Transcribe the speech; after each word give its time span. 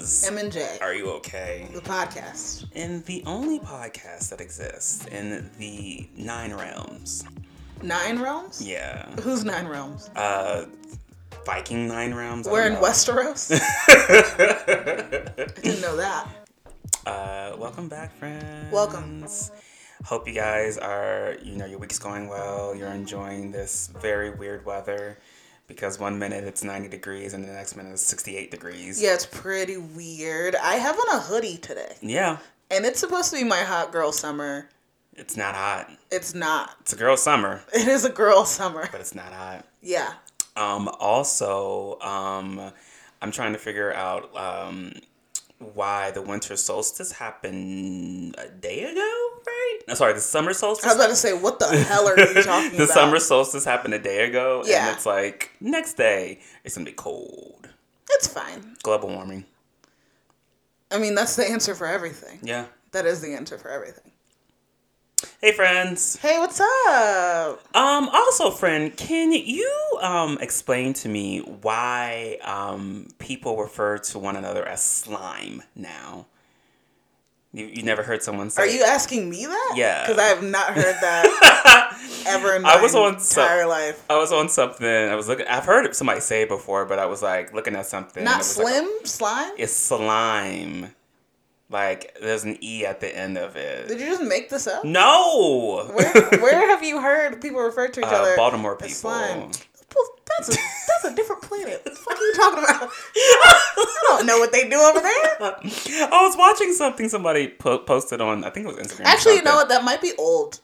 is 0.00 0.24
M 0.26 0.38
and 0.38 0.50
J. 0.50 0.78
Are 0.80 0.94
You 0.94 1.10
Okay? 1.12 1.68
The 1.72 1.80
podcast. 1.80 2.66
And 2.74 3.04
the 3.04 3.22
only 3.26 3.58
podcast 3.58 4.30
that 4.30 4.40
exists 4.40 5.06
in 5.06 5.50
the 5.58 6.08
nine 6.16 6.54
realms. 6.54 7.24
Nine 7.82 8.18
realms? 8.18 8.66
Yeah. 8.66 9.10
Who's 9.20 9.44
nine 9.44 9.66
realms? 9.66 10.08
Uh 10.16 10.66
Viking 11.44 11.86
nine 11.86 12.14
realms. 12.14 12.48
We're 12.48 12.66
in 12.66 12.74
know. 12.74 12.82
Westeros. 12.82 13.50
I 13.88 15.60
didn't 15.62 15.80
know 15.82 15.96
that. 15.96 16.28
Uh 17.04 17.56
welcome 17.58 17.88
back, 17.88 18.14
friends. 18.16 18.72
Welcome. 18.72 19.26
Hope 20.04 20.26
you 20.26 20.32
guys 20.32 20.78
are, 20.78 21.36
you 21.42 21.56
know, 21.56 21.66
your 21.66 21.78
week's 21.78 21.98
going 21.98 22.28
well. 22.28 22.74
You're 22.74 22.88
enjoying 22.88 23.52
this 23.52 23.90
very 24.00 24.30
weird 24.30 24.64
weather 24.64 25.18
because 25.70 25.98
one 25.98 26.18
minute 26.18 26.44
it's 26.44 26.62
90 26.64 26.88
degrees 26.88 27.32
and 27.32 27.44
the 27.44 27.52
next 27.52 27.76
minute 27.76 27.92
it's 27.92 28.02
68 28.02 28.50
degrees. 28.50 29.00
Yeah, 29.00 29.14
it's 29.14 29.24
pretty 29.26 29.76
weird. 29.78 30.56
I 30.56 30.74
have 30.74 30.96
on 30.98 31.16
a 31.16 31.20
hoodie 31.20 31.56
today, 31.56 31.94
Yeah. 32.02 32.38
and 32.70 32.84
it's 32.84 32.98
supposed 33.00 33.30
to 33.30 33.36
be 33.36 33.44
my 33.44 33.60
hot 33.62 33.92
girl 33.92 34.10
summer. 34.12 34.68
It's 35.14 35.36
not 35.36 35.54
hot. 35.54 35.90
It's 36.10 36.34
not. 36.34 36.74
It's 36.80 36.92
a 36.92 36.96
girl 36.96 37.16
summer, 37.16 37.62
It 37.72 37.86
is 37.88 38.04
a 38.04 38.10
girl 38.10 38.44
summer. 38.44 38.88
but 38.90 39.00
it's 39.00 39.14
not 39.14 39.32
hot. 39.32 39.64
Yeah. 39.80 40.12
Um, 40.56 40.88
also, 40.98 41.98
um, 42.00 42.72
I'm 43.22 43.30
trying 43.30 43.52
to 43.52 43.58
figure 43.58 43.92
out 43.94 44.34
um, 44.36 44.92
why 45.74 46.10
the 46.10 46.22
winter 46.22 46.56
solstice 46.56 47.12
happened 47.12 48.34
a 48.38 48.48
day 48.48 48.84
ago, 48.84 49.28
right? 49.46 49.78
No, 49.88 49.94
sorry, 49.94 50.14
the 50.14 50.20
summer 50.20 50.52
solstice. 50.54 50.84
I 50.86 50.88
was 50.88 50.96
about 50.96 51.08
to 51.10 51.16
say, 51.16 51.32
what 51.34 51.58
the 51.58 51.68
hell 51.68 52.08
are 52.08 52.18
you 52.18 52.26
talking 52.42 52.68
about? 52.68 52.70
the 52.72 52.84
about? 52.84 52.88
summer 52.94 53.18
solstice 53.18 53.64
happened 53.64 53.94
a 53.94 53.98
day 53.98 54.26
ago, 54.26 54.62
Yeah. 54.66 54.88
and 54.88 54.96
it's 54.96 55.04
like 55.06 55.50
next 55.60 55.94
day 55.98 56.40
it's 56.64 56.76
gonna 56.76 56.86
be 56.86 56.92
cold. 56.92 57.68
It's 58.10 58.26
fine. 58.26 58.74
Global 58.82 59.08
warming. 59.10 59.44
I 60.90 60.98
mean, 60.98 61.14
that's 61.14 61.36
the 61.36 61.48
answer 61.48 61.74
for 61.74 61.86
everything. 61.86 62.40
Yeah. 62.42 62.66
That 62.92 63.06
is 63.06 63.20
the 63.20 63.34
answer 63.34 63.56
for 63.58 63.68
everything. 63.70 64.09
Hey, 65.40 65.52
friends. 65.52 66.16
Hey, 66.16 66.38
what's 66.38 66.60
up? 66.60 67.62
Um, 67.76 68.08
also, 68.12 68.50
friend, 68.50 68.96
can 68.96 69.32
you 69.32 69.98
um 70.00 70.38
explain 70.40 70.92
to 70.94 71.08
me 71.08 71.40
why 71.40 72.38
um 72.44 73.08
people 73.18 73.56
refer 73.58 73.98
to 73.98 74.18
one 74.18 74.36
another 74.36 74.66
as 74.66 74.82
slime 74.82 75.62
now? 75.74 76.26
You 77.52 77.66
you 77.66 77.82
never 77.82 78.02
heard 78.02 78.22
someone 78.22 78.48
say 78.50 78.62
Are 78.62 78.66
you 78.66 78.82
asking 78.84 79.28
me 79.28 79.46
that? 79.46 79.74
Yeah. 79.76 80.06
Because 80.06 80.18
I 80.22 80.28
have 80.28 80.42
not 80.42 80.68
heard 80.74 80.96
that 81.00 82.22
ever 82.26 82.54
in 82.56 82.62
my 82.62 82.74
I 82.74 82.82
was 82.82 82.94
on 82.94 83.18
some- 83.20 83.42
entire 83.42 83.66
life. 83.66 84.04
I 84.08 84.16
was 84.18 84.32
on 84.32 84.48
something. 84.48 84.86
I 84.86 85.14
was 85.16 85.26
looking. 85.28 85.46
I've 85.46 85.64
heard 85.64 85.94
somebody 85.96 86.20
say 86.20 86.42
it 86.42 86.48
before, 86.48 86.86
but 86.86 86.98
I 86.98 87.06
was 87.06 87.22
like 87.22 87.52
looking 87.52 87.74
at 87.76 87.86
something. 87.86 88.22
Not 88.24 88.38
was 88.38 88.56
like 88.58 88.66
slim, 88.68 88.88
slime. 89.04 89.52
it's 89.58 89.72
slime. 89.72 90.94
Like 91.70 92.16
there's 92.20 92.42
an 92.44 92.58
e 92.60 92.84
at 92.84 92.98
the 93.00 93.16
end 93.16 93.38
of 93.38 93.54
it. 93.56 93.86
Did 93.88 94.00
you 94.00 94.06
just 94.06 94.22
make 94.22 94.48
this 94.50 94.66
up? 94.66 94.84
no. 94.84 95.88
Where, 95.94 96.12
where 96.40 96.68
have 96.68 96.82
you 96.82 97.00
heard 97.00 97.40
people 97.40 97.60
refer 97.60 97.86
to 97.88 98.00
each 98.00 98.06
Uh, 98.06 98.10
other? 98.10 98.36
Baltimore 98.36 98.74
people. 98.76 98.88
slime? 98.94 99.50
That's 100.38 100.48
a 100.48 100.52
that's 100.52 101.04
a 101.12 101.14
different 101.16 101.42
planet. 101.42 101.80
What 101.84 101.84
the 101.84 101.90
fuck 101.90 102.16
are 102.16 102.22
you 102.22 102.34
talking 102.34 102.58
about? 102.64 102.90
I 103.16 104.04
don't 104.08 104.26
know 104.26 104.38
what 104.38 104.52
they 104.52 104.68
do 104.68 104.76
over 104.76 105.00
there. 105.00 105.36
I 106.12 106.22
was 106.26 106.36
watching 106.36 106.72
something 106.72 107.08
somebody 107.08 107.48
po- 107.48 107.78
posted 107.78 108.20
on. 108.20 108.44
I 108.44 108.50
think 108.50 108.66
it 108.68 108.74
was 108.76 108.86
Instagram. 108.86 109.04
Actually, 109.06 109.36
you 109.36 109.42
know 109.42 109.56
what? 109.56 109.68
That 109.68 109.82
might 109.84 110.00
be 110.00 110.12
old. 110.18 110.60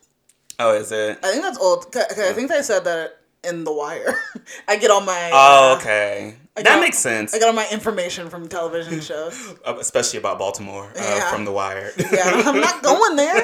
Oh, 0.58 0.72
is 0.74 0.90
it? 0.92 1.18
I 1.22 1.30
think 1.32 1.42
that's 1.42 1.58
old. 1.58 1.90
'cause- 1.92 2.06
'cause 2.06 2.18
I 2.20 2.32
think 2.32 2.48
they 2.50 2.62
said 2.62 2.84
that 2.84 3.15
in 3.46 3.64
The 3.64 3.72
Wire. 3.72 4.18
I 4.68 4.76
get 4.76 4.90
all 4.90 5.00
my 5.00 5.30
Oh, 5.32 5.72
uh, 5.72 5.76
okay. 5.80 6.34
I 6.56 6.62
That 6.62 6.74
got- 6.76 6.80
makes 6.80 6.98
sense, 6.98 7.34
I 7.34 7.38
got 7.38 7.48
all 7.48 7.52
my 7.54 7.68
information 7.70 8.28
from 8.30 8.48
television 8.48 9.00
shows. 9.10 9.54
Uh, 9.64 9.76
especially 9.78 10.18
about 10.18 10.38
Baltimore 10.38 10.86
uh, 10.96 11.00
Yeah. 11.00 11.30
from 11.30 11.44
The 11.44 11.52
Wire. 11.52 11.92
Yeah, 12.12 12.42
I'm 12.46 12.60
not 12.60 12.82
going 12.82 13.16
there. 13.16 13.42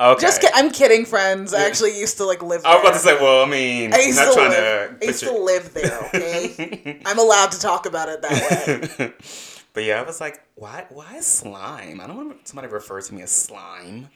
okay. 0.00 0.20
Just 0.20 0.40
ki- 0.40 0.48
I'm 0.54 0.70
kidding, 0.70 1.04
friends. 1.04 1.52
I 1.52 1.64
actually 1.66 1.98
used 1.98 2.16
to 2.18 2.24
like 2.24 2.42
live. 2.42 2.62
There. 2.62 2.70
I 2.70 2.74
was 2.76 2.82
about 2.84 2.92
to 2.94 2.98
say, 3.00 3.14
well, 3.20 3.44
I 3.44 3.48
mean, 3.48 3.92
I 3.92 3.98
used 4.00 4.18
not 4.18 4.28
to 4.28 4.34
trying 4.34 4.50
live. 4.50 5.00
to 5.00 5.04
I 5.06 5.08
used 5.08 5.24
to 5.24 5.32
live 5.32 5.74
there. 5.74 5.98
Okay, 6.14 7.00
I'm 7.06 7.18
allowed 7.18 7.52
to 7.52 7.60
talk 7.60 7.86
about 7.86 8.08
it 8.08 8.22
that 8.22 8.98
way. 8.98 9.12
but 9.74 9.84
yeah, 9.84 10.00
I 10.00 10.02
was 10.04 10.20
like, 10.20 10.40
why? 10.54 10.86
Why 10.90 11.20
slime? 11.20 12.00
I 12.00 12.06
don't 12.06 12.16
want 12.16 12.46
somebody 12.48 12.68
to 12.68 12.74
refer 12.74 13.00
to 13.00 13.14
me 13.14 13.22
as 13.22 13.30
slime. 13.30 14.08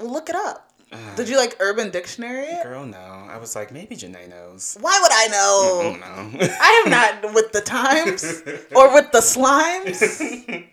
Look 0.00 0.28
it 0.30 0.34
up. 0.36 0.69
Did 1.16 1.28
you 1.28 1.36
like 1.36 1.56
Urban 1.60 1.90
Dictionary 1.90 2.46
it? 2.46 2.62
Girl, 2.64 2.84
no. 2.84 2.98
I 2.98 3.36
was 3.38 3.54
like, 3.54 3.70
maybe 3.72 3.94
Janae 3.94 4.28
knows. 4.28 4.76
Why 4.80 4.98
would 5.00 5.12
I 5.12 5.24
I 5.24 5.28
know? 5.28 5.82
don't 5.82 6.00
know. 6.40 6.46
I 6.60 6.82
am 6.84 6.90
not 6.90 7.34
with 7.34 7.52
the 7.52 7.60
times 7.60 8.42
or 8.74 8.92
with 8.92 9.12
the 9.12 9.18
slimes. 9.20 10.64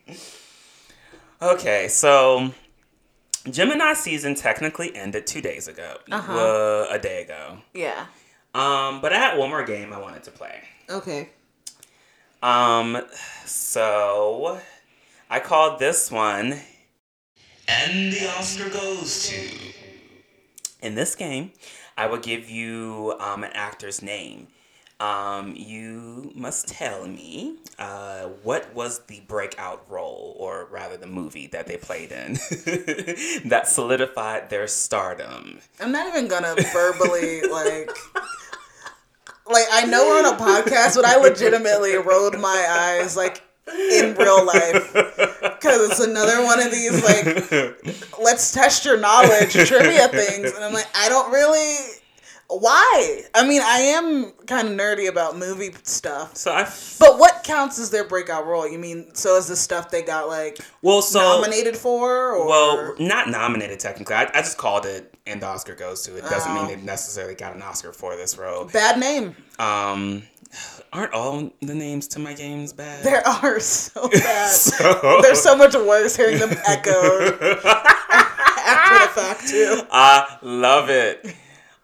okay, 1.42 1.88
so 1.88 2.52
Gemini 3.50 3.94
season 3.94 4.34
technically 4.36 4.96
ended 4.96 5.28
two 5.28 5.42
days 5.42 5.68
ago. 5.68 5.98
Uh-huh. 6.12 6.34
Uh, 6.34 6.88
a 6.90 6.98
day 7.00 7.22
ago. 7.24 7.60
Yeah. 7.74 8.08
Um, 8.56 9.02
but 9.02 9.14
I 9.14 9.18
had 9.18 9.38
one 9.38 9.50
more 9.50 9.64
game 9.64 9.94
I 9.94 10.00
wanted 10.00 10.24
to 10.24 10.32
play. 10.32 10.62
Okay. 10.90 11.30
Um, 12.42 13.04
so 13.46 14.60
I 15.30 15.40
called 15.40 15.80
this 15.80 16.12
one, 16.12 16.60
and 17.68 18.14
the 18.14 18.28
Oscar 18.38 18.70
goes 18.70 19.28
to. 19.30 19.38
In 20.82 20.96
this 20.96 21.16
game, 21.16 21.52
I 21.98 22.06
will 22.08 22.20
give 22.20 22.50
you 22.50 23.16
um, 23.20 23.44
an 23.44 23.52
actor's 23.54 24.02
name. 24.02 24.48
Um, 25.00 25.54
you 25.56 26.32
must 26.36 26.68
tell 26.68 27.08
me 27.08 27.58
uh, 27.78 28.24
what 28.44 28.74
was 28.74 29.00
the 29.06 29.22
breakout 29.28 29.84
role, 29.90 30.36
or 30.40 30.68
rather 30.72 30.98
the 30.98 31.08
movie 31.08 31.48
that 31.48 31.68
they 31.68 31.78
played 31.78 32.12
in, 32.12 32.34
that 33.50 33.66
solidified 33.68 34.50
their 34.50 34.68
stardom. 34.68 35.60
I'm 35.80 35.92
not 35.92 36.08
even 36.08 36.28
gonna 36.28 36.56
verbally 36.74 37.42
like. 37.42 37.92
Like 39.50 39.66
I 39.72 39.86
know 39.86 40.04
we're 40.06 40.28
on 40.28 40.34
a 40.34 40.38
podcast, 40.38 40.96
but 40.96 41.06
I 41.06 41.16
legitimately 41.18 41.96
rolled 41.96 42.38
my 42.38 42.68
eyes 42.70 43.16
like 43.16 43.42
in 43.68 44.14
real 44.16 44.46
life 44.46 44.94
because 45.42 45.90
it's 45.92 46.00
another 46.00 46.44
one 46.44 46.60
of 46.60 46.72
these 46.72 47.04
like 47.04 48.20
let's 48.20 48.52
test 48.54 48.86
your 48.86 49.00
knowledge 49.00 49.54
trivia 49.54 50.08
things, 50.10 50.54
and 50.54 50.64
I'm 50.64 50.74
like 50.74 50.88
I 50.96 51.10
don't 51.10 51.32
really. 51.32 51.94
Why? 52.50 53.24
I 53.36 53.46
mean, 53.46 53.62
I 53.62 53.80
am 53.80 54.32
kind 54.46 54.70
of 54.70 54.74
nerdy 54.74 55.10
about 55.10 55.38
movie 55.38 55.72
stuff. 55.84 56.38
So 56.38 56.54
I, 56.54 56.64
But 56.98 57.20
what 57.20 57.44
counts 57.44 57.78
as 57.78 57.90
their 57.90 58.06
breakout 58.08 58.48
role? 58.48 58.66
You 58.66 58.80
mean 58.80 59.14
so 59.14 59.36
is 59.36 59.48
the 59.48 59.58
stuff 59.58 59.92
they 59.92 60.02
got 60.02 60.30
like 60.30 60.58
well, 60.82 61.02
so 61.02 61.20
nominated 61.20 61.76
for? 61.76 62.32
Or 62.38 62.48
Well, 62.48 62.96
not 63.00 63.28
nominated 63.28 63.82
technically. 63.82 64.16
I, 64.16 64.30
I 64.34 64.40
just 64.44 64.58
called 64.58 64.86
it 64.86 65.14
and 65.26 65.42
the 65.42 65.46
Oscar 65.46 65.76
goes 65.76 66.04
to. 66.04 66.16
It 66.16 66.22
doesn't 66.22 66.54
mean 66.54 66.64
Oh. 66.64 66.68
they 66.70 66.78
necessarily 66.78 67.36
got 67.36 67.54
an 67.54 67.62
Oscar 67.62 67.92
for 67.92 68.16
this 68.16 68.38
role. 68.38 68.64
bad 68.64 68.98
name. 68.98 69.36
Um, 69.60 70.24
aren't 70.94 71.14
all 71.14 71.52
the 71.62 71.74
names 71.76 72.08
to 72.10 72.20
my 72.20 72.34
games 72.34 72.74
bad? 72.74 73.04
There 73.04 73.26
are 73.28 73.60
so 73.62 74.08
bad. 74.10 74.52
So- 74.52 75.20
They're 75.22 75.36
so 75.36 75.56
much 75.56 75.74
worse 75.76 76.16
hearing 76.16 76.40
them 76.40 76.52
echoed 76.68 77.38
after 77.64 79.00
the 79.00 79.12
fact 79.22 79.48
too. 79.48 79.82
I 79.92 80.38
love 80.42 80.90
it. 80.90 81.26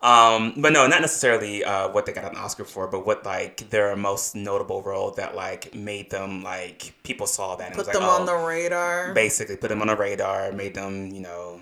Um, 0.01 0.55
but 0.57 0.73
no, 0.73 0.85
not 0.85 0.99
necessarily 0.99 1.63
uh, 1.63 1.87
what 1.89 2.05
they 2.05 2.11
got 2.11 2.29
an 2.29 2.37
Oscar 2.37 2.65
for, 2.65 2.87
but 2.87 3.05
what 3.05 3.25
like 3.25 3.69
their 3.69 3.95
most 3.95 4.35
notable 4.35 4.81
role 4.81 5.11
that 5.11 5.33
like 5.33 5.73
made 5.73 6.09
them 6.09 6.43
like 6.43 6.93
people 7.03 7.25
saw 7.25 7.55
that 7.55 7.67
and 7.67 7.75
Put 7.75 7.79
was 7.79 7.87
like, 7.87 7.93
them 7.95 8.03
on 8.03 8.21
oh, 8.23 8.25
the 8.25 8.45
radar. 8.45 9.13
basically 9.13 9.55
put 9.55 9.69
them 9.69 9.79
on 9.81 9.87
the 9.87 9.95
radar, 9.95 10.51
made 10.51 10.73
them 10.75 11.07
you 11.13 11.21
know 11.21 11.61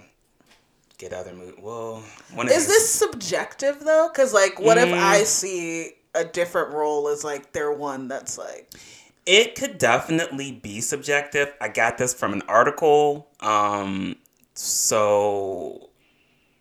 get 0.98 1.14
other 1.14 1.34
movies. 1.34 1.54
Well, 1.62 2.04
Is 2.46 2.48
these- 2.48 2.68
this 2.68 2.90
subjective 2.90 3.80
though? 3.82 4.10
Because 4.12 4.34
like, 4.34 4.60
what 4.60 4.80
if 4.80 4.90
Mm. 4.90 4.98
I 4.98 5.24
see 5.24 5.92
a 6.16 6.24
different 6.26 6.74
role 6.74 7.08
is 7.08 7.24
like 7.24 7.52
their 7.54 7.72
one 7.72 8.08
that's 8.08 8.38
like 8.38 8.72
It 9.26 9.56
could 9.56 9.78
definitely 9.78 10.52
be 10.52 10.82
subjective. 10.82 11.54
I 11.62 11.70
got 11.70 11.98
this 11.98 12.14
from 12.14 12.34
an 12.34 12.42
article. 12.48 13.28
Um, 13.40 14.16
so 14.54 15.90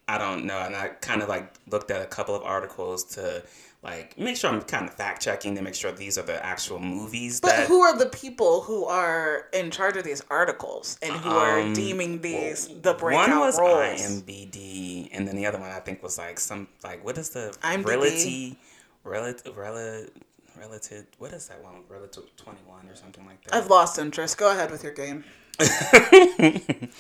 I 0.09 0.19
don't 0.19 0.45
know. 0.45 0.59
And 0.59 0.75
I 0.77 0.89
kind 0.89 1.23
of 1.23 1.29
like 1.29 1.53
looked 1.71 1.91
at 1.91 2.03
a 2.03 2.07
couple 2.07 2.35
of 2.35 2.43
articles 2.43 3.05
to 3.15 3.43
like 3.83 4.19
make 4.19 4.37
sure 4.37 4.51
I'm 4.51 4.61
kind 4.61 4.87
of 4.87 4.93
fact 4.95 5.23
checking 5.23 5.55
to 5.57 5.63
make 5.63 5.75
sure 5.75 5.91
these 5.91 6.19
are 6.19 6.23
the 6.23 6.45
actual 6.45 6.79
movies 6.79 7.41
But 7.41 7.49
that. 7.57 7.67
who 7.69 7.81
are 7.81 7.97
the 7.97 8.07
people 8.11 8.61
who 8.61 8.85
are 8.85 9.47
in 9.55 9.71
charge 9.71 9.97
of 9.97 10.05
these 10.05 10.23
articles 10.29 10.99
and 11.01 11.13
who 11.15 11.31
are 11.31 11.61
Um, 11.61 11.73
deeming 11.73 12.21
these 12.21 12.69
the 12.69 12.93
breakout 12.93 13.31
one 13.31 13.39
was 13.41 13.59
roles? 13.59 14.01
IMBD, 14.03 15.09
and 15.13 15.27
then 15.27 15.35
the 15.35 15.47
other 15.47 15.59
one 15.59 15.71
I 15.71 15.81
think 15.81 16.03
was 16.03 16.19
like 16.19 16.39
some 16.39 16.69
like 16.85 17.03
what 17.05 17.17
is 17.17 17.31
the 17.31 17.57
IMDb? 17.63 17.87
relative 17.87 18.57
relative 19.05 19.57
relative 19.57 20.11
relative 20.59 21.07
what 21.19 21.33
is 21.33 21.49
that 21.49 21.63
one 21.63 21.75
relative 21.89 22.25
twenty 22.37 22.61
one 22.67 22.89
or 22.89 22.95
something 22.95 23.25
like 23.27 23.43
that. 23.45 23.55
I've 23.55 23.69
lost 23.69 23.99
interest. 23.99 24.39
Go 24.39 24.51
ahead 24.51 24.71
with 24.71 24.83
your 24.83 24.93
game. 24.93 25.25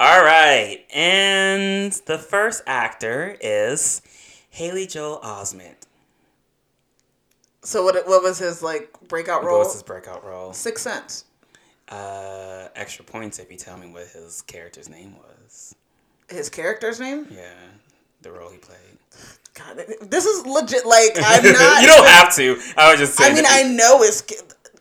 All 0.00 0.22
right, 0.22 0.84
and 0.94 1.92
the 2.06 2.18
first 2.18 2.62
actor 2.66 3.36
is 3.40 4.00
Haley 4.50 4.86
Joel 4.86 5.18
Osment. 5.20 5.86
So 7.62 7.84
what? 7.84 8.06
What 8.06 8.22
was 8.22 8.38
his 8.38 8.62
like 8.62 8.96
breakout 9.08 9.44
role? 9.44 9.58
What 9.58 9.66
was 9.66 9.74
his 9.74 9.82
breakout 9.82 10.24
role? 10.24 10.52
Six 10.52 10.82
Sense. 10.82 11.24
Uh, 11.88 12.68
extra 12.76 13.04
points 13.04 13.38
if 13.38 13.50
you 13.50 13.56
tell 13.56 13.78
me 13.78 13.88
what 13.88 14.06
his 14.08 14.42
character's 14.42 14.88
name 14.88 15.16
was. 15.16 15.74
His 16.28 16.50
character's 16.50 17.00
name? 17.00 17.26
Yeah, 17.30 17.54
the 18.20 18.30
role 18.30 18.50
he 18.50 18.58
played. 18.58 18.97
God, 19.58 19.84
this 20.10 20.24
is 20.24 20.46
legit. 20.46 20.86
Like 20.86 21.16
I'm 21.16 21.42
not. 21.52 21.80
you 21.82 21.88
don't 21.88 22.06
have 22.06 22.34
to. 22.36 22.60
I 22.76 22.90
was 22.90 23.00
just 23.00 23.16
saying. 23.16 23.32
I 23.32 23.34
mean, 23.34 23.44
that- 23.44 23.64
I 23.64 23.68
know 23.68 24.02
it's 24.02 24.22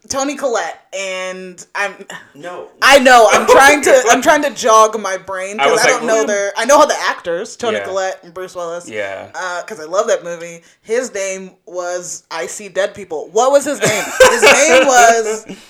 Toni 0.07 0.35
Collette, 0.35 0.79
and 0.94 1.65
I'm. 1.75 2.06
no. 2.35 2.69
I 2.81 3.00
know. 3.00 3.27
I'm 3.31 3.47
trying 3.50 3.81
to. 3.83 4.03
I'm 4.09 4.21
trying 4.21 4.44
to 4.44 4.51
jog 4.51 5.00
my 5.00 5.18
brain 5.18 5.57
because 5.57 5.71
was 5.71 5.81
I, 5.85 5.88
don't 5.89 6.06
know 6.06 6.21
who- 6.21 6.27
their. 6.27 6.51
I 6.56 6.65
know 6.65 6.77
how 6.77 6.85
the 6.85 6.97
actors 7.00 7.57
Toni 7.57 7.77
Yeah. 7.77 7.85
Collette 7.85 8.24
and 8.24 8.33
Bruce 8.33 8.56
Willis. 8.56 8.88
Yeah. 8.88 9.31
Uh, 9.33 9.63
because 9.63 9.79
I 9.79 9.85
love 9.85 10.07
that 10.07 10.24
movie. 10.24 10.62
His 10.81 11.13
name 11.13 11.51
was 11.65 12.25
I 12.30 12.45
See 12.47 12.69
Dead 12.69 12.94
People. 12.94 13.30
What 13.31 13.51
was 13.51 13.65
his 13.65 13.80
name? 13.81 14.03
his 14.31 14.41
name 14.44 14.85
was. 14.85 15.57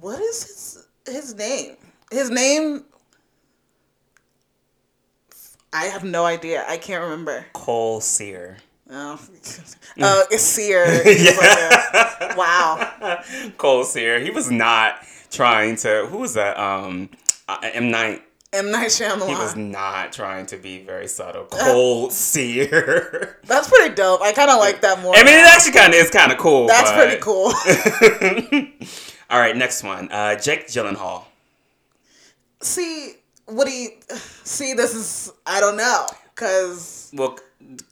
What 0.00 0.18
is 0.20 0.42
his 1.04 1.14
his 1.14 1.34
name? 1.34 1.76
His 2.10 2.30
name. 2.30 2.84
I 5.72 5.84
have 5.86 6.04
no 6.04 6.24
idea. 6.24 6.64
I 6.68 6.76
can't 6.78 7.02
remember. 7.02 7.46
Cole 7.52 8.00
Sear. 8.00 8.58
Oh, 8.90 9.20
uh, 10.00 10.22
it's 10.30 10.42
Sear. 10.42 10.84
Like 12.20 12.36
wow. 12.36 13.22
Cole 13.56 13.84
Sear. 13.84 14.18
He 14.20 14.30
was 14.30 14.50
not 14.50 14.96
trying 15.30 15.76
to. 15.76 16.06
Who 16.06 16.18
was 16.18 16.34
that? 16.34 16.58
Um, 16.58 17.08
uh, 17.48 17.58
M 17.62 17.90
Night. 17.90 18.22
M 18.52 18.72
Night 18.72 18.88
Shyamalan. 18.88 19.28
He 19.28 19.34
was 19.34 19.54
not 19.54 20.12
trying 20.12 20.46
to 20.46 20.56
be 20.56 20.82
very 20.82 21.06
subtle. 21.06 21.44
Cole 21.44 22.10
Sear. 22.10 23.38
That's 23.44 23.68
pretty 23.68 23.94
dope. 23.94 24.22
I 24.22 24.32
kind 24.32 24.50
of 24.50 24.58
like 24.58 24.80
that 24.80 25.00
more. 25.02 25.14
I 25.14 25.22
mean, 25.22 25.34
it 25.38 25.46
actually 25.46 25.72
kind 25.72 25.94
of 25.94 26.00
is 26.00 26.10
kind 26.10 26.32
of 26.32 26.38
cool. 26.38 26.66
That's 26.66 26.90
but- 26.90 26.96
pretty 26.96 27.20
cool. 27.20 27.52
All 29.30 29.38
right, 29.38 29.56
next 29.56 29.84
one. 29.84 30.10
Uh, 30.10 30.34
Jake 30.34 30.66
Gyllenhaal. 30.66 31.24
see, 32.60 33.14
what 33.52 33.66
do 33.66 33.72
you 33.72 33.90
see? 34.44 34.74
This 34.74 34.94
is 34.94 35.32
I 35.46 35.60
don't 35.60 35.76
know 35.76 36.06
because 36.34 37.10
Well, 37.14 37.38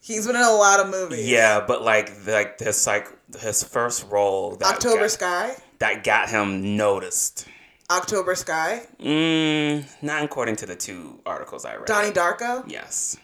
he's 0.02 0.26
been 0.26 0.36
in 0.36 0.42
a 0.42 0.50
lot 0.52 0.80
of 0.80 0.88
movies. 0.90 1.28
yeah, 1.28 1.64
but 1.66 1.82
like, 1.82 2.26
like 2.26 2.58
this, 2.58 2.86
like 2.86 3.08
his 3.40 3.62
first 3.62 4.06
role. 4.10 4.56
That 4.56 4.74
October 4.76 5.00
got, 5.02 5.10
Sky. 5.10 5.56
That 5.78 6.04
got 6.04 6.28
him 6.30 6.76
noticed. 6.76 7.46
October 7.90 8.34
Sky. 8.34 8.86
Mm, 9.00 9.84
not 10.02 10.22
according 10.24 10.56
to 10.56 10.66
the 10.66 10.76
two 10.76 11.20
articles 11.24 11.64
I 11.64 11.76
read. 11.76 11.86
Donnie 11.86 12.10
Darko. 12.10 12.64
Yes. 12.70 13.16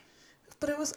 But 0.61 0.71
it 0.71 0.79
was 0.79 0.95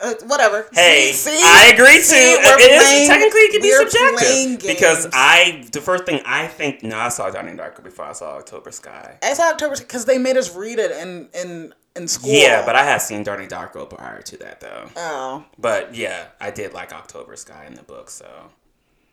uh, 0.00 0.14
whatever. 0.26 0.66
Hey, 0.72 1.12
see, 1.12 1.30
see? 1.38 1.42
I 1.44 1.70
agree 1.74 1.96
too. 1.96 2.02
See, 2.02 2.32
it 2.34 2.72
is 2.72 2.82
playing- 2.82 3.08
technically 3.08 3.40
it 3.40 3.52
can 3.52 3.62
be 3.62 3.72
subjective 3.72 4.66
because. 4.76 5.08
I 5.12 5.66
the 5.72 5.80
first 5.80 6.04
thing 6.04 6.20
I 6.26 6.46
think 6.46 6.82
no 6.82 6.98
I 6.98 7.08
saw 7.08 7.30
Donnie 7.30 7.52
Darko 7.52 7.82
before 7.82 8.06
I 8.06 8.12
saw 8.12 8.36
October 8.36 8.70
Sky. 8.72 9.18
I 9.22 9.34
saw 9.34 9.50
October 9.50 9.76
Sky* 9.76 9.84
because 9.84 10.04
they 10.04 10.18
made 10.18 10.36
us 10.36 10.54
read 10.54 10.78
it 10.78 10.90
in 10.92 11.28
in 11.34 11.74
in 11.96 12.08
school. 12.08 12.30
Yeah, 12.32 12.64
but 12.66 12.74
I 12.76 12.84
had 12.84 12.98
seen 12.98 13.22
Donnie 13.22 13.46
Darko 13.46 13.88
prior 13.88 14.20
to 14.22 14.36
that 14.38 14.60
though. 14.60 14.88
oh, 14.96 15.44
But 15.58 15.94
yeah, 15.94 16.26
I 16.40 16.50
did 16.50 16.72
like 16.74 16.92
October 16.92 17.36
Sky 17.36 17.64
in 17.66 17.74
the 17.74 17.82
book, 17.84 18.10
so 18.10 18.28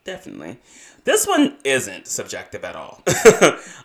definitely. 0.04 0.58
This 1.04 1.26
one 1.26 1.56
isn't 1.64 2.06
subjective 2.06 2.64
at 2.64 2.76
all. 2.76 3.02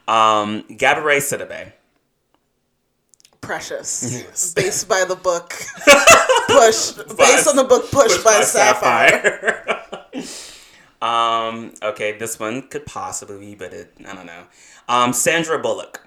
um, 0.07 0.63
Gabourey 0.69 1.17
Sidibe. 1.19 1.73
Precious. 3.47 4.03
Yes. 4.11 4.53
Based 4.53 4.87
by 4.87 5.05
the 5.05 5.15
book, 5.15 5.49
push. 6.47 6.91
based 7.17 7.47
on 7.47 7.55
the 7.55 7.63
book, 7.63 7.89
push, 7.91 8.21
by, 8.23 8.41
Sapphire. 8.41 10.05
um. 11.01 11.73
Okay, 11.81 12.17
this 12.17 12.39
one 12.39 12.67
could 12.67 12.85
possibly 12.85 13.39
be, 13.39 13.55
but 13.55 13.73
it, 13.73 13.93
I 14.07 14.13
don't 14.13 14.25
know. 14.25 14.43
Um, 14.89 15.13
Sandra 15.13 15.57
Bullock. 15.59 16.05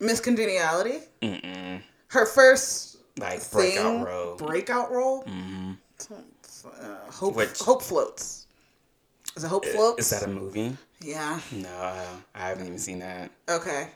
Miss 0.00 0.20
Congeniality. 0.20 0.98
Mm-mm. 1.22 1.80
Her 2.08 2.26
first 2.26 2.98
Like 3.18 3.40
thing, 3.40 3.72
breakout 3.74 4.06
role. 4.06 4.36
Breakout 4.36 4.90
role. 4.92 5.24
Mm-hmm. 5.24 5.72
Uh, 6.12 7.10
hope 7.10 7.36
Which- 7.36 7.58
Hope 7.60 7.82
floats. 7.82 8.46
Is 9.36 9.44
it 9.44 9.48
Hope 9.48 9.64
floats? 9.66 10.00
Is 10.00 10.10
that 10.10 10.28
a 10.28 10.30
movie? 10.32 10.76
yeah? 11.00 11.38
No, 11.52 11.68
I 12.34 12.48
haven't 12.48 12.66
even 12.66 12.78
seen 12.78 12.98
that. 13.00 13.30
Okay. 13.48 13.88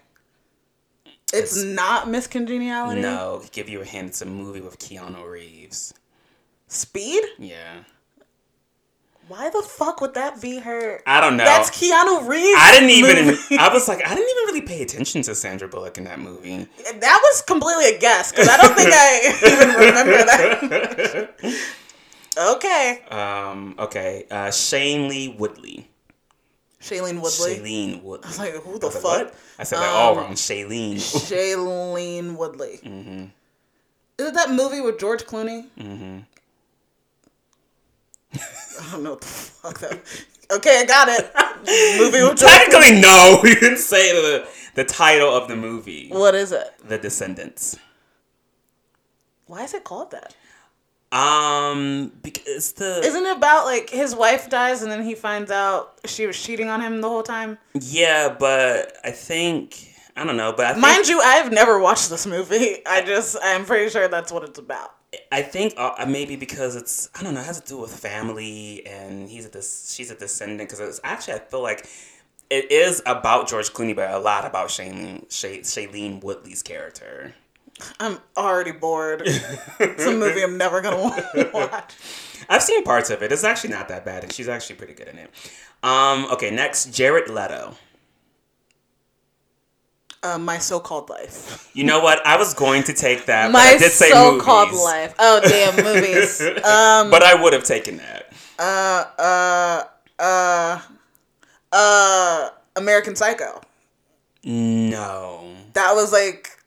It's, 1.33 1.63
not 1.63 2.09
Miss 2.09 2.27
Congeniality. 2.27 3.01
No, 3.01 3.43
give 3.53 3.69
you 3.69 3.81
a 3.81 3.85
hint. 3.85 4.09
It's 4.09 4.23
a 4.23 4.27
movie 4.27 4.61
with 4.61 4.79
Keanu 4.79 5.29
Reeves. 5.29 5.95
Speed. 6.69 7.23
Yeah. 7.39 7.85
Why 9.29 9.49
the 9.49 9.63
fuck 9.63 10.01
would 10.01 10.15
that 10.15 10.41
be 10.43 10.59
her? 10.59 11.03
I 11.07 11.21
don't 11.21 11.37
know. 11.37 11.45
That's 11.45 11.71
Keanu 11.71 12.29
Reeves. 12.29 12.59
I 12.61 12.73
didn't 12.75 12.91
even. 12.91 13.27
movie. 13.27 13.57
I 13.59 13.73
was 13.73 13.87
like, 13.87 14.05
I 14.05 14.09
didn't 14.15 14.29
even 14.29 14.45
really 14.47 14.63
pay 14.63 14.83
attention 14.83 15.23
to 15.23 15.37
Sandra 15.37 15.69
Bullock 15.69 15.99
in 15.99 16.05
that 16.05 16.19
movie. 16.19 16.67
that 16.85 17.21
was 17.23 17.43
completely 17.43 17.95
a 17.95 17.99
guess 18.01 18.33
because 18.33 18.49
I 18.49 18.57
don't 18.57 18.75
think 18.75 18.91
I 18.93 19.37
even 19.53 19.69
remember 19.77 20.25
that. 20.25 21.65
okay. 22.57 23.03
Um. 23.11 23.77
Okay. 23.79 24.27
Uh, 24.31 24.51
Shane 24.51 25.09
Lee 25.09 25.29
Woodley. 25.39 25.90
Shailene 26.81 27.21
Woodley. 27.21 27.57
Shailene 27.57 28.03
Woodley. 28.03 28.25
I 28.25 28.29
was 28.29 28.39
like, 28.39 28.53
who 28.55 28.79
the 28.79 28.87
I 28.87 28.91
was 28.95 29.05
like, 29.05 29.27
fuck? 29.29 29.35
I 29.59 29.65
said 29.65 29.79
that 29.81 29.89
all 29.91 30.13
Um, 30.13 30.19
wrong. 30.19 30.33
Shailene. 30.33 30.97
Shailene 30.97 32.37
Woodley. 32.37 32.81
mm-hmm. 32.83 33.25
Is 34.19 34.29
it 34.29 34.35
that 34.35 34.51
movie 34.51 34.81
with 34.81 34.99
George 34.99 35.25
Clooney? 35.25 35.67
Mm-hmm. 35.79 36.19
I 38.35 38.91
don't 38.93 39.03
know 39.03 39.11
what 39.11 39.21
the 39.21 39.27
fuck 39.27 39.79
that. 39.81 39.99
Okay, 40.53 40.81
I 40.81 40.85
got 40.85 41.09
it. 41.09 41.31
movie 42.01 42.23
with 42.25 42.37
George. 42.37 42.51
Technically, 42.51 43.01
no. 43.01 43.41
You 43.45 43.55
didn't 43.55 43.79
say 43.79 44.11
the 44.13 44.49
the 44.75 44.83
title 44.85 45.29
of 45.33 45.47
the 45.47 45.55
movie. 45.55 46.09
What 46.09 46.35
is 46.35 46.51
it? 46.51 46.67
The 46.89 46.99
Descendants. 46.99 47.79
Why 49.47 49.63
is 49.63 49.75
it 49.75 49.85
called 49.85 50.11
that? 50.11 50.35
Um, 51.13 52.13
because 52.23 52.73
the 52.75 53.01
Isn't 53.01 53.27
it 53.27 53.37
about 53.37 53.65
like 53.65 53.91
his 53.91 54.15
wife 54.15 54.49
dies 54.49 54.83
and 54.83 54.93
then 54.93 55.03
he 55.03 55.15
finds 55.15 55.51
out 55.51 55.99
she 56.05 56.27
was 56.27 56.41
cheating 56.41 56.69
on 56.69 56.81
him 56.81 57.01
the 57.01 57.09
whole 57.09 57.23
time? 57.25 57.59
yeah, 57.75 58.35
but 58.39 58.97
I 59.05 59.11
think 59.11 59.93
I 60.17 60.25
don't 60.25 60.37
know, 60.37 60.53
but 60.57 60.67
I 60.67 60.73
think, 60.73 60.83
Mind 60.83 61.09
you, 61.09 61.21
I've 61.21 61.51
never 61.53 61.79
watched 61.79 62.11
this 62.11 62.27
movie. 62.27 62.85
I 62.87 63.03
just 63.03 63.37
I'm 63.43 63.65
pretty 63.65 63.91
sure 63.91 64.07
that's 64.09 64.31
what 64.31 64.45
it's 64.45 64.59
about. 64.59 64.95
I 65.33 65.43
think 65.43 65.75
uh, 65.77 66.05
maybe 66.07 66.37
because 66.37 66.77
it's 66.77 67.09
I 67.19 67.25
don't 67.25 67.35
know 67.35 67.41
it 67.41 67.47
has 67.47 67.61
to 67.61 67.67
do 67.67 67.79
with 67.79 67.93
family 67.93 68.87
and 68.87 69.29
he's 69.29 69.47
a 69.47 69.51
des- 69.51 69.63
she's 69.63 70.11
a 70.13 70.15
descendant 70.15 70.69
because 70.69 70.79
it's 70.79 71.01
actually 71.03 71.35
I 71.35 71.39
feel 71.41 71.63
like 71.63 71.89
it 72.51 72.71
is 72.71 73.03
about 73.07 73.49
George 73.49 73.71
Clooney 73.73 73.97
but 73.97 74.11
a 74.11 74.19
lot 74.19 74.45
about 74.45 74.69
Shailene 74.69 75.27
Shailene 75.29 76.23
Woodley's 76.23 76.63
character. 76.63 77.35
I'm 77.99 78.19
already 78.37 78.73
bored. 78.73 79.23
it's 79.25 80.05
a 80.05 80.13
movie 80.13 80.43
I'm 80.43 80.57
never 80.59 80.81
gonna 80.81 81.01
wa- 81.03 81.51
watch. 81.69 81.95
I've 82.49 82.63
seen 82.63 82.83
parts 82.85 83.11
of 83.11 83.23
it. 83.23 83.31
It's 83.33 83.45
actually 83.45 83.71
not 83.71 83.89
that 83.89 84.05
bad 84.05 84.23
and 84.25 84.33
she's 84.33 84.49
actually 84.49 84.77
pretty 84.77 84.95
good 84.95 85.09
in 85.09 85.19
it. 85.19 85.31
Um, 85.83 86.27
okay, 86.33 86.51
next 86.51 86.93
Jared 86.93 87.29
Leto. 87.31 87.75
Uh, 90.23 90.37
my 90.37 90.59
so-called 90.59 91.09
life. 91.09 91.71
You 91.73 91.85
know 91.85 92.01
what? 92.01 92.25
I 92.27 92.37
was 92.37 92.53
going 92.53 92.83
to 92.85 92.93
take 92.93 93.25
that, 93.27 93.47
but 93.47 93.53
My 93.53 93.61
I 93.61 93.79
did 93.79 93.91
say 93.91 94.11
so-called 94.11 94.73
life. 94.73 95.15
Oh 95.19 95.41
damn, 95.43 95.83
movies. 95.83 96.41
Um, 96.57 97.11
but 97.11 97.23
I 97.23 97.41
would 97.41 97.55
have 97.55 97.65
taken 97.65 97.97
that. 97.99 98.31
uh, 98.59 99.05
uh, 99.19 99.85
uh, 100.23 100.81
uh, 101.73 102.51
American 102.77 103.17
Psycho. 103.17 103.63
No. 104.45 105.55
That 105.73 105.95
was 105.95 106.13
like 106.13 106.59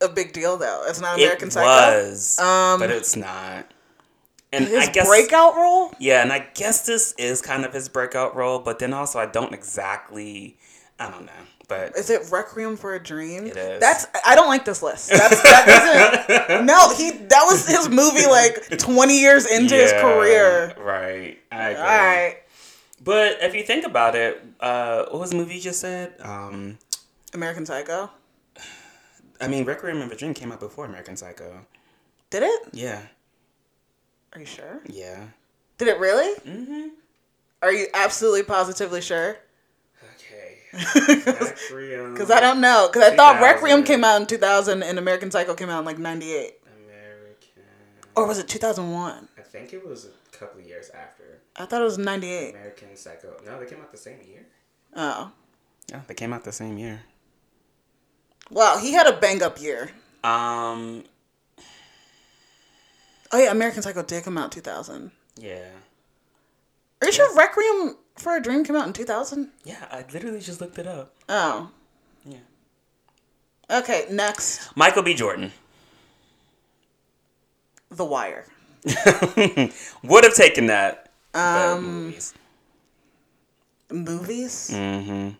a 0.00 0.08
big 0.08 0.32
deal, 0.32 0.56
though. 0.56 0.84
It's 0.86 1.00
not 1.00 1.16
American 1.18 1.48
it 1.48 1.52
Psycho. 1.52 1.66
was, 2.08 2.38
Um, 2.38 2.80
but 2.80 2.90
it's 2.90 3.16
not. 3.16 3.72
And 4.52 4.66
His 4.66 4.88
I 4.88 4.92
guess 4.92 5.06
breakout 5.08 5.56
role. 5.56 5.92
Yeah, 5.98 6.22
and 6.22 6.32
I 6.32 6.46
guess 6.54 6.86
this 6.86 7.12
is 7.18 7.42
kind 7.42 7.64
of 7.64 7.72
his 7.74 7.88
breakout 7.88 8.36
role, 8.36 8.58
but 8.60 8.78
then 8.78 8.92
also 8.92 9.18
I 9.18 9.26
don't 9.26 9.52
exactly. 9.52 10.56
I 10.98 11.10
don't 11.10 11.26
know, 11.26 11.32
but 11.68 11.94
Is 11.96 12.08
it 12.08 12.22
Requiem 12.30 12.76
for 12.78 12.94
a 12.94 13.02
Dream? 13.02 13.46
It 13.46 13.56
is. 13.56 13.80
That's 13.80 14.06
I 14.24 14.34
don't 14.34 14.46
like 14.48 14.64
this 14.64 14.82
list. 14.82 15.10
That's 15.10 15.42
that 15.42 16.26
doesn't. 16.46 16.64
no, 16.66 16.94
he 16.94 17.10
that 17.10 17.42
was 17.44 17.66
his 17.68 17.88
movie 17.90 18.26
like 18.26 18.78
twenty 18.78 19.20
years 19.20 19.44
into 19.44 19.74
his 19.74 19.92
career. 19.92 20.72
Right. 20.78 21.38
I 21.52 21.68
agree. 21.70 21.82
All 21.82 21.88
right, 21.88 22.36
But 23.04 23.38
if 23.42 23.54
you 23.54 23.62
think 23.62 23.84
about 23.84 24.14
it, 24.14 24.42
uh, 24.60 25.04
what 25.10 25.20
was 25.20 25.30
the 25.30 25.36
movie 25.36 25.56
you 25.56 25.60
just 25.60 25.80
said? 25.80 26.14
Um, 26.20 26.78
American 27.34 27.66
Psycho. 27.66 28.10
I 29.40 29.48
mean, 29.48 29.64
Requiem 29.64 30.00
of 30.02 30.10
a 30.10 30.16
Dream 30.16 30.34
came 30.34 30.52
out 30.52 30.60
before 30.60 30.84
American 30.86 31.16
Psycho. 31.16 31.66
Did 32.30 32.42
it? 32.42 32.68
Yeah. 32.72 33.02
Are 34.32 34.40
you 34.40 34.46
sure? 34.46 34.80
Yeah. 34.86 35.24
Did 35.78 35.88
it 35.88 35.98
really? 35.98 36.34
Mm-hmm. 36.40 36.88
Are 37.62 37.72
you 37.72 37.86
absolutely 37.94 38.42
positively 38.42 39.00
sure? 39.00 39.36
Okay. 40.14 40.58
Because 42.12 42.30
I 42.30 42.40
don't 42.40 42.60
know. 42.60 42.88
Because 42.92 43.12
I 43.12 43.16
thought 43.16 43.40
Requiem 43.40 43.82
came 43.84 44.04
out 44.04 44.20
in 44.20 44.26
two 44.26 44.36
thousand 44.38 44.82
and 44.82 44.98
American 44.98 45.30
Psycho 45.30 45.54
came 45.54 45.68
out 45.70 45.80
in 45.80 45.84
like 45.84 45.98
ninety 45.98 46.32
eight, 46.34 46.58
American. 46.84 47.62
or 48.14 48.26
was 48.26 48.38
it 48.38 48.48
two 48.48 48.58
thousand 48.58 48.90
one? 48.92 49.28
I 49.38 49.42
think 49.42 49.72
it 49.72 49.86
was 49.86 50.06
a 50.06 50.36
couple 50.36 50.60
of 50.60 50.66
years 50.66 50.90
after 50.90 51.24
I 51.56 51.64
thought 51.66 51.80
it 51.80 51.84
was 51.84 51.98
ninety 51.98 52.30
eight. 52.32 52.50
American 52.50 52.94
Psycho. 52.96 53.36
No, 53.44 53.58
they 53.58 53.66
came 53.66 53.80
out 53.80 53.90
the 53.90 53.96
same 53.98 54.18
year. 54.28 54.44
Oh, 54.94 55.30
Yeah, 55.90 56.00
they 56.06 56.14
came 56.14 56.32
out 56.32 56.44
the 56.44 56.52
same 56.52 56.76
year. 56.78 57.02
Wow, 58.50 58.78
he 58.78 58.92
had 58.92 59.06
a 59.06 59.12
bang 59.18 59.42
up 59.42 59.60
year. 59.60 59.90
Um, 60.24 61.04
Oh 63.32 63.38
yeah, 63.42 63.50
American 63.50 63.82
Psycho 63.82 64.02
did 64.02 64.24
come 64.24 64.38
out 64.38 64.52
two 64.52 64.60
thousand. 64.60 65.10
yeah. 65.36 65.68
Are 67.02 67.06
you 67.08 67.12
sure 67.12 67.34
Requiem 67.36 67.96
for 68.16 68.36
a 68.36 68.40
Dream 68.42 68.64
came 68.64 68.76
out 68.76 68.86
in 68.86 68.92
two 68.92 69.04
thousand? 69.04 69.50
Yeah, 69.64 69.84
I 69.90 70.04
literally 70.12 70.40
just 70.40 70.60
looked 70.60 70.78
it 70.78 70.86
up. 70.86 71.12
Oh, 71.28 71.70
Yeah. 72.24 72.38
okay. 73.70 74.06
Next, 74.10 74.74
Michael 74.76 75.02
B. 75.02 75.12
Jordan. 75.14 75.52
The 77.90 78.04
Wire. 78.04 78.46
Would 80.02 80.24
have 80.24 80.34
taken 80.34 80.66
that. 80.66 81.10
Um, 81.34 82.14
Movies. 83.90 84.70
mm-hmm. 84.72 85.30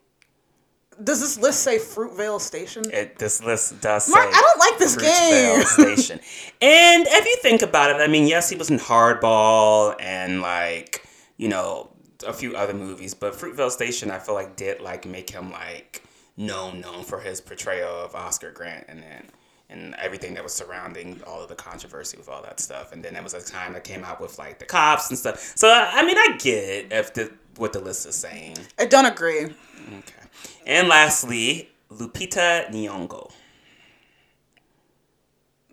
Does 1.03 1.21
this 1.21 1.39
list 1.39 1.61
say 1.61 1.79
Fruitvale 1.79 2.41
Station? 2.41 2.85
It, 2.93 3.19
this 3.19 3.43
list 3.43 3.81
does 3.81 4.09
Mark, 4.09 4.25
say 4.25 4.31
I 4.35 4.41
don't 4.41 4.59
like 4.59 4.79
this 4.79 4.97
game. 4.97 5.63
Station. 5.95 6.21
And 6.61 7.07
if 7.07 7.25
you 7.25 7.37
think 7.43 7.63
about 7.63 7.91
it, 7.91 7.97
I 7.97 8.07
mean, 8.07 8.27
yes, 8.27 8.49
he 8.49 8.57
was 8.57 8.71
in 8.71 8.79
Hardball 8.79 9.95
and 10.01 10.41
like 10.41 11.07
you 11.37 11.49
know 11.49 11.91
a 12.27 12.33
few 12.33 12.57
other 12.57 12.75
movies, 12.75 13.15
but 13.15 13.35
Fruitvale 13.35 13.71
Station, 13.71 14.11
I 14.11 14.19
feel 14.19 14.35
like 14.35 14.57
did 14.57 14.81
like 14.81 15.07
make 15.07 15.31
him 15.31 15.53
like 15.53 16.03
known 16.37 16.81
known 16.81 17.03
for 17.03 17.21
his 17.21 17.41
portrayal 17.41 18.05
of 18.05 18.15
Oscar 18.15 18.51
Grant 18.51 18.87
and 18.89 19.03
then 19.03 19.27
and 19.69 19.95
everything 19.97 20.35
that 20.35 20.45
was 20.45 20.53
surrounding 20.53 21.21
all 21.27 21.43
of 21.43 21.49
the 21.49 21.55
controversy 21.55 22.17
with 22.17 22.29
all 22.29 22.41
that 22.43 22.61
stuff. 22.61 22.93
And 22.93 23.03
then 23.03 23.15
there 23.15 23.23
was 23.23 23.35
a 23.35 23.45
time 23.45 23.73
that 23.73 23.83
came 23.83 24.05
out 24.05 24.21
with 24.21 24.39
like 24.39 24.59
the 24.59 24.65
cops 24.65 25.09
and 25.11 25.19
stuff. 25.19 25.53
So 25.57 25.69
I 25.69 26.05
mean, 26.05 26.17
I 26.17 26.37
get 26.39 26.69
it 26.69 26.93
if 26.93 27.15
the 27.15 27.33
what 27.57 27.73
the 27.73 27.81
list 27.81 28.07
is 28.07 28.15
saying. 28.15 28.57
I 28.79 28.87
don't 28.87 29.07
agree. 29.07 29.45
Okay. 29.45 30.26
And 30.67 30.89
lastly, 30.89 31.69
Lupita 31.91 32.69
Nyong'o. 32.71 33.31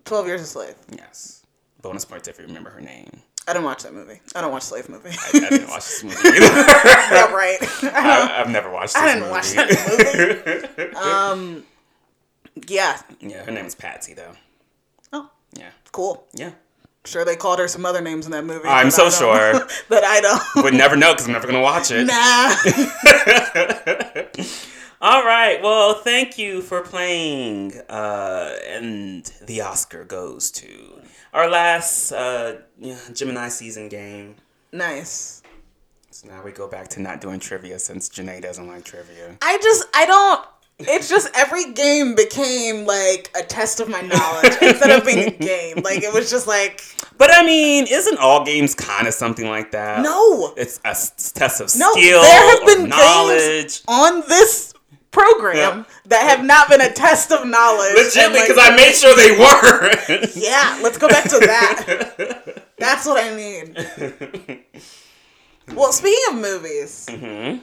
Twelve 0.04 0.26
Years 0.26 0.40
a 0.42 0.46
Slave. 0.46 0.74
Yes. 0.96 1.44
Bonus 1.82 2.04
points 2.04 2.28
if 2.28 2.38
you 2.38 2.46
remember 2.46 2.70
her 2.70 2.80
name. 2.80 3.08
I 3.46 3.52
didn't 3.52 3.66
watch 3.66 3.82
that 3.82 3.92
movie. 3.92 4.20
I 4.34 4.40
don't 4.40 4.52
watch 4.52 4.62
slave 4.62 4.88
movie. 4.88 5.10
I, 5.10 5.28
I 5.34 5.48
didn't 5.50 5.68
watch 5.68 5.84
this 5.84 6.02
movie 6.04 6.16
either. 6.16 6.30
yeah, 6.46 7.30
right. 7.32 7.58
I, 7.82 8.40
I've 8.40 8.48
never 8.50 8.70
watched 8.70 8.94
this 8.94 9.02
I 9.02 9.06
didn't 9.06 9.20
movie. 9.20 9.32
watch 9.32 9.52
that 9.52 10.74
movie. 10.78 10.94
um, 10.96 11.64
yeah. 12.68 13.02
yeah, 13.20 13.44
her 13.44 13.52
name 13.52 13.66
is 13.66 13.74
Patsy 13.74 14.14
though. 14.14 14.32
Oh, 15.12 15.30
Yeah. 15.58 15.70
cool. 15.92 16.26
Yeah. 16.32 16.52
Sure, 17.06 17.22
they 17.26 17.36
called 17.36 17.58
her 17.58 17.68
some 17.68 17.84
other 17.84 18.00
names 18.00 18.24
in 18.24 18.32
that 18.32 18.46
movie. 18.46 18.66
I'm 18.66 18.90
so 18.90 19.10
sure. 19.10 19.66
but 19.90 20.04
I 20.04 20.22
don't. 20.22 20.64
Would 20.64 20.72
never 20.72 20.96
know 20.96 21.12
because 21.12 21.26
I'm 21.26 21.32
never 21.34 21.46
gonna 21.46 21.60
watch 21.60 21.90
it. 21.90 22.06
Nah. 22.06 22.54
All 25.00 25.24
right. 25.24 25.60
Well, 25.62 25.94
thank 25.94 26.38
you 26.38 26.60
for 26.62 26.80
playing. 26.82 27.74
Uh, 27.88 28.54
and 28.68 29.24
the 29.46 29.60
Oscar 29.60 30.04
goes 30.04 30.50
to 30.52 31.00
our 31.32 31.48
last 31.48 32.12
uh, 32.12 32.56
Gemini 33.12 33.48
season 33.48 33.88
game. 33.88 34.36
nice. 34.72 35.42
So 36.10 36.28
now 36.28 36.44
we 36.44 36.52
go 36.52 36.68
back 36.68 36.86
to 36.90 37.00
not 37.00 37.20
doing 37.20 37.40
trivia 37.40 37.76
since 37.80 38.08
Janae 38.08 38.40
doesn't 38.40 38.68
like 38.68 38.84
trivia. 38.84 39.36
I 39.42 39.58
just, 39.58 39.84
I 39.94 40.06
don't. 40.06 40.46
It's 40.80 41.08
just 41.08 41.30
every 41.34 41.72
game 41.72 42.14
became 42.16 42.84
like 42.84 43.30
a 43.38 43.42
test 43.44 43.78
of 43.80 43.88
my 43.88 44.00
knowledge 44.00 44.54
instead 44.60 44.90
of 44.90 45.04
being 45.06 45.28
a 45.28 45.30
game. 45.38 45.76
Like 45.84 46.02
it 46.02 46.12
was 46.12 46.30
just 46.30 46.46
like, 46.48 46.82
But 47.16 47.30
I 47.32 47.44
mean, 47.46 47.86
isn't 47.88 48.18
all 48.18 48.44
games 48.44 48.74
kind 48.74 49.06
of 49.06 49.14
something 49.14 49.48
like 49.48 49.70
that? 49.70 50.02
no. 50.02 50.52
It's 50.56 50.78
a 50.84 50.94
test 51.38 51.60
of 51.60 51.74
No, 51.78 51.92
skill 51.92 52.22
there 52.22 52.58
have 52.58 52.66
been 52.66 52.88
knowledge. 52.88 53.38
games 53.38 53.84
on 53.88 54.22
this 54.28 54.74
program 55.12 55.86
that 56.06 56.28
have 56.28 56.44
not 56.44 56.68
been 56.68 56.80
a 56.80 56.92
test 56.92 57.30
of 57.30 57.46
knowledge. 57.46 57.94
Legitly, 57.94 58.24
And, 58.24 58.34
like, 58.34 58.48
because 58.48 58.58
I 58.60 58.74
made 58.74 58.94
sure 58.96 59.14
they 59.14 59.30
were. 59.38 60.26
Yeah, 60.34 60.80
let's 60.82 60.98
go 60.98 61.06
back 61.08 61.22
to 61.24 61.38
that. 61.38 62.64
That's 62.78 63.06
what 63.06 63.22
I 63.24 63.32
mean. 63.36 64.64
Well, 65.74 65.92
speaking 65.92 66.20
of 66.30 66.34
movies, 66.40 67.06
hmm 67.08 67.58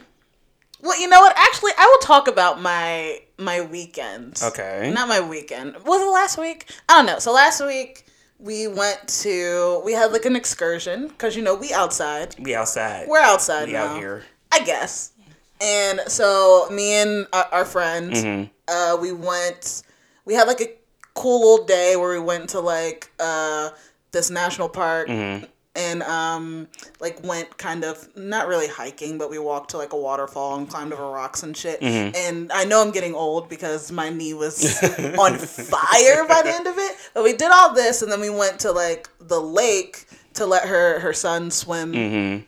well, 0.82 1.00
you 1.00 1.08
know 1.08 1.20
what? 1.20 1.34
Actually, 1.36 1.72
I 1.78 1.86
will 1.86 1.98
talk 2.06 2.28
about 2.28 2.60
my 2.60 3.20
my 3.38 3.60
weekend. 3.62 4.40
Okay. 4.42 4.90
Not 4.94 5.08
my 5.08 5.20
weekend. 5.20 5.74
Was 5.84 6.02
it 6.02 6.06
last 6.12 6.38
week? 6.38 6.70
I 6.88 6.96
don't 6.96 7.06
know. 7.06 7.18
So 7.18 7.32
last 7.32 7.64
week 7.64 8.06
we 8.38 8.66
went 8.68 9.06
to 9.22 9.80
we 9.84 9.92
had 9.92 10.12
like 10.12 10.24
an 10.26 10.34
excursion 10.36 11.08
because 11.08 11.36
you 11.36 11.42
know 11.42 11.54
we 11.54 11.72
outside. 11.72 12.34
We 12.38 12.54
outside. 12.54 13.06
We're 13.08 13.20
outside 13.20 13.66
we 13.68 13.72
now. 13.74 13.86
out 13.86 13.96
here. 13.98 14.24
I 14.52 14.60
guess. 14.64 15.12
And 15.60 16.00
so 16.08 16.66
me 16.70 16.94
and 16.94 17.26
our, 17.32 17.44
our 17.52 17.64
friend, 17.64 18.12
Mhm. 18.12 18.50
uh, 18.68 18.96
we 19.00 19.12
went. 19.12 19.82
We 20.24 20.34
had 20.34 20.46
like 20.48 20.60
a 20.60 20.68
cool 21.14 21.40
little 21.52 21.66
day 21.66 21.94
where 21.96 22.10
we 22.12 22.18
went 22.24 22.50
to 22.50 22.60
like 22.60 23.10
uh, 23.20 23.70
this 24.10 24.28
national 24.30 24.68
park 24.68 25.08
Mhm. 25.08 25.46
And 25.74 26.02
um, 26.02 26.68
like 27.00 27.22
went 27.24 27.56
kind 27.56 27.84
of 27.84 28.08
not 28.16 28.46
really 28.46 28.68
hiking, 28.68 29.16
but 29.18 29.30
we 29.30 29.38
walked 29.38 29.70
to 29.70 29.78
like 29.78 29.92
a 29.92 29.96
waterfall 29.96 30.56
and 30.56 30.68
climbed 30.68 30.92
over 30.92 31.08
rocks 31.10 31.42
and 31.42 31.56
shit. 31.56 31.80
Mm-hmm. 31.80 32.14
And 32.14 32.52
I 32.52 32.64
know 32.64 32.82
I'm 32.82 32.90
getting 32.90 33.14
old 33.14 33.48
because 33.48 33.90
my 33.90 34.10
knee 34.10 34.34
was 34.34 34.62
on 35.18 35.38
fire 35.38 36.26
by 36.28 36.42
the 36.42 36.52
end 36.52 36.66
of 36.66 36.76
it. 36.76 36.96
But 37.14 37.24
we 37.24 37.32
did 37.32 37.50
all 37.50 37.72
this, 37.74 38.02
and 38.02 38.12
then 38.12 38.20
we 38.20 38.28
went 38.30 38.60
to 38.60 38.72
like 38.72 39.08
the 39.18 39.40
lake 39.40 40.06
to 40.34 40.46
let 40.46 40.66
her 40.68 40.98
her 41.00 41.12
son 41.12 41.50
swim 41.50 41.92
Mhm. 41.92 42.46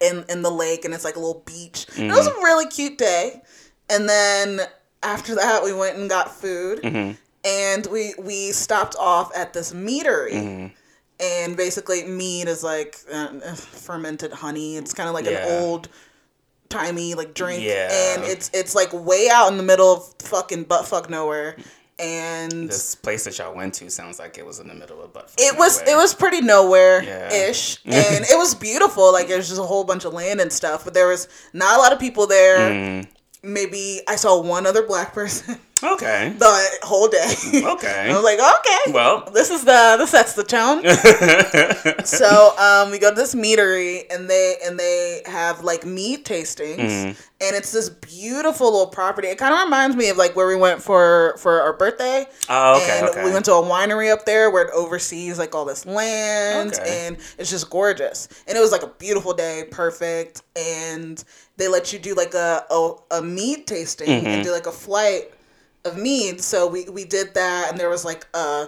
in 0.00 0.24
in 0.28 0.42
the 0.42 0.50
lake 0.50 0.84
and 0.84 0.94
it's 0.94 1.04
like 1.04 1.16
a 1.16 1.20
little 1.20 1.42
beach. 1.46 1.86
And 1.96 2.10
It 2.10 2.14
was 2.14 2.26
a 2.26 2.34
really 2.34 2.66
cute 2.66 2.98
day. 2.98 3.42
And 3.88 4.08
then 4.08 4.60
after 5.02 5.34
that 5.36 5.62
we 5.64 5.72
went 5.72 5.96
and 5.98 6.08
got 6.08 6.34
food 6.34 6.80
and 7.44 7.86
we 7.86 8.14
we 8.18 8.52
stopped 8.52 8.94
off 8.98 9.30
at 9.36 9.52
this 9.52 9.72
meadery. 9.72 10.72
And 11.18 11.56
basically 11.56 12.04
mead 12.04 12.46
is 12.48 12.62
like 12.62 12.98
uh, 13.12 13.28
fermented 13.54 14.32
honey. 14.32 14.76
It's 14.76 14.92
kind 14.92 15.08
of 15.08 15.14
like 15.14 15.24
Yeah. 15.24 15.46
an 15.46 15.62
old 15.62 15.88
timey 16.68 17.14
like 17.14 17.32
drink 17.32 17.62
Yeah. 17.62 17.88
and 18.16 18.24
it's 18.24 18.50
it's 18.52 18.74
like 18.74 18.92
way 18.92 19.28
out 19.32 19.50
in 19.52 19.56
the 19.56 19.62
middle 19.62 19.92
of 19.92 20.14
fucking 20.20 20.64
butt 20.64 20.84
fuck 20.84 21.08
nowhere 21.08 21.54
and 21.98 22.68
This 22.68 22.96
place 22.96 23.22
that 23.24 23.38
y'all 23.38 23.54
went 23.54 23.74
to 23.74 23.88
sounds 23.88 24.18
like 24.18 24.36
it 24.36 24.44
was 24.44 24.58
in 24.58 24.66
the 24.66 24.74
middle 24.74 25.00
of 25.00 25.12
butt. 25.12 25.32
it 25.38 25.56
was 25.56 25.78
nowhere. 25.80 25.94
it 25.94 25.96
was 25.96 26.12
pretty 26.14 26.40
nowhere 26.40 27.02
Yeah. 27.04 27.32
ish 27.50 27.78
and 27.84 28.24
it 28.24 28.36
was 28.36 28.56
beautiful 28.56 29.12
like 29.12 29.30
it 29.30 29.36
was 29.36 29.48
just 29.48 29.60
a 29.60 29.64
whole 29.64 29.84
bunch 29.84 30.04
of 30.04 30.12
land 30.12 30.40
and 30.40 30.52
stuff 30.52 30.84
but 30.84 30.92
there 30.92 31.06
was 31.06 31.28
not 31.52 31.76
a 31.76 31.78
lot 31.80 31.92
of 31.92 32.00
people 32.00 32.26
there 32.26 32.58
Mm. 32.58 33.06
maybe 33.44 34.00
i 34.08 34.16
saw 34.16 34.40
one 34.42 34.66
other 34.66 34.82
black 34.84 35.14
person 35.20 35.58
Okay. 35.82 36.32
the 36.38 36.68
whole 36.82 37.06
day 37.08 37.34
Okay. 37.54 38.10
i 38.10 38.14
was 38.14 38.24
like 38.24 38.38
okay 38.40 38.92
Well. 38.92 39.28
this 39.32 39.50
is 39.50 39.62
the 39.64 39.96
this 39.98 40.10
sets 40.10 40.32
the 40.32 40.42
tone 40.42 40.82
so 42.04 42.56
um 42.58 42.90
we 42.90 42.98
go 42.98 43.10
to 43.10 43.16
this 43.16 43.34
meadery 43.34 44.04
and 44.10 44.28
they 44.28 44.56
and 44.64 44.78
they 44.78 45.22
have 45.26 45.62
like 45.64 45.84
meat 45.84 46.24
tastings 46.24 46.76
Mm-hmm. 46.76 47.08
and 47.40 47.56
it's 47.56 47.72
this 47.72 47.90
beautiful 47.90 48.70
little 48.70 48.86
property 48.86 49.28
it 49.28 49.36
kind 49.38 49.52
of 49.54 49.60
reminds 49.64 49.96
me 49.96 50.08
of 50.08 50.16
like 50.16 50.34
where 50.34 50.46
we 50.46 50.56
went 50.56 50.80
for 50.82 51.36
for 51.38 51.60
our 51.60 51.72
birthday 51.74 52.26
Oh, 52.48 52.76
okay, 52.82 52.98
and 53.00 53.08
okay. 53.10 53.24
we 53.24 53.32
went 53.32 53.44
to 53.46 53.52
a 53.52 53.62
winery 53.62 54.10
up 54.12 54.24
there 54.24 54.50
where 54.50 54.62
it 54.64 54.70
oversees 54.74 55.38
like 55.38 55.54
all 55.54 55.64
this 55.66 55.84
land 55.84 56.72
Okay. 56.74 57.06
and 57.06 57.16
it's 57.38 57.50
just 57.50 57.68
gorgeous 57.70 58.28
and 58.48 58.56
it 58.56 58.60
was 58.60 58.72
like 58.72 58.82
a 58.82 58.88
beautiful 58.98 59.34
day 59.34 59.64
perfect 59.70 60.42
and 60.56 61.22
they 61.58 61.68
let 61.68 61.92
you 61.92 61.98
do 61.98 62.14
like 62.14 62.32
a 62.34 62.64
a, 62.70 62.92
a 63.12 63.22
mead 63.22 63.66
tasting 63.66 64.06
Mm-hmm. 64.08 64.26
and 64.26 64.44
do 64.44 64.52
like 64.52 64.66
a 64.66 64.72
flight 64.72 65.32
of 65.86 65.96
mead 65.96 66.40
so 66.40 66.66
we 66.66 66.84
we 66.88 67.04
did 67.04 67.34
that 67.34 67.70
and 67.70 67.78
there 67.78 67.88
was 67.88 68.04
like 68.04 68.26
a 68.34 68.66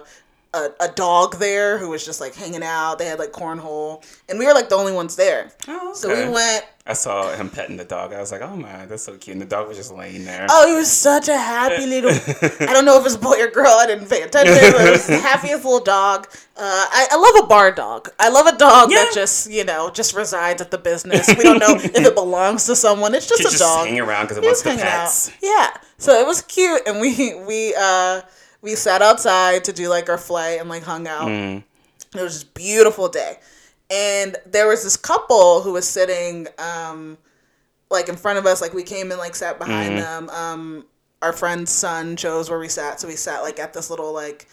a, 0.53 0.69
a 0.79 0.87
dog 0.89 1.35
there 1.35 1.77
who 1.77 1.89
was 1.89 2.03
just 2.03 2.19
like 2.19 2.33
hanging 2.33 2.63
out. 2.63 2.97
They 2.97 3.05
had 3.05 3.19
like 3.19 3.31
cornhole, 3.31 4.03
and 4.27 4.39
we 4.39 4.47
were 4.47 4.53
like 4.53 4.69
the 4.69 4.75
only 4.75 4.93
ones 4.93 5.15
there. 5.15 5.51
Oh, 5.67 5.93
So 5.93 6.09
we 6.09 6.27
went. 6.27 6.65
I 6.89 6.93
saw 6.93 7.31
him 7.35 7.51
petting 7.51 7.77
the 7.77 7.85
dog. 7.85 8.13
I 8.13 8.19
was 8.19 8.31
like, 8.31 8.41
oh 8.41 8.55
my, 8.55 8.87
that's 8.87 9.03
so 9.03 9.15
cute. 9.15 9.35
And 9.35 9.41
the 9.41 9.45
dog 9.45 9.67
was 9.67 9.77
just 9.77 9.93
laying 9.93 10.25
there. 10.25 10.47
Oh, 10.49 10.67
he 10.67 10.73
was 10.73 10.91
such 10.91 11.27
a 11.29 11.37
happy 11.37 11.85
little. 11.93 12.09
I 12.67 12.73
don't 12.73 12.83
know 12.83 12.99
if 12.99 13.05
it's 13.05 13.15
boy 13.15 13.39
or 13.39 13.47
girl. 13.51 13.67
I 13.79 13.85
didn't 13.85 14.09
pay 14.09 14.23
attention. 14.23 14.55
But 14.73 14.87
it 14.87 14.91
was 14.91 15.05
the 15.05 15.19
happiest 15.29 15.63
little 15.63 15.81
dog. 15.81 16.27
Uh, 16.57 16.61
I, 16.61 17.07
I 17.11 17.15
love 17.15 17.43
a 17.45 17.47
bar 17.47 17.71
dog. 17.71 18.09
I 18.19 18.29
love 18.29 18.47
a 18.47 18.57
dog 18.57 18.89
that 18.89 19.11
just 19.13 19.51
you 19.51 19.63
know 19.63 19.91
just 19.91 20.15
resides 20.15 20.61
at 20.63 20.71
the 20.71 20.79
business. 20.79 21.27
We 21.29 21.43
don't 21.43 21.59
know 21.59 21.75
if 21.75 21.95
it 21.95 22.15
belongs 22.15 22.65
to 22.65 22.75
someone. 22.75 23.13
It's 23.13 23.27
just 23.29 23.43
Kids 23.43 23.53
a 23.53 23.57
just 23.59 23.63
dog. 23.63 23.87
hang 23.87 23.99
around 23.99 24.25
because 24.25 24.37
it 24.37 24.43
wants 24.43 24.63
the 24.63 24.71
pets. 24.71 25.29
out. 25.29 25.35
Yeah. 25.43 25.69
So 25.99 26.19
it 26.19 26.25
was 26.25 26.41
cute, 26.41 26.81
and 26.87 26.99
we 26.99 27.35
we 27.45 27.75
uh 27.79 28.21
we 28.61 28.73
sat 28.75 29.01
outside 29.03 29.63
to 29.65 29.73
do 29.73 29.89
like 29.89 30.09
our 30.09 30.17
flight 30.17 30.59
and 30.59 30.67
like 30.69 30.83
hung 30.83 31.07
out. 31.07 31.27
Mm. 31.27 31.63
It 32.15 32.21
was 32.21 32.33
just 32.33 32.53
beautiful 32.55 33.07
day, 33.09 33.37
and 33.89 34.35
there 34.45 34.67
was 34.67 34.83
this 34.83 34.97
couple 34.97 35.61
who 35.61 35.73
was 35.73 35.87
sitting 35.87 36.47
um 36.57 37.17
like 37.91 38.07
in 38.09 38.15
front 38.15 38.37
of 38.37 38.45
us. 38.45 38.61
Like 38.61 38.73
we 38.73 38.83
came 38.83 39.09
and 39.11 39.19
like 39.19 39.35
sat 39.35 39.57
behind 39.57 39.93
Mm-hmm. 39.93 40.25
them. 40.27 40.29
Um, 40.29 40.85
our 41.21 41.33
friend's 41.33 41.71
son 41.71 42.15
chose 42.15 42.49
where 42.49 42.59
we 42.59 42.67
sat, 42.69 42.99
so 42.99 43.07
we 43.07 43.15
sat 43.15 43.41
like 43.41 43.59
at 43.59 43.73
this 43.73 43.89
little 43.89 44.13
like 44.13 44.47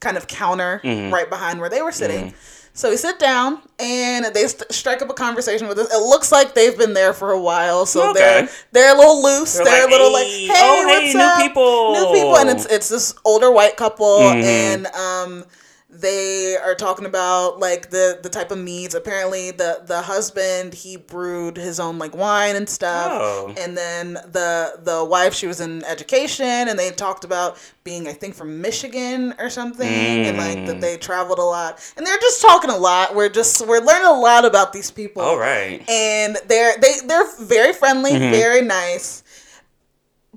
kind 0.00 0.16
of 0.16 0.26
counter 0.26 0.80
Mm-hmm. 0.84 1.12
right 1.14 1.28
behind 1.30 1.60
where 1.60 1.68
they 1.70 1.82
were 1.82 1.92
sitting. 1.92 2.34
So 2.72 2.88
we 2.90 2.96
sit 2.96 3.18
down 3.18 3.60
and 3.80 4.26
they 4.26 4.46
st- 4.46 4.70
strike 4.72 5.02
up 5.02 5.10
a 5.10 5.12
conversation 5.14 5.66
with 5.66 5.76
us. 5.78 5.92
It 5.92 5.98
looks 5.98 6.30
like 6.30 6.54
they've 6.54 6.76
been 6.78 6.94
there 6.94 7.12
for 7.12 7.32
a 7.32 7.40
while, 7.40 7.84
so 7.84 8.10
Okay. 8.10 8.20
they're 8.20 8.48
they're 8.72 8.94
a 8.94 8.98
little 8.98 9.22
loose. 9.22 9.54
They're, 9.54 9.64
They're 9.64 9.82
a 9.82 9.84
like, 9.86 9.90
little 9.90 10.12
like, 10.12 10.26
"Hey, 10.26 10.46
hey, 10.46 10.52
oh, 10.56 10.86
hey, 10.88 11.12
what's 11.12 11.14
new 11.14 11.48
people." 11.48 11.92
new 11.92 12.12
people, 12.14 12.36
and 12.38 12.48
it's 12.50 12.66
it's 12.66 12.88
this 12.88 13.14
older 13.24 13.50
white 13.50 13.76
couple, 13.76 14.18
Mhm. 14.20 14.42
and 14.42 14.86
um, 14.88 15.44
they 15.92 16.56
are 16.56 16.74
talking 16.76 17.04
about 17.04 17.58
like 17.58 17.90
the 17.90 18.18
the 18.22 18.28
type 18.28 18.50
of 18.52 18.58
meads. 18.58 18.94
Apparently, 18.94 19.50
the 19.50 19.82
the 19.86 20.02
husband 20.02 20.72
he 20.72 20.96
brewed 20.96 21.56
his 21.56 21.80
own 21.80 21.98
like 21.98 22.14
wine 22.16 22.54
and 22.56 22.68
stuff, 22.68 23.08
Oh. 23.12 23.54
and 23.58 23.76
then 23.76 24.14
the 24.14 24.78
the 24.82 25.04
wife 25.04 25.34
she 25.34 25.46
was 25.46 25.60
in 25.60 25.84
education, 25.84 26.46
and 26.46 26.78
they 26.78 26.90
talked 26.90 27.24
about 27.24 27.58
being 27.82 28.06
I 28.06 28.12
think 28.12 28.34
from 28.34 28.60
Michigan 28.60 29.34
or 29.38 29.50
something, 29.50 29.86
and 29.88 30.36
like 30.38 30.64
that 30.66 30.76
Mm. 30.76 30.80
they 30.80 30.96
traveled 30.96 31.38
a 31.40 31.44
lot, 31.44 31.80
and 31.96 32.06
they're 32.06 32.18
just 32.18 32.40
talking 32.40 32.70
a 32.70 32.76
lot. 32.76 33.14
We're 33.16 33.28
just 33.28 33.66
we're 33.66 33.80
learning 33.80 34.06
a 34.06 34.12
lot 34.18 34.44
about 34.44 34.72
these 34.72 34.90
people 34.90 35.22
All 35.22 35.38
right. 35.38 35.82
and 35.90 36.36
they're 36.46 36.76
they 36.78 37.00
they're 37.04 37.26
very 37.40 37.72
friendly, 37.72 38.12
Mhm. 38.12 38.30
very 38.30 38.62
nice. 38.62 39.22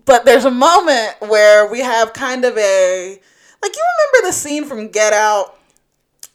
But 0.05 0.25
there's 0.25 0.45
a 0.45 0.51
moment 0.51 1.15
where 1.22 1.67
we 1.67 1.79
have 1.79 2.12
kind 2.13 2.43
of 2.43 2.57
a 2.57 3.22
like 3.63 3.75
you 3.75 3.84
remember 4.13 4.27
the 4.27 4.34
scene 4.34 4.65
from 4.65 4.89
Get 4.89 5.13
Out 5.13 5.55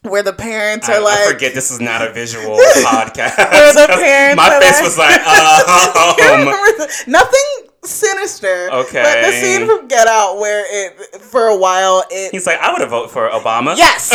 where 0.03 0.23
the 0.23 0.33
parents 0.33 0.89
I, 0.89 0.97
are 0.97 1.01
like 1.03 1.19
I 1.19 1.33
forget 1.33 1.55
this 1.55 1.71
is 1.71 1.81
not 1.81 2.03
a 2.03 2.13
visual 2.13 2.57
podcast. 2.87 3.37
Where 3.37 3.73
the 3.75 3.87
parents 3.95 4.37
My 4.37 4.59
face 4.61 4.75
like- 4.75 4.85
was 4.85 4.99
like, 4.99 5.21
You 6.19 6.83
um, 6.83 6.89
nothing 7.13 7.71
sinister. 7.85 8.71
Okay, 8.73 9.03
but 9.03 9.27
the 9.27 9.33
scene 9.33 9.67
from 9.67 9.89
Get 9.89 10.07
Out 10.07 10.39
where 10.39 10.65
it 10.69 11.21
for 11.21 11.47
a 11.49 11.57
while 11.57 12.05
it 12.11 12.31
he's 12.33 12.47
like, 12.47 12.59
I 12.61 12.71
would 12.73 12.81
have 12.81 12.91
voted 12.91 13.11
for 13.11 13.29
Obama. 13.31 13.77
Yes. 13.77 14.11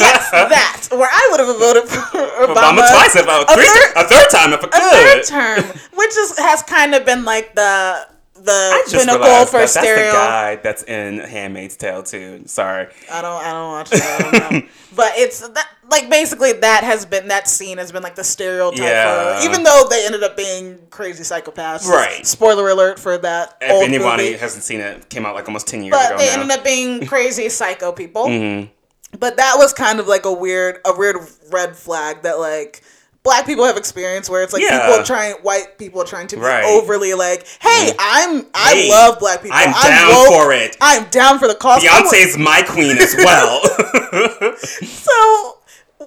yes, 0.00 0.30
that. 0.30 0.88
Where 0.90 1.08
I 1.10 1.28
would 1.30 1.40
have 1.40 1.56
voted 1.58 1.84
for 1.88 2.00
Obama, 2.18 2.54
Obama, 2.54 2.90
twice, 2.90 3.14
about 3.16 3.50
a 3.50 3.54
three, 3.54 3.66
third- 3.66 3.96
a 3.96 4.08
third 4.08 4.30
time 4.30 4.52
if 4.52 4.60
I 4.64 4.68
could. 4.68 4.74
a 4.74 5.22
third 5.22 5.24
term, 5.24 5.80
which 5.96 6.16
is 6.16 6.38
has 6.38 6.62
kind 6.62 6.94
of 6.94 7.04
been 7.04 7.24
like 7.24 7.54
the 7.54 8.06
the 8.44 8.50
I 8.52 8.82
just 8.88 9.06
pinnacle 9.06 9.26
realized 9.26 9.48
for 9.50 9.58
that 9.58 9.72
that's 9.74 9.74
the 9.74 10.10
guy 10.12 10.56
that's 10.56 10.82
in 10.84 11.18
Handmaid's 11.18 11.76
Tale 11.76 12.02
too. 12.02 12.42
Sorry. 12.46 12.88
I 13.10 13.22
don't 13.22 13.42
I 13.44 13.52
don't 13.52 13.72
watch 13.72 13.90
that. 13.90 14.20
I 14.34 14.38
don't 14.50 14.52
know. 14.64 14.68
but 14.96 15.12
it's 15.16 15.46
that 15.48 15.68
like 15.90 16.08
basically 16.10 16.52
that 16.52 16.84
has 16.84 17.04
been 17.06 17.28
that 17.28 17.48
scene 17.48 17.78
has 17.78 17.92
been 17.92 18.02
like 18.02 18.14
the 18.14 18.24
stereotype 18.24 18.78
Yeah. 18.78 19.40
for 19.40 19.44
even 19.48 19.62
though 19.62 19.86
they 19.90 20.04
ended 20.06 20.22
up 20.22 20.36
being 20.36 20.78
crazy 20.90 21.22
psychopaths. 21.22 21.86
Right. 21.86 22.26
Spoiler 22.26 22.68
alert 22.70 22.98
for 22.98 23.18
that 23.18 23.56
If 23.60 23.70
old 23.72 23.84
anybody 23.84 24.24
movie. 24.24 24.36
hasn't 24.38 24.64
seen 24.64 24.80
it, 24.80 25.08
came 25.08 25.26
out 25.26 25.34
like 25.34 25.46
almost 25.48 25.66
ten 25.66 25.82
years 25.82 25.92
But 25.96 26.10
ago 26.12 26.18
they 26.18 26.26
now. 26.26 26.42
ended 26.42 26.58
up 26.58 26.64
being 26.64 27.06
crazy 27.12 27.48
psycho 27.48 27.92
people. 27.92 28.26
Mhm. 28.26 28.70
But 29.18 29.38
that 29.38 29.54
was 29.56 29.72
kind 29.72 30.00
of 30.00 30.06
like 30.06 30.24
a 30.26 30.32
weird 30.32 30.78
a 30.84 30.96
weird 30.96 31.16
red 31.50 31.74
flag 31.76 32.22
that 32.22 32.38
like 32.38 32.82
black 33.28 33.44
people 33.46 33.64
have 33.64 33.76
experienced 33.76 34.30
where 34.30 34.42
it's 34.42 34.52
like 34.54 34.62
Yeah. 34.62 34.86
people 34.88 35.04
trying 35.04 35.34
white 35.42 35.76
people 35.78 36.02
trying 36.04 36.26
to 36.28 36.36
be 36.36 36.42
Right. 36.42 36.64
overly 36.64 37.12
like, 37.14 37.46
hey, 37.60 37.92
I'm 37.98 38.46
I 38.54 38.74
Hey, 38.74 38.90
love 38.90 39.18
black 39.18 39.42
people. 39.42 39.56
I'm 39.60 39.72
down 39.72 40.08
woke. 40.14 40.28
for 40.28 40.52
it. 40.52 40.76
I'm 40.80 41.04
down 41.10 41.38
for 41.38 41.46
the 41.46 41.54
cause. 41.54 41.84
I'm 41.84 42.04
Beyonce's 42.04 42.38
my 42.38 42.62
queen 42.62 42.96
as 42.96 43.14
well. 43.16 43.60
so 44.56 45.58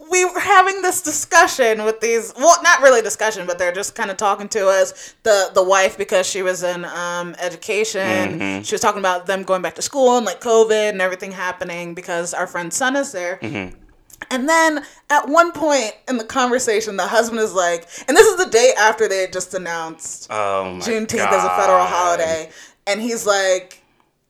we 0.09 0.23
were 0.25 0.39
having 0.39 0.81
this 0.81 1.01
discussion 1.01 1.83
with 1.83 1.99
these 2.01 2.33
well 2.37 2.61
not 2.63 2.81
really 2.81 3.01
discussion 3.01 3.45
but 3.45 3.57
they're 3.59 3.71
just 3.73 3.93
kind 3.93 4.09
of 4.09 4.17
talking 4.17 4.47
to 4.49 4.67
us 4.67 5.13
the 5.23 5.49
the 5.53 5.61
wife 5.63 5.97
because 5.97 6.25
she 6.25 6.41
was 6.41 6.63
in 6.63 6.83
um, 6.85 7.35
education 7.39 8.39
Mhm. 8.39 8.65
she 8.65 8.73
was 8.73 8.81
talking 8.81 8.99
about 8.99 9.25
them 9.25 9.43
going 9.43 9.61
back 9.61 9.75
to 9.75 9.81
school 9.81 10.17
and 10.17 10.25
like 10.25 10.39
covid 10.41 10.89
and 10.89 11.01
everything 11.01 11.31
happening 11.33 11.93
because 11.93 12.33
our 12.33 12.47
friend's 12.47 12.75
son 12.75 12.95
is 12.95 13.11
there 13.11 13.37
Mhm. 13.41 13.73
And 14.31 14.49
then 14.49 14.83
at 15.09 15.27
one 15.29 15.51
point 15.51 15.93
in 16.07 16.17
the 16.17 16.23
conversation 16.23 16.95
the 16.97 17.05
husband 17.07 17.39
is 17.39 17.53
like 17.53 17.87
and 18.07 18.17
this 18.17 18.25
is 18.27 18.37
the 18.43 18.49
day 18.49 18.73
after 18.77 19.07
they 19.07 19.21
had 19.21 19.33
just 19.33 19.53
announced 19.53 20.27
Oh 20.31 20.79
Juneteenth 20.81 21.27
as 21.27 21.43
a 21.43 21.49
federal 21.49 21.85
holiday, 21.85 22.49
and 22.87 22.99
he's 23.01 23.25
like, 23.27 23.81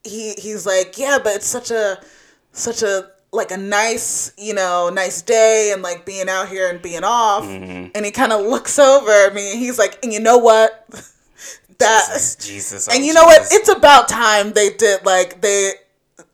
he 0.04 0.34
he's 0.34 0.66
like, 0.66 0.98
yeah, 0.98 1.20
but 1.24 1.36
it's 1.38 1.46
such 1.48 1.72
a 1.72 2.00
such 2.52 2.82
a 2.84 3.08
like 3.34 3.52
a 3.52 3.58
nice 3.58 4.34
you 4.38 4.54
know 4.54 4.90
nice 4.90 5.22
day 5.22 5.72
and 5.74 5.82
like 5.82 6.06
being 6.06 6.28
out 6.28 6.50
here 6.50 6.70
and 6.70 6.82
being 6.82 7.04
off, 7.06 7.46
Mhm. 7.46 7.92
and 7.96 8.06
he 8.06 8.12
kind 8.12 8.34
of 8.34 8.42
looks 8.46 8.78
over 8.80 9.10
at 9.28 9.34
me 9.34 9.52
and 9.52 9.60
he's 9.60 9.80
like, 9.80 10.00
and 10.04 10.12
you 10.12 10.20
know 10.20 10.38
what, 10.38 10.86
that, 11.78 12.04
Jesus, 12.08 12.36
Jesus. 12.36 12.88
and 12.90 12.98
oh, 13.02 13.06
you 13.06 13.14
know 13.14 13.24
what, 13.26 13.42
it's 13.52 13.70
about 13.70 14.10
time 14.10 14.52
they 14.54 14.72
did 14.72 15.06
like 15.06 15.42
they 15.42 15.72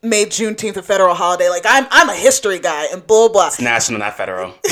made 0.03 0.29
Juneteenth 0.29 0.77
a 0.77 0.81
federal 0.83 1.15
holiday. 1.15 1.49
Like 1.49 1.63
I'm 1.65 1.87
I'm 1.91 2.09
a 2.09 2.15
history 2.15 2.59
guy 2.59 2.85
and 2.93 3.05
blah 3.05 3.29
blah. 3.29 3.49
national, 3.59 3.99
not 3.99 4.15
federal. 4.15 4.53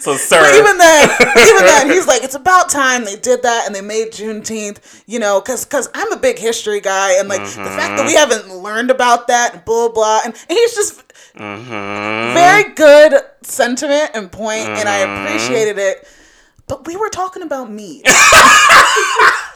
so, 0.00 0.16
sir. 0.16 0.40
But 0.40 0.54
even 0.54 0.78
then, 0.78 1.10
even 1.48 1.64
then, 1.66 1.90
he's 1.90 2.06
like, 2.06 2.22
it's 2.22 2.34
about 2.36 2.68
time 2.70 3.04
they 3.04 3.16
did 3.16 3.42
that 3.42 3.64
and 3.66 3.74
they 3.74 3.80
made 3.80 4.12
Juneteenth, 4.12 5.02
you 5.06 5.18
know, 5.18 5.40
because 5.40 5.64
cause 5.64 5.88
I'm 5.94 6.12
a 6.12 6.16
big 6.16 6.38
history 6.38 6.80
guy 6.80 7.18
and 7.18 7.28
like 7.28 7.40
the 7.42 7.46
fact 7.48 7.96
that 7.98 8.06
we 8.06 8.14
haven't 8.14 8.48
learned 8.54 8.90
about 8.90 9.26
that 9.28 9.54
and 9.54 9.64
blah 9.64 9.88
blah, 9.88 10.20
and, 10.24 10.34
and 10.48 10.56
he's 10.58 10.74
just 10.74 11.02
Mhm. 11.36 12.34
very 12.34 12.74
good 12.74 13.14
sentiment 13.42 14.10
and 14.14 14.30
point, 14.30 14.68
and 14.68 14.86
I 14.88 15.00
Mhm. 15.06 15.24
appreciated 15.26 15.78
it. 15.78 16.06
But 16.68 16.86
we 16.86 16.94
were 16.96 17.08
talking 17.08 17.42
about 17.42 17.70
meat, 17.70 18.06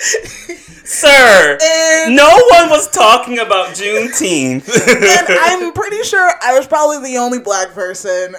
Sir, 0.00 1.58
and, 1.62 2.16
no 2.16 2.28
one 2.50 2.70
was 2.70 2.88
talking 2.90 3.38
about 3.38 3.68
Juneteenth. 3.68 4.68
and 4.88 5.26
I'm 5.40 5.72
pretty 5.72 6.02
sure 6.02 6.32
I 6.42 6.56
was 6.56 6.66
probably 6.66 7.10
the 7.10 7.18
only 7.18 7.38
black 7.38 7.70
person 7.72 8.34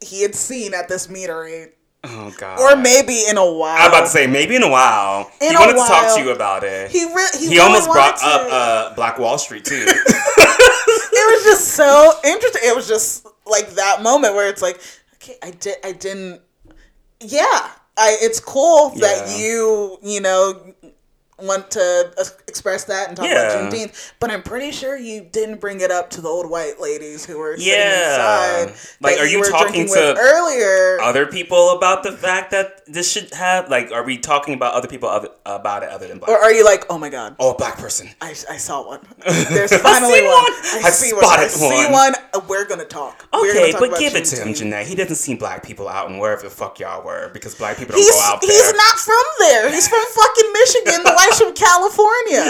he 0.00 0.22
had 0.22 0.34
seen 0.34 0.72
at 0.72 0.88
this 0.88 1.08
meadery, 1.08 1.72
oh, 2.04 2.32
God. 2.38 2.60
or 2.60 2.80
maybe 2.80 3.24
in 3.28 3.36
a 3.36 3.52
while. 3.52 3.76
I'm 3.78 3.90
about 3.90 4.02
to 4.02 4.06
say, 4.06 4.26
maybe 4.26 4.56
in 4.56 4.62
a 4.62 4.70
while. 4.70 5.30
In 5.40 5.50
he 5.50 5.56
wanted 5.56 5.72
to 5.72 5.78
talk 5.78 6.16
to 6.16 6.22
you 6.22 6.30
about 6.30 6.64
it. 6.64 6.90
he 6.90 7.04
re- 7.04 7.26
he, 7.34 7.38
He, 7.38 7.46
really 7.48 7.58
almost 7.58 7.90
brought 7.90 8.18
wanted 8.22 8.46
up 8.46 8.52
uh, 8.52 8.94
Black 8.94 9.18
Wall 9.18 9.36
Street, 9.36 9.64
too. 9.64 9.84
it 9.86 11.34
was 11.34 11.44
just 11.44 11.68
so 11.74 12.12
interesting. 12.24 12.62
It 12.64 12.74
was 12.74 12.88
just 12.88 13.26
like 13.46 13.70
that 13.70 14.02
moment 14.02 14.34
where 14.34 14.48
it's 14.48 14.62
like, 14.62 14.80
okay, 15.16 15.36
I 15.42 15.50
did, 15.50 15.76
I 15.84 15.92
didn't. 15.92 16.40
Yeah, 17.20 17.42
I. 17.98 18.16
It's 18.22 18.40
cool 18.40 18.90
that 19.00 19.38
you, 19.38 19.98
you 20.02 20.22
know, 20.22 20.72
want 21.42 21.70
to 21.72 22.12
express 22.48 22.84
that 22.84 23.08
and 23.08 23.16
talk 23.16 23.26
Yeah. 23.26 23.52
about 23.52 23.72
Juneteenth, 23.72 24.12
but 24.20 24.30
I'm 24.30 24.42
pretty 24.42 24.70
sure 24.72 24.96
you 24.96 25.22
didn't 25.22 25.60
bring 25.60 25.80
it 25.80 25.90
up 25.90 26.10
to 26.10 26.20
the 26.20 26.28
old 26.28 26.50
white 26.50 26.80
ladies 26.80 27.24
who 27.24 27.38
were 27.38 27.56
Yeah. 27.56 28.62
sitting 28.62 28.74
inside. 28.74 28.96
Like, 29.00 29.18
are 29.20 29.26
you 29.26 29.38
were 29.40 29.46
talking 29.48 29.86
to 29.86 30.16
earlier? 30.18 31.00
other 31.00 31.26
people 31.26 31.70
about 31.70 32.02
the 32.02 32.12
fact 32.12 32.50
that 32.52 32.82
this 32.86 33.10
should 33.10 33.32
have, 33.34 33.68
like, 33.70 33.90
are 33.92 34.02
we 34.04 34.18
talking 34.18 34.54
about 34.54 34.74
other 34.74 34.88
people 34.88 35.08
other, 35.08 35.28
about 35.46 35.82
it 35.82 35.90
other 35.90 36.06
than 36.08 36.18
black? 36.18 36.30
or 36.30 36.38
are 36.38 36.52
you 36.52 36.64
like, 36.64 36.84
oh 36.90 36.98
my 36.98 37.08
god, 37.08 37.36
oh, 37.38 37.52
a 37.52 37.56
black 37.56 37.76
person. 37.78 38.08
I, 38.20 38.30
I 38.30 38.56
saw 38.56 38.86
one. 38.86 39.00
There's 39.50 39.74
finally 39.76 40.22
one. 40.22 40.30
one. 40.30 40.52
I, 40.52 40.82
I 40.84 40.90
see 40.90 41.12
one. 41.12 41.24
I 41.24 41.46
see 41.46 41.66
one. 41.68 41.92
one. 41.92 42.14
Uh, 42.34 42.40
We're 42.48 42.64
gonna 42.66 42.84
talk. 42.84 43.26
We're 43.32 43.52
gonna 43.54 43.60
Okay, 43.66 43.72
talk 43.72 43.80
but 43.80 43.98
give 43.98 44.14
it 44.14 44.24
to 44.26 44.36
him. 44.42 44.48
Janae. 44.54 44.84
He 44.84 44.94
doesn't 44.94 45.16
see 45.16 45.34
black 45.34 45.62
people 45.64 45.88
out 45.88 46.08
and 46.10 46.18
wherever 46.20 46.42
the 46.42 46.50
fuck 46.50 46.78
y'all 46.80 47.04
were 47.04 47.30
because 47.32 47.54
black 47.54 47.76
people 47.78 47.92
don't 47.94 48.00
He's, 48.02 48.10
go 48.14 48.20
out 48.20 48.40
there. 48.40 48.50
he's 48.50 48.72
not 48.74 48.96
from 48.98 49.24
there. 49.40 49.70
He's 49.70 49.88
from 49.88 50.02
fucking 50.14 50.52
Michigan. 50.52 51.02
The 51.04 51.10
from 51.38 51.54
California. 51.54 52.40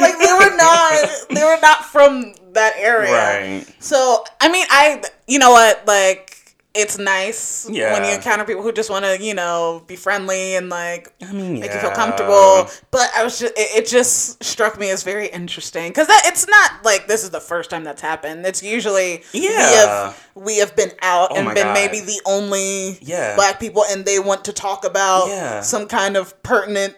like 0.00 0.18
they 0.18 0.32
were 0.32 0.56
not 0.56 1.08
they 1.30 1.44
were 1.44 1.58
not 1.60 1.84
from 1.86 2.34
that 2.52 2.74
area. 2.76 3.12
Right. 3.12 3.66
So 3.80 4.24
I 4.40 4.50
mean 4.50 4.66
I 4.70 5.02
you 5.26 5.38
know 5.38 5.50
what, 5.50 5.86
like 5.86 6.38
it's 6.74 6.96
nice 6.96 7.66
when 7.68 8.04
you 8.04 8.12
encounter 8.14 8.44
people 8.44 8.62
who 8.62 8.72
just 8.72 8.88
want 8.88 9.04
to, 9.04 9.22
you 9.22 9.34
know, 9.34 9.82
be 9.86 9.94
friendly 9.94 10.56
and 10.56 10.70
like 10.70 11.12
I 11.22 11.30
mean, 11.32 11.60
make 11.60 11.72
you 11.72 11.78
feel 11.80 11.90
comfortable. 11.90 12.70
But 12.90 13.10
I 13.14 13.22
was 13.24 13.38
just, 13.38 13.52
it, 13.58 13.84
it 13.84 13.86
just 13.86 14.42
struck 14.42 14.78
me 14.78 14.88
as 14.90 15.02
very 15.02 15.26
interesting 15.28 15.90
because 15.90 16.06
that 16.06 16.22
it's 16.26 16.48
not 16.48 16.82
like 16.84 17.08
this 17.08 17.24
is 17.24 17.30
the 17.30 17.40
first 17.40 17.68
time 17.68 17.84
that's 17.84 18.00
happened. 18.00 18.46
It's 18.46 18.62
usually 18.62 19.22
we 19.34 19.44
Yeah. 19.44 19.60
have 19.60 20.28
we 20.34 20.58
have 20.58 20.74
been 20.74 20.92
out 21.02 21.28
Oh 21.32 21.36
and 21.36 21.48
been 21.54 21.64
God. 21.66 21.74
maybe 21.74 22.00
the 22.00 22.20
only 22.24 22.98
Yeah. 23.02 23.36
black 23.36 23.60
people, 23.60 23.84
and 23.90 24.04
they 24.06 24.18
want 24.18 24.46
to 24.46 24.52
talk 24.54 24.84
about 24.86 25.28
Yeah. 25.28 25.60
some 25.60 25.86
kind 25.86 26.16
of 26.16 26.42
pertinent 26.42 26.96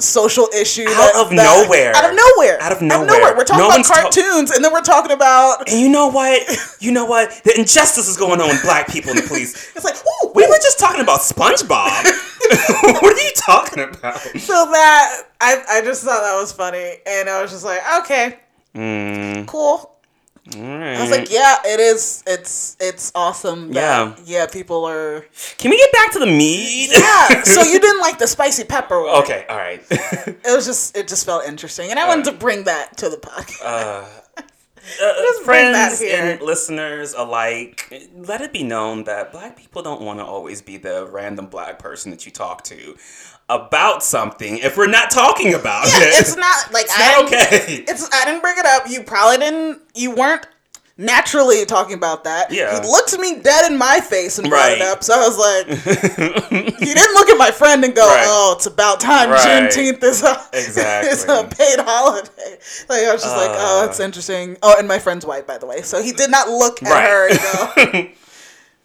social 0.00 0.48
issue 0.58 0.86
Out 0.88 1.26
of 1.26 1.32
nowhere. 1.32 1.94
Out 1.94 2.10
of 2.10 2.16
nowhere. 2.16 2.60
Out 2.60 2.72
of 2.72 2.82
nowhere. 2.82 3.36
We're 3.36 3.44
talking 3.44 3.58
No 3.58 3.66
about 3.66 3.76
one's 3.78 3.88
ta- 3.88 4.02
cartoons, 4.02 4.50
and 4.50 4.64
then 4.64 4.72
we're 4.72 4.80
talking 4.82 5.12
about. 5.12 5.68
And 5.70 5.80
you 5.80 5.88
know 5.88 6.08
what? 6.08 6.42
You 6.82 6.90
know 6.90 7.04
what? 7.04 7.30
The 7.44 7.56
injustice 7.56 8.08
is 8.08 8.16
going 8.16 8.40
on 8.40 8.48
with 8.48 8.60
black 8.64 8.88
people 8.88 9.10
in 9.10 9.16
the 9.16 9.22
police. 9.22 9.54
It's 9.76 9.84
like, 9.84 9.94
ooh, 9.94 10.32
We 10.34 10.44
were 10.48 10.56
just 10.56 10.80
talking 10.80 11.00
about 11.00 11.20
SpongeBob. 11.20 11.70
what 12.82 13.04
are 13.04 13.22
you 13.22 13.30
talking 13.36 13.84
about? 13.84 14.18
so 14.18 14.66
that 14.72 15.22
I 15.40 15.62
I 15.68 15.80
just 15.82 16.02
thought 16.02 16.22
that 16.22 16.36
was 16.40 16.52
funny, 16.52 16.96
and 17.06 17.28
I 17.28 17.40
was 17.40 17.52
just 17.52 17.64
like, 17.64 17.80
okay, 18.00 18.38
Mm, 18.74 19.46
cool. 19.46 19.91
Right. 20.56 20.96
I 20.96 21.00
was 21.02 21.10
like, 21.10 21.30
yeah, 21.30 21.56
it 21.64 21.78
is. 21.80 22.22
It's 22.26 22.76
it's 22.80 23.12
awesome. 23.14 23.72
That, 23.72 24.18
Yeah. 24.18 24.24
yeah. 24.40 24.46
People 24.46 24.84
are. 24.84 25.24
Can 25.58 25.70
we 25.70 25.76
get 25.78 25.92
back 25.92 26.12
to 26.12 26.18
the 26.18 26.26
meat? 26.26 26.90
Yeah. 26.92 27.42
so 27.44 27.62
you 27.62 27.78
didn't 27.78 28.00
like 28.00 28.18
the 28.18 28.26
spicy 28.26 28.64
pepper 28.64 29.00
one. 29.02 29.22
okay, 29.22 29.46
all 29.48 29.56
right. 29.56 29.82
It 29.90 30.36
was 30.56 30.66
just 30.66 30.96
it 30.96 31.06
just 31.08 31.24
felt 31.24 31.44
interesting, 31.46 31.90
and 31.90 31.98
I 31.98 32.08
wanted 32.08 32.24
to 32.26 32.32
bring 32.32 32.64
that 32.64 32.96
to 32.98 33.08
the 33.08 33.16
podcast. 33.18 33.62
uh, 33.64 34.04
uh, 34.36 34.42
Just 35.22 35.44
bring 35.44 35.70
that 35.72 35.92
friends 35.92 36.00
here. 36.00 36.32
and 36.34 36.42
listeners 36.42 37.14
alike, 37.14 38.08
let 38.16 38.40
it 38.40 38.52
be 38.52 38.64
known 38.64 39.04
that 39.04 39.30
black 39.30 39.56
people 39.56 39.80
don't 39.82 40.00
want 40.02 40.18
to 40.18 40.24
always 40.24 40.60
be 40.60 40.76
the 40.76 41.06
random 41.06 41.46
black 41.46 41.78
person 41.78 42.10
that 42.10 42.26
you 42.26 42.32
talk 42.32 42.64
to 42.64 42.96
about 43.54 44.02
something 44.02 44.58
if 44.58 44.76
we're 44.76 44.86
not 44.86 45.10
talking 45.10 45.54
about 45.54 45.86
Yeah, 45.86 45.98
it. 46.00 46.20
it's 46.20 46.36
not 46.36 46.72
like 46.72 46.84
It's 46.84 46.94
I 46.98 47.12
not 47.12 47.24
okay. 47.26 47.84
It's 47.88 48.08
I 48.12 48.24
didn't 48.24 48.40
bring 48.40 48.56
it 48.58 48.66
up. 48.66 48.88
You 48.88 49.02
probably 49.02 49.38
didn't. 49.38 49.80
You 49.94 50.14
weren't 50.14 50.46
naturally 50.98 51.64
talking 51.64 51.94
about 51.94 52.24
that. 52.24 52.52
Yeah. 52.52 52.80
He 52.80 52.86
looked 52.86 53.18
me 53.18 53.40
dead 53.40 53.70
in 53.70 53.78
my 53.78 53.98
face 54.00 54.38
and 54.38 54.48
brought 54.48 54.72
it 54.72 54.82
up. 54.82 55.02
So 55.02 55.14
I 55.14 55.26
was 55.26 55.38
like, 55.38 55.66
he 56.78 56.84
didn't 56.94 57.14
look 57.14 57.28
at 57.30 57.38
my 57.38 57.50
friend 57.50 57.82
and 57.84 57.94
go, 57.94 58.06
Right. 58.06 58.24
"Oh, 58.26 58.54
it's 58.56 58.66
about 58.66 59.00
time 59.00 59.30
Right. 59.30 59.40
Juneteenth 59.70 60.02
is 60.04 60.22
a 60.22 60.36
Exactly. 60.52 61.10
is 61.10 61.24
a 61.24 61.44
paid 61.44 61.78
holiday." 61.80 62.58
Like 62.88 63.04
I 63.04 63.12
was 63.12 63.22
just 63.22 63.36
like, 63.36 63.50
"Oh, 63.52 63.80
Uh. 63.82 63.86
that's 63.86 64.00
interesting." 64.00 64.56
Oh, 64.62 64.76
and 64.78 64.86
my 64.86 64.98
friend's 64.98 65.24
white, 65.26 65.46
by 65.46 65.58
the 65.58 65.66
way, 65.66 65.82
so 65.82 66.02
he 66.02 66.12
did 66.12 66.30
not 66.30 66.48
look 66.48 66.82
at 66.82 66.90
Right. 66.90 67.08
her 67.08 67.28
and 67.80 67.92
go. 67.92 68.08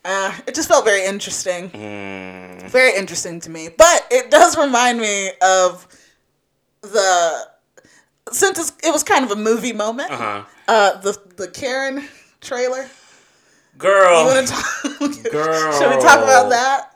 Uh, 0.09 0.33
it 0.47 0.55
just 0.55 0.69
felt 0.69 0.85
very 0.85 1.03
interesting. 1.05 1.69
Mm, 1.69 2.69
Very 2.69 2.95
interesting 2.97 3.41
to 3.41 3.49
me. 3.49 3.67
But 3.77 4.07
it 4.09 4.31
does 4.31 4.57
remind 4.57 5.01
me 5.01 5.31
of 5.41 5.85
the 6.81 7.47
since 8.31 8.71
it 8.83 8.91
was 8.93 9.03
kind 9.03 9.25
of 9.25 9.31
a 9.31 9.35
movie 9.35 9.73
moment. 9.73 10.11
uh-huh. 10.11 10.43
Uh, 10.67 11.01
the 11.01 11.17
the 11.35 11.47
Karen 11.49 12.07
trailer. 12.41 12.89
Girl. 13.77 14.21
You 14.21 14.25
want 14.35 14.47
to 14.47 14.53
talk? 14.53 15.23
Girl. 15.31 15.71
Should 15.77 15.89
we 15.95 16.01
talk 16.01 16.23
about 16.23 16.49
that? 16.51 16.93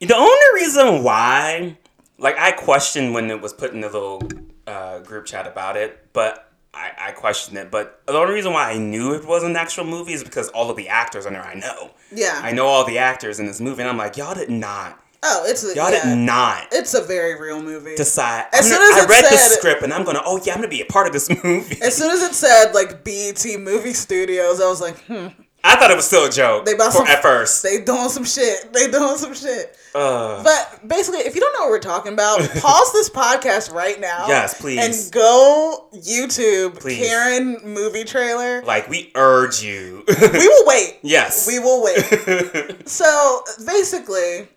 The 0.00 0.14
only 0.16 0.46
reason 0.54 1.02
why, 1.02 1.76
like, 2.18 2.38
I 2.38 2.52
questioned 2.52 3.12
when 3.12 3.28
it 3.30 3.40
was 3.40 3.52
put 3.52 3.72
in 3.72 3.80
the 3.80 3.88
little 3.90 4.22
uh, 4.66 5.00
group 5.00 5.26
chat 5.26 5.46
about 5.48 5.76
it, 5.76 6.08
but 6.12 6.51
I, 6.74 6.90
I 6.98 7.12
questioned 7.12 7.58
it. 7.58 7.70
But 7.70 8.00
the 8.06 8.14
only 8.14 8.34
reason 8.34 8.52
why 8.52 8.70
I 8.70 8.78
knew 8.78 9.12
it 9.14 9.26
was 9.26 9.42
an 9.42 9.56
actual 9.56 9.84
movie 9.84 10.12
is 10.14 10.24
because 10.24 10.48
all 10.48 10.70
of 10.70 10.76
the 10.76 10.88
actors 10.88 11.26
on 11.26 11.34
there 11.34 11.42
I 11.44 11.54
know. 11.54 11.90
Yeah. 12.10 12.40
I 12.42 12.52
know 12.52 12.66
all 12.66 12.84
the 12.86 12.98
actors 12.98 13.38
in 13.40 13.46
this 13.46 13.60
movie, 13.60 13.82
and 13.82 13.90
I'm 13.90 13.96
like, 13.98 14.16
y'all 14.16 14.34
did 14.34 14.48
not, 14.50 14.98
oh, 15.22 15.44
it's 15.46 15.64
a 15.64 15.74
y'all 15.76 15.90
yeah. 15.90 16.04
did 16.04 16.18
not 16.18 16.68
It's 16.72 16.94
a 16.94 17.02
very 17.02 17.40
real 17.40 17.62
movie. 17.62 17.94
decide. 17.96 18.46
As 18.52 18.68
soon 18.68 18.80
as 18.80 19.04
I 19.04 19.06
read 19.08 19.24
the 19.24 19.36
script, 19.36 19.82
and 19.82 19.92
I'm 19.92 20.04
gonna, 20.04 20.22
oh 20.24 20.40
yeah, 20.44 20.52
I'm 20.54 20.58
gonna 20.58 20.68
be 20.68 20.80
a 20.80 20.86
part 20.86 21.06
of 21.06 21.12
this 21.12 21.28
movie. 21.44 21.80
as 21.82 21.94
soon 21.96 22.10
as 22.10 22.22
it 22.22 22.34
said 22.34 22.72
like 22.72 23.04
BET 23.04 23.44
movie 23.60 23.92
studios, 23.92 24.60
I 24.60 24.68
was 24.68 24.80
like, 24.80 24.98
hmm, 25.04 25.28
I 25.64 25.76
thought 25.76 25.90
it 25.92 25.96
was 25.96 26.06
still 26.06 26.24
a 26.26 26.30
joke 26.30 26.64
They 26.64 26.74
about 26.74 26.92
for, 26.92 26.98
some- 26.98 27.06
at 27.06 27.22
first. 27.22 27.62
they 27.62 27.82
doing 27.84 28.08
some 28.08 28.24
shit. 28.24 28.72
They 28.72 28.90
doing 28.90 29.16
some 29.16 29.32
shit. 29.34 29.76
Uh, 29.94 30.42
But 30.42 30.88
basically, 30.88 31.20
if 31.20 31.34
you 31.34 31.40
don't 31.40 31.52
know 31.54 31.60
what 31.66 31.70
we're 31.70 31.78
talking 31.78 32.12
about, 32.14 32.40
pause 32.60 32.92
this 32.92 33.08
podcast 33.10 33.72
right 33.72 34.00
now. 34.00 34.26
Yes, 34.26 34.60
please. 34.60 34.78
And 35.04 35.12
go 35.12 35.88
YouTube 35.94 36.80
Please. 36.80 36.98
Karen 37.06 37.58
movie 37.62 38.04
trailer. 38.04 38.62
like 38.62 38.88
we 38.88 39.12
urge 39.14 39.62
you. 39.62 40.04
We 40.32 40.48
will 40.48 40.66
wait. 40.66 40.98
yes. 41.02 41.46
We 41.46 41.58
will 41.58 41.82
wait. 41.84 42.88
So 42.88 43.44
basically, 43.64 44.48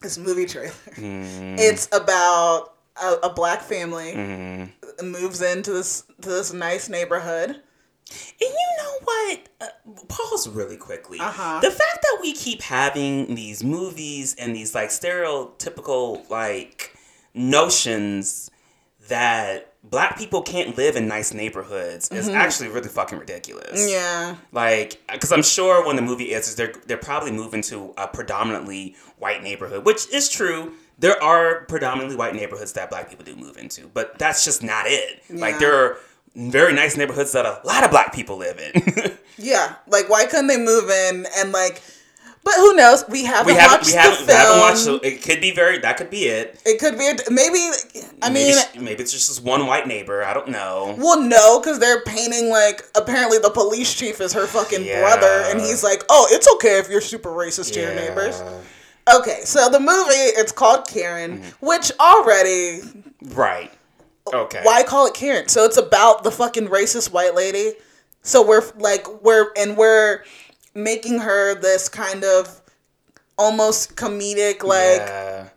this 0.00 0.18
movie 0.18 0.46
trailer, 0.46 0.72
Mm. 0.96 1.56
it's 1.58 1.88
about 1.92 2.72
a, 3.00 3.14
a 3.24 3.30
black 3.32 3.60
family 3.62 4.12
Mm. 4.14 4.70
moves 5.02 5.40
into 5.42 5.72
this 5.72 6.02
to 6.22 6.28
this 6.28 6.52
nice 6.52 6.88
neighborhood. 6.88 7.60
And 8.10 8.50
you 8.50 8.68
know 8.78 8.98
what? 9.04 9.48
Uh, 9.60 10.04
pause 10.08 10.48
really 10.48 10.76
quickly. 10.76 11.18
Uh-huh. 11.20 11.60
The 11.60 11.70
fact 11.70 12.02
that 12.02 12.18
we 12.20 12.32
keep 12.32 12.62
having 12.62 13.34
these 13.34 13.62
movies 13.62 14.34
and 14.38 14.54
these 14.54 14.74
like 14.74 14.88
stereotypical 14.90 16.28
like 16.30 16.96
notions 17.34 18.50
that 19.08 19.74
black 19.82 20.18
people 20.18 20.42
can't 20.42 20.76
live 20.76 20.94
in 20.94 21.08
nice 21.08 21.32
neighborhoods 21.32 22.10
is 22.10 22.28
actually 22.28 22.68
really 22.68 22.88
fucking 22.88 23.18
ridiculous. 23.18 23.80
Mm-hmm. 23.80 23.90
Yeah. 23.90 24.36
Like, 24.52 25.00
because 25.10 25.32
I'm 25.32 25.42
sure 25.42 25.86
when 25.86 25.96
the 25.96 26.02
movie 26.02 26.32
is, 26.32 26.54
they're 26.54 26.74
they're 26.86 26.96
probably 26.96 27.32
moving 27.32 27.62
to 27.62 27.94
a 27.96 28.06
predominantly 28.06 28.96
white 29.18 29.42
neighborhood, 29.42 29.84
which 29.86 30.08
is 30.12 30.28
true. 30.28 30.74
There 30.98 31.20
are 31.22 31.64
predominantly 31.64 32.14
white 32.14 32.34
neighborhoods 32.34 32.72
that 32.74 32.90
black 32.90 33.08
people 33.08 33.24
do 33.24 33.34
move 33.34 33.56
into, 33.56 33.88
but 33.94 34.18
that's 34.18 34.44
just 34.44 34.62
not 34.62 34.84
it. 34.86 35.22
Like, 35.30 35.58
there 35.58 35.74
are 35.74 35.98
very 36.36 36.72
nice 36.72 36.96
neighborhoods 36.96 37.32
that 37.32 37.44
a 37.46 37.60
lot 37.64 37.84
of 37.84 37.90
black 37.90 38.12
people 38.14 38.36
live 38.36 38.58
in. 38.58 39.16
Yeah. 39.42 39.76
Like, 39.86 40.10
why 40.10 40.26
couldn't 40.26 40.48
they 40.48 40.58
move 40.58 40.90
in 40.90 41.26
and 41.38 41.50
like? 41.50 41.80
But 42.44 42.54
who 42.56 42.74
knows? 42.76 43.04
We 43.08 43.24
haven't 43.24 43.46
we 43.46 43.58
haven't 43.58 43.78
watched 43.78 43.86
we 43.86 43.92
the 43.92 43.98
haven't, 43.98 44.20
we 44.20 44.26
film. 44.26 44.38
haven't 44.38 44.60
watched. 44.60 44.78
So 44.80 44.94
it 44.96 45.22
could 45.22 45.40
be 45.40 45.50
very. 45.50 45.78
That 45.78 45.96
could 45.96 46.10
be 46.10 46.24
it. 46.24 46.60
It 46.66 46.78
could 46.78 46.98
be 46.98 47.08
a, 47.08 47.14
maybe. 47.30 47.70
I 48.20 48.28
maybe, 48.28 48.54
mean, 48.74 48.84
maybe 48.84 49.02
it's 49.02 49.12
just 49.12 49.28
this 49.28 49.40
one 49.40 49.66
white 49.66 49.86
neighbor. 49.86 50.22
I 50.22 50.34
don't 50.34 50.48
know. 50.48 50.94
Well, 50.98 51.22
no, 51.22 51.58
because 51.58 51.78
they're 51.78 52.02
painting 52.02 52.50
like 52.50 52.82
apparently 52.94 53.38
the 53.38 53.48
police 53.50 53.94
chief 53.94 54.20
is 54.20 54.34
her 54.34 54.46
fucking 54.46 54.84
Yeah. 54.84 55.00
brother, 55.00 55.44
and 55.50 55.58
he's 55.58 55.82
like, 55.82 56.02
"Oh, 56.10 56.28
it's 56.30 56.46
okay 56.56 56.78
if 56.78 56.90
you're 56.90 57.00
super 57.00 57.30
racist 57.30 57.72
to 57.74 57.80
your 57.80 57.94
neighbors." 57.94 58.42
Okay, 59.14 59.40
so 59.44 59.70
the 59.70 59.80
movie 59.80 60.12
it's 60.36 60.52
called 60.52 60.86
Karen, 60.86 61.38
Mm-hmm. 61.38 61.66
which 61.66 61.92
already 61.98 62.80
Right. 63.22 63.72
Okay. 64.32 64.60
why 64.62 64.82
call 64.82 65.06
it 65.06 65.14
Karen? 65.14 65.48
So 65.48 65.64
it's 65.64 65.76
about 65.76 66.22
the 66.24 66.30
fucking 66.30 66.68
racist 66.68 67.12
white 67.12 67.34
lady. 67.34 67.72
So 68.22 68.46
we're 68.46 68.62
like 68.76 69.06
we're 69.22 69.50
and 69.56 69.76
we're 69.76 70.22
making 70.74 71.18
her 71.20 71.54
this 71.54 71.88
kind 71.88 72.22
of 72.24 72.60
almost 73.38 73.96
comedic, 73.96 74.62
like 74.62 74.98
Yeah. 75.00 75.48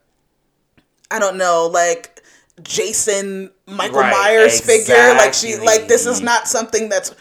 I 1.11 1.19
don't 1.19 1.37
know, 1.37 1.67
like 1.71 2.23
Jason 2.63 3.51
Michael 3.67 3.99
Right, 3.99 4.11
Myers 4.11 4.61
figure. 4.61 5.13
Like 5.15 5.33
she 5.33 5.57
like 5.57 5.87
this 5.87 6.05
is 6.05 6.21
not 6.21 6.47
something 6.47 6.89
that's 6.89 7.13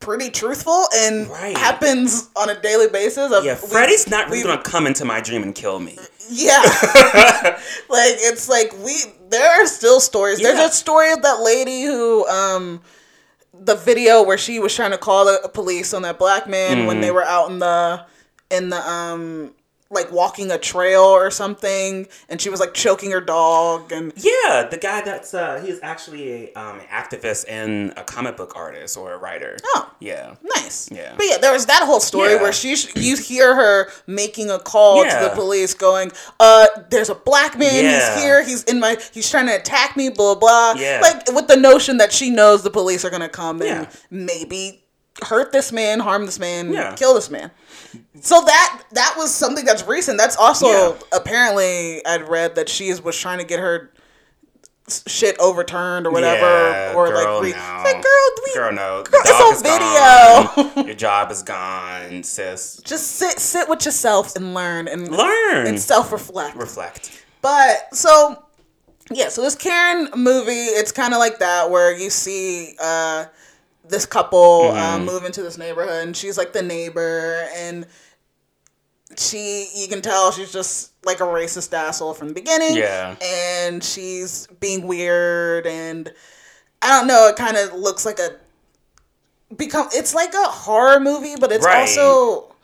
pretty 0.00 0.30
truthful 0.30 0.86
and 0.94 1.28
Right. 1.28 1.56
happens 1.56 2.28
on 2.36 2.50
a 2.50 2.60
daily 2.60 2.88
basis. 2.88 3.32
Of, 3.32 3.44
Yeah, 3.44 3.54
Freddy's 3.54 4.08
not 4.08 4.28
really 4.28 4.42
gonna 4.42 4.62
come 4.62 4.86
into 4.86 5.04
my 5.04 5.20
dream 5.20 5.42
and 5.42 5.54
kill 5.54 5.78
me. 5.80 5.98
Yeah. 6.30 6.62
like 7.88 8.16
it's 8.18 8.48
like 8.48 8.72
we 8.84 8.94
there 9.28 9.48
are 9.62 9.66
still 9.66 10.00
stories. 10.00 10.40
Yeah. 10.40 10.52
There's 10.52 10.70
a 10.70 10.74
story 10.74 11.12
of 11.12 11.22
that 11.22 11.40
lady 11.42 11.82
who 11.82 12.26
um 12.28 12.80
the 13.54 13.74
video 13.76 14.22
where 14.22 14.38
she 14.38 14.58
was 14.58 14.74
trying 14.74 14.90
to 14.92 14.98
call 14.98 15.26
the 15.26 15.48
police 15.52 15.92
on 15.94 16.02
that 16.02 16.18
black 16.18 16.48
man 16.48 16.86
when 16.86 16.96
Mm-hmm. 16.96 17.00
they 17.02 17.10
were 17.10 17.24
out 17.24 17.50
in 17.50 17.58
the 17.58 18.04
in 18.50 18.70
the 18.70 18.90
um 18.90 19.54
like 19.92 20.10
walking 20.10 20.50
a 20.50 20.58
trail 20.58 21.02
or 21.02 21.30
something 21.30 22.06
and 22.28 22.40
she 22.40 22.48
was 22.50 22.58
like 22.60 22.72
choking 22.74 23.10
her 23.10 23.20
dog 23.20 23.92
and 23.92 24.12
Yeah, 24.16 24.66
the 24.70 24.78
guy 24.80 25.02
that's 25.02 25.34
uh 25.34 25.60
he's 25.64 25.78
actually 25.82 26.46
a 26.52 26.52
um 26.54 26.80
activist 26.90 27.44
and 27.48 27.92
a 27.96 28.02
comic 28.04 28.36
book 28.36 28.54
artist 28.56 28.96
or 28.96 29.12
a 29.12 29.18
writer. 29.18 29.56
Oh. 29.74 29.90
Yeah. 30.00 30.34
Nice. 30.42 30.90
Yeah. 30.90 31.12
But 31.16 31.26
yeah, 31.28 31.38
there 31.38 31.52
was 31.52 31.66
that 31.66 31.82
whole 31.84 32.00
story 32.00 32.32
Yeah. 32.32 32.42
where 32.42 32.52
she 32.52 32.74
you 32.96 33.16
hear 33.16 33.54
her 33.54 33.88
making 34.06 34.50
a 34.50 34.58
call 34.58 35.04
to 35.04 35.18
the 35.22 35.30
police 35.34 35.74
going, 35.74 36.10
uh, 36.40 36.66
there's 36.90 37.10
a 37.10 37.14
black 37.14 37.58
man, 37.58 37.84
Yeah. 37.84 38.14
he's 38.14 38.22
here, 38.22 38.42
he's 38.42 38.64
in 38.64 38.80
my 38.80 38.96
he's 39.12 39.30
trying 39.30 39.46
to 39.46 39.54
attack 39.54 39.96
me, 39.96 40.08
blah 40.08 40.34
blah. 40.34 40.74
Yeah. 40.76 41.00
Like 41.02 41.30
with 41.32 41.46
the 41.48 41.56
notion 41.56 41.98
that 41.98 42.12
she 42.12 42.30
knows 42.30 42.62
the 42.62 42.70
police 42.70 43.04
are 43.04 43.10
gonna 43.10 43.28
come 43.28 43.60
and 43.62 43.86
maybe 44.10 44.81
hurt 45.24 45.52
this 45.52 45.72
man, 45.72 46.00
harm 46.00 46.26
this 46.26 46.38
man, 46.38 46.72
Yeah. 46.72 46.94
kill 46.94 47.14
this 47.14 47.30
man. 47.30 47.50
So 48.20 48.40
that 48.44 48.82
that 48.92 49.14
was 49.18 49.32
something 49.34 49.64
that's 49.64 49.86
recent. 49.86 50.16
That's 50.18 50.36
also 50.36 50.66
Yeah. 50.68 50.92
apparently 51.12 52.04
I'd 52.06 52.28
read 52.28 52.54
that 52.54 52.68
she 52.68 52.88
is, 52.88 53.02
was 53.02 53.18
trying 53.18 53.38
to 53.38 53.44
get 53.44 53.58
her 53.60 53.90
shit 55.06 55.38
overturned 55.38 56.06
or 56.06 56.10
whatever 56.10 56.44
Yeah, 56.46 56.92
or 56.94 57.08
girl, 57.08 57.36
like 57.36 57.42
re- 57.44 57.52
no. 57.52 57.82
like 57.84 58.02
girl, 58.02 58.30
we, 58.44 58.54
Girl, 58.54 58.72
no. 58.72 59.02
Girl, 59.04 59.20
it's 59.24 59.66
on 59.66 60.64
video. 60.74 60.84
Your 60.86 60.94
job 60.94 61.30
is 61.30 61.42
gone, 61.42 62.22
sis. 62.24 62.80
just 62.84 63.12
sit 63.16 63.38
sit 63.38 63.68
with 63.68 63.84
yourself 63.86 64.34
and 64.36 64.54
learn 64.54 64.88
and 64.88 65.10
Learn. 65.10 65.66
and 65.66 65.80
self 65.80 66.10
reflect. 66.12 66.56
Reflect. 66.56 67.10
But 67.42 67.94
so 67.94 68.44
yeah, 69.10 69.28
so 69.28 69.42
this 69.42 69.54
Karen 69.54 70.08
movie, 70.16 70.52
it's 70.52 70.92
kind 70.92 71.12
of 71.12 71.18
like 71.18 71.38
that 71.38 71.70
where 71.70 71.96
you 71.96 72.08
see 72.10 72.74
uh, 72.80 73.26
this 73.92 74.04
couple 74.06 74.70
uh, 74.72 74.96
Mm-hmm. 74.96 75.04
move 75.04 75.24
into 75.24 75.42
this 75.42 75.56
neighborhood, 75.56 76.02
and 76.08 76.16
she's 76.16 76.36
like 76.36 76.52
the 76.52 76.62
neighbor, 76.62 77.46
and 77.54 77.86
she 79.16 79.68
you 79.74 79.88
can 79.88 80.00
tell 80.02 80.32
she's 80.32 80.52
just 80.52 80.92
like 81.04 81.20
a 81.20 81.24
racist 81.24 81.72
asshole 81.72 82.14
from 82.14 82.28
the 82.28 82.34
beginning. 82.34 82.74
Yeah. 82.76 83.14
and 83.22 83.84
she's 83.84 84.46
being 84.58 84.86
weird, 84.86 85.66
and 85.66 86.12
I 86.80 86.98
don't 86.98 87.06
know. 87.06 87.28
It 87.28 87.36
kind 87.36 87.56
of 87.56 87.74
looks 87.74 88.04
like 88.04 88.18
a 88.18 88.30
become. 89.56 89.88
It's 89.92 90.14
like 90.14 90.34
a 90.34 90.44
horror 90.48 90.98
movie, 91.00 91.34
but 91.38 91.52
it's 91.52 91.64
Right. 91.64 91.80
also 91.82 92.54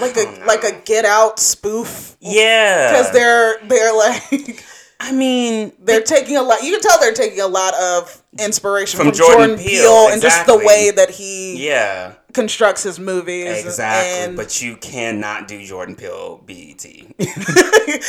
like 0.00 0.16
a 0.16 0.24
know. 0.24 0.46
like 0.46 0.64
a 0.64 0.72
Get 0.84 1.04
Out 1.04 1.38
spoof 1.38 2.16
Yeah. 2.20 2.90
because 2.92 3.12
they're 3.12 3.58
they're 3.66 3.94
like 3.96 4.64
I 5.00 5.12
mean, 5.12 5.72
they're 5.78 6.02
taking 6.02 6.36
a 6.36 6.42
lot. 6.42 6.62
You 6.62 6.72
can 6.72 6.80
tell 6.80 6.98
they're 6.98 7.12
taking 7.12 7.40
a 7.40 7.46
lot 7.46 7.72
of 7.74 8.20
inspiration 8.38 8.98
from, 8.98 9.08
From 9.08 9.14
Jordan, 9.16 9.36
Jordan 9.50 9.58
Peele, 9.58 9.82
Peele, 9.82 10.08
and 10.12 10.20
just 10.20 10.44
the 10.46 10.58
way 10.58 10.90
that 10.90 11.10
he 11.10 11.68
yeah. 11.68 12.14
constructs 12.34 12.82
his 12.82 12.98
movies. 12.98 13.64
Exactly. 13.64 14.24
And 14.24 14.36
but 14.36 14.60
you 14.60 14.76
cannot 14.76 15.46
do 15.46 15.64
Jordan 15.64 15.94
Peele 15.94 16.42
BET. 16.44 16.84
no, 17.18 17.24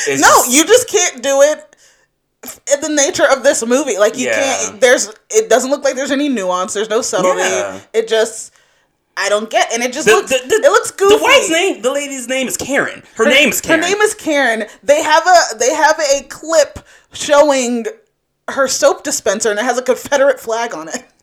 just- 0.07 0.51
you 0.51 0.65
just 0.65 0.89
can't 0.89 1.21
do 1.21 1.41
it 1.43 1.75
in 2.73 2.81
the 2.81 2.89
nature 2.89 3.25
of 3.29 3.43
this 3.43 3.63
movie. 3.65 3.99
Like 3.99 4.17
you 4.17 4.27
Yeah. 4.27 4.35
can't. 4.57 4.81
There's. 4.81 5.13
It 5.29 5.47
doesn't 5.49 5.69
look 5.69 5.83
like 5.83 5.95
there's 5.95 6.11
any 6.11 6.27
nuance. 6.27 6.73
There's 6.73 6.89
no 6.89 7.01
subtlety. 7.01 7.41
Yeah. 7.41 7.81
It 7.93 8.07
just. 8.07 8.51
I 9.19 9.29
don't 9.29 9.49
get, 9.49 9.71
and 9.73 9.83
it 9.83 9.91
just 9.93 10.07
The, 10.07 10.13
looks. 10.13 10.29
the, 10.31 10.37
the, 10.47 10.55
it 10.55 10.71
looks 10.71 10.91
goofy. 10.91 11.17
The 11.17 11.21
wife's 11.23 11.49
name, 11.49 11.81
the 11.81 11.91
lady's 11.91 12.27
name 12.27 12.47
is 12.47 12.55
Karen. 12.57 13.03
Her, 13.15 13.25
name 13.25 13.49
is 13.49 13.59
Karen. 13.61 13.81
Her 13.83 13.89
name 13.89 13.97
is 14.01 14.13
Karen. 14.15 14.63
They 14.81 15.03
have 15.03 15.27
a 15.27 15.57
they 15.57 15.73
have 15.73 15.99
a 15.99 16.23
clip 16.29 16.79
showing 17.13 17.85
her 18.49 18.67
soap 18.67 19.03
dispenser, 19.03 19.49
and 19.51 19.59
it 19.59 19.65
has 19.65 19.77
a 19.77 19.83
Confederate 19.83 20.39
flag 20.39 20.73
on 20.73 20.87
it. 20.87 21.03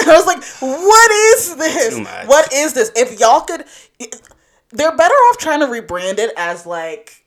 And 0.00 0.10
I 0.10 0.16
was 0.16 0.26
like, 0.26 0.42
"What 0.60 1.10
is 1.10 1.56
this? 1.56 1.98
What 2.26 2.52
is 2.52 2.74
this? 2.74 2.90
If 2.96 3.18
y'all 3.18 3.40
could, 3.42 3.64
they're 4.70 4.96
better 4.96 5.14
off 5.14 5.38
trying 5.38 5.60
to 5.60 5.66
rebrand 5.66 6.18
it 6.18 6.32
as 6.36 6.66
like." 6.66 7.19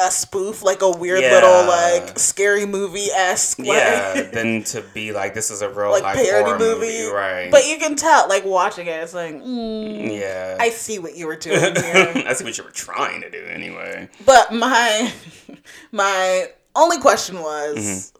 A 0.00 0.12
spoof, 0.12 0.62
like 0.62 0.80
a 0.82 0.90
weird 0.90 1.20
Yeah. 1.22 1.32
little, 1.34 1.66
like 1.66 2.18
scary 2.20 2.66
movie 2.66 3.10
esque, 3.10 3.58
yeah, 3.60 4.12
like, 4.14 4.30
than 4.32 4.62
to 4.64 4.80
be 4.94 5.12
like 5.12 5.34
this 5.34 5.50
is 5.50 5.60
a 5.60 5.68
real 5.68 5.90
like 5.90 6.04
parody 6.04 6.44
horror 6.50 6.58
movie. 6.58 7.04
right? 7.06 7.50
But 7.50 7.66
you 7.66 7.78
can 7.78 7.96
tell, 7.96 8.28
like 8.28 8.44
watching 8.44 8.86
it, 8.86 8.90
it's 9.02 9.12
like, 9.12 9.34
mm, 9.34 10.16
yeah, 10.16 10.56
I 10.60 10.70
see 10.70 11.00
what 11.00 11.16
you 11.16 11.26
were 11.26 11.34
doing 11.34 11.58
here. 11.74 12.12
I 12.26 12.32
see 12.34 12.44
what 12.44 12.56
you 12.56 12.62
were 12.62 12.70
trying 12.70 13.22
to 13.22 13.30
do 13.30 13.44
anyway. 13.46 14.08
But 14.24 14.52
my 14.54 15.12
my 15.92 16.46
only 16.76 16.98
question 16.98 17.40
was 17.42 17.76
Mm-hmm. 17.76 18.14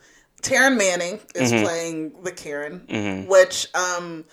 Taryn 0.54 0.76
Manning 0.78 1.20
is 1.34 1.50
playing 1.52 2.12
the 2.24 2.32
Karen, 2.32 2.86
Mm-hmm. 2.88 3.28
which 3.28 3.68
um 3.76 4.24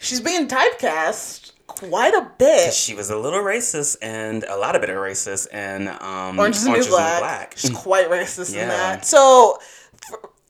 she's 0.00 0.20
being 0.20 0.46
typecast 0.46 1.45
quite 1.66 2.14
a 2.14 2.30
bit. 2.38 2.72
She 2.72 2.94
was 2.94 3.10
a 3.10 3.16
little 3.16 3.40
racist 3.40 3.96
and 4.02 4.44
a 4.44 4.56
lot 4.56 4.74
of 4.74 4.80
bit 4.80 4.90
of 4.90 4.96
racist 4.96 5.48
and 5.52 5.88
um, 5.88 6.38
Orange 6.38 6.56
is 6.56 6.64
the 6.64 6.72
New 6.72 6.86
Black. 6.88 7.54
She's 7.56 7.70
quite 7.70 8.08
racist 8.10 8.54
in 8.54 8.68
that. 8.68 9.04
So 9.04 9.58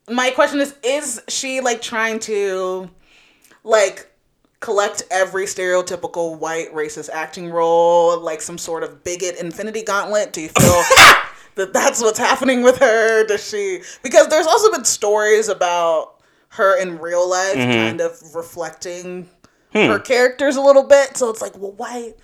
my 0.08 0.30
question 0.30 0.60
is 0.60 0.74
is 0.82 1.22
she 1.28 1.60
like 1.60 1.82
trying 1.82 2.18
to 2.20 2.88
like 3.64 4.12
collect 4.60 5.02
every 5.10 5.44
stereotypical 5.44 6.38
white 6.38 6.72
racist 6.72 7.10
acting 7.10 7.50
role 7.50 8.18
like 8.20 8.40
some 8.40 8.56
sort 8.56 8.82
of 8.82 9.02
bigot 9.04 9.36
infinity 9.36 9.82
gauntlet 9.82 10.32
do 10.32 10.40
you 10.40 10.48
feel 10.48 10.82
that 11.56 11.72
that's 11.72 12.00
what's 12.00 12.18
happening 12.18 12.62
with 12.62 12.78
her 12.78 13.26
does 13.26 13.46
she 13.46 13.80
because 14.02 14.28
there's 14.28 14.46
also 14.46 14.70
been 14.70 14.84
stories 14.84 15.48
about 15.48 16.14
her 16.50 16.80
in 16.80 16.98
real 16.98 17.28
life 17.28 17.54
kind 17.54 18.00
of 18.00 18.18
reflecting 18.34 19.28
her 19.72 19.98
characters 19.98 20.56
a 20.56 20.60
little 20.62 20.84
bit. 20.84 21.16
So 21.16 21.28
it's 21.30 21.40
like 21.42 21.56
well 21.58 21.72
why 21.72 22.14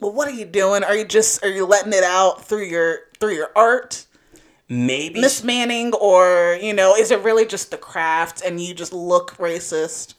well 0.00 0.12
what 0.12 0.28
are 0.28 0.32
you 0.34 0.44
doing? 0.44 0.84
Are 0.84 0.94
you 0.96 1.04
just 1.04 1.42
are 1.44 1.50
you 1.50 1.66
letting 1.66 1.92
it 1.92 2.04
out 2.04 2.44
through 2.44 2.64
your 2.66 2.98
through 3.20 3.34
your 3.34 3.50
art? 3.56 4.04
Maybe 4.68 5.20
miss 5.20 5.42
manning 5.42 5.92
or 5.94 6.58
you 6.60 6.74
know 6.74 6.94
is 6.94 7.10
it 7.10 7.20
really 7.20 7.46
just 7.46 7.70
the 7.70 7.78
craft 7.78 8.42
and 8.44 8.60
you 8.60 8.74
just 8.74 8.92
look 8.92 9.36
racist? 9.38 10.14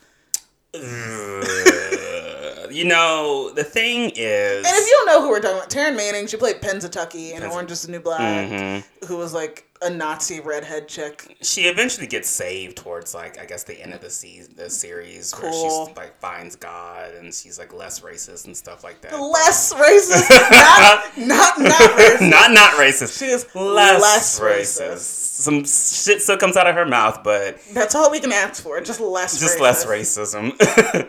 You 2.72 2.86
know 2.86 3.52
the 3.56 3.64
thing 3.64 4.12
is 4.16 4.66
And 4.66 4.76
if 4.78 4.86
you 4.88 4.94
don't 4.98 5.06
know 5.08 5.22
who 5.24 5.30
we're 5.30 5.40
talking 5.40 5.58
about, 5.58 5.70
Taryn 5.72 5.96
Manning, 5.96 6.28
she 6.28 6.38
played 6.38 6.62
Pennsatucky 6.62 7.32
in 7.34 7.44
Orange 7.44 7.72
is 7.72 7.82
the 7.82 7.92
New 7.92 8.00
Black, 8.00 8.48
Mm-hmm. 8.48 9.06
who 9.08 9.18
was 9.18 9.34
like 9.34 9.68
a 9.82 9.90
Nazi 9.90 10.42
redhead 10.42 10.90
chick. 10.90 11.38
she 11.42 11.62
eventually 11.62 12.06
gets 12.06 12.28
saved 12.28 12.76
towards 12.78 13.14
like 13.14 13.40
I 13.40 13.46
guess 13.46 13.64
the 13.64 13.82
end 13.82 13.94
of 13.94 14.02
the 14.02 14.10
season, 14.10 14.54
the 14.58 14.70
series 14.70 15.32
where 15.40 15.54
she 15.54 15.94
like 15.96 16.20
finds 16.20 16.58
God 16.58 17.14
and 17.14 17.34
she's 17.34 17.58
like 17.58 17.74
less 17.74 18.02
racist 18.02 18.46
and 18.46 18.58
stuff 18.58 18.84
like 18.84 19.00
that. 19.02 19.14
Less 19.18 19.74
racist, 19.74 20.30
not 20.52 21.18
not 21.18 21.60
not 21.60 21.92
racist. 21.98 22.30
not 22.30 22.52
not 22.52 22.72
racist. 22.74 23.18
She 23.20 23.28
is 23.28 23.46
less, 23.56 24.02
less 24.02 24.40
racist. 24.42 24.82
racist. 24.96 25.00
Some 25.40 25.60
shit 25.64 26.22
still 26.22 26.38
comes 26.38 26.58
out 26.58 26.68
of 26.68 26.76
her 26.76 26.86
mouth, 26.86 27.22
but 27.24 27.60
That's 27.74 27.96
all 27.96 28.12
we 28.12 28.20
can 28.20 28.34
ask 28.34 28.62
for. 28.62 28.82
Just 28.82 29.00
less. 29.00 29.40
just 29.40 29.58
racist. 29.58 29.62
less 29.62 29.86
racism. 29.86 31.06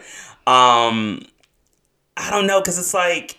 um, 0.47 1.23
I 2.17 2.31
don't 2.31 2.47
know 2.47 2.61
because 2.61 2.79
it's 2.79 2.95
like 2.95 3.37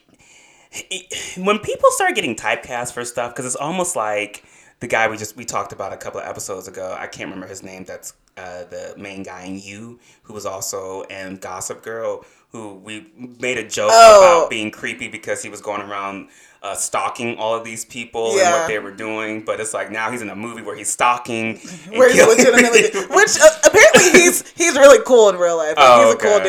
it- 0.73 1.37
when 1.37 1.59
people 1.59 1.89
start 1.91 2.15
getting 2.15 2.35
typecast 2.35 2.93
for 2.93 3.05
stuff 3.05 3.31
because 3.31 3.45
it's 3.45 3.55
almost 3.55 3.95
like 3.95 4.43
the 4.81 4.87
guy 4.87 5.07
we 5.07 5.15
just 5.17 5.37
we 5.37 5.45
talked 5.45 5.71
about 5.71 5.93
a 5.93 5.97
couple 5.97 6.19
of 6.19 6.27
episodes 6.27 6.67
ago. 6.67 6.95
I 6.99 7.07
can't 7.07 7.29
remember 7.29 7.47
his 7.47 7.63
name. 7.63 7.85
That's 7.85 8.13
uh, 8.37 8.65
the 8.65 8.93
main 8.97 9.23
guy 9.23 9.43
in 9.45 9.57
You, 9.59 9.99
who 10.23 10.33
was 10.33 10.45
also 10.45 11.03
in 11.03 11.37
Gossip 11.37 11.81
Girl. 11.83 12.25
Who 12.51 12.75
we 12.75 13.07
made 13.39 13.57
a 13.57 13.65
joke 13.67 13.91
Oh. 13.93 14.39
about 14.41 14.49
being 14.49 14.71
creepy 14.71 15.07
because 15.07 15.41
he 15.41 15.47
was 15.49 15.61
going 15.61 15.81
around 15.81 16.27
uh, 16.61 16.75
stalking 16.75 17.37
all 17.37 17.55
of 17.55 17.63
these 17.63 17.85
people 17.85 18.31
and 18.31 18.51
what 18.51 18.67
they 18.67 18.77
were 18.77 18.91
doing. 18.91 19.43
But 19.45 19.61
it's 19.61 19.73
like 19.73 19.89
now 19.89 20.11
he's 20.11 20.21
in 20.21 20.29
a 20.29 20.35
movie 20.35 20.61
where 20.61 20.75
he's 20.75 20.89
stalking. 20.89 21.57
Where 21.91 22.11
he's 22.11 22.27
legitimately, 22.27 22.89
which 23.15 23.39
uh, 23.39 23.49
apparently 23.63 24.19
he's 24.19 24.45
he's 24.51 24.75
really 24.75 24.99
cool 25.05 25.29
in 25.29 25.37
real 25.37 25.55
life. 25.57 25.77
Like, 25.77 25.85
Oh, 25.87 26.05
he's 26.05 26.13
a 26.15 26.17
cool 26.17 26.39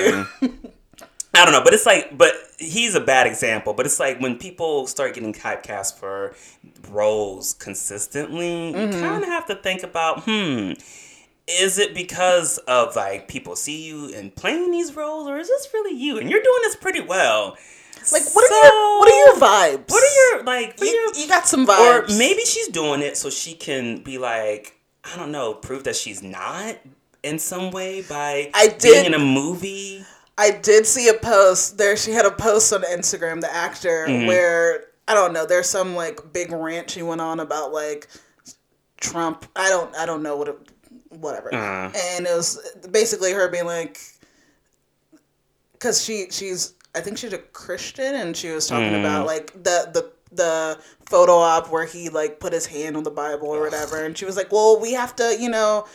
dude. 0.50 0.58
I 1.34 1.44
don't 1.44 1.52
know, 1.52 1.62
but 1.64 1.72
it's 1.72 1.86
like, 1.86 2.16
but 2.18 2.34
he's 2.62 2.94
a 2.94 3.00
bad 3.00 3.26
example. 3.26 3.74
But 3.74 3.86
it's 3.86 4.00
like 4.00 4.20
when 4.20 4.38
people 4.38 4.86
start 4.86 5.14
getting 5.14 5.32
typecast 5.32 5.98
for 5.98 6.34
roles 6.90 7.54
consistently, 7.54 8.72
Mm-hmm. 8.72 8.92
you 8.92 9.00
kind 9.00 9.22
of 9.22 9.28
have 9.28 9.46
to 9.46 9.54
think 9.54 9.82
about, 9.82 10.22
hmm, 10.24 10.72
is 11.48 11.78
it 11.78 11.94
because 11.94 12.58
of 12.58 12.94
like 12.96 13.28
people 13.28 13.56
see 13.56 13.86
you 13.86 14.14
and 14.14 14.34
playing 14.34 14.70
these 14.70 14.94
roles, 14.96 15.26
or 15.28 15.38
is 15.38 15.48
this 15.48 15.68
really 15.74 15.96
you? 15.96 16.18
And 16.18 16.30
you're 16.30 16.42
doing 16.42 16.58
this 16.62 16.76
pretty 16.76 17.00
well. 17.00 17.56
Like, 18.10 18.22
what 18.34 18.44
are 18.50 18.64
your 18.64 18.98
what 19.00 19.12
are 19.12 19.18
your 19.18 19.36
vibes? 19.36 19.90
what 19.90 20.02
are 20.02 20.36
your 20.36 20.44
like? 20.44 20.80
You, 20.80 20.86
your, 20.88 21.14
you 21.14 21.28
got 21.28 21.46
some 21.46 21.66
vibes, 21.66 22.10
or 22.12 22.16
maybe 22.18 22.42
she's 22.44 22.68
doing 22.68 23.00
it 23.00 23.16
so 23.16 23.30
she 23.30 23.54
can 23.54 24.02
be 24.02 24.18
like, 24.18 24.76
I 25.04 25.16
don't 25.16 25.30
know, 25.30 25.54
prove 25.54 25.84
that 25.84 25.94
she's 25.96 26.22
not 26.22 26.76
in 27.22 27.38
some 27.38 27.70
way 27.70 28.02
by 28.02 28.50
I 28.54 28.76
being 28.82 29.04
in 29.04 29.14
a 29.14 29.18
movie. 29.20 30.04
I 30.38 30.50
did 30.50 30.86
see 30.86 31.08
a 31.08 31.14
post 31.14 31.78
there. 31.78 31.96
She 31.96 32.12
had 32.12 32.24
a 32.26 32.30
post 32.30 32.72
on 32.72 32.82
Instagram, 32.82 33.40
the 33.40 33.54
actor, 33.54 34.06
Mm-hmm. 34.08 34.26
where 34.26 34.84
I 35.08 35.14
don't 35.14 35.32
know. 35.32 35.44
There's 35.46 35.68
some 35.68 35.94
like 35.94 36.32
big 36.32 36.50
rant 36.52 36.90
she 36.90 37.02
went 37.02 37.20
on 37.20 37.40
about 37.40 37.72
like 37.72 38.08
Trump. 38.98 39.46
I 39.56 39.68
don't. 39.68 39.94
I 39.96 40.06
don't 40.06 40.22
know 40.22 40.36
what. 40.36 40.48
It, 40.48 40.56
whatever. 41.10 41.54
Uh-huh. 41.54 41.90
And 42.14 42.26
it 42.26 42.34
was 42.34 42.58
basically 42.90 43.32
her 43.32 43.48
being 43.48 43.66
like, 43.66 43.98
because 45.72 46.02
she 46.04 46.26
she's 46.30 46.74
I 46.94 47.00
think 47.00 47.18
she's 47.18 47.32
a 47.32 47.38
Christian, 47.38 48.14
and 48.14 48.36
she 48.36 48.50
was 48.50 48.66
talking 48.66 48.92
Mm. 48.92 49.00
about 49.00 49.26
like 49.26 49.52
the 49.52 49.90
the 49.92 50.10
the 50.34 50.78
photo 51.06 51.34
op 51.34 51.70
where 51.70 51.84
he 51.84 52.08
like 52.08 52.40
put 52.40 52.52
his 52.52 52.64
hand 52.66 52.96
on 52.96 53.02
the 53.02 53.10
Bible 53.10 53.48
or 53.48 53.60
whatever, 53.60 54.02
and 54.04 54.16
she 54.16 54.24
was 54.24 54.36
like, 54.36 54.50
well, 54.52 54.80
we 54.80 54.92
have 54.94 55.14
to, 55.16 55.36
you 55.38 55.48
know. 55.50 55.86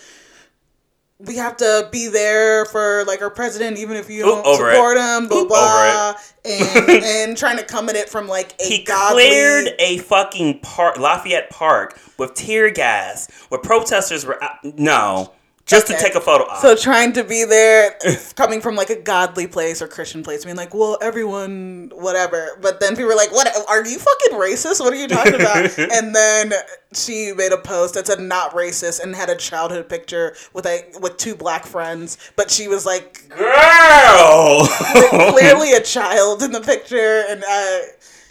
We 1.19 1.35
have 1.37 1.57
to 1.57 1.89
be 1.91 2.09
there 2.09 2.65
for 2.65 3.03
like 3.05 3.23
our 3.23 3.31
president, 3.31 3.79
even 3.79 3.97
if 3.97 4.07
you 4.09 4.19
Oop, 4.27 4.43
don't 4.43 4.45
over 4.45 4.69
it. 4.69 4.75
support 4.75 4.97
him, 4.97 5.27
blah 5.27 5.37
Oop, 5.39 5.47
blah, 5.47 6.13
and 6.45 6.89
and 7.03 7.37
trying 7.37 7.57
to 7.57 7.63
come 7.63 7.89
at 7.89 7.95
it 7.95 8.07
from 8.07 8.27
like 8.27 8.53
a 8.61 8.63
He 8.65 8.83
godly. 8.83 9.27
cleared 9.27 9.69
a 9.79 9.97
fucking 9.97 10.59
park, 10.59 10.99
Lafayette 10.99 11.49
Park, 11.49 11.99
with 12.19 12.35
tear 12.35 12.69
gas, 12.69 13.27
where 13.49 13.59
protesters 13.59 14.25
were. 14.25 14.41
Out, 14.43 14.63
no, 14.63 15.33
just 15.67 15.85
to 15.87 15.97
take 15.97 16.15
a 16.15 16.21
photo 16.21 16.45
op. 16.45 16.61
So 16.61 16.75
trying 16.75 17.11
to 17.13 17.23
be 17.23 17.43
there, 17.43 17.97
coming 18.35 18.61
from 18.61 18.75
like 18.75 18.89
a 18.89 18.99
godly 18.99 19.47
place 19.47 19.81
or 19.81 19.87
Christian 19.87 20.23
place, 20.23 20.45
being 20.45 20.55
like, 20.55 20.73
well, 20.73 20.97
everyone, 21.01 21.91
whatever. 21.93 22.57
But 22.61 22.79
then 22.79 22.95
people 22.95 23.07
were 23.07 23.15
like, 23.15 23.33
what? 23.33 23.49
Are 23.67 23.85
you 23.85 23.99
fucking 23.99 24.39
racist? 24.39 24.79
What 24.79 24.93
are 24.93 24.95
you 24.95 25.07
talking 25.09 25.35
about? 25.35 25.77
and 25.77 26.15
then 26.15 26.53
she 26.93 27.33
made 27.33 27.51
a 27.51 27.57
post 27.57 27.95
that 27.95 28.07
said 28.07 28.21
not 28.21 28.51
racist 28.53 29.01
and 29.01 29.13
had 29.13 29.29
a 29.29 29.35
childhood 29.35 29.89
picture 29.89 30.35
with 30.53 30.65
a 30.65 30.85
with 31.01 31.17
two 31.17 31.35
black 31.35 31.65
friends. 31.65 32.17
But 32.37 32.49
she 32.49 32.69
was 32.69 32.85
like 32.85 33.27
Girl, 33.29 34.67
clearly 35.31 35.73
a 35.73 35.81
child 35.81 36.43
in 36.43 36.51
the 36.53 36.61
picture, 36.61 37.25
and 37.27 37.43
uh, 37.43 37.79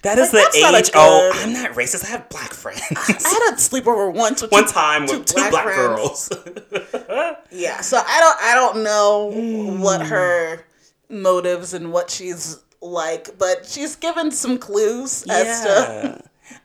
that 0.03 0.19
is 0.19 0.33
Like, 0.33 0.53
the 0.53 0.59
age. 0.77 0.91
Oh, 0.95 1.33
I'm 1.35 1.53
not 1.53 1.73
racist. 1.73 2.05
I 2.05 2.09
have 2.09 2.29
black 2.29 2.53
friends. 2.53 2.81
I 2.91 3.13
had 3.13 3.53
a 3.55 3.57
sleepover 3.57 4.13
once 4.13 4.43
with 4.43 4.53
One 4.53 4.65
two- 4.67 4.73
time 4.73 5.07
two 5.07 5.19
with 5.19 5.27
two 5.27 5.35
black, 5.51 5.65
friends. 5.65 6.29
girls. 6.29 6.33
Yeah, 7.51 7.81
so 7.81 7.97
I 8.05 8.21
don't 8.21 8.39
I 8.43 8.55
don't 8.55 8.85
know 8.85 9.81
what 9.83 10.07
her 10.07 10.65
motives 11.09 11.73
and 11.75 11.93
what 11.93 12.11
she's 12.11 12.59
like, 12.83 13.39
but 13.39 13.65
she's 13.67 13.97
given 13.97 14.31
some 14.31 14.59
clues 14.59 15.25
as 15.31 15.63
to 15.65 16.23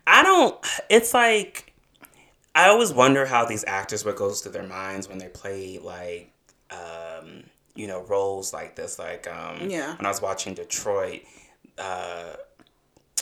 I 0.08 0.24
don't. 0.24 0.56
It's 0.90 1.14
like 1.14 1.74
I 2.54 2.68
always 2.68 2.92
wonder 2.92 3.26
how 3.26 3.46
these 3.46 3.64
actors 3.66 4.04
what 4.04 4.18
goes 4.18 4.42
through 4.42 4.52
their 4.52 4.68
minds 4.68 5.08
when 5.08 5.18
they 5.20 5.30
play 5.30 5.80
like 5.82 6.34
um, 6.72 7.44
you 7.76 7.88
know 7.88 8.02
roles 8.04 8.52
like 8.54 8.76
this. 8.76 9.00
Like 9.00 9.28
um, 9.28 9.70
Yeah. 9.70 9.96
when 9.96 10.06
I 10.06 10.10
was 10.10 10.22
watching 10.22 10.54
Detroit, 10.56 11.22
uh, 11.78 12.34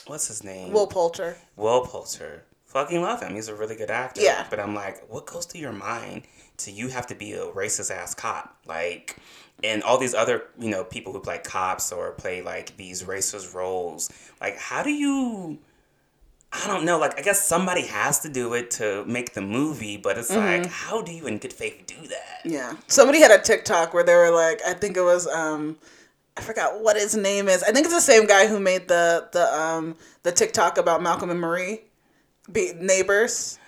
what's 0.07 0.27
his 0.27 0.43
name? 0.43 0.71
Will 0.73 0.87
Poulter. 0.87 1.37
Will 1.55 1.81
Poulter. 1.85 2.43
Fucking 2.65 3.01
love 3.01 3.21
him. 3.21 3.33
He's 3.35 3.47
a 3.47 3.55
really 3.55 3.75
good 3.75 3.89
actor. 3.89 4.21
Yeah. 4.21 4.45
But 4.49 4.59
I'm 4.59 4.75
like, 4.75 5.09
what 5.11 5.25
goes 5.25 5.45
through 5.45 5.61
your 5.61 5.71
mind 5.71 6.23
to 6.57 6.71
you 6.71 6.89
have 6.89 7.07
to 7.07 7.15
be 7.15 7.33
a 7.33 7.45
racist 7.47 7.89
ass 7.89 8.13
cop? 8.13 8.55
Like, 8.67 9.17
and 9.63 9.81
all 9.83 9.97
these 9.97 10.13
other, 10.13 10.43
you 10.59 10.69
know, 10.69 10.83
people 10.83 11.11
who 11.11 11.19
play 11.19 11.39
cops 11.39 11.91
or 11.91 12.11
play 12.11 12.41
like 12.43 12.77
these 12.77 13.03
racist 13.03 13.53
roles. 13.55 14.11
Like, 14.39 14.57
how 14.57 14.83
do 14.83 14.91
you 14.91 15.57
I 16.51 16.65
don't 16.65 16.83
know. 16.83 16.97
Like, 16.97 17.17
I 17.19 17.21
guess 17.21 17.45
somebody 17.45 17.83
has 17.85 18.21
to 18.21 18.29
do 18.29 18.55
it 18.55 18.71
to 18.71 19.05
make 19.05 19.33
the 19.35 19.41
movie, 19.41 19.97
but 19.97 20.17
it's 20.17 20.31
Mm-hmm. 20.31 20.63
like, 20.63 20.65
how 20.71 21.01
do 21.01 21.11
you 21.11 21.27
in 21.27 21.37
good 21.37 21.53
faith 21.53 21.83
do 21.85 22.07
that? 22.07 22.41
Yeah. 22.43 22.75
Somebody 22.87 23.19
had 23.21 23.29
a 23.31 23.37
TikTok 23.39 23.93
where 23.93 24.03
they 24.03 24.15
were 24.15 24.31
like, 24.31 24.59
I 24.65 24.73
think 24.73 24.97
it 24.97 25.01
was 25.03 25.27
um 25.27 25.77
I 26.39 26.41
forgot 26.41 26.81
what 26.81 26.95
his 26.95 27.17
name 27.17 27.49
is. 27.49 27.63
I 27.63 27.73
think 27.73 27.85
it's 27.85 27.93
the 27.93 27.99
same 27.99 28.25
guy 28.25 28.47
who 28.47 28.61
made 28.61 28.87
the 28.87 29.27
the 29.33 29.53
um 29.61 29.97
the 30.23 30.31
TikTok 30.31 30.77
about 30.77 31.01
Malcolm 31.01 31.29
and 31.29 31.39
Marie, 31.39 31.81
be 32.49 32.71
neighbors. 32.79 33.59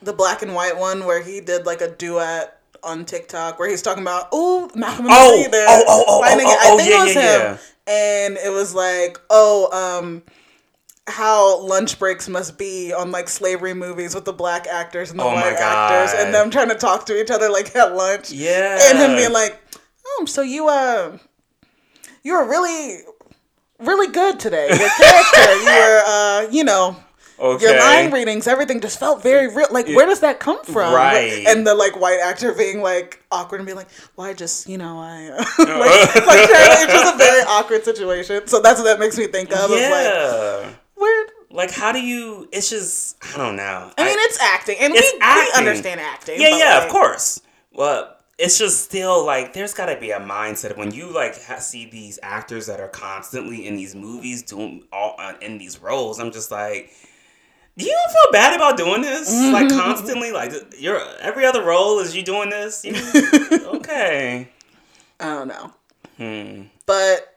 The 0.00 0.12
black 0.12 0.42
and 0.42 0.54
white 0.54 0.78
one 0.78 1.04
where 1.04 1.20
he 1.20 1.40
did 1.40 1.66
like 1.66 1.80
a 1.80 1.90
duet 1.90 2.60
on 2.84 3.04
TikTok 3.04 3.58
where 3.58 3.68
he's 3.68 3.82
talking 3.82 4.04
about 4.04 4.28
oh 4.30 4.70
Malcolm 4.76 5.06
and 5.06 5.14
Oh, 5.16 5.48
Marie 5.50 5.64
oh, 5.66 5.84
oh, 5.88 6.04
oh, 6.06 6.20
finding 6.22 6.46
oh, 6.46 6.52
it. 6.52 6.58
oh, 6.60 6.74
I 6.74 6.76
think 6.76 6.88
yeah, 6.90 7.00
it 7.00 7.04
was 7.04 7.14
yeah, 7.16 7.48
him. 7.50 7.58
And 7.88 8.36
it 8.36 8.50
was 8.52 8.72
like, 8.72 9.18
oh, 9.28 9.98
um 9.98 10.22
how 11.08 11.60
lunch 11.60 11.98
breaks 11.98 12.28
must 12.28 12.58
be 12.58 12.92
on 12.92 13.10
like 13.10 13.28
slavery 13.28 13.74
movies 13.74 14.14
with 14.14 14.24
the 14.24 14.32
black 14.32 14.66
actors 14.66 15.10
and 15.10 15.18
the 15.18 15.24
Oh 15.24 15.32
white 15.34 15.54
actors 15.54 16.12
and 16.18 16.32
them 16.34 16.50
trying 16.50 16.68
to 16.68 16.74
talk 16.74 17.06
to 17.06 17.20
each 17.20 17.30
other 17.30 17.48
like 17.48 17.74
at 17.74 17.94
lunch. 17.94 18.30
Yeah. 18.30 18.78
And 18.82 18.98
him 18.98 19.16
being 19.16 19.32
like, 19.32 19.60
"Oh, 20.06 20.24
so 20.26 20.42
you 20.42 20.68
uh 20.68 21.18
you 22.22 22.32
were 22.32 22.48
really 22.48 23.00
really 23.80 24.12
good 24.12 24.40
today. 24.40 24.68
Your 24.68 24.88
character, 24.88 25.54
you 25.60 25.64
were 25.66 26.02
uh, 26.06 26.46
you 26.50 26.64
know, 26.64 26.96
okay. 27.38 27.64
your 27.64 27.78
line 27.78 28.10
readings, 28.12 28.46
everything 28.46 28.80
just 28.80 28.98
felt 28.98 29.22
very 29.22 29.54
real. 29.54 29.68
Like, 29.70 29.86
where 29.88 30.06
does 30.06 30.20
that 30.20 30.40
come 30.40 30.62
from? 30.64 30.94
Right. 30.94 31.44
And 31.46 31.66
the 31.66 31.74
like 31.74 31.98
white 32.00 32.20
actor 32.22 32.52
being 32.52 32.80
like 32.82 33.22
awkward 33.30 33.58
and 33.60 33.66
being 33.66 33.76
like, 33.76 33.88
"Well, 34.16 34.26
I 34.26 34.32
just, 34.32 34.68
you 34.68 34.78
know, 34.78 34.98
I 34.98 35.28
uh, 35.28 35.36
like, 35.58 36.26
like 36.26 36.48
it's 36.50 36.92
just 36.92 37.14
a 37.14 37.18
very 37.18 37.42
awkward 37.42 37.84
situation." 37.84 38.46
So 38.46 38.60
that's 38.60 38.78
what 38.80 38.84
that 38.86 38.98
makes 38.98 39.18
me 39.18 39.26
think 39.26 39.50
of. 39.52 39.70
Like, 39.70 39.80
yeah. 39.80 40.70
where 40.94 41.26
Like, 41.50 41.70
how 41.70 41.92
do 41.92 42.00
you? 42.00 42.48
It's 42.52 42.70
just 42.70 43.16
I 43.34 43.36
don't 43.36 43.56
know. 43.56 43.92
I 43.98 44.04
mean, 44.04 44.16
it's 44.20 44.40
acting, 44.40 44.76
and 44.80 44.94
It's 44.94 45.12
we, 45.12 45.18
acting. 45.20 45.52
we 45.64 45.68
understand 45.68 46.00
acting. 46.00 46.40
yeah, 46.40 46.56
yeah, 46.56 46.78
like, 46.78 46.86
of 46.86 46.92
course. 46.92 47.40
Well, 47.72 48.15
it's 48.38 48.58
just 48.58 48.84
still 48.84 49.24
like 49.24 49.52
there's 49.52 49.72
got 49.74 49.86
to 49.86 49.98
be 49.98 50.10
a 50.10 50.20
mindset 50.20 50.76
when 50.76 50.92
you 50.92 51.12
like 51.12 51.42
ha- 51.44 51.58
see 51.58 51.86
these 51.88 52.18
actors 52.22 52.66
that 52.66 52.80
are 52.80 52.88
constantly 52.88 53.66
in 53.66 53.76
these 53.76 53.94
movies 53.94 54.42
doing 54.42 54.84
all 54.92 55.14
uh, 55.18 55.34
in 55.40 55.58
these 55.58 55.80
roles. 55.80 56.18
I'm 56.20 56.32
just 56.32 56.50
like. 56.50 56.92
Do 57.78 57.84
you 57.84 57.92
don't 57.92 58.10
feel 58.10 58.32
bad 58.32 58.56
about 58.56 58.78
doing 58.78 59.02
this? 59.02 59.30
Like 59.52 59.68
constantly, 59.68 60.32
like 60.32 60.50
your 60.78 60.98
every 61.20 61.44
other 61.44 61.62
role 61.62 61.98
is 61.98 62.16
you 62.16 62.22
doing 62.22 62.48
this. 62.48 62.82
You, 62.86 62.94
okay. 63.74 64.48
I 65.20 65.24
don't 65.34 65.48
know. 65.48 65.72
Hmm. 66.16 66.62
But 66.86 67.36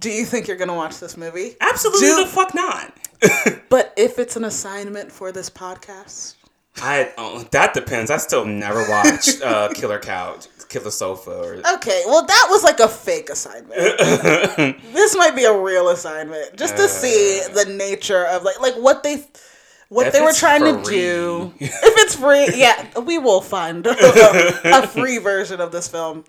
do 0.00 0.10
you 0.10 0.24
think 0.24 0.48
you're 0.48 0.56
gonna 0.56 0.74
watch 0.74 0.98
this 1.00 1.18
movie? 1.18 1.54
Absolutely 1.60 2.08
Do- 2.08 2.24
the 2.24 2.26
fuck 2.26 2.54
not. 2.54 2.94
But 3.68 3.92
if 3.98 4.18
it's 4.18 4.36
an 4.36 4.44
assignment 4.46 5.12
for 5.12 5.32
this 5.32 5.50
podcast, 5.50 6.36
I 6.82 7.12
oh, 7.18 7.46
that 7.50 7.74
depends. 7.74 8.10
I 8.10 8.16
still 8.18 8.44
never 8.44 8.88
watched 8.88 9.42
uh, 9.42 9.68
Killer 9.74 9.98
Couch, 9.98 10.46
Killer 10.68 10.90
Sofa, 10.90 11.30
or 11.30 11.74
okay. 11.74 12.02
Well, 12.06 12.24
that 12.24 12.46
was 12.50 12.62
like 12.64 12.80
a 12.80 12.88
fake 12.88 13.30
assignment. 13.30 13.98
this 14.92 15.16
might 15.16 15.34
be 15.34 15.44
a 15.44 15.56
real 15.56 15.88
assignment, 15.88 16.56
just 16.56 16.76
to 16.76 16.88
see 16.88 17.40
the 17.52 17.64
nature 17.64 18.26
of 18.26 18.42
like 18.42 18.60
like 18.60 18.74
what 18.74 19.02
they 19.02 19.24
what 19.88 20.12
they 20.12 20.20
were 20.20 20.32
trying 20.32 20.64
to 20.64 20.82
do. 20.88 21.52
if 21.58 21.72
it's 21.82 22.16
free, 22.16 22.48
yeah, 22.54 22.98
we 23.00 23.18
will 23.18 23.40
find 23.40 23.86
a, 23.86 23.94
a 24.84 24.86
free 24.86 25.18
version 25.18 25.60
of 25.60 25.72
this 25.72 25.88
film. 25.88 26.24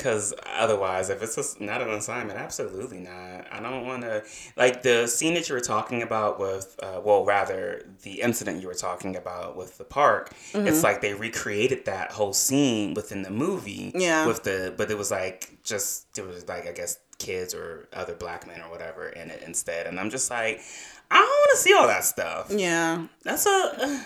Because 0.00 0.32
otherwise, 0.46 1.10
if 1.10 1.22
it's 1.22 1.36
a, 1.36 1.62
not 1.62 1.82
an 1.82 1.90
assignment, 1.90 2.38
absolutely 2.38 3.00
not. 3.00 3.46
I 3.52 3.60
don't 3.60 3.84
want 3.86 4.00
to 4.00 4.24
like 4.56 4.82
the 4.82 5.06
scene 5.06 5.34
that 5.34 5.46
you 5.46 5.54
were 5.54 5.60
talking 5.60 6.00
about 6.00 6.40
with, 6.40 6.80
uh, 6.82 7.02
well, 7.04 7.26
rather 7.26 7.82
the 8.02 8.22
incident 8.22 8.62
you 8.62 8.68
were 8.68 8.72
talking 8.72 9.14
about 9.14 9.56
with 9.58 9.76
the 9.76 9.84
park. 9.84 10.32
Mm-hmm. 10.52 10.68
It's 10.68 10.82
like 10.82 11.02
they 11.02 11.12
recreated 11.12 11.84
that 11.84 12.12
whole 12.12 12.32
scene 12.32 12.94
within 12.94 13.20
the 13.20 13.30
movie. 13.30 13.92
Yeah. 13.94 14.26
With 14.26 14.42
the, 14.42 14.72
but 14.74 14.90
it 14.90 14.96
was 14.96 15.10
like 15.10 15.58
just 15.62 16.16
it 16.16 16.26
was 16.26 16.48
like 16.48 16.66
I 16.66 16.72
guess 16.72 16.96
kids 17.18 17.52
or 17.54 17.86
other 17.92 18.14
black 18.14 18.46
men 18.46 18.62
or 18.62 18.70
whatever 18.70 19.10
in 19.10 19.30
it 19.30 19.42
instead, 19.42 19.86
and 19.86 20.00
I'm 20.00 20.08
just 20.08 20.30
like, 20.30 20.62
I 21.10 21.16
don't 21.16 21.28
want 21.28 21.50
to 21.50 21.56
see 21.58 21.74
all 21.74 21.86
that 21.88 22.04
stuff. 22.04 22.50
Yeah, 22.50 23.06
That's 23.22 23.44
a, 23.44 24.02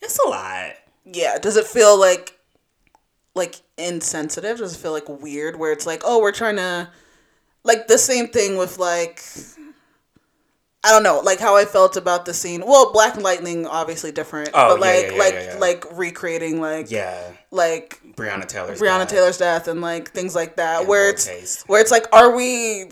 it's 0.00 0.20
a 0.24 0.28
lot. 0.28 0.74
yeah. 1.04 1.38
Does 1.38 1.56
it 1.56 1.66
feel 1.66 1.98
like 1.98 2.38
like 3.34 3.60
insensitive? 3.78 4.58
Does 4.58 4.74
it 4.74 4.78
feel 4.78 4.92
like 4.92 5.08
weird? 5.08 5.58
Where 5.58 5.72
it's 5.72 5.86
like, 5.86 6.02
oh, 6.04 6.20
we're 6.20 6.32
trying 6.32 6.56
to 6.56 6.88
like 7.64 7.86
the 7.88 7.98
same 7.98 8.28
thing 8.28 8.56
with 8.56 8.78
like 8.78 9.22
I 10.84 10.90
don't 10.90 11.04
know, 11.04 11.20
like 11.20 11.38
how 11.38 11.56
I 11.56 11.64
felt 11.64 11.96
about 11.96 12.24
the 12.26 12.34
scene. 12.34 12.64
Well, 12.66 12.92
Black 12.92 13.16
Lightning 13.16 13.66
obviously 13.68 14.10
different, 14.10 14.50
Oh, 14.52 14.76
but 14.76 14.84
yeah, 14.84 14.92
like 14.92 15.04
yeah, 15.06 15.12
yeah, 15.12 15.18
like 15.18 15.34
yeah, 15.34 15.56
like 15.60 15.84
recreating 15.98 16.60
like 16.60 16.90
Yeah, 16.90 17.32
like 17.52 18.00
Breonna 18.16 18.46
Taylor's 18.46 18.80
Breonna 18.80 19.00
death. 19.00 19.08
Taylor's 19.08 19.38
death 19.38 19.68
and 19.68 19.80
like 19.80 20.10
things 20.10 20.34
like 20.34 20.56
that, 20.56 20.80
And 20.80 20.88
where 20.88 21.08
it's 21.10 21.24
taste. 21.26 21.68
where 21.68 21.80
it's 21.80 21.92
like, 21.92 22.06
are 22.12 22.34
we? 22.34 22.90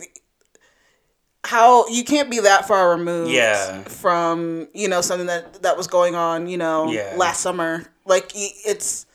How 1.43 1.89
you 1.89 2.05
can't 2.05 2.31
be 2.31 2.39
that 2.41 2.69
far 2.69 2.91
removed 2.91 3.31
Yeah. 3.33 3.83
from 3.85 4.69
you 4.75 4.89
know 4.89 5.01
something 5.01 5.27
that 5.27 5.63
that 5.63 5.77
was 5.77 5.87
going 5.87 6.15
on 6.15 6.47
you 6.49 6.59
know 6.59 6.93
Yeah. 6.93 7.15
last 7.17 7.41
summer 7.41 7.87
like 8.05 8.31
it's 8.35 9.07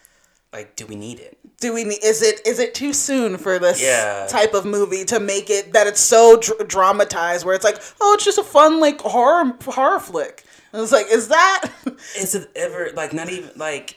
Like, 0.56 0.76
do 0.76 0.86
we 0.86 0.96
need 0.96 1.20
it? 1.20 1.38
do 1.62 1.74
we 1.74 1.86
need 1.86 2.04
is 2.04 2.22
it 2.22 2.46
is 2.46 2.60
it 2.60 2.74
too 2.76 2.92
soon 2.92 3.38
for 3.38 3.60
this 3.60 3.82
Yeah. 3.82 4.28
type 4.30 4.54
of 4.54 4.66
movie 4.66 5.06
to 5.06 5.22
make 5.22 5.50
it 5.50 5.72
that 5.72 5.88
it's 5.88 6.02
so 6.02 6.38
dr- 6.38 6.68
dramatized 6.68 7.46
where 7.46 7.56
it's 7.56 7.64
like 7.64 7.82
oh 8.02 8.14
it's 8.16 8.26
just 8.26 8.38
a 8.38 8.44
fun 8.44 8.82
like 8.82 9.00
horror 9.00 9.54
horror 9.64 10.00
flick 10.02 10.44
and 10.74 10.82
it's 10.82 10.92
like 10.92 11.06
is 11.10 11.30
that 11.30 11.70
Is 12.18 12.36
it 12.36 12.50
ever 12.58 12.90
like 12.94 13.14
not 13.14 13.30
even 13.30 13.52
like 13.56 13.96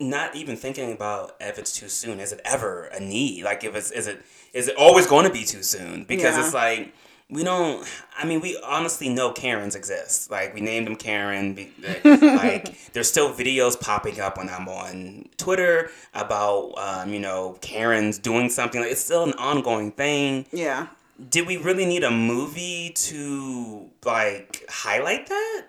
not 0.00 0.34
even 0.34 0.56
thinking 0.56 0.90
about 0.92 1.36
if 1.40 1.56
it's 1.58 1.72
too 1.78 1.88
soon? 1.88 2.18
Is 2.18 2.32
it 2.32 2.40
ever 2.44 2.86
a 2.86 2.98
need? 2.98 3.44
Like, 3.44 3.62
if 3.62 3.76
it's 3.76 3.92
is 3.92 4.08
it 4.08 4.20
is 4.52 4.66
it 4.66 4.76
always 4.76 5.06
going 5.06 5.24
to 5.26 5.32
be 5.32 5.44
too 5.44 5.62
soon? 5.62 6.02
Because 6.04 6.36
Yeah. 6.36 6.44
it's 6.44 6.54
like 6.54 6.92
we 7.32 7.42
don't. 7.42 7.84
I 8.16 8.24
mean, 8.26 8.40
we 8.40 8.60
honestly 8.62 9.08
know 9.08 9.32
Karens 9.32 9.74
exist. 9.74 10.30
Like, 10.30 10.54
we 10.54 10.60
named 10.60 10.86
them 10.86 10.96
Karen. 10.96 11.56
Like, 12.04 12.92
there's 12.92 13.08
still 13.08 13.32
videos 13.32 13.80
popping 13.80 14.20
up 14.20 14.36
when 14.36 14.48
I'm 14.48 14.68
on 14.68 15.28
Twitter 15.38 15.90
about 16.14 16.74
um, 16.76 17.12
you 17.12 17.18
know 17.20 17.56
Karens 17.60 18.18
doing 18.18 18.48
something. 18.50 18.80
Like, 18.80 18.92
it's 18.92 19.00
still 19.04 19.24
an 19.24 19.32
ongoing 19.34 19.92
thing. 19.92 20.46
yeah 20.52 20.88
Did 21.30 21.46
we 21.46 21.56
really 21.56 21.86
need 21.86 22.04
a 22.04 22.10
movie 22.10 22.90
to 23.08 23.88
like 24.04 24.64
highlight 24.68 25.26
that? 25.28 25.66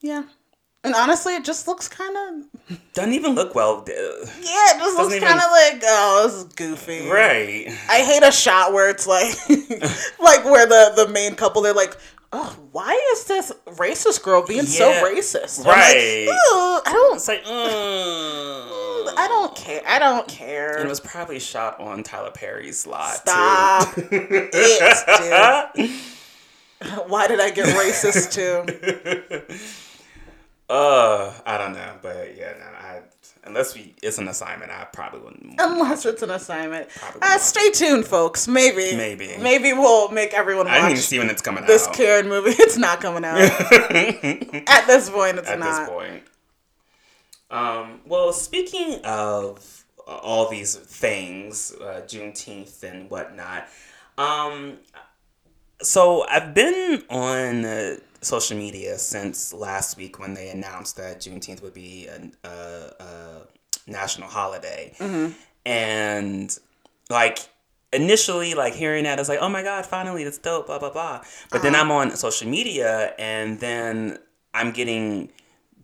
yeah 0.00 0.24
and 0.84 0.94
honestly 0.94 1.34
it 1.34 1.44
just 1.44 1.66
looks 1.68 1.88
kind 1.88 2.16
of 2.16 2.78
Doesn't 2.94 3.12
even 3.12 3.34
look 3.34 3.54
well. 3.54 3.78
uh, 3.80 3.92
yeah 4.40 4.74
it 4.74 4.78
just 4.78 4.96
looks 4.96 5.14
even- 5.14 5.28
kind 5.28 5.38
of 5.38 5.50
like 5.50 5.82
oh 5.86 6.22
this 6.26 6.36
is 6.36 6.44
goofy 6.54 7.08
Right. 7.08 7.66
I 7.88 7.98
hate 8.02 8.22
a 8.22 8.32
shot 8.32 8.72
where 8.72 8.88
it's 8.90 9.06
like, 9.06 9.34
like 10.20 10.44
where 10.44 10.66
the 10.66 10.92
the 10.96 11.08
main 11.12 11.34
couple 11.34 11.62
they're 11.62 11.74
like, 11.74 11.96
oh, 12.32 12.56
why 12.72 12.92
is 13.12 13.24
this 13.24 13.50
racist 13.72 14.22
girl 14.22 14.46
being 14.46 14.62
so 14.64 14.90
racist? 15.04 15.60
I'm 15.60 15.66
like, 15.66 15.76
right. 15.76 16.28
I 16.30 16.92
don't, 16.92 17.16
It's 17.16 17.26
like, 17.28 17.44
mm. 17.44 19.18
I 19.18 19.26
don't 19.28 19.54
care. 19.56 19.82
I 19.86 19.98
don't 19.98 20.28
care. 20.28 20.76
And 20.76 20.86
it 20.86 20.88
was 20.88 21.00
probably 21.00 21.40
shot 21.40 21.80
on 21.80 22.02
Tyler 22.04 22.30
Perry's 22.30 22.86
lot 22.86 23.14
Stop 23.16 23.94
too. 23.96 24.08
it, 24.12 25.76
dude. 25.76 25.90
Why 27.08 27.26
did 27.26 27.40
I 27.40 27.50
get 27.50 27.66
racist 27.76 28.32
too? 28.32 29.56
uh, 30.70 31.32
I 31.44 31.58
don't 31.58 31.72
know, 31.72 31.94
but 32.00 32.36
yeah, 32.36 32.52
no, 32.58 32.64
I 32.64 33.00
unless 33.44 33.74
we 33.74 33.94
it's 34.02 34.18
an 34.18 34.28
assignment, 34.28 34.70
I 34.70 34.84
probably 34.84 35.20
wouldn't. 35.20 35.54
Unless 35.58 36.06
it's 36.06 36.22
an 36.22 36.30
assignment. 36.30 36.88
Uh, 37.20 37.38
stay 37.38 37.70
tuned, 37.70 38.04
folks. 38.06 38.46
Maybe. 38.46 38.96
Maybe. 38.96 39.36
Maybe 39.38 39.72
we'll 39.72 40.10
make 40.10 40.32
everyone 40.32 40.68
I 40.68 40.76
didn't 40.76 40.90
even 40.92 41.02
see 41.02 41.18
when 41.18 41.30
it's 41.30 41.42
coming 41.42 41.64
this 41.66 41.86
out. 41.86 41.92
This 41.92 41.96
Karen 41.96 42.28
movie. 42.28 42.50
It's 42.58 42.76
not 42.76 43.00
coming 43.00 43.24
out. 43.24 43.38
At 43.40 44.86
this 44.86 45.10
point, 45.10 45.38
it's 45.38 45.48
At 45.48 45.58
not. 45.58 45.80
this 45.80 45.88
point. 45.88 46.22
Um, 47.50 48.00
well, 48.06 48.32
speaking 48.32 49.00
of 49.04 49.84
all 50.06 50.48
these 50.48 50.76
things, 50.76 51.72
uh, 51.80 52.02
Juneteenth 52.06 52.82
and 52.84 53.10
whatnot, 53.10 53.66
um, 54.18 54.78
so 55.82 56.24
I've 56.28 56.54
been 56.54 57.02
on 57.10 57.64
uh, 57.64 57.96
social 58.22 58.56
media 58.56 58.98
since 58.98 59.52
last 59.52 59.96
week 59.96 60.18
when 60.18 60.34
they 60.34 60.50
announced 60.50 60.96
that 60.96 61.20
Juneteenth 61.20 61.62
would 61.62 61.74
be 61.74 62.06
a, 62.06 62.48
a, 62.48 62.92
a 63.00 63.40
national 63.86 64.28
holiday, 64.28 64.94
and 65.64 66.58
like 67.08 67.38
initially 67.92 68.54
like 68.54 68.74
hearing 68.74 69.04
that, 69.04 69.18
I 69.18 69.20
was 69.20 69.28
like, 69.28 69.40
oh 69.40 69.48
my 69.48 69.62
god, 69.62 69.86
finally, 69.86 70.24
that's 70.24 70.38
dope, 70.38 70.66
blah 70.66 70.78
blah 70.78 70.90
blah. 70.90 71.22
But 71.50 71.62
then 71.62 71.74
I'm 71.74 71.90
on 71.90 72.14
social 72.16 72.48
media, 72.48 73.14
and 73.18 73.58
then 73.60 74.18
I'm 74.54 74.72
getting 74.72 75.30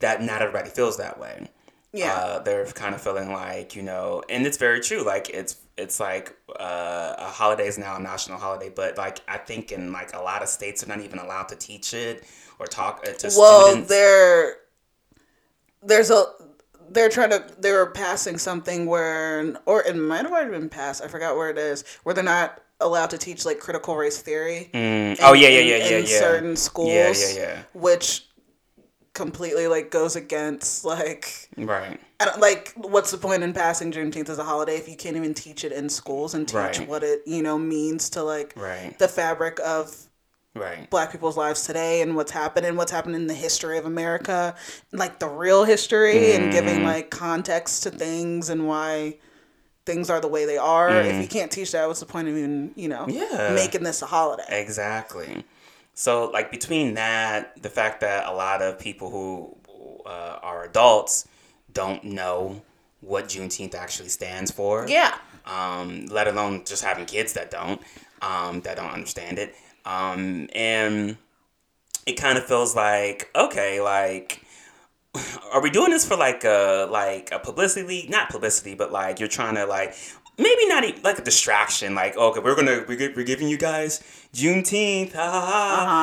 that 0.01 0.22
not 0.22 0.43
everybody 0.43 0.70
feels 0.70 0.99
that 0.99 1.18
way. 1.18 1.49
Yeah. 1.93 2.12
Uh, 2.14 2.39
they're 2.41 2.66
kind 2.66 2.95
of 2.95 3.01
feeling 3.01 3.32
like, 3.32 3.74
you 3.74 3.82
know, 3.82 4.22
and 4.28 4.47
it's 4.47 4.59
very 4.59 4.80
true. 4.80 5.03
Like, 5.03 5.30
it's 5.30 5.57
it's 5.77 6.01
like 6.01 6.35
uh, 6.59 7.14
a 7.18 7.27
holiday 7.27 7.66
is 7.66 7.79
now 7.79 7.97
a 7.97 8.01
national 8.01 8.39
holiday, 8.39 8.70
but 8.74 8.97
like 8.97 9.20
I 9.29 9.39
think 9.39 9.72
in 9.72 9.93
like 9.93 10.14
a 10.14 10.20
lot 10.20 10.43
of 10.43 10.49
states 10.49 10.83
are 10.83 10.89
not 10.89 11.01
even 11.01 11.18
allowed 11.18 11.49
to 11.49 11.57
teach 11.57 11.93
it 11.93 12.24
or 12.59 12.66
talk 12.66 13.05
uh, 13.07 13.12
to 13.12 13.27
well, 13.37 13.66
students. 13.66 13.89
there, 13.89 14.57
there's 15.83 16.11
a 16.11 16.24
they're 16.91 17.09
trying 17.09 17.31
to 17.31 17.45
they 17.59 17.72
were 17.72 17.87
passing 17.87 18.39
something 18.39 18.87
where 18.87 19.57
or 19.66 19.83
it 19.83 19.97
might 19.97 20.22
have 20.22 20.33
already 20.33 20.51
been 20.51 20.68
passed. 20.68 21.03
I 21.03 21.09
forgot 21.09 21.37
where 21.37 21.51
it 21.51 21.59
is 21.59 21.85
where 22.05 22.14
they're 22.14 22.24
not 22.24 22.62
allowed 22.81 23.11
to 23.11 23.18
teach 23.18 23.45
like 23.45 23.59
critical 23.59 23.97
race 23.97 24.20
theory. 24.20 24.70
Mm. 24.72 25.18
Oh 25.20 25.33
yeah, 25.33 25.49
yeah, 25.49 25.61
yeah, 25.61 25.77
in, 25.77 25.91
yeah, 25.91 25.99
in 25.99 26.07
yeah. 26.07 26.18
certain 26.18 26.57
schools. 26.57 26.91
Yeah, 26.91 27.43
yeah, 27.43 27.49
yeah. 27.49 27.62
Which 27.74 28.27
completely 29.12 29.66
like 29.66 29.91
goes 29.91 30.16
against 30.16 30.85
like 30.85 31.51
Right. 31.57 32.01
Don't, 32.19 32.41
like 32.41 32.73
what's 32.77 33.11
the 33.11 33.19
point 33.19 33.43
in 33.43 33.53
passing 33.53 33.93
Juneteenth 33.93 34.29
as 34.29 34.39
a 34.39 34.45
holiday 34.45 34.77
if 34.77 34.89
you 34.89 34.97
can't 34.97 35.17
even 35.17 35.35
teach 35.35 35.64
it 35.64 35.73
in 35.73 35.89
schools 35.89 36.35
and 36.35 36.49
teach 36.49 36.57
Right. 36.57 36.89
what 36.89 37.03
it 37.03 37.23
you 37.27 37.43
know 37.43 37.59
means 37.59 38.09
to 38.11 38.23
like 38.23 38.55
Right. 38.57 38.99
the 38.99 39.09
fabric 39.09 39.61
of 39.61 39.95
Right. 40.55 40.89
black 40.89 41.12
people's 41.12 41.37
lives 41.37 41.64
today 41.64 42.01
and 42.01 42.17
what's 42.17 42.33
happening, 42.33 42.77
what's 42.77 42.91
happened 42.91 43.14
in 43.17 43.27
the 43.27 43.35
history 43.35 43.77
of 43.77 43.85
America, 43.85 44.55
like 44.93 45.19
the 45.19 45.29
real 45.29 45.64
history 45.64 46.33
and 46.35 46.51
giving 46.51 46.77
Mm-hmm. 46.77 46.85
like 46.85 47.11
context 47.11 47.83
to 47.83 47.91
things 47.91 48.49
and 48.49 48.67
why 48.67 49.17
things 49.85 50.09
are 50.09 50.19
the 50.21 50.29
way 50.29 50.47
they 50.47 50.57
are. 50.57 50.91
If 51.03 51.21
you 51.21 51.29
can't 51.29 51.51
teach 51.53 51.73
that, 51.73 51.87
what's 51.87 52.01
the 52.01 52.07
point 52.07 52.29
of 52.29 52.37
even, 52.37 52.73
you 52.75 52.89
know, 52.89 53.05
Mm. 53.07 53.12
Yeah. 53.31 53.53
making 53.55 53.83
this 53.83 54.01
a 54.01 54.07
holiday? 54.07 54.45
Exactly. 54.49 55.45
So, 55.95 56.31
like, 56.31 56.51
between 56.51 56.95
that, 56.95 57.62
the 57.62 57.71
fact 57.71 58.01
that 58.01 58.27
a 58.27 58.33
lot 58.33 58.62
of 58.62 58.79
people 58.79 59.11
who 59.11 59.57
uh, 60.07 60.39
are 60.43 60.64
adults 60.64 61.27
don't 61.77 62.03
know 62.05 62.62
what 63.01 63.27
Juneteenth 63.33 63.74
actually 63.74 64.09
stands 64.09 64.51
for. 64.51 64.87
Yeah. 64.89 65.12
Um, 65.45 66.07
let 66.07 66.27
alone 66.27 66.64
just 66.64 66.83
having 66.83 67.05
kids 67.07 67.33
that 67.35 67.51
don't, 67.51 67.81
um, 68.22 68.62
that 68.62 68.77
don't 68.77 68.91
understand 68.99 69.39
it. 69.39 69.55
Um, 69.85 70.49
and 70.55 71.16
it 72.07 72.14
kind 72.14 72.37
of 72.39 72.45
feels 72.47 72.74
like, 72.74 73.31
okay, 73.37 73.81
like, 73.81 74.41
are 75.53 75.62
we 75.62 75.70
doing 75.70 75.91
this 75.91 76.05
for 76.09 76.16
like 76.16 76.43
a 76.45 76.89
like 76.91 77.31
a 77.33 77.39
publicity 77.39 78.07
not 78.11 78.29
publicity 78.29 78.74
but 78.74 78.93
like 78.93 79.18
you're 79.18 79.29
trying 79.41 79.55
to 79.55 79.64
like 79.64 79.95
maybe 80.37 80.66
not 80.68 80.85
even 80.85 81.01
like 81.03 81.18
a 81.18 81.22
distraction 81.22 81.95
like 81.95 82.14
okay 82.18 82.41
we're 82.41 82.55
gonna 82.55 82.85
we're, 82.87 83.11
we're 83.16 83.24
giving 83.24 83.49
you 83.49 83.57
guys 83.57 84.03
juneteenth 84.35 85.14
ha 85.14 85.31
ha 85.31 85.41
ha 85.41 85.62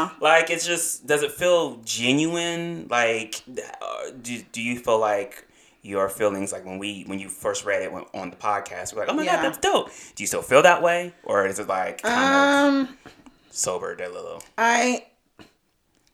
Uh-huh. 0.10 0.16
like 0.20 0.50
it's 0.50 0.66
just 0.66 1.06
does 1.06 1.22
it 1.22 1.32
feel 1.32 1.78
genuine 1.86 2.88
like 2.90 3.44
uh, 3.82 4.10
do, 4.20 4.42
do 4.52 4.62
you 4.64 4.80
feel 4.80 4.98
like 5.00 5.46
your 5.84 6.08
feelings 6.10 6.52
like 6.52 6.66
when 6.66 6.80
we 6.80 7.04
when 7.08 7.20
you 7.20 7.28
first 7.30 7.66
read 7.66 7.82
it 7.84 7.92
when- 7.92 8.06
on 8.14 8.30
the 8.32 8.36
podcast 8.38 8.94
we're 8.94 9.02
like 9.02 9.10
oh 9.10 9.14
my 9.14 9.24
Yeah. 9.24 9.36
god 9.36 9.44
that's 9.44 9.58
dope 9.60 9.92
do 10.16 10.24
you 10.24 10.28
still 10.28 10.42
feel 10.42 10.62
that 10.64 10.82
way 10.82 11.14
or 11.24 11.46
is 11.46 11.60
it 11.60 11.68
like 11.68 12.02
kind 12.02 12.88
Um, 12.88 12.98
of 13.06 13.12
sobered 13.52 14.00
a 14.02 14.10
little 14.10 14.42
I 14.58 15.06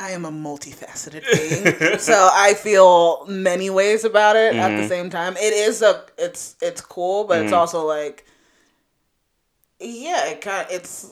I 0.02 0.12
am 0.12 0.24
a 0.26 0.32
multifaceted 0.32 1.24
being, 1.80 2.00
so 2.00 2.30
I 2.32 2.54
feel 2.54 3.26
many 3.28 3.70
ways 3.70 4.06
about 4.06 4.36
it 4.38 4.56
at 4.56 4.72
Mm-hmm. 4.72 4.82
the 4.82 4.88
same 4.88 5.10
time. 5.10 5.36
It 5.36 5.52
is 5.54 5.82
a 5.82 6.06
it's 6.18 6.56
it's 6.62 6.80
cool, 6.82 7.26
but 7.26 7.42
it's 7.44 7.52
also 7.52 7.86
like 7.86 8.26
yeah, 9.80 10.28
it 10.28 10.42
kind 10.42 10.68
of, 10.68 10.74
it's 10.74 11.12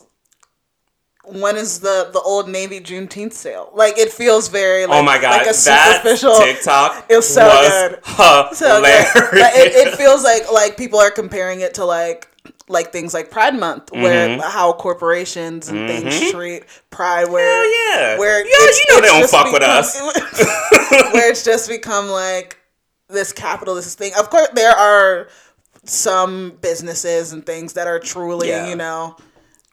when 1.32 1.56
is 1.56 1.80
the 1.80 2.10
the 2.12 2.20
old 2.20 2.48
Navy 2.48 2.80
Juneteenth 2.80 3.32
sale? 3.32 3.70
Like 3.74 3.98
it 3.98 4.10
feels 4.12 4.48
very 4.48 4.86
like 4.86 4.98
oh 4.98 5.02
my 5.02 5.18
god 5.18 5.30
like 5.38 5.42
a 5.42 5.52
that 5.64 6.00
superficial 6.02 6.34
tiktok 6.36 7.06
It 7.10 7.16
was 7.16 7.28
so 7.32 7.46
was 7.46 7.68
good. 7.68 7.98
hilarious. 8.04 8.58
so 8.58 8.80
good. 8.82 9.40
But 9.40 9.52
it, 9.54 9.88
it 9.88 9.94
feels 9.96 10.22
like 10.24 10.50
like 10.52 10.76
people 10.76 10.98
are 10.98 11.10
comparing 11.10 11.60
it 11.60 11.74
to 11.74 11.84
like 11.84 12.28
like 12.70 12.92
things 12.92 13.14
like 13.14 13.30
Pride 13.30 13.54
Month, 13.58 13.90
where 13.92 14.28
Mm-hmm. 14.28 14.40
how 14.42 14.74
corporations 14.74 15.68
and 15.70 15.88
things 15.88 16.30
treat 16.30 16.64
Pride, 16.90 17.28
where 17.30 17.46
Hell 17.46 17.96
yeah. 18.00 18.18
where 18.18 18.40
Yeah, 18.40 18.52
it's- 18.64 18.78
you 18.88 18.94
know 18.94 19.00
they 19.00 19.08
don't 19.08 19.30
fuck 19.30 19.52
with 19.52 19.62
us. 19.62 19.98
where 21.14 21.30
it's 21.30 21.44
just 21.44 21.68
become 21.68 22.08
like 22.08 22.58
this 23.08 23.32
capitalist 23.32 23.96
thing. 23.98 24.12
Of 24.18 24.28
course, 24.28 24.48
there 24.54 24.72
are 24.72 25.28
some 25.84 26.58
businesses 26.60 27.32
and 27.32 27.44
things 27.46 27.72
that 27.74 27.86
are 27.86 27.98
truly, 27.98 28.48
Yeah. 28.48 28.68
you 28.68 28.76
know, 28.76 29.16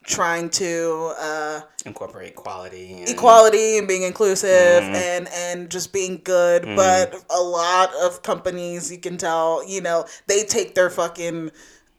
trying 0.06 0.50
to 0.52 1.14
uh, 1.20 1.62
incorporate 1.86 2.32
equality 2.32 2.94
and 3.00 3.10
equality 3.10 3.78
and 3.78 3.88
being 3.88 4.04
inclusive 4.04 4.50
Mm-hmm. 4.84 4.96
and 4.96 5.28
and 5.34 5.70
just 5.72 5.92
being 5.94 6.22
good. 6.24 6.64
But 6.76 7.16
a 7.30 7.42
lot 7.42 7.92
of 8.04 8.22
companies, 8.24 8.92
you 8.92 8.98
can 9.00 9.18
tell, 9.18 9.68
you 9.68 9.82
know, 9.82 10.06
they 10.28 10.44
take 10.44 10.76
their 10.76 10.90
fucking. 10.90 11.52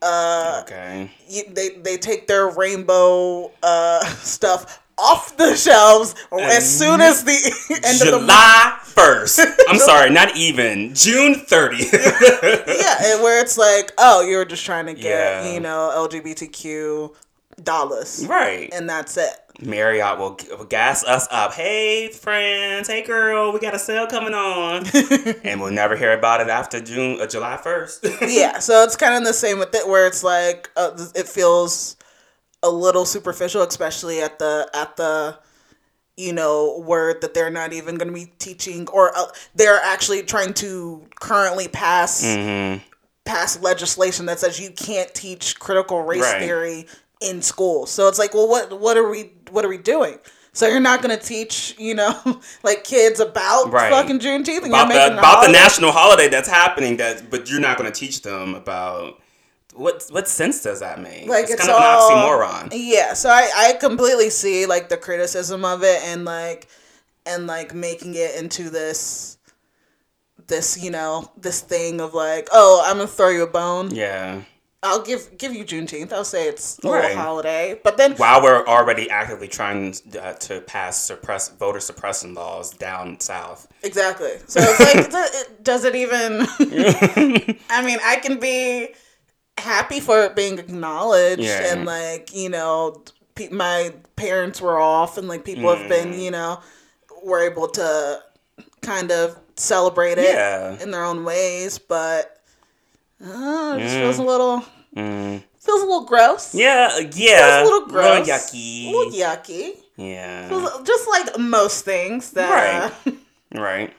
Uh, 0.03 0.61
okay 0.63 1.11
you, 1.27 1.43
they 1.49 1.71
they 1.83 1.97
take 1.97 2.27
their 2.27 2.51
rainbow 2.51 3.51
uh, 3.63 4.05
stuff 4.17 4.83
off 4.99 5.37
the 5.39 5.55
shelves 5.57 6.15
as 6.33 6.79
soon 6.79 7.01
as 7.01 7.25
the 7.25 7.33
end 7.85 8.01
of 8.03 8.07
the. 8.13 8.19
July 8.19 8.79
1st. 8.85 9.47
I'm 9.69 9.79
sorry, 9.79 10.11
not 10.11 10.37
even. 10.37 10.95
June 10.95 11.35
30th. 11.35 11.93
Yeah, 12.67 12.97
and 13.13 13.23
where 13.23 13.41
it's 13.43 13.59
like, 13.59 13.93
oh, 13.99 14.21
you're 14.23 14.45
just 14.47 14.65
trying 14.65 14.87
to 14.87 14.95
get 14.95 15.05
Yeah. 15.05 15.53
you 15.53 15.61
know 15.61 15.93
LGBTQ 16.09 17.15
dollars, 17.63 18.25
right. 18.29 18.69
and 18.73 18.89
that's 18.89 19.17
it. 19.17 19.31
Marriott 19.61 20.19
will, 20.19 20.39
will 20.59 20.67
gas 20.67 21.03
us 21.05 21.27
up. 21.31 21.55
Hey, 21.55 22.09
friends. 22.09 22.89
Hey, 22.89 23.03
girl. 23.03 23.53
We 23.53 23.59
got 23.59 23.75
a 23.75 23.79
sale 23.79 24.07
coming 24.07 24.35
on. 24.35 24.85
and 25.45 25.61
we'll 25.63 25.73
never 25.73 25.97
hear 25.97 26.13
about 26.13 26.43
it 26.43 26.49
after 26.49 26.79
June, 26.81 27.19
uh, 27.21 27.27
July 27.27 27.57
1st. 27.63 28.19
yeah, 28.35 28.59
so 28.59 28.83
it's 28.85 28.97
kind 28.97 29.15
of 29.15 29.25
the 29.25 29.33
same 29.33 29.59
with 29.59 29.75
it, 29.75 29.89
where 29.89 30.07
it's 30.07 30.23
like 30.23 30.71
uh, 30.77 30.91
it 31.15 31.27
feels 31.27 31.97
a 32.63 32.69
little 32.71 33.07
superficial, 33.07 33.63
especially 33.63 34.21
at 34.21 34.39
the 34.39 34.69
at 34.75 34.97
the 34.97 35.39
you 36.19 36.33
know 36.35 36.83
word 36.87 37.21
that 37.23 37.33
they're 37.35 37.51
not 37.51 37.73
even 37.73 37.97
going 37.97 38.09
to 38.09 38.15
be 38.15 38.31
teaching, 38.39 38.87
or 38.89 39.17
uh, 39.17 39.25
they're 39.55 39.81
actually 39.83 40.23
trying 40.23 40.53
to 40.55 41.07
currently 41.21 41.69
pass 41.69 42.23
Mm-hmm. 42.23 42.83
pass 43.25 43.59
legislation 43.63 44.27
that 44.27 44.39
says 44.39 44.61
you 44.61 44.71
can't 44.71 45.15
teach 45.15 45.59
critical 45.59 46.03
race 46.03 46.23
Right. 46.23 46.41
theory 46.43 46.87
in 47.21 47.43
school. 47.43 47.87
So 47.87 48.09
it's 48.09 48.19
like, 48.19 48.35
well, 48.35 48.49
what 48.49 48.79
what 48.81 48.97
are 48.97 49.09
we 49.09 49.33
what 49.51 49.64
are 49.64 49.69
we 49.69 49.79
doing? 49.79 50.19
So 50.57 50.67
you're 50.67 50.81
not 50.81 51.03
going 51.03 51.17
to 51.17 51.23
teach, 51.23 51.75
you 51.79 51.95
know, 51.95 52.41
like 52.62 52.83
kids 52.83 53.21
about 53.21 53.71
Right. 53.71 53.91
fucking 53.91 54.21
Juneteenth, 54.21 54.62
and 54.62 54.69
about 54.69 54.89
you're 54.89 54.89
making 54.89 55.17
the, 55.17 55.19
about 55.19 55.45
the 55.45 55.53
national 55.53 55.93
holiday 55.93 56.29
that's 56.29 56.49
happening, 56.49 56.97
that, 56.97 57.29
but 57.29 57.51
you're 57.51 57.61
not 57.61 57.77
going 57.77 57.93
to 57.93 57.99
teach 57.99 58.23
them 58.23 58.55
about. 58.55 59.21
What, 59.75 60.07
what 60.09 60.27
sense 60.27 60.62
does 60.62 60.81
that 60.81 61.03
make? 61.03 61.29
like 61.29 61.45
it's, 61.45 61.53
it's, 61.53 61.61
kind 61.61 61.71
of 61.71 61.83
all, 61.83 62.11
an 62.11 62.17
oxymoron. 62.17 62.69
Yeah, 62.73 63.12
so 63.12 63.29
I 63.29 63.51
I 63.55 63.73
completely 63.75 64.31
see 64.31 64.64
like 64.64 64.89
the 64.89 64.97
criticism 64.97 65.67
of 65.67 65.83
it 65.83 66.01
and 66.05 66.25
like 66.25 66.69
and 67.27 67.47
like 67.47 67.75
making 67.75 68.14
it 68.14 68.37
into 68.37 68.71
this 68.71 69.37
this 70.47 70.83
you 70.83 70.91
know 70.91 71.31
this 71.37 71.61
thing 71.61 72.01
of 72.01 72.14
like 72.14 72.49
oh 72.53 72.83
I'm 72.87 72.97
gonna 72.97 73.07
throw 73.07 73.29
you 73.29 73.43
a 73.43 73.47
bone. 73.47 73.95
Yeah. 73.95 74.41
I'll 74.87 75.03
give 75.03 75.37
give 75.39 75.55
you 75.55 75.64
Juneteenth. 75.64 76.12
I'll 76.12 76.24
say 76.24 76.49
it's 76.49 76.78
a 76.84 76.89
Right. 76.91 77.03
little 77.11 77.16
holiday, 77.22 77.78
but 77.82 77.97
then 77.97 78.12
While 78.16 78.43
we're 78.43 78.64
already 78.66 79.11
actively 79.11 79.49
trying 79.49 79.95
uh, 80.20 80.32
to 80.34 80.61
pass 80.62 81.05
suppress 81.05 81.49
voter 81.51 81.80
suppression 81.80 82.34
laws 82.34 82.70
down 82.70 83.18
south. 83.20 83.68
Exactly. 83.82 84.32
So 84.47 84.61
it's 84.62 84.80
like, 84.80 85.11
does 85.11 85.34
it, 85.43 85.64
does 85.64 85.84
it 85.84 85.95
even? 85.97 86.47
I 87.70 87.82
mean, 87.84 87.99
I 88.05 88.16
can 88.22 88.39
be 88.39 88.89
happy 89.59 90.01
for 90.01 90.22
it 90.24 90.37
being 90.37 90.59
acknowledged, 90.59 91.43
Yeah. 91.43 91.72
and 91.72 91.84
like 91.84 92.34
you 92.34 92.49
know, 92.49 93.03
pe- 93.34 93.49
my 93.51 93.93
parents 94.16 94.61
were 94.61 94.78
off, 94.78 95.18
and 95.18 95.28
like 95.28 95.45
people 95.45 95.74
have 95.74 95.89
been, 95.89 96.12
Mm. 96.12 96.22
you 96.22 96.30
know, 96.30 96.61
were 97.24 97.41
able 97.41 97.68
to 97.68 98.22
kind 98.82 99.11
of 99.11 99.37
celebrate 99.57 100.18
it 100.18 100.34
Yeah. 100.34 100.76
in 100.80 100.91
their 100.91 101.03
own 101.05 101.24
ways, 101.24 101.78
but 101.78 102.41
uh, 103.24 103.76
it 103.78 103.82
just 103.82 103.95
Mm. 103.97 104.01
feels 104.03 104.18
a 104.18 104.22
little 104.22 104.62
Mm. 104.97 105.42
feels 105.61 105.82
a 105.82 105.84
little 105.84 106.05
gross. 106.07 106.55
Yeah, 106.55 106.97
yeah. 106.99 107.61
Feels 107.62 107.70
a 107.70 107.72
little 107.72 107.88
gross, 107.88 108.07
A 108.07 108.20
little 108.20 108.34
yucky. 108.34 108.86
a 108.86 108.90
little 108.92 109.12
yucky. 109.12 109.76
yeah. 109.97 110.49
Feels- 110.49 110.82
Just 110.86 111.09
like 111.09 111.38
most 111.38 111.84
things 111.84 112.30
that. 112.32 112.92
uh, 113.07 113.11
Right. 113.55 113.92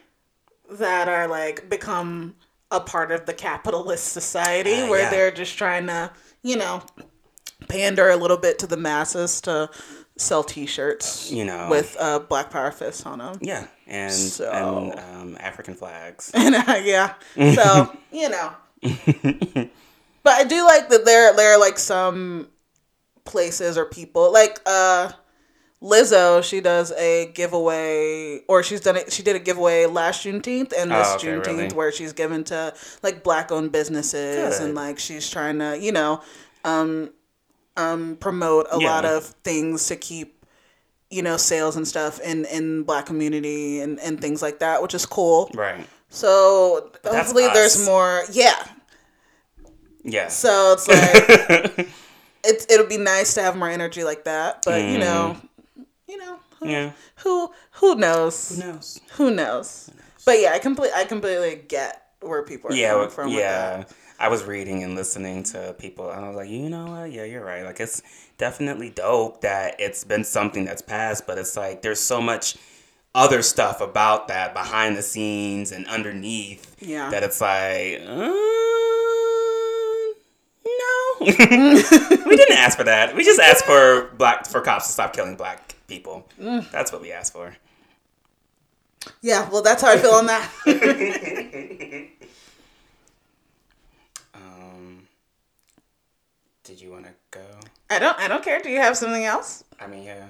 that 0.71 1.07
are 1.07 1.27
like 1.27 1.69
become 1.69 2.35
a 2.71 2.79
part 2.81 3.11
of 3.11 3.25
the 3.25 3.33
capitalist 3.33 4.07
society 4.11 4.81
Uh, 4.81 4.89
where 4.89 5.01
yeah. 5.03 5.09
they're 5.09 5.31
just 5.31 5.57
trying 5.57 5.87
to, 5.87 6.11
you 6.43 6.57
know, 6.57 6.81
pander 7.69 8.09
a 8.09 8.17
little 8.17 8.37
bit 8.37 8.59
to 8.59 8.67
the 8.67 8.75
masses 8.77 9.39
to 9.41 9.69
sell 10.17 10.43
t-shirts 10.43 11.31
You 11.31 11.45
know. 11.45 11.67
with 11.69 11.95
uh, 11.99 12.19
black 12.19 12.49
power 12.49 12.71
fists 12.71 13.05
on 13.05 13.19
them. 13.19 13.37
Yeah, 13.41 13.67
and 13.87 14.11
So- 14.13 14.51
and 14.51 14.99
um, 14.99 15.37
African 15.39 15.75
flags. 15.75 16.31
And 16.35 16.55
uh, 16.55 16.81
yeah, 16.83 17.13
so, 17.55 17.95
you 18.11 18.29
know. 18.29 18.51
But 20.27 20.33
I 20.35 20.43
do 20.43 20.65
like 20.65 20.89
that 20.89 21.05
there 21.05 21.33
there 21.35 21.53
are 21.53 21.59
like 21.59 21.79
some 21.79 22.49
places 23.23 23.77
or 23.77 23.85
people 23.85 24.31
like 24.33 24.59
uh 24.65 25.11
Lizzo, 25.81 26.43
she 26.43 26.59
does 26.59 26.91
a 26.93 27.31
giveaway, 27.35 28.41
or 28.47 28.63
she's 28.63 28.81
done 28.81 28.95
it. 28.95 29.13
She 29.13 29.21
did 29.21 29.35
a 29.35 29.39
giveaway 29.39 29.85
last 29.85 30.25
Juneteenth 30.25 30.73
and 30.75 30.89
this 30.89 31.07
Oh, 31.11 31.15
okay, 31.17 31.27
Juneteenth, 31.27 31.45
really? 31.45 31.69
where 31.69 31.91
she's 31.91 32.13
given 32.13 32.43
to 32.45 32.73
like 33.03 33.23
black-owned 33.23 33.71
businesses 33.71 34.57
Good. 34.57 34.65
and 34.65 34.73
like 34.75 34.97
she's 34.97 35.29
trying 35.29 35.59
to, 35.59 35.77
you 35.79 35.91
know, 35.91 36.21
um, 36.65 37.11
um, 37.77 38.17
promote 38.19 38.65
a 38.71 38.79
Yeah. 38.81 38.87
lot 38.89 39.05
of 39.05 39.25
things 39.43 39.85
to 39.87 39.95
keep, 39.95 40.43
you 41.11 41.21
know, 41.21 41.37
sales 41.37 41.75
and 41.75 41.87
stuff 41.87 42.19
in 42.21 42.45
in 42.45 42.81
black 42.81 43.05
community 43.05 43.79
and 43.79 43.99
and 43.99 44.19
things 44.19 44.41
like 44.41 44.57
that, 44.59 44.81
which 44.81 44.95
is 44.95 45.05
cool. 45.05 45.51
Right. 45.53 45.87
So 46.09 46.89
that's 47.03 47.15
hopefully 47.15 47.49
there's 47.53 47.85
more. 47.85 48.23
Yeah. 48.31 48.55
Yes. 50.09 50.37
So 50.37 50.73
it's 50.73 50.87
like 50.87 51.87
it's 52.43 52.65
it'll 52.69 52.87
be 52.87 52.97
nice 52.97 53.33
to 53.35 53.41
have 53.41 53.55
more 53.57 53.69
energy 53.69 54.03
like 54.03 54.23
that, 54.23 54.63
but 54.65 54.81
you 54.81 54.97
know, 54.97 55.35
you 56.07 56.17
know, 56.17 56.39
who, 56.59 56.65
Mm. 56.65 56.71
yeah. 56.71 56.91
who 57.17 57.51
who 57.73 57.95
knows? 57.95 58.49
Who 58.59 58.65
knows? 58.71 59.01
Who 59.17 59.31
knows? 59.31 59.91
But 60.25 60.39
yeah, 60.39 60.53
I 60.53 60.59
complete 60.59 60.91
I 60.95 61.05
completely 61.05 61.61
get 61.67 62.01
where 62.21 62.41
people 62.43 62.71
are 62.71 62.73
Yeah. 62.73 62.89
coming 62.91 63.01
well, 63.01 63.09
from. 63.09 63.27
With 63.31 63.39
yeah. 63.39 63.77
that. 63.77 63.93
I 64.19 64.29
was 64.29 64.43
reading 64.43 64.81
and 64.83 64.95
listening 64.95 65.43
to 65.53 65.75
people, 65.77 66.09
and 66.09 66.25
I 66.25 66.27
was 66.27 66.35
like, 66.37 66.49
you 66.49 66.69
know 66.69 66.87
what? 66.87 67.11
Yeah, 67.11 67.23
you're 67.25 67.45
right. 67.45 67.63
Like, 67.63 67.79
it's 67.79 68.01
definitely 68.39 68.89
dope 68.89 69.41
that 69.41 69.75
it's 69.79 70.03
been 70.03 70.23
something 70.23 70.65
that's 70.65 70.81
passed, 70.81 71.27
but 71.27 71.37
it's 71.37 71.55
like 71.55 71.83
there's 71.83 71.99
so 71.99 72.19
much 72.19 72.57
other 73.13 73.43
stuff 73.43 73.79
about 73.79 74.27
that 74.29 74.55
behind 74.55 74.97
the 74.97 75.03
scenes 75.03 75.71
and 75.71 75.85
underneath 75.87 76.75
Yeah. 76.79 77.11
that 77.11 77.21
it's 77.21 77.39
like, 77.41 78.01
uh, 78.01 78.15
no, 78.15 78.56
we 81.21 82.35
didn't 82.35 82.57
ask 82.57 82.77
for 82.77 82.83
that. 82.83 83.15
We 83.15 83.23
just 83.23 83.39
asked 83.39 83.65
for 83.65 84.09
black 84.17 84.45
for 84.47 84.61
cops 84.61 84.87
to 84.87 84.93
stop 84.93 85.13
killing 85.13 85.35
black 85.35 85.75
people. 85.87 86.27
Mm. 86.39 86.69
That's 86.71 86.91
what 86.91 87.01
we 87.01 87.11
asked 87.11 87.33
for. 87.33 87.55
Yeah, 89.21 89.47
well, 89.49 89.61
that's 89.61 89.81
how 89.81 89.89
I 89.91 89.97
feel 89.97 90.11
on 90.11 90.25
that. 90.27 90.49
Um, 94.33 95.07
did 96.63 96.79
you 96.81 96.91
want 96.91 97.05
to 97.05 97.11
go? 97.31 97.41
I 97.89 97.99
don't. 97.99 98.17
I 98.19 98.27
don't 98.27 98.43
care. 98.43 98.61
Do 98.61 98.69
you 98.69 98.79
have 98.79 98.95
something 98.97 99.23
else? 99.23 99.63
I 99.79 99.87
mean, 99.87 100.03
yeah. 100.03 100.25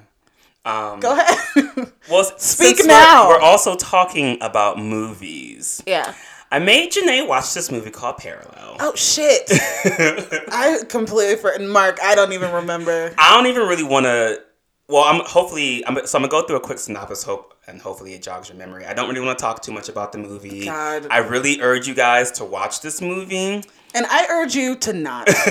Um, 0.65 0.99
Go 0.99 1.17
ahead. 1.17 1.91
Well, 2.09 2.23
Speak 2.37 2.77
since 2.77 2.79
we're- 2.79 2.87
now. 2.87 3.27
We're, 3.29 3.39
also 3.39 3.75
talking 3.75 4.37
about 4.41 4.77
movies. 4.79 5.81
yeah. 5.85 6.13
I 6.51 6.59
made 6.59 6.91
Janay 6.91 7.27
watch 7.27 7.53
this 7.53 7.71
movie 7.71 7.91
called 7.91 8.17
Parallel. 8.17 8.77
Oh 8.79 8.95
shit! 8.95 9.43
I 9.51 10.79
completely 10.87 11.35
forgot. 11.35 11.61
Marc, 11.61 11.99
I 12.01 12.15
don't 12.15 12.31
even 12.33 12.51
remember. 12.51 13.13
I 13.17 13.35
don't 13.35 13.47
even 13.47 13.67
really 13.67 13.83
want 13.83 14.05
to. 14.05 14.41
Well, 14.87 15.03
I'm 15.03 15.21
hopefully. 15.25 15.85
I'm, 15.85 16.05
so 16.07 16.17
I'm 16.17 16.23
gonna 16.23 16.31
go 16.31 16.47
through 16.47 16.57
a 16.57 16.61
quick 16.61 16.79
synopsis. 16.79 17.23
Hope 17.23 17.57
and 17.67 17.81
hopefully 17.81 18.13
it 18.13 18.21
jogs 18.23 18.47
your 18.47 18.57
memory. 18.57 18.85
I 18.85 18.93
don't 18.93 19.09
really 19.09 19.25
want 19.25 19.37
to 19.37 19.41
talk 19.41 19.61
too 19.61 19.73
much 19.73 19.89
about 19.89 20.13
the 20.13 20.17
movie. 20.17 20.65
God. 20.65 21.07
I 21.11 21.17
really 21.17 21.59
urge 21.61 21.85
you 21.87 21.93
guys 21.93 22.31
to 22.33 22.45
watch 22.45 22.79
this 22.81 23.01
movie. 23.01 23.61
And 23.93 24.05
I 24.09 24.27
urge 24.29 24.55
you 24.55 24.75
to 24.77 24.93
not 24.93 25.25
because 25.25 25.43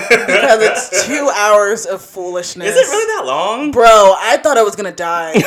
it's 0.62 1.07
two 1.07 1.30
hours 1.34 1.84
of 1.84 2.01
foolishness. 2.01 2.68
Is 2.68 2.76
it 2.76 2.90
really 2.90 3.16
that 3.16 3.26
long? 3.26 3.70
Bro, 3.70 4.14
I 4.18 4.38
thought 4.38 4.57
I 4.57 4.62
was 4.62 4.76
gonna 4.76 4.92
die. 4.92 5.32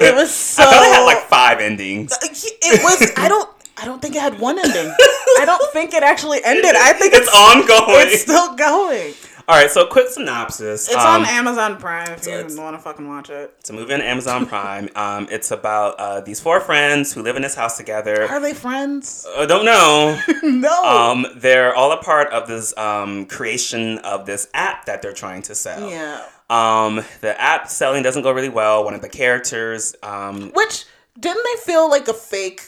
It 0.00 0.14
was 0.14 0.32
so. 0.34 0.62
I 0.62 0.66
thought 0.66 0.82
it 0.82 0.94
had 0.94 1.04
like 1.04 1.28
five 1.28 1.60
endings. 1.60 2.12
It 2.22 2.82
was. 2.82 3.12
I 3.16 3.28
don't. 3.28 3.48
I 3.80 3.84
don't 3.84 4.00
think 4.02 4.14
it 4.14 4.20
had 4.22 4.38
one 4.38 4.58
ending. 4.58 4.94
I 5.38 5.44
don't 5.44 5.72
think 5.72 5.94
it 5.94 6.02
actually 6.02 6.40
ended. 6.44 6.74
I 6.76 6.92
think 6.92 7.14
it's 7.14 7.26
it's 7.28 7.36
ongoing. 7.36 8.06
it's 8.08 8.22
still 8.22 8.54
going. 8.54 9.14
All 9.48 9.56
right, 9.56 9.70
so 9.70 9.84
quick 9.84 10.06
synopsis. 10.08 10.86
It's 10.86 10.94
Um, 10.96 11.22
on 11.22 11.26
Amazon 11.26 11.76
Prime 11.76 12.08
if 12.12 12.24
you 12.24 12.60
want 12.60 12.76
to 12.76 12.82
fucking 12.82 13.08
watch 13.08 13.30
it. 13.30 13.52
It's 13.58 13.70
a 13.70 13.72
movie 13.72 13.94
on 13.94 14.00
Amazon 14.00 14.46
Prime. 14.46 14.88
Um, 14.96 15.26
it's 15.30 15.50
about 15.50 15.98
uh, 15.98 16.20
these 16.20 16.38
four 16.40 16.60
friends 16.60 17.12
who 17.12 17.22
live 17.22 17.34
in 17.36 17.42
this 17.42 17.54
house 17.56 17.76
together. 17.76 18.28
Are 18.28 18.38
they 18.38 18.52
friends? 18.54 19.26
I 19.36 19.46
don't 19.46 19.64
know. 19.64 20.20
no. 20.42 20.82
Um, 20.84 21.26
they're 21.36 21.74
all 21.74 21.90
a 21.90 21.96
part 21.96 22.28
of 22.32 22.46
this 22.46 22.76
um, 22.76 23.26
creation 23.26 23.98
of 23.98 24.26
this 24.26 24.48
app 24.54 24.84
that 24.84 25.02
they're 25.02 25.12
trying 25.12 25.42
to 25.42 25.54
sell. 25.54 25.88
yeah. 25.90 26.22
Um, 26.50 27.02
the 27.20 27.40
app 27.40 27.68
selling 27.68 28.02
doesn't 28.02 28.22
go 28.22 28.30
really 28.32 28.48
well. 28.48 28.84
One 28.84 28.94
of 28.94 29.00
the 29.02 29.08
characters, 29.08 29.94
um, 30.02 30.50
Which 30.52 30.84
didn't 31.18 31.42
they 31.44 31.60
feel 31.72 31.88
like 31.88 32.06
a 32.08 32.14
fake 32.14 32.62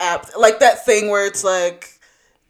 app, 0.00 0.30
like 0.36 0.60
that 0.60 0.84
thing 0.84 1.10
where 1.10 1.26
it's 1.26 1.44
like 1.44 1.95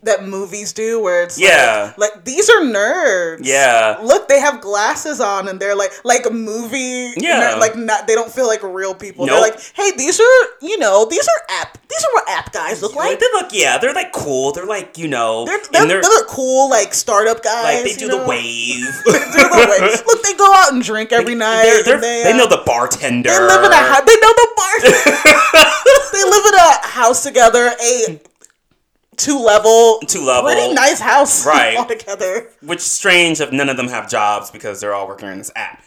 that 0.03 0.25
movies 0.25 0.73
do, 0.73 1.01
where 1.01 1.23
it's 1.23 1.39
Yeah. 1.39 1.93
like, 1.97 2.15
like 2.15 2.25
these 2.25 2.49
are 2.49 2.61
nerds. 2.61 3.41
Yeah. 3.43 3.99
Look, 4.03 4.29
they 4.29 4.41
have 4.41 4.61
glasses 4.61 5.21
on, 5.21 5.49
and 5.49 5.59
they're 5.59 5.75
like 5.75 5.93
like 6.05 6.27
a 6.27 6.31
movie. 6.31 7.13
Yeah. 7.17 7.57
like 7.59 7.77
not 7.77 8.07
they 8.07 8.15
don't 8.15 8.31
feel 8.31 8.47
like 8.47 8.63
real 8.63 8.95
people. 8.95 9.27
Nope. 9.27 9.35
They're 9.35 9.51
like, 9.51 9.61
hey, 9.75 9.91
these 9.97 10.21
are 10.21 10.47
you 10.63 10.79
know 10.79 11.07
these 11.07 11.27
are 11.27 11.61
app 11.61 11.79
these 11.89 12.05
are 12.05 12.13
what 12.15 12.29
app 12.29 12.53
guys 12.53 12.83
look 12.83 12.95
like 12.95 13.11
like. 13.11 13.21
they 13.21 13.27
look, 13.33 13.51
yeah, 13.53 13.79
they're 13.79 13.95
like 13.95 14.13
cool. 14.13 14.53
They're 14.53 14.67
like 14.67 14.99
you 14.99 15.09
know, 15.09 15.45
They're, 15.47 15.59
and 15.75 15.91
they're, 15.91 16.03
they're, 16.03 16.25
cool 16.29 16.69
like 16.69 16.93
startup 16.95 17.43
guys. 17.43 17.85
like 17.85 17.85
they 17.85 17.99
do 17.99 18.09
know? 18.09 18.23
the 18.23 18.29
wave. 18.29 19.03
they 19.07 19.13
do 19.13 19.43
the 19.49 19.67
wave. 19.81 20.03
Look, 20.07 20.23
they 20.23 20.35
go 20.35 20.53
out 20.53 20.73
and 20.73 20.83
drink 20.83 21.13
every 21.13 21.35
night. 21.35 21.63
They're, 21.65 21.83
they're, 21.83 21.95
and 21.95 22.03
they, 22.03 22.23
they 22.25 22.33
uh, 22.33 22.37
know 22.37 22.49
the 22.49 22.63
bartender. 22.67 23.31
They 23.31 23.39
live 23.39 23.65
in 23.65 23.73
a 23.73 23.77
house. 23.77 24.05
They 24.05 24.17
know 24.17 24.33
the 24.35 24.49
bar. 24.57 24.81
they 26.13 26.25
live 26.25 26.47
in 26.47 26.55
a 26.55 26.87
house 26.87 27.23
together. 27.23 27.73
A 27.81 28.21
two 29.17 29.39
level, 29.39 29.99
Two 30.07 30.23
level. 30.25 30.51
pretty 30.51 30.73
nice 30.75 31.01
house, 31.01 31.45
Right. 31.47 31.77
all 31.77 31.85
together. 31.87 32.51
Which 32.63 32.81
strange 32.81 33.41
if 33.41 33.53
none 33.53 33.69
of 33.69 33.77
them 33.77 33.89
have 33.89 34.09
jobs 34.09 34.51
because 34.51 34.81
they're 34.81 34.95
all 34.95 35.07
working 35.09 35.29
on 35.29 35.39
this 35.39 35.51
app. 35.57 35.83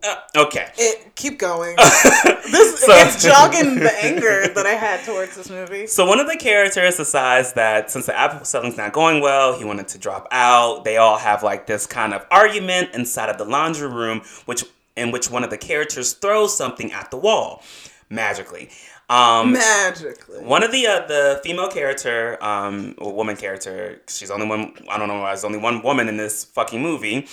Uh, 0.00 0.14
okay. 0.36 0.70
It 0.78 1.16
keep 1.16 1.40
going. 1.40 1.74
this 1.76 2.78
So- 2.80 2.92
it's 2.94 3.20
jogging 3.22 3.80
the 3.80 3.92
anger 4.04 4.46
that 4.54 4.64
I 4.64 4.70
had 4.74 5.04
towards 5.04 5.34
this 5.34 5.50
movie. 5.50 5.88
So 5.88 6.06
one 6.06 6.20
of 6.20 6.28
the 6.28 6.36
characters 6.36 6.96
decides 6.96 7.54
that 7.54 7.90
since 7.90 8.06
the 8.06 8.16
apple 8.16 8.44
selling's 8.44 8.76
not 8.76 8.92
going 8.92 9.20
well, 9.20 9.58
he 9.58 9.64
wanted 9.64 9.88
to 9.88 9.98
drop 9.98 10.28
out. 10.30 10.84
They 10.84 10.98
all 10.98 11.18
have 11.18 11.42
like 11.42 11.66
this 11.66 11.86
kind 11.86 12.14
of 12.14 12.24
argument 12.30 12.90
inside 12.94 13.28
of 13.28 13.38
the 13.38 13.44
laundry 13.44 13.88
room, 13.88 14.22
which 14.46 14.64
in 14.96 15.10
which 15.10 15.30
one 15.30 15.42
of 15.42 15.50
the 15.50 15.58
characters 15.58 16.12
throws 16.12 16.56
something 16.56 16.92
at 16.92 17.10
the 17.10 17.16
wall 17.16 17.62
magically. 18.08 18.70
Um, 19.10 19.52
Magically, 19.52 20.44
one 20.44 20.62
of 20.62 20.70
the 20.70 20.86
uh, 20.86 21.06
the 21.06 21.40
female 21.42 21.68
character, 21.68 22.42
um, 22.44 22.94
or 22.98 23.14
woman 23.14 23.36
character, 23.36 24.02
she's 24.06 24.30
only 24.30 24.46
one. 24.46 24.74
I 24.90 24.98
don't 24.98 25.08
know 25.08 25.20
why 25.20 25.28
there's 25.28 25.44
only 25.44 25.58
one 25.58 25.82
woman 25.82 26.08
in 26.08 26.18
this 26.18 26.44
fucking 26.44 26.82
movie. 26.82 27.26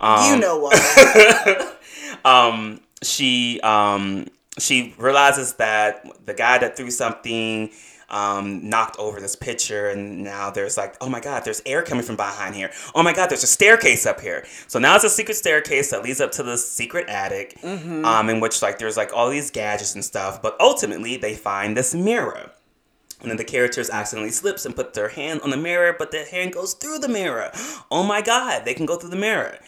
Um, 0.00 0.34
you 0.34 0.40
know 0.40 0.58
what? 0.58 1.78
um, 2.24 2.80
she 3.02 3.60
um, 3.62 4.26
she 4.58 4.94
realizes 4.98 5.54
that 5.54 6.06
the 6.24 6.34
guy 6.34 6.58
that 6.58 6.76
threw 6.76 6.90
something 6.90 7.70
um, 8.08 8.68
knocked 8.68 8.98
over 8.98 9.20
this 9.20 9.36
picture, 9.36 9.88
and 9.88 10.22
now 10.22 10.50
there's 10.50 10.76
like, 10.76 10.96
oh 11.00 11.08
my 11.08 11.20
god, 11.20 11.44
there's 11.44 11.62
air 11.66 11.82
coming 11.82 12.04
from 12.04 12.16
behind 12.16 12.54
here. 12.54 12.70
Oh 12.94 13.02
my 13.02 13.12
god, 13.12 13.28
there's 13.28 13.42
a 13.44 13.48
staircase 13.48 14.06
up 14.06 14.20
here. 14.20 14.44
So 14.68 14.78
now 14.78 14.94
it's 14.94 15.04
a 15.04 15.10
secret 15.10 15.34
staircase 15.34 15.90
that 15.90 16.02
leads 16.02 16.20
up 16.20 16.32
to 16.32 16.42
the 16.42 16.56
secret 16.56 17.08
attic, 17.08 17.58
um, 18.04 18.28
in 18.30 18.40
which 18.40 18.62
like 18.62 18.78
there's 18.78 18.96
like 18.96 19.12
all 19.14 19.28
these 19.30 19.50
gadgets 19.50 19.94
and 19.94 20.04
stuff. 20.04 20.40
But 20.42 20.56
ultimately, 20.60 21.16
they 21.16 21.34
find 21.34 21.76
this 21.76 21.94
mirror. 21.94 22.52
And 23.22 23.30
then 23.30 23.38
the 23.38 23.44
characters 23.44 23.88
accidentally 23.88 24.30
slips 24.30 24.66
and 24.66 24.76
put 24.76 24.92
their 24.92 25.08
hand 25.08 25.40
on 25.40 25.48
the 25.50 25.56
mirror, 25.56 25.96
but 25.98 26.10
their 26.10 26.26
hand 26.26 26.52
goes 26.52 26.74
through 26.74 26.98
the 26.98 27.08
mirror. 27.08 27.50
Oh 27.88 28.02
my 28.02 28.20
god, 28.20 28.64
they 28.64 28.74
can 28.74 28.84
go 28.84 28.96
through 28.96 29.10
the 29.10 29.16
mirror. 29.16 29.58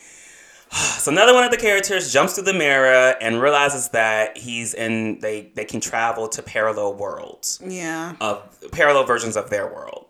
So 0.98 1.12
another 1.12 1.32
one 1.32 1.44
of 1.44 1.50
the 1.50 1.56
characters 1.56 2.12
jumps 2.12 2.34
through 2.34 2.44
the 2.44 2.52
mirror 2.52 3.14
and 3.20 3.40
realizes 3.40 3.88
that 3.90 4.36
he's 4.36 4.74
in 4.74 5.20
they 5.20 5.50
they 5.54 5.64
can 5.64 5.80
travel 5.80 6.28
to 6.28 6.42
parallel 6.42 6.94
worlds 6.94 7.60
yeah, 7.64 8.16
of 8.20 8.58
parallel 8.72 9.04
versions 9.04 9.36
of 9.36 9.48
their 9.48 9.72
world. 9.72 10.06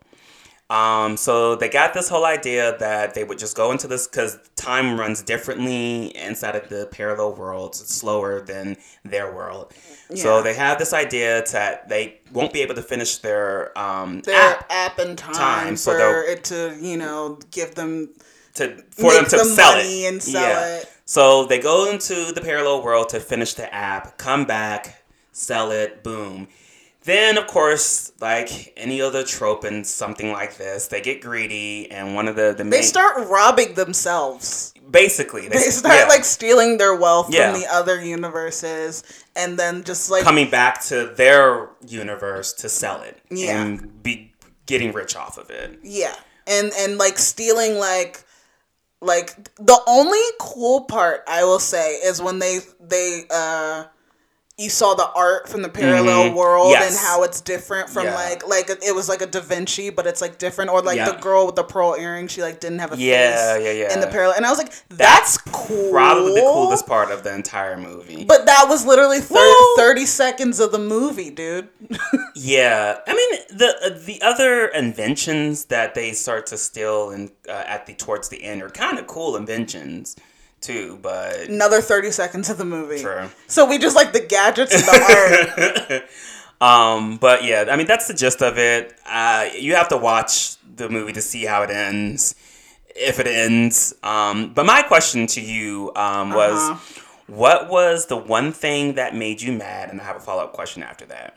Um, 0.71 1.17
so 1.17 1.57
they 1.57 1.69
got 1.69 1.95
this 1.95 2.09
whole 2.11 2.25
idea 2.27 2.77
that 2.79 3.15
they 3.15 3.25
would 3.25 3.39
just 3.39 3.57
go 3.57 3.71
into 3.71 3.87
this 3.87 4.07
because 4.07 4.39
time 4.57 4.99
runs 5.01 5.23
differently 5.23 6.15
inside 6.17 6.57
of 6.57 6.69
the 6.69 6.87
parallel 6.91 7.35
worlds. 7.35 7.81
It's 7.81 7.95
slower 7.95 8.41
than 8.41 8.77
their 9.05 9.33
world. 9.35 9.73
So 10.15 10.43
they 10.43 10.55
have 10.55 10.79
this 10.79 10.93
idea 10.93 11.43
that 11.53 11.89
they 11.89 12.21
won't 12.33 12.53
be 12.53 12.61
able 12.63 12.75
to 12.75 12.83
finish 12.83 13.19
their 13.19 13.79
um, 13.79 14.21
their 14.23 14.35
app 14.41 14.67
app 14.71 14.99
and 14.99 15.17
time, 15.17 15.35
Time, 15.35 15.77
for 15.77 15.97
they'll- 15.97 16.33
it 16.33 16.45
to 16.45 16.77
you 16.81 16.97
know 16.97 17.39
give 17.51 17.75
them 17.75 18.11
to 18.55 18.83
for 18.91 19.13
them 19.13 19.25
to 19.27 19.45
sell 19.45 19.75
it 19.79 19.87
and 20.13 20.23
sell 20.23 20.79
it. 20.79 20.89
So 21.05 21.47
they 21.47 21.59
go 21.59 21.91
into 21.91 22.33
the 22.33 22.41
parallel 22.43 22.83
world 22.83 23.09
to 23.11 23.21
finish 23.21 23.55
the 23.55 23.73
app, 23.75 24.19
come 24.19 24.45
back, 24.45 25.03
sell 25.33 25.71
it, 25.71 26.03
boom. 26.03 26.49
Then 27.05 27.39
of 27.39 27.47
course, 27.47 28.13
like 28.21 28.75
any 28.77 29.01
other 29.01 29.23
trope 29.25 29.65
in 29.65 29.85
something 29.85 30.31
like 30.33 30.59
this, 30.59 30.89
they 30.89 31.01
get 31.01 31.23
greedy 31.23 31.91
and 31.91 32.15
one 32.15 32.29
of 32.29 32.37
the 32.37 32.53
the 32.57 32.65
main 32.65 32.71
they 32.71 32.83
start 32.83 33.27
robbing 33.29 33.73
themselves. 33.75 34.75
basically 34.91 35.49
They 35.49 35.59
start 35.71 35.95
yeah, 35.95 36.05
like 36.09 36.25
stealing 36.25 36.77
their 36.77 36.95
wealth 36.95 37.33
Yeah. 37.33 37.53
from 37.53 37.61
the 37.63 37.67
other 37.73 38.03
universes, 38.05 39.03
and 39.37 39.59
then 39.59 39.85
just 39.85 40.11
like 40.11 40.23
coming 40.25 40.51
back 40.51 40.83
to 40.87 41.07
their 41.17 41.71
universe 41.87 42.53
to 42.55 42.69
sell 42.69 43.01
it 43.03 43.19
Yeah. 43.31 43.63
and 43.63 44.03
be 44.03 44.35
getting 44.67 44.93
rich 44.93 45.17
off 45.17 45.39
of 45.39 45.49
it. 45.51 45.79
Yeah. 45.83 46.15
And 46.47 46.73
and 46.79 46.99
like 46.99 47.17
stealing 47.19 47.79
like 47.79 48.25
like 49.01 49.55
the 49.57 49.81
only 49.87 50.21
cool 50.41 50.83
part 50.83 51.23
I 51.29 51.45
will 51.45 51.61
say 51.61 51.95
is 51.97 52.21
when 52.21 52.39
they 52.39 52.61
they 52.81 53.25
uh 53.31 53.85
you 54.61 54.69
saw 54.69 54.95
the 54.95 55.09
art 55.15 55.49
from 55.49 55.63
the 55.63 55.69
parallel 55.69 56.31
Mhm. 56.31 56.35
world 56.35 56.71
Yes. 56.71 56.91
and 56.91 56.99
how 57.07 57.23
it's 57.23 57.41
different 57.41 57.89
from 57.89 58.07
Yeah. 58.07 58.15
like 58.17 58.49
like 58.49 58.69
it 58.71 58.93
was 58.93 59.09
like 59.09 59.23
a 59.23 59.27
Da 59.27 59.39
Vinci, 59.41 59.91
but 59.91 60.05
it's 60.05 60.21
like 60.21 60.39
different. 60.39 60.73
Or 60.73 60.83
like 60.83 60.97
Yeah. 60.97 61.11
the 61.13 61.17
girl 61.19 61.47
with 61.47 61.55
the 61.55 61.63
pearl 61.63 61.95
earring, 61.97 62.27
she 62.27 62.43
like 62.43 62.59
didn't 62.59 62.81
have 62.81 62.93
a 62.93 62.97
Yeah, 62.97 63.55
face 63.55 63.65
yeah, 63.67 63.71
yeah. 63.71 63.93
in 63.95 64.01
the 64.01 64.09
parallel, 64.09 64.35
and 64.37 64.45
I 64.45 64.51
was 64.51 64.59
like, 64.59 64.73
that's, 64.89 65.39
cool. 65.39 65.93
Probably 65.93 66.35
the 66.35 66.41
coolest 66.41 66.89
part 66.89 67.13
of 67.13 67.23
the 67.23 67.33
entire 67.33 67.77
movie. 67.77 68.25
But 68.25 68.47
that 68.47 68.67
was 68.69 68.85
literally 68.85 69.21
thir- 69.21 69.77
30 69.77 70.07
seconds 70.07 70.59
of 70.59 70.73
the 70.73 70.79
movie, 70.81 71.31
dude. 71.31 71.69
Yeah, 72.41 72.99
I 73.07 73.15
mean 73.15 73.59
the 73.59 74.01
the 74.07 74.23
other 74.23 74.67
inventions 74.69 75.65
that 75.67 75.95
they 75.95 76.13
start 76.13 76.47
to 76.47 76.57
steal 76.57 77.11
and 77.11 77.31
uh, 77.49 77.53
at 77.67 77.87
the 77.87 77.95
towards 77.95 78.29
the 78.29 78.45
end 78.45 78.63
are 78.63 78.71
kind 78.71 78.99
of 78.99 79.07
cool 79.09 79.35
inventions 79.37 80.15
too, 80.61 80.99
but 81.03 81.49
Another 81.49 81.81
30 81.81 82.11
seconds 82.13 82.49
of 82.51 82.59
the 82.59 82.65
movie. 82.65 83.01
True. 83.01 83.29
So 83.49 83.65
we 83.69 83.79
just 83.79 83.97
like 83.97 84.13
the 84.13 84.21
gadgets 84.21 84.73
and 84.75 84.83
the 84.85 86.03
art. 86.61 87.01
um, 87.01 87.17
but 87.17 87.43
yeah, 87.45 87.65
I 87.69 87.77
mean 87.77 87.87
that's 87.89 88.07
the 88.07 88.15
gist 88.15 88.41
of 88.43 88.57
it. 88.59 88.95
Uh, 89.07 89.49
you 89.59 89.75
have 89.75 89.89
to 89.89 89.97
watch 89.97 90.57
the 90.77 90.89
movie 90.89 91.13
to 91.15 91.23
see 91.23 91.45
how 91.45 91.63
it 91.63 91.71
ends, 91.71 92.37
if 92.95 93.19
it 93.19 93.27
ends. 93.27 93.95
Um, 94.05 94.53
but 94.55 94.65
my 94.65 94.83
question 94.83 95.27
to 95.29 95.41
you 95.41 95.91
um, 95.97 96.31
was, 96.31 96.55
Uh-huh. 96.71 97.03
what 97.27 97.69
was 97.69 98.07
the 98.07 98.17
one 98.17 98.53
thing 98.53 98.95
that 98.95 99.15
made 99.15 99.43
you 99.43 99.53
mad? 99.53 99.91
And 99.91 100.01
I 100.01 100.05
have 100.05 100.17
a 100.17 100.21
follow 100.21 100.45
up 100.45 100.53
question 100.53 100.83
after 100.85 101.05
that. 101.07 101.37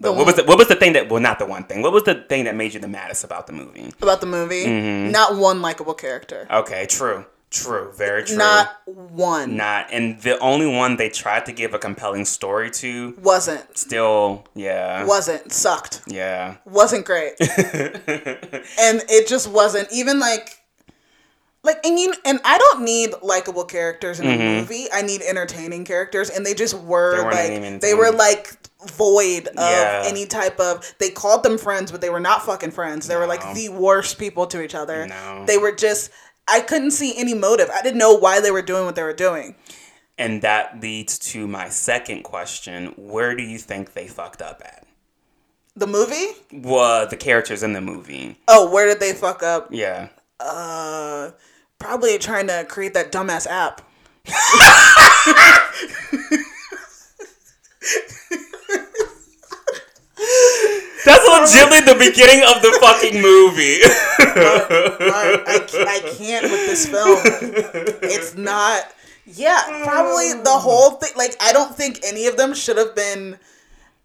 The 0.00 0.10
what 0.12 0.24
was 0.26 0.36
the, 0.36 0.44
what 0.44 0.56
was 0.58 0.68
the 0.68 0.76
thing 0.76 0.94
that 0.94 1.10
well 1.10 1.20
not 1.20 1.38
the 1.38 1.46
one 1.46 1.64
thing? 1.64 1.82
What 1.82 1.92
was 1.92 2.04
the 2.04 2.14
thing 2.14 2.44
that 2.44 2.56
made 2.56 2.72
you 2.74 2.80
the 2.80 2.88
maddest 2.88 3.22
about 3.22 3.46
the 3.46 3.52
movie? 3.52 3.92
about 4.00 4.20
the 4.20 4.26
movie. 4.26 4.64
Mm-hmm. 4.64 5.10
Not 5.12 5.36
one 5.36 5.60
likable 5.60 5.92
character. 5.94 6.46
Okay, 6.50 6.86
true, 6.86 7.26
true, 7.50 7.92
very 7.94 8.24
true. 8.24 8.38
Not 8.38 8.78
one. 8.86 9.56
not, 9.56 9.88
and 9.92 10.18
the 10.22 10.38
only 10.38 10.66
one 10.66 10.96
they 10.96 11.10
tried 11.10 11.44
to 11.46 11.52
give 11.52 11.74
a 11.74 11.78
compelling 11.78 12.24
story 12.24 12.70
to, 12.70 13.14
Wasn't. 13.22 13.76
still, 13.76 14.46
yeah, 14.54 15.04
Wasn't. 15.04 15.52
Sucked. 15.52 16.00
yeah. 16.06 16.56
Wasn't 16.64 17.04
great. 17.04 17.34
and 17.40 19.02
it 19.08 19.28
just 19.28 19.48
wasn't 19.50 19.88
even 19.92 20.18
like 20.18 20.56
like 21.62 21.84
and 21.84 21.98
you 21.98 22.14
and 22.24 22.40
I 22.42 22.56
don't 22.56 22.84
need 22.84 23.10
likable 23.22 23.64
characters 23.64 24.18
in 24.18 24.26
a 24.26 24.38
movie. 24.38 24.86
I 24.92 25.02
need 25.02 25.20
entertaining 25.20 25.84
characters 25.84 26.30
and 26.30 26.46
they 26.46 26.54
just 26.54 26.72
were 26.74 27.22
Mm-hmm. 27.22 27.30
They 27.36 27.60
like 27.70 27.80
they 27.82 27.94
were 27.94 28.10
like 28.12 28.54
void 28.86 29.48
of 29.48 29.54
Yeah. 29.56 30.02
any 30.06 30.26
type 30.26 30.58
of 30.60 30.94
they 30.98 31.10
called 31.10 31.42
them 31.42 31.58
friends 31.58 31.92
but 31.92 32.00
they 32.00 32.10
were 32.10 32.20
not 32.20 32.44
fucking 32.44 32.70
friends. 32.70 33.06
They 33.08 33.16
were 33.16 33.26
like 33.26 33.54
the 33.54 33.68
worst 33.68 34.18
people 34.18 34.46
to 34.48 34.62
each 34.62 34.74
other. 34.74 35.06
No. 35.06 35.44
They 35.46 35.58
were 35.58 35.72
just 35.72 36.10
I 36.48 36.60
couldn't 36.60 36.92
see 36.92 37.16
any 37.16 37.34
motive. 37.34 37.68
I 37.72 37.82
didn't 37.82 37.98
know 37.98 38.14
why 38.14 38.40
they 38.40 38.50
were 38.50 38.62
doing 38.62 38.84
what 38.84 38.96
they 38.96 39.02
were 39.02 39.12
doing. 39.12 39.54
And 40.18 40.42
that 40.42 40.80
leads 40.80 41.18
to 41.30 41.46
my 41.46 41.68
second 41.68 42.24
question: 42.24 42.92
Where 42.96 43.34
do 43.34 43.42
you 43.42 43.58
think 43.58 43.92
they 43.94 44.06
fucked 44.06 44.42
up 44.42 44.60
at? 44.64 44.86
The 45.76 45.86
movie? 45.86 46.26
Well, 46.52 47.06
the 47.06 47.16
characters 47.16 47.62
in 47.62 47.72
the 47.72 47.80
movie. 47.80 48.36
Oh, 48.48 48.70
where 48.70 48.86
did 48.86 49.00
they 49.00 49.12
fuck 49.12 49.42
up? 49.42 49.68
Yeah. 49.70 50.08
Uh 50.40 51.30
probably 51.78 52.18
trying 52.18 52.48
to 52.48 52.66
create 52.68 52.94
that 52.94 53.12
dumbass 53.12 53.46
app. 53.46 53.82
That's 61.04 61.26
legitimately 61.26 61.80
the 61.92 61.98
beginning 61.98 62.44
of 62.44 62.60
the 62.62 62.76
fucking 62.80 63.20
movie. 63.22 63.78
I, 64.20 65.42
I, 65.46 65.84
I 65.96 66.14
can't 66.18 66.44
with 66.44 66.66
this 66.66 66.86
film. 66.86 67.18
It's 68.02 68.36
not. 68.36 68.84
Yeah, 69.26 69.62
probably 69.84 70.34
the 70.42 70.50
whole 70.50 70.92
thing. 70.92 71.10
Like, 71.16 71.36
I 71.40 71.52
don't 71.52 71.74
think 71.74 72.00
any 72.04 72.26
of 72.26 72.36
them 72.36 72.52
should 72.54 72.76
have 72.76 72.94
been. 72.94 73.38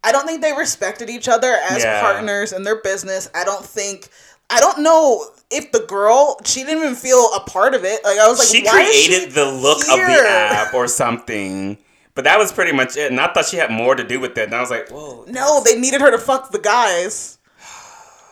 I 0.04 0.12
don't 0.12 0.26
think 0.26 0.40
they 0.40 0.52
respected 0.52 1.10
each 1.10 1.28
other 1.28 1.54
as 1.70 1.82
Yeah. 1.82 2.00
partners 2.00 2.52
in 2.52 2.62
their 2.62 2.80
business. 2.80 3.28
I 3.34 3.44
don't 3.44 3.64
think. 3.64 4.08
I 4.48 4.60
don't 4.60 4.78
know 4.82 5.26
if 5.50 5.72
the 5.72 5.80
girl 5.88 6.38
she 6.44 6.62
didn't 6.62 6.78
even 6.82 6.94
feel 6.94 7.28
a 7.34 7.40
part 7.40 7.74
of 7.74 7.84
it. 7.84 8.02
Like 8.04 8.18
I 8.18 8.28
was 8.28 8.38
like, 8.38 8.48
she 8.48 8.64
why 8.64 8.82
is 8.82 9.06
created 9.06 9.28
she 9.28 9.34
the 9.34 9.44
look 9.50 9.78
of 9.80 9.96
the 9.96 10.24
app 10.28 10.72
or 10.74 10.86
something. 10.86 11.76
But 12.16 12.24
that 12.24 12.38
was 12.38 12.50
pretty 12.50 12.72
much 12.72 12.96
it. 12.96 13.12
And 13.12 13.20
I 13.20 13.32
thought 13.32 13.44
she 13.44 13.58
had 13.58 13.70
more 13.70 13.94
to 13.94 14.02
do 14.02 14.18
with 14.18 14.36
it. 14.36 14.46
And 14.46 14.54
I 14.54 14.60
was 14.60 14.70
like, 14.70 14.88
whoa. 14.88 15.24
No, 15.28 15.62
they 15.62 15.78
needed 15.78 16.00
her 16.00 16.10
to 16.10 16.18
fuck 16.18 16.50
the 16.50 16.58
guys, 16.58 17.38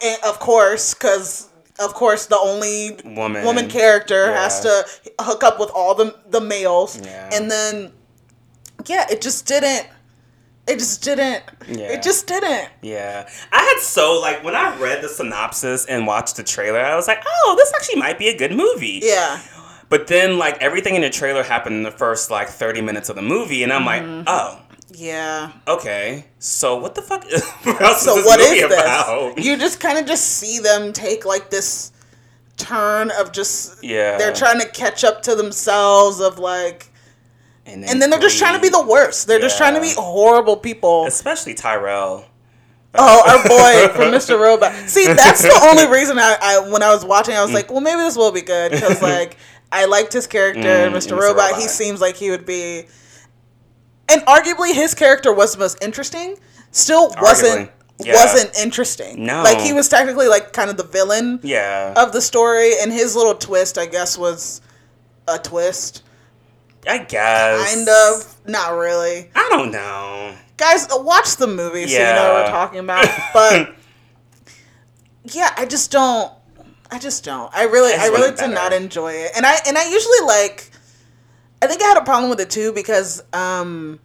and 0.03 0.19
of 0.25 0.41
course, 0.41 0.95
because 0.95 1.49
of 1.79 1.93
course 1.95 2.27
the 2.27 2.39
only 2.39 2.99
Woman. 3.05 3.45
woman 3.45 3.69
character 3.69 4.33
has 4.33 4.61
to 4.61 4.87
hook 5.21 5.45
up 5.45 5.61
with 5.61 5.71
all 5.75 5.95
the 5.95 6.17
the 6.31 6.41
males, 6.41 7.01
Yeah. 7.05 7.31
and 7.33 7.51
then 7.51 7.93
yeah, 8.87 9.07
it 9.11 9.21
just 9.21 9.47
didn't. 9.47 9.87
It 10.67 10.79
just 10.79 11.03
didn't. 11.05 11.43
Yeah. 11.69 11.93
It 11.93 12.03
just 12.03 12.27
didn't. 12.27 12.71
Yeah. 12.81 13.29
I 13.53 13.63
had 13.63 13.81
so, 13.83 14.19
like, 14.19 14.43
when 14.43 14.55
I 14.55 14.75
read 14.79 15.03
the 15.03 15.09
synopsis 15.11 15.85
and 15.85 16.07
watched 16.07 16.37
the 16.37 16.43
trailer, 16.43 16.81
I 16.81 16.97
was 16.97 17.07
like, 17.07 17.23
oh, 17.27 17.55
this 17.59 17.71
actually 17.77 18.01
might 18.01 18.19
be 18.19 18.29
a 18.29 18.37
good 18.39 18.53
movie. 18.53 19.01
Yeah. 19.03 19.41
But 19.95 20.09
then, 20.09 20.39
like, 20.39 20.61
everything 20.61 20.97
in 20.97 21.03
the 21.03 21.09
trailer 21.11 21.45
happened 21.45 21.77
in 21.77 21.83
the 21.85 21.91
first, 21.93 22.29
like, 22.29 22.49
30 22.49 22.81
minutes 22.81 23.09
of 23.11 23.15
the 23.15 23.23
movie. 23.23 23.63
And 23.63 23.73
I'm 23.73 23.83
Mm-hmm. 23.85 24.17
like, 24.17 24.25
oh, 24.27 24.61
Yeah. 24.91 25.53
okay. 25.69 26.25
So 26.41 26.77
what 26.79 26.97
the 26.97 27.03
fuck 27.03 27.23
what 27.63 27.97
So 27.99 28.17
is 28.19 28.25
this 28.25 28.27
what 28.27 28.41
is 28.41 28.65
about? 28.65 29.39
You 29.39 29.57
just 29.57 29.79
kind 29.79 29.97
of 29.97 30.05
just 30.07 30.25
see 30.25 30.59
them 30.59 30.93
take 30.93 31.25
like 31.25 31.49
this 31.51 31.93
turn 32.57 33.13
of 33.13 33.31
just 33.31 33.85
Yeah. 33.85 34.19
they're 34.19 34.33
trying 34.33 34.59
to 34.61 34.67
catch 34.69 35.05
up 35.05 35.23
to 35.23 35.37
themselves 35.37 36.19
of 36.21 36.41
like 36.41 36.91
and 37.67 37.83
then, 37.85 37.91
and 37.91 38.03
then 38.03 38.11
they're 38.11 38.19
just 38.19 38.39
trying 38.41 38.55
to 38.57 38.61
be 38.61 38.69
the 38.69 38.85
worst. 38.85 39.29
They're 39.29 39.39
just 39.41 39.59
trying 39.59 39.75
to 39.75 39.81
be 39.81 39.93
horrible 39.97 40.57
people. 40.57 41.07
Especially 41.07 41.55
Tyrell. 41.55 42.27
Oh, 42.97 43.23
our 43.27 43.43
boy 43.43 43.93
from 43.95 44.13
Mr. 44.19 44.39
Robot. 44.41 44.73
See, 44.89 45.07
that's 45.07 45.43
the 45.43 45.59
only 45.69 45.87
reason 45.93 46.17
I, 46.19 46.37
I 46.41 46.59
when 46.71 46.81
I 46.83 46.93
was 46.95 47.05
watching, 47.05 47.35
I 47.35 47.43
was 47.43 47.53
like, 47.53 47.71
well, 47.73 47.81
maybe 47.81 48.03
this 48.03 48.17
will 48.17 48.31
be 48.31 48.43
good 48.43 48.71
because 48.71 49.03
like 49.15 49.37
I 49.75 49.85
liked 49.87 50.13
his 50.13 50.27
character, 50.27 50.61
Mm, 50.63 50.93
Mr. 50.93 51.13
Mr. 51.17 51.21
Robot. 51.21 51.57
He 51.57 51.69
seems 51.69 52.01
like 52.01 52.17
he 52.17 52.31
would 52.31 52.47
be, 52.47 52.87
and 54.09 54.23
arguably 54.23 54.73
his 54.75 54.95
character 54.95 55.33
was 55.33 55.53
the 55.53 55.59
most 55.59 55.83
interesting. 55.83 56.39
Still 56.71 57.13
wasn't 57.21 57.71
Yeah. 57.99 58.15
wasn't 58.15 58.57
interesting. 58.59 59.25
No. 59.25 59.43
like 59.43 59.61
he 59.61 59.73
was 59.73 59.89
technically 59.89 60.27
like 60.29 60.53
kind 60.53 60.69
of 60.71 60.77
the 60.77 60.85
villain 60.85 61.41
Yeah. 61.43 61.93
of 61.97 62.13
the 62.13 62.21
story, 62.21 62.73
and 62.81 62.93
his 62.93 63.15
little 63.17 63.35
twist, 63.35 63.79
I 63.79 63.87
guess, 63.87 64.17
was 64.19 64.61
a 65.29 65.39
twist. 65.39 66.03
I 66.87 66.99
guess. 66.99 67.75
Kind 67.75 67.89
of, 67.89 68.37
not 68.47 68.73
really. 68.77 69.31
I 69.35 69.49
don't 69.51 69.71
know. 69.73 70.35
Guys, 70.57 70.87
watch 70.91 71.37
the 71.37 71.47
movie 71.47 71.87
so 71.87 71.93
you 71.95 71.99
know 71.99 72.33
what 72.35 72.45
we're 72.45 72.51
talking 72.51 72.79
about. 72.81 73.09
But 73.33 73.75
yeah, 75.25 75.51
I 75.57 75.65
just 75.67 75.91
don't. 75.91 76.33
I 76.95 76.99
just 76.99 77.25
don't. 77.25 77.53
I 77.55 77.65
really, 77.65 77.93
I 77.93 78.05
I, 78.05 78.07
really 78.07 78.37
did 78.37 78.51
not 78.51 78.73
enjoy 78.73 79.13
it, 79.13 79.33
and 79.37 79.45
I 79.45 79.57
and 79.67 79.77
I 79.77 79.91
usually 79.91 80.21
like. 80.27 80.71
I 81.61 81.67
think 81.67 81.83
I 81.83 81.87
had 81.87 81.97
a 81.99 82.05
problem 82.05 82.31
with 82.31 82.41
it 82.41 82.51
too 82.51 82.73
because 82.73 83.23
um. 83.33 83.99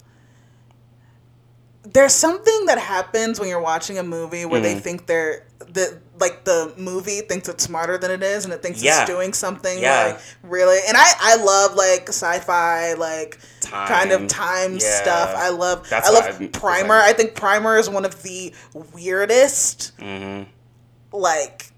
There's 1.82 2.14
something 2.14 2.66
that 2.66 2.78
happens 2.78 3.40
when 3.40 3.48
you're 3.48 3.60
watching 3.60 3.98
a 3.98 4.02
movie 4.02 4.44
where 4.44 4.60
Mm. 4.60 4.64
they 4.64 4.74
think 4.78 5.06
they're 5.06 5.44
the 5.60 5.98
like 6.18 6.44
the 6.44 6.72
movie 6.76 7.20
thinks 7.22 7.48
it's 7.48 7.64
smarter 7.64 7.96
than 7.96 8.10
it 8.10 8.22
is 8.22 8.44
and 8.44 8.52
it 8.52 8.62
thinks 8.62 8.82
Yeah. 8.82 9.00
it's 9.02 9.10
doing 9.10 9.32
something 9.32 9.78
Yeah. 9.78 10.04
like 10.08 10.20
really 10.42 10.78
and 10.86 10.96
I 10.96 11.12
I 11.20 11.36
love 11.36 11.74
like 11.74 12.08
sci-fi 12.08 12.92
like 12.94 13.38
kind 13.62 14.12
of 14.12 14.20
Time. 14.26 14.28
time 14.28 14.72
Yeah. 14.74 15.00
stuff. 15.02 15.32
I 15.34 15.48
love 15.48 15.88
That's 15.88 16.08
I 16.08 16.12
love 16.12 16.40
I- 16.40 16.46
Primer. 16.48 16.94
I 16.96 17.12
think 17.14 17.34
Primer 17.34 17.78
is 17.78 17.88
one 17.88 18.04
of 18.04 18.22
the 18.22 18.52
weirdest 18.94 19.92
hmm 19.98 20.42
like 21.12 21.69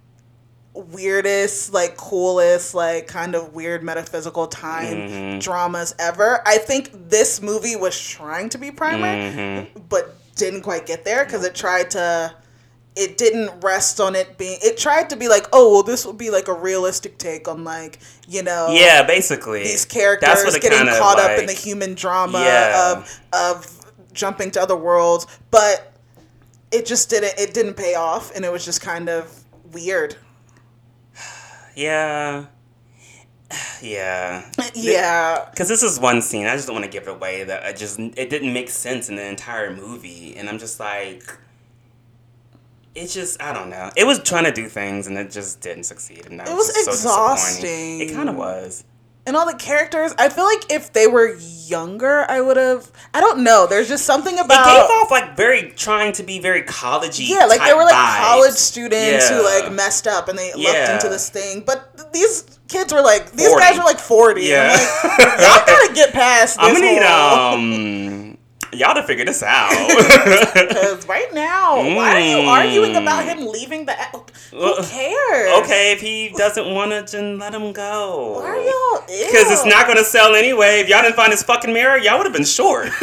weirdest 0.75 1.73
like 1.73 1.97
coolest 1.97 2.75
like 2.75 3.07
kind 3.07 3.35
of 3.35 3.53
weird 3.55 3.83
metaphysical 3.83 4.47
time 4.47 4.97
Mhm. 5.09 5.43
dramas 5.43 5.95
ever. 5.99 6.41
I 6.47 6.59
think 6.59 6.91
this 7.11 7.43
movie 7.43 7.77
was 7.77 7.99
trying 7.99 8.49
to 8.51 8.59
be 8.59 8.71
Primer 8.71 9.07
Mhm. 9.07 9.67
but 9.89 10.15
didn't 10.35 10.63
quite 10.63 10.87
get 10.87 11.05
there 11.05 11.25
cuz 11.27 11.45
it 11.45 11.55
tried 11.55 11.91
to 11.91 12.33
it 12.97 13.17
didn't 13.19 13.51
rest 13.63 14.01
on 14.01 14.15
it 14.15 14.37
being 14.39 14.59
it 14.63 14.79
tried 14.79 15.11
to 15.11 15.17
be 15.17 15.29
like 15.29 15.47
oh 15.53 15.71
well 15.73 15.83
this 15.83 16.07
would 16.07 16.17
be 16.19 16.31
like 16.31 16.49
a 16.49 16.53
realistic 16.55 17.19
take 17.19 17.49
on 17.49 17.65
like 17.65 17.99
you 18.27 18.43
know 18.43 18.69
Yeah, 18.71 19.03
basically. 19.03 19.63
these 19.65 19.85
characters 19.85 20.59
getting 20.59 20.87
caught 20.99 21.19
up 21.19 21.39
in 21.39 21.47
the 21.47 21.53
human 21.53 21.95
drama 21.95 22.41
Yeah. 22.41 22.93
of 22.93 23.21
of 23.35 23.67
jumping 24.15 24.51
to 24.53 24.63
other 24.63 24.77
worlds, 24.77 25.27
but 25.51 25.93
it 26.71 26.87
just 26.87 27.11
didn't 27.11 27.35
it 27.39 27.53
didn't 27.53 27.75
pay 27.75 27.95
off 27.95 28.31
and 28.35 28.45
it 28.45 28.53
was 28.53 28.65
just 28.65 28.81
kind 28.81 29.09
of 29.11 29.27
weird. 29.73 30.17
Yeah. 31.77 32.47
Yeah. 33.83 34.49
Yeah. 34.75 35.45
Because 35.51 35.69
this 35.69 35.83
is 35.83 36.01
one 36.01 36.23
scene. 36.23 36.47
I 36.47 36.55
just 36.55 36.67
don't 36.69 36.75
want 36.77 36.85
to 36.87 36.91
give 36.91 37.07
it 37.07 37.11
away. 37.11 37.45
That 37.45 37.65
I 37.65 37.73
just 37.73 37.99
it 37.99 38.31
didn't 38.31 38.53
make 38.53 38.71
sense 38.71 39.09
in 39.11 39.17
the 39.17 39.25
entire 39.27 39.75
movie, 39.75 40.37
and 40.37 40.49
I'm 40.49 40.59
just 40.59 40.81
like, 40.81 41.37
it 42.95 43.09
just 43.09 43.43
I 43.43 43.53
don't 43.53 43.69
know. 43.69 43.91
It 43.97 44.07
was 44.07 44.23
trying 44.23 44.45
to 44.45 44.53
do 44.53 44.69
things, 44.69 45.07
and 45.07 45.19
it 45.19 45.31
just 45.31 45.61
didn't 45.61 45.85
succeed. 45.85 46.27
And 46.27 46.41
that 46.41 46.49
It 46.49 46.55
was 46.55 46.69
so 46.69 46.91
disappointing. 46.93 46.93
exhausting. 46.95 48.01
it 48.01 48.13
kind 48.15 48.29
of 48.31 48.37
was. 48.37 48.85
And 49.27 49.37
all 49.37 49.47
the 49.47 49.57
characters. 49.57 50.13
I 50.19 50.29
feel 50.29 50.45
like 50.45 50.71
if 50.71 50.93
they 50.93 51.07
were 51.07 51.37
younger, 51.67 52.25
I 52.29 52.41
would 52.41 52.57
have. 52.57 52.91
I 53.15 53.21
don't 53.21 53.45
know. 53.45 53.67
There's 53.69 53.89
just 53.89 54.05
something 54.05 54.39
about 54.39 54.67
It 54.67 54.71
gave 54.81 54.91
off 54.91 55.11
like 55.11 55.37
very 55.37 55.71
trying 55.77 56.13
to 56.15 56.23
be 56.23 56.41
very 56.41 56.63
collegey. 56.63 57.29
yeah, 57.29 57.45
like 57.47 57.61
they 57.65 57.73
were 57.75 57.85
like 57.85 57.95
vibes. 57.95 58.21
college 58.21 58.55
students 58.55 59.29
who 59.29 59.43
like 59.45 59.73
messed 59.73 60.07
up 60.07 60.29
and 60.29 60.39
they 60.39 60.53
looked 60.53 60.61
Yeah. 60.75 60.95
into 60.95 61.09
this 61.09 61.29
thing. 61.31 61.63
But 61.65 62.13
these 62.13 62.59
kids 62.69 62.93
were 62.93 63.03
like 63.03 63.31
these 63.33 63.49
40. 63.49 63.61
guys 63.63 63.79
were 63.79 63.85
like 63.85 63.99
forty. 64.01 64.45
Yeah. 64.47 64.75
I'm 65.03 65.09
like, 65.19 65.39
y'all 65.41 65.67
gotta 65.67 65.95
get 65.95 66.13
past 66.13 66.57
this. 66.59 66.67
I'm 66.67 66.75
gonna 66.75 66.93
need 66.93 67.03
um 67.03 68.12
y'all 68.73 68.95
to 68.95 69.03
figure 69.03 69.25
this 69.25 69.43
out. 69.43 69.71
Because 70.73 71.07
right 71.07 71.33
now, 71.35 71.77
why 71.77 72.15
are 72.15 72.21
you 72.21 72.37
Mm. 72.39 72.49
arguing 72.49 72.97
about 72.97 73.25
him 73.25 73.47
leaving 73.47 73.87
the? 73.87 73.93
Who 74.51 74.59
Well, 74.59 74.83
cares? 74.85 75.65
okay, 75.65 75.93
if 75.93 76.01
he 76.01 76.31
doesn't 76.37 76.73
want 76.75 76.91
to, 76.93 77.17
then 77.17 77.39
let 77.39 77.55
him 77.55 77.73
go. 77.73 78.41
Why 78.41 78.49
are 78.49 78.57
y'all? 78.61 79.07
Because 79.07 79.51
it's 79.51 79.65
not 79.65 79.87
gonna 79.87 80.05
sell 80.05 80.35
anyway. 80.35 80.81
If 80.81 80.89
y'all 80.89 81.03
didn't 81.03 81.17
find 81.17 81.31
his 81.33 81.43
fucking 81.43 81.73
mirror, 81.73 81.97
y'all 81.99 82.19
would 82.19 82.27
have 82.27 82.33
been 82.35 82.45
short. 82.45 82.89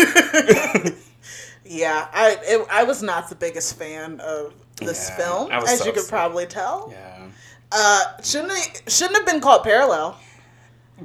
Yeah, 1.71 2.07
I 2.11 2.37
it, 2.41 2.67
I 2.71 2.83
was 2.83 3.03
not 3.03 3.29
the 3.29 3.35
biggest 3.35 3.77
fan 3.77 4.19
of 4.21 4.53
this 4.77 5.09
Yeah, 5.09 5.17
film, 5.17 5.51
as 5.51 5.77
so 5.77 5.85
you 5.85 5.91
could 5.91 5.99
upset. 5.99 6.09
probably 6.09 6.45
tell. 6.47 6.89
yeah. 6.91 7.27
Uh, 7.71 8.01
shouldn't 8.23 8.51
it 8.53 8.91
shouldn't 8.91 9.17
have 9.17 9.25
been 9.27 9.39
called 9.39 9.63
Parallel. 9.63 10.17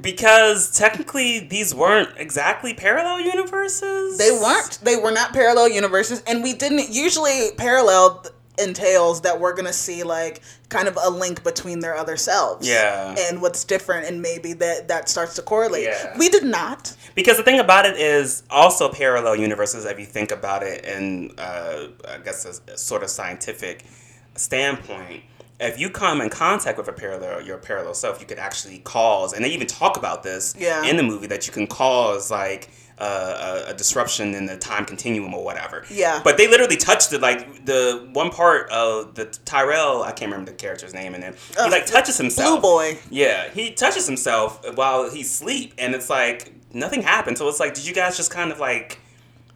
Because 0.01 0.71
technically, 0.71 1.39
these 1.39 1.73
weren't 1.73 2.09
exactly 2.17 2.73
parallel 2.73 3.21
universes. 3.21 4.17
They 4.17 4.31
weren't. 4.31 4.79
They 4.83 4.95
were 4.97 5.11
not 5.11 5.33
parallel 5.33 5.69
universes, 5.69 6.21
and 6.27 6.43
we 6.43 6.53
didn't 6.53 6.89
usually 6.89 7.51
parallel 7.57 8.25
entails 8.57 9.21
that 9.21 9.39
we're 9.39 9.53
gonna 9.53 9.73
see 9.73 10.03
like 10.03 10.41
kind 10.69 10.87
of 10.87 10.97
a 11.03 11.09
link 11.09 11.43
between 11.43 11.79
their 11.81 11.95
other 11.95 12.17
selves. 12.17 12.67
Yeah. 12.67 13.15
and 13.17 13.41
what's 13.41 13.63
different, 13.63 14.07
and 14.07 14.21
maybe 14.21 14.53
that 14.53 14.87
that 14.87 15.09
starts 15.09 15.35
to 15.35 15.41
correlate. 15.41 15.83
Yeah. 15.83 16.17
We 16.17 16.29
did 16.29 16.43
not. 16.43 16.95
Because 17.15 17.37
the 17.37 17.43
thing 17.43 17.59
about 17.59 17.85
it 17.85 17.97
is 17.97 18.43
also 18.49 18.89
parallel 18.89 19.35
universes, 19.37 19.85
if 19.85 19.99
you 19.99 20.05
think 20.05 20.31
about 20.31 20.63
it 20.63 20.83
in, 20.85 21.31
uh, 21.37 21.87
I 22.07 22.17
guess, 22.19 22.45
a, 22.45 22.73
a 22.73 22.77
sort 22.77 23.03
of 23.03 23.09
scientific 23.09 23.83
standpoint. 24.35 25.23
If 25.59 25.79
you 25.79 25.89
come 25.89 26.19
in 26.21 26.29
contact 26.29 26.77
with 26.77 26.87
a 26.87 26.93
parallel, 26.93 27.41
your 27.41 27.57
parallel 27.57 27.93
self, 27.93 28.19
you 28.19 28.27
could 28.27 28.39
actually 28.39 28.79
cause, 28.79 29.31
and 29.33 29.43
they 29.43 29.49
even 29.49 29.67
talk 29.67 29.95
about 29.97 30.21
this 30.23 30.53
Yeah. 30.57 30.83
in 30.83 30.97
the 30.97 31.03
movie, 31.03 31.27
that 31.27 31.47
you 31.47 31.53
can 31.53 31.65
cause 31.67 32.29
like 32.29 32.69
uh, 32.97 33.63
a, 33.67 33.71
a 33.71 33.73
disruption 33.73 34.33
in 34.35 34.45
the 34.45 34.55
time 34.57 34.85
continuum 34.85 35.33
or 35.33 35.43
whatever. 35.43 35.83
Yeah. 35.89 36.21
But 36.23 36.37
they 36.37 36.47
literally 36.47 36.77
touched 36.77 37.11
it, 37.13 37.21
like 37.21 37.65
the 37.65 38.07
one 38.13 38.29
part 38.31 38.69
of 38.69 39.15
the 39.15 39.25
Tyrell, 39.45 40.03
I 40.03 40.11
can't 40.11 40.31
remember 40.31 40.51
the 40.51 40.57
character's 40.57 40.93
name 40.93 41.13
in 41.15 41.21
it. 41.23 41.35
He 41.49 41.57
Uh, 41.57 41.69
like 41.69 41.85
touches 41.85 42.17
himself. 42.17 42.61
Blue 42.61 42.69
Boy. 42.71 42.97
Yeah, 43.09 43.49
he 43.49 43.71
touches 43.71 44.05
himself 44.07 44.59
while 44.75 45.09
he's 45.09 45.29
asleep, 45.31 45.73
and 45.77 45.93
it's 45.93 46.09
like 46.09 46.53
nothing 46.73 47.01
happened. 47.01 47.37
So 47.37 47.47
it's 47.49 47.59
like, 47.59 47.73
did 47.73 47.85
you 47.85 47.93
guys 47.93 48.15
just 48.17 48.31
kind 48.31 48.49
of 48.51 48.59
like 48.59 48.99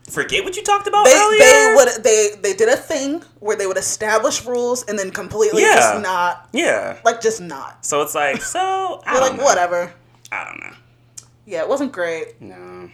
forget 0.10 0.44
what 0.44 0.56
you 0.58 0.64
talked 0.64 0.88
about 0.88 1.06
They 1.06 1.14
earlier? 1.16 1.40
they 1.40 1.74
would 1.76 2.04
they 2.04 2.30
they 2.42 2.54
did 2.54 2.70
a 2.70 2.76
thing 2.78 3.22
where 3.40 3.56
they 3.56 3.66
would 3.68 3.78
establish 3.78 4.46
rules 4.46 4.84
and 4.86 4.98
then 5.00 5.12
completely 5.12 5.62
Yeah. 5.62 5.76
just 5.76 6.02
not 6.02 6.50
yeah. 6.54 6.98
like 7.06 7.22
just 7.22 7.42
not. 7.42 7.86
So 7.86 8.02
it's 8.02 8.16
like, 8.16 8.42
so 8.42 9.02
I 9.06 9.14
You're 9.14 9.22
like 9.22 9.38
know. 9.38 9.44
whatever. 9.44 9.94
I 10.32 10.46
don't 10.46 10.60
know. 10.60 10.76
Yeah, 11.46 11.62
it 11.62 11.70
wasn't 11.70 11.92
great. 11.92 12.40
No. 12.42 12.90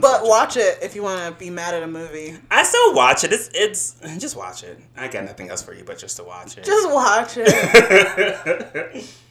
But 0.00 0.24
watch 0.24 0.56
it 0.56 0.78
if 0.82 0.96
you 0.96 1.04
want 1.04 1.20
to 1.32 1.38
be 1.38 1.50
mad 1.50 1.72
at 1.74 1.84
a 1.84 1.86
movie. 1.86 2.36
I 2.50 2.64
still 2.64 2.94
watch 2.94 3.22
it. 3.22 3.32
It's 3.32 3.48
it's 3.52 3.96
just 4.18 4.34
watch 4.36 4.64
it. 4.64 4.80
I 4.96 5.06
got 5.06 5.24
nothing 5.24 5.50
else 5.50 5.62
for 5.62 5.72
you 5.72 5.84
but 5.84 5.98
just 5.98 6.16
to 6.16 6.24
watch 6.24 6.58
it. 6.58 6.64
Just 6.64 6.90
watch 6.90 7.34
it. 7.36 9.04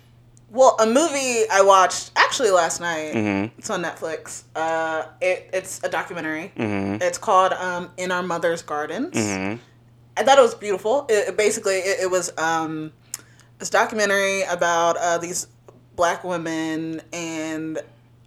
well, 0.54 0.76
a 0.80 0.86
movie 0.86 1.43
I 1.51 1.62
watched 1.64 2.12
actually 2.16 2.51
last 2.51 2.80
night. 2.80 3.14
Mhm. 3.14 3.51
It's 3.58 3.70
on 3.70 3.84
Netflix. 3.84 4.43
Uh, 4.56 5.04
it, 5.20 5.49
it's 5.51 5.82
a 5.84 5.89
documentary. 5.89 6.54
Mhm. 6.56 7.01
It's 7.01 7.18
called 7.18 7.51
um, 7.54 7.89
"In 7.97 8.12
Our 8.12 8.24
Mother's 8.24 8.62
Gardens." 8.62 9.14
Mhm. 9.16 9.60
I 10.16 10.24
thought 10.24 10.38
it 10.38 10.41
was 10.41 10.54
beautiful. 10.56 11.06
It, 11.10 11.30
it 11.30 11.38
basically 11.38 11.78
it, 11.80 12.01
it 12.04 12.12
was 12.12 12.32
um, 12.38 12.93
this 13.58 13.70
documentary 13.72 14.43
about 14.43 14.95
uh, 14.97 15.18
these 15.18 15.47
black 15.95 16.24
women 16.24 17.01
and 17.12 17.80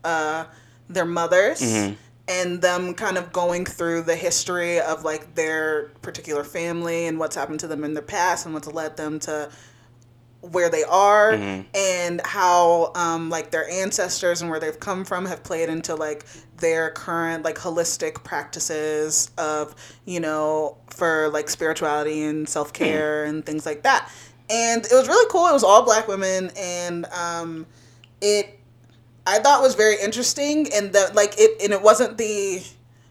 uh, 0.05 0.45
their 0.89 1.05
mothers 1.05 1.61
Mhm. 1.61 1.97
and 2.29 2.61
them 2.61 2.95
kind 2.95 3.17
of 3.19 3.33
going 3.33 3.65
through 3.67 4.03
the 4.03 4.17
history 4.17 4.81
of 4.81 5.05
like 5.05 5.35
their 5.37 5.91
particular 6.03 6.43
family 6.45 7.07
and 7.07 7.19
what's 7.21 7.37
happened 7.37 7.61
to 7.61 7.69
them 7.69 7.85
in 7.85 7.95
their 7.95 8.03
past 8.03 8.47
and 8.47 8.55
what's 8.55 8.67
led 8.69 8.97
them 8.97 9.19
to 9.21 9.49
where 10.53 10.69
they 10.69 10.85
are 10.85 11.33
Mhm. 11.33 11.65
and 11.75 12.21
how 12.25 12.93
um, 12.95 13.31
like 13.31 13.51
their 13.51 13.69
ancestors 13.69 14.41
and 14.43 14.51
where 14.51 14.61
they've 14.61 14.79
come 14.81 15.05
from 15.05 15.27
have 15.27 15.43
played 15.43 15.69
into 15.69 15.95
like 15.95 16.25
their 16.59 16.91
current 16.91 17.45
like 17.45 17.57
holistic 17.57 18.23
practices 18.25 19.31
of 19.39 19.75
you 20.05 20.21
know 20.21 20.77
for 20.89 21.29
like 21.31 21.49
spirituality 21.51 22.23
and 22.25 22.49
self-care 22.49 23.25
and 23.25 23.45
things 23.45 23.67
like 23.67 23.83
that. 23.83 24.11
And 24.49 24.85
it 24.85 24.93
was 24.93 25.09
really 25.09 25.29
cool. 25.31 25.47
It 25.49 25.53
was 25.53 25.65
all 25.65 25.83
black 25.83 26.07
women 26.09 26.51
and 26.57 27.05
um, 27.07 27.67
it 28.21 28.59
i 29.27 29.41
thought 29.41 29.61
was 29.61 29.75
very 29.75 29.97
interesting 30.01 30.73
and 30.73 30.93
that 30.93 31.15
like 31.17 31.35
it 31.37 31.61
and 31.61 31.73
it 31.73 31.83
wasn't 31.83 32.17
the 32.17 32.63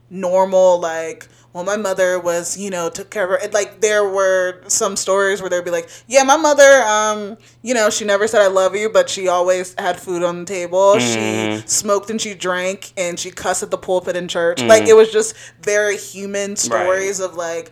normal 0.09 0.79
like 0.79 1.27
well 1.56 1.64
my 1.64 1.78
mother 1.78 2.20
was 2.20 2.58
you 2.58 2.70
know 2.70 2.89
took 2.89 3.10
care 3.10 3.24
of 3.24 3.30
her. 3.41 3.49
Like 3.51 3.80
there 3.80 4.03
were 4.08 4.62
some 4.68 4.95
stories 4.97 5.39
where 5.41 5.49
they'd 5.49 5.64
be 5.64 5.72
like 5.72 5.89
yeah 6.06 6.24
my 6.24 6.36
mother 6.36 6.84
um 6.84 7.38
you 7.64 7.74
know 7.74 7.89
she 7.89 8.03
never 8.03 8.28
said 8.28 8.41
i 8.41 8.47
love 8.47 8.76
you 8.76 8.89
but 8.89 9.10
she 9.10 9.28
always 9.30 9.74
had 9.80 9.97
food 9.99 10.22
on 10.22 10.39
the 10.41 10.45
table. 10.45 10.99
She 10.99 11.18
Mhm. 11.18 11.68
smoked 11.70 12.10
and 12.10 12.20
she 12.22 12.34
drank 12.34 12.91
and 12.97 13.18
she 13.20 13.32
cussed 13.32 13.64
at 13.64 13.72
the 13.72 13.78
pulpit 13.78 14.16
in 14.18 14.28
church. 14.28 14.62
Like 14.62 14.84
it 14.88 14.95
was 14.95 15.10
just 15.12 15.34
very 15.62 15.97
human 15.97 16.56
stories 16.58 17.20
of 17.22 17.36
like 17.36 17.72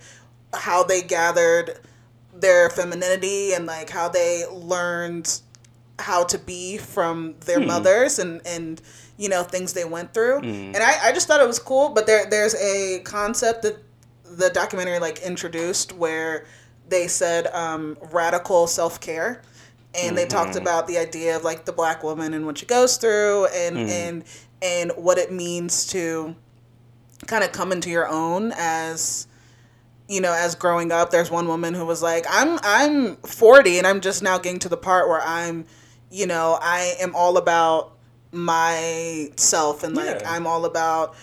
how 0.53 0.83
they 0.83 1.01
gathered 1.01 1.77
their 2.33 2.69
femininity 2.69 3.53
and 3.53 3.65
like 3.65 3.89
how 3.89 4.07
they 4.07 4.45
learned 4.51 5.41
how 6.03 6.23
to 6.25 6.37
be 6.37 6.77
from 6.77 7.35
their 7.45 7.59
hmm. 7.59 7.67
mothers 7.67 8.19
and 8.19 8.41
and 8.45 8.81
you 9.17 9.29
know 9.29 9.41
things 9.41 9.73
they 9.73 9.85
went 9.85 10.13
through. 10.13 10.39
Hmm. 10.39 10.75
And 10.75 10.77
I, 10.77 11.07
I 11.07 11.11
just 11.13 11.27
thought 11.27 11.39
it 11.39 11.47
was 11.47 11.59
cool 11.59 11.89
but 11.89 12.05
there 12.05 12.29
there's 12.29 12.55
a 12.55 12.99
concept 13.05 13.63
that 13.63 13.77
the 14.23 14.49
documentary 14.49 14.99
like 14.99 15.21
introduced 15.21 15.93
where 15.93 16.45
they 16.89 17.07
said 17.07 17.47
um, 17.47 17.97
radical 18.11 18.67
self-care. 18.67 19.41
And 19.95 20.17
they 20.17 20.25
talked 20.25 20.53
hmm. 20.53 20.61
about 20.61 20.87
the 20.87 20.97
idea 20.97 21.35
of 21.37 21.43
like 21.43 21.65
the 21.65 21.71
black 21.71 22.03
woman 22.03 22.33
and 22.33 22.47
what 22.47 22.57
she 22.57 22.65
goes 22.65 22.97
through 22.97 23.45
and 23.53 23.77
and 23.77 24.23
and 24.61 24.91
what 24.95 25.19
it 25.19 25.31
means 25.31 25.85
to 25.87 26.35
kind 27.27 27.43
of 27.43 27.51
come 27.51 27.71
into 27.71 27.91
your 27.91 28.07
own 28.07 28.53
as 28.57 29.27
you 30.09 30.19
know 30.19 30.33
as 30.33 30.55
growing 30.55 30.91
up. 30.91 31.11
There's 31.11 31.29
one 31.29 31.47
woman 31.47 31.75
who 31.75 31.85
was 31.85 32.01
like 32.01 32.25
i'm 32.27 32.59
i'm 32.63 33.17
40 33.17 33.77
and 33.77 33.85
i'm 33.85 34.01
just 34.01 34.23
now 34.23 34.39
getting 34.39 34.59
to 34.59 34.69
the 34.69 34.77
part 34.77 35.07
where 35.07 35.21
i'm 35.21 35.65
you 36.13 36.27
know 36.27 36.57
i 36.61 36.93
am 37.01 37.13
all 37.15 37.37
about 37.37 37.91
myself 38.31 39.83
and 39.83 39.95
like 39.95 40.21
Yeah. 40.21 40.31
i'm 40.33 40.45
all 40.47 40.65
about 40.65 41.15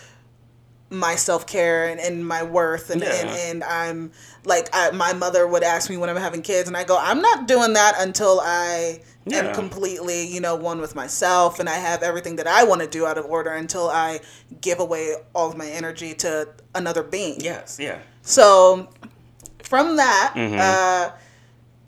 my 0.93 1.15
self-care 1.15 1.87
and, 1.89 2.01
and 2.01 2.27
my 2.27 2.43
worth 2.43 2.91
and, 2.91 3.03
and, 3.03 3.29
Yeah. 3.31 3.37
and 3.51 3.63
i'm 3.65 4.11
like 4.45 4.69
I, 4.73 4.91
my 4.91 5.13
mother 5.13 5.47
would 5.47 5.63
ask 5.63 5.89
me 5.89 5.97
when 5.97 6.11
i'm 6.11 6.17
having 6.17 6.43
kids 6.43 6.67
and 6.69 6.77
i 6.77 6.83
go 6.85 6.99
i'm 6.99 7.21
not 7.23 7.47
doing 7.47 7.75
that 7.75 7.95
until 7.99 8.41
i 8.43 9.01
Yeah. 9.27 9.39
am 9.39 9.55
completely 9.55 10.27
you 10.27 10.41
know 10.41 10.57
one 10.57 10.81
with 10.81 10.97
myself 10.97 11.61
and 11.61 11.69
i 11.69 11.75
have 11.77 12.03
everything 12.03 12.37
that 12.37 12.49
i 12.49 12.65
want 12.65 12.81
to 12.81 12.89
do 12.89 13.07
out 13.07 13.19
of 13.19 13.25
order 13.27 13.51
until 13.51 13.89
i 13.89 14.19
give 14.61 14.81
away 14.81 15.15
all 15.35 15.49
of 15.51 15.57
my 15.57 15.67
energy 15.69 16.15
to 16.15 16.49
another 16.75 17.05
being 17.05 17.41
Yes, 17.41 17.79
yeah. 17.81 17.99
so 18.23 18.89
from 19.63 19.95
that, 19.97 20.33
Mhm. 20.35 20.59
uh, 20.59 21.13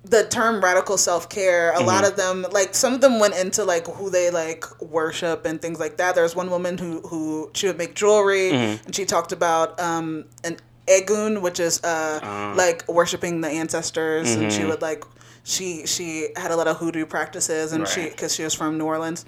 the 0.05 0.25
term 0.27 0.63
radical 0.63 0.97
self 0.99 1.29
care, 1.29 1.73
a 1.75 1.81
lot 1.81 2.05
of 2.05 2.17
them, 2.17 2.45
like 2.51 2.75
some 2.75 2.93
of 2.95 3.01
them 3.01 3.21
went 3.21 3.35
into 3.37 3.65
like 3.65 3.87
who 3.87 4.11
they 4.11 4.31
like 4.31 4.65
worship 4.81 5.45
and 5.47 5.63
things 5.63 5.79
like 5.79 5.97
that. 5.99 6.15
There 6.15 6.25
was 6.25 6.35
one 6.35 6.51
woman 6.51 6.77
who 6.79 7.01
who 7.03 7.51
she 7.55 7.67
would 7.69 7.79
make 7.79 7.95
jewelry, 7.95 8.51
and 8.51 8.95
she 8.95 9.05
talked 9.05 9.31
about 9.33 9.79
um, 9.79 10.25
an 10.43 10.57
egun, 10.89 11.41
which 11.41 11.61
is 11.61 11.83
uh, 11.85 12.19
Uh. 12.23 12.55
like 12.57 12.87
worshiping 12.89 13.41
the 13.43 13.49
ancestors, 13.49 14.35
and 14.35 14.53
she 14.53 14.63
Mhm. 14.63 14.69
would 14.71 14.83
like 14.83 15.05
she 15.45 15.87
she 15.87 16.29
had 16.37 16.51
a 16.51 16.57
lot 16.57 16.67
of 16.67 16.79
hoodoo 16.79 17.07
practices, 17.07 17.73
and 17.73 17.87
she 17.87 18.09
because 18.09 18.35
she 18.35 18.43
was 18.43 18.55
from 18.55 18.79
New 18.79 18.87
Orleans 18.87 19.25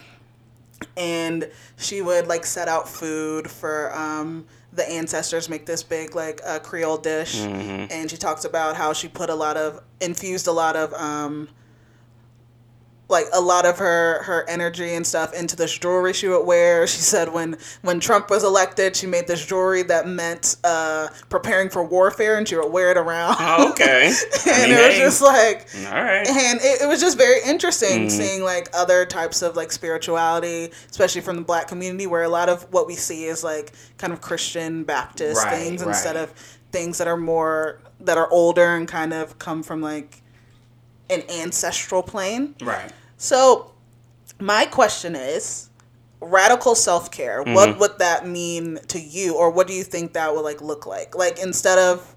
and 0.96 1.48
she 1.76 2.02
would 2.02 2.26
like 2.26 2.44
set 2.44 2.68
out 2.68 2.88
food 2.88 3.50
for 3.50 3.94
um, 3.96 4.44
the 4.74 4.88
ancestors 4.90 5.48
make 5.48 5.66
this 5.66 5.82
big 5.82 6.14
like 6.16 6.40
uh, 6.44 6.58
creole 6.58 6.96
dish 6.98 7.36
Mhm. 7.36 7.88
and 7.90 8.10
she 8.10 8.16
talks 8.16 8.44
about 8.44 8.76
how 8.76 8.92
she 8.92 9.08
put 9.08 9.30
a 9.30 9.34
lot 9.34 9.56
of 9.56 9.80
infused 10.00 10.46
a 10.48 10.52
lot 10.52 10.74
of 10.76 10.92
um, 10.94 11.48
like 13.14 13.26
a 13.32 13.40
lot 13.40 13.64
of 13.64 13.78
her 13.78 14.22
her 14.24 14.44
energy 14.48 14.94
and 14.94 15.06
stuff 15.06 15.32
into 15.32 15.56
this 15.56 15.76
jewelry 15.78 16.12
she 16.12 16.28
would 16.28 16.44
wear. 16.44 16.86
She 16.86 17.00
said 17.00 17.32
when 17.32 17.56
when 17.82 18.00
Trump 18.00 18.28
was 18.30 18.44
elected, 18.44 18.94
she 18.96 19.06
made 19.06 19.26
this 19.26 19.44
jewelry 19.46 19.82
that 19.84 20.06
meant 20.06 20.56
uh, 20.64 21.08
preparing 21.30 21.70
for 21.70 21.82
warfare, 21.84 22.36
and 22.38 22.46
she 22.48 22.56
would 22.56 22.70
wear 22.72 22.90
it 22.90 22.96
around. 22.98 23.36
Oh, 23.40 23.70
okay. 23.70 24.06
and 24.48 24.64
I 24.64 24.66
mean, 24.66 24.78
it 24.78 24.86
was 24.86 24.94
hey, 24.94 24.98
just 24.98 25.22
like 25.22 25.68
all 25.86 26.02
right. 26.04 26.26
and 26.26 26.60
it, 26.60 26.82
it 26.82 26.88
was 26.88 27.00
just 27.00 27.16
very 27.16 27.40
interesting 27.46 27.94
Mm. 27.94 28.10
seeing 28.10 28.42
like 28.42 28.68
other 28.74 29.06
types 29.06 29.40
of 29.42 29.56
like 29.56 29.70
spirituality 29.70 30.70
especially 30.90 31.20
from 31.20 31.36
the 31.36 31.42
black 31.42 31.68
community 31.68 32.06
where 32.06 32.22
a 32.24 32.28
lot 32.28 32.48
of 32.48 32.62
what 32.72 32.86
we 32.86 32.94
see 32.96 33.24
is 33.24 33.44
like 33.44 33.72
kind 33.98 34.12
of 34.12 34.20
christian 34.20 34.84
baptist 34.84 35.44
Right, 35.44 35.54
things 35.54 35.82
instead 35.82 36.16
of 36.16 36.30
things 36.72 36.98
that 36.98 37.06
are 37.06 37.16
more 37.16 37.80
that 38.00 38.18
are 38.18 38.28
older 38.30 38.74
and 38.76 38.88
kind 38.88 39.12
of 39.12 39.38
come 39.38 39.62
from 39.62 39.80
like 39.80 40.22
an 41.10 41.22
ancestral 41.30 42.02
plane 42.02 42.54
Right. 42.62 42.90
So 43.16 43.72
my 44.40 44.66
question 44.66 45.14
is 45.14 45.68
radical 46.20 46.74
self-care 46.74 47.42
Mm-hmm. 47.42 47.54
what 47.54 47.78
would 47.78 47.98
that 47.98 48.26
mean 48.26 48.78
to 48.88 48.98
you 48.98 49.34
or 49.36 49.50
what 49.50 49.66
do 49.66 49.72
you 49.74 49.82
think 49.84 50.14
that 50.14 50.34
would 50.34 50.42
like 50.42 50.60
look 50.62 50.86
like 50.86 51.14
like 51.14 51.38
instead 51.38 51.78
of 51.78 52.14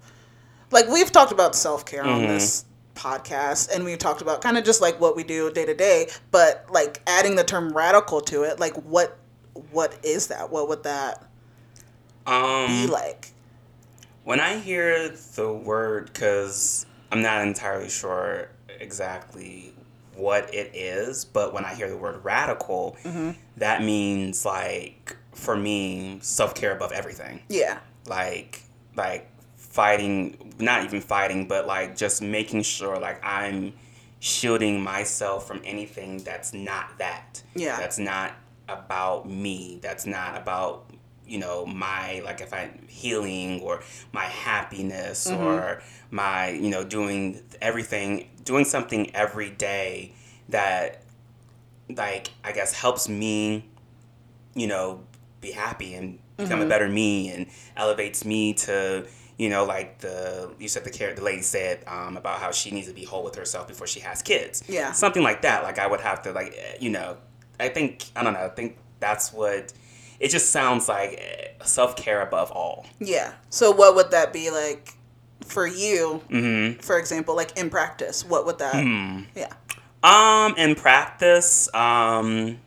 like 0.70 0.88
we've 0.88 1.12
talked 1.12 1.32
about 1.32 1.54
self-care 1.54 2.02
on 2.04 2.20
Mm-hmm. 2.20 2.28
this 2.28 2.64
podcast 2.94 3.72
and 3.72 3.84
we've 3.84 3.98
talked 3.98 4.22
about 4.22 4.40
kind 4.40 4.58
of 4.58 4.64
just 4.64 4.80
like 4.80 5.00
what 5.00 5.14
we 5.14 5.22
do 5.22 5.50
day 5.52 5.64
to 5.64 5.74
day 5.74 6.08
but 6.32 6.66
like 6.70 7.00
adding 7.06 7.36
the 7.36 7.44
term 7.44 7.72
radical 7.76 8.20
to 8.20 8.42
it 8.42 8.58
like 8.58 8.74
what 8.82 9.18
what 9.70 9.96
is 10.02 10.26
that 10.28 10.50
what 10.50 10.68
would 10.68 10.82
that 10.82 11.24
um, 12.26 12.66
be 12.66 12.86
like 12.88 13.32
when 14.24 14.40
I 14.40 14.58
hear 14.58 15.08
the 15.36 15.50
word, 15.50 16.10
because 16.12 16.84
I'm 17.10 17.22
not 17.22 17.46
entirely 17.46 17.88
sure 17.88 18.50
exactly 18.78 19.72
what 20.18 20.52
it 20.54 20.74
is, 20.74 21.24
but 21.24 21.52
when 21.54 21.64
I 21.64 21.74
hear 21.74 21.88
the 21.88 21.96
word 21.96 22.24
radical, 22.24 22.96
Mm-hmm. 23.04 23.30
that 23.58 23.82
means 23.82 24.44
like 24.44 25.16
for 25.32 25.56
me 25.56 26.18
self 26.22 26.54
care 26.54 26.72
above 26.74 26.92
everything. 26.92 27.40
yeah 27.48 27.78
like 28.06 28.62
like 28.96 29.30
fighting 29.56 30.54
not 30.58 30.84
even 30.84 31.00
fighting 31.00 31.46
but 31.46 31.66
like 31.66 31.96
just 31.96 32.20
making 32.22 32.62
sure 32.62 32.98
like 32.98 33.20
i'm 33.24 33.72
shielding 34.18 34.80
myself 34.82 35.46
from 35.46 35.60
anything 35.64 36.18
that's 36.24 36.52
not 36.52 36.98
that 36.98 37.42
Yeah. 37.54 37.76
that's 37.78 37.98
not 37.98 38.32
about 38.68 39.28
me 39.28 39.78
that's 39.82 40.06
not 40.06 40.36
about 40.36 40.90
you 41.26 41.38
know 41.38 41.66
my 41.66 42.20
like 42.24 42.40
if 42.40 42.52
i'm 42.52 42.86
healing 42.88 43.60
or 43.60 43.82
my 44.12 44.24
happiness 44.24 45.30
or 45.30 45.82
my 46.10 46.48
you 46.50 46.70
know 46.70 46.82
doing 46.82 47.40
everything 47.60 48.28
doing 48.48 48.64
something 48.64 49.14
every 49.14 49.50
day 49.50 50.12
that 50.48 51.02
like 51.94 52.30
i 52.42 52.50
guess 52.50 52.72
helps 52.72 53.08
me 53.08 53.64
you 54.58 54.66
know, 54.66 55.00
be 55.40 55.52
happy 55.52 55.94
and 55.94 56.18
become 56.36 56.60
a 56.60 56.66
better 56.66 56.88
me 56.88 57.30
and 57.30 57.46
elevates 57.76 58.24
me 58.24 58.52
to, 58.54 59.06
you 59.36 59.48
know, 59.48 59.64
like 59.64 59.98
the 59.98 60.52
you 60.58 60.68
said 60.68 60.84
the 60.84 60.90
care 60.90 61.14
the 61.14 61.22
lady 61.22 61.42
said 61.42 61.82
um, 61.86 62.16
about 62.16 62.40
how 62.40 62.50
she 62.50 62.70
needs 62.72 62.88
to 62.88 62.94
be 62.94 63.04
whole 63.04 63.22
with 63.22 63.36
herself 63.36 63.68
before 63.68 63.86
she 63.86 64.00
has 64.00 64.20
kids. 64.20 64.64
Yeah. 64.68 64.92
Something 64.92 65.22
like 65.22 65.42
that. 65.42 65.62
Like 65.62 65.78
I 65.78 65.86
would 65.86 66.00
have 66.00 66.22
to 66.22 66.32
like 66.32 66.54
eh, 66.58 66.76
you 66.80 66.90
know, 66.90 67.16
I 67.60 67.68
think 67.68 68.06
I 68.16 68.24
don't 68.24 68.32
know, 68.32 68.44
I 68.44 68.48
think 68.48 68.76
that's 68.98 69.32
what 69.32 69.72
it 70.18 70.28
just 70.28 70.50
sounds 70.50 70.88
like 70.88 71.56
self 71.64 71.94
care 71.96 72.20
above 72.20 72.50
all. 72.50 72.86
yeah 72.98 73.34
so 73.50 73.70
what 73.70 73.94
would 73.94 74.10
that 74.10 74.32
be 74.32 74.50
like 74.50 74.94
for 75.48 75.66
you 75.66 76.22
Mm-hmm. 76.30 76.80
for 76.80 76.98
example 76.98 77.34
like 77.36 77.56
in 77.58 77.70
practice 77.70 78.24
what 78.24 78.46
would 78.46 78.58
that 78.58 78.82
Hmm. 78.82 79.22
yeah 79.34 79.52
Um, 80.02 80.54
in 80.56 80.76
practice, 80.76 81.68
um, 81.74 82.58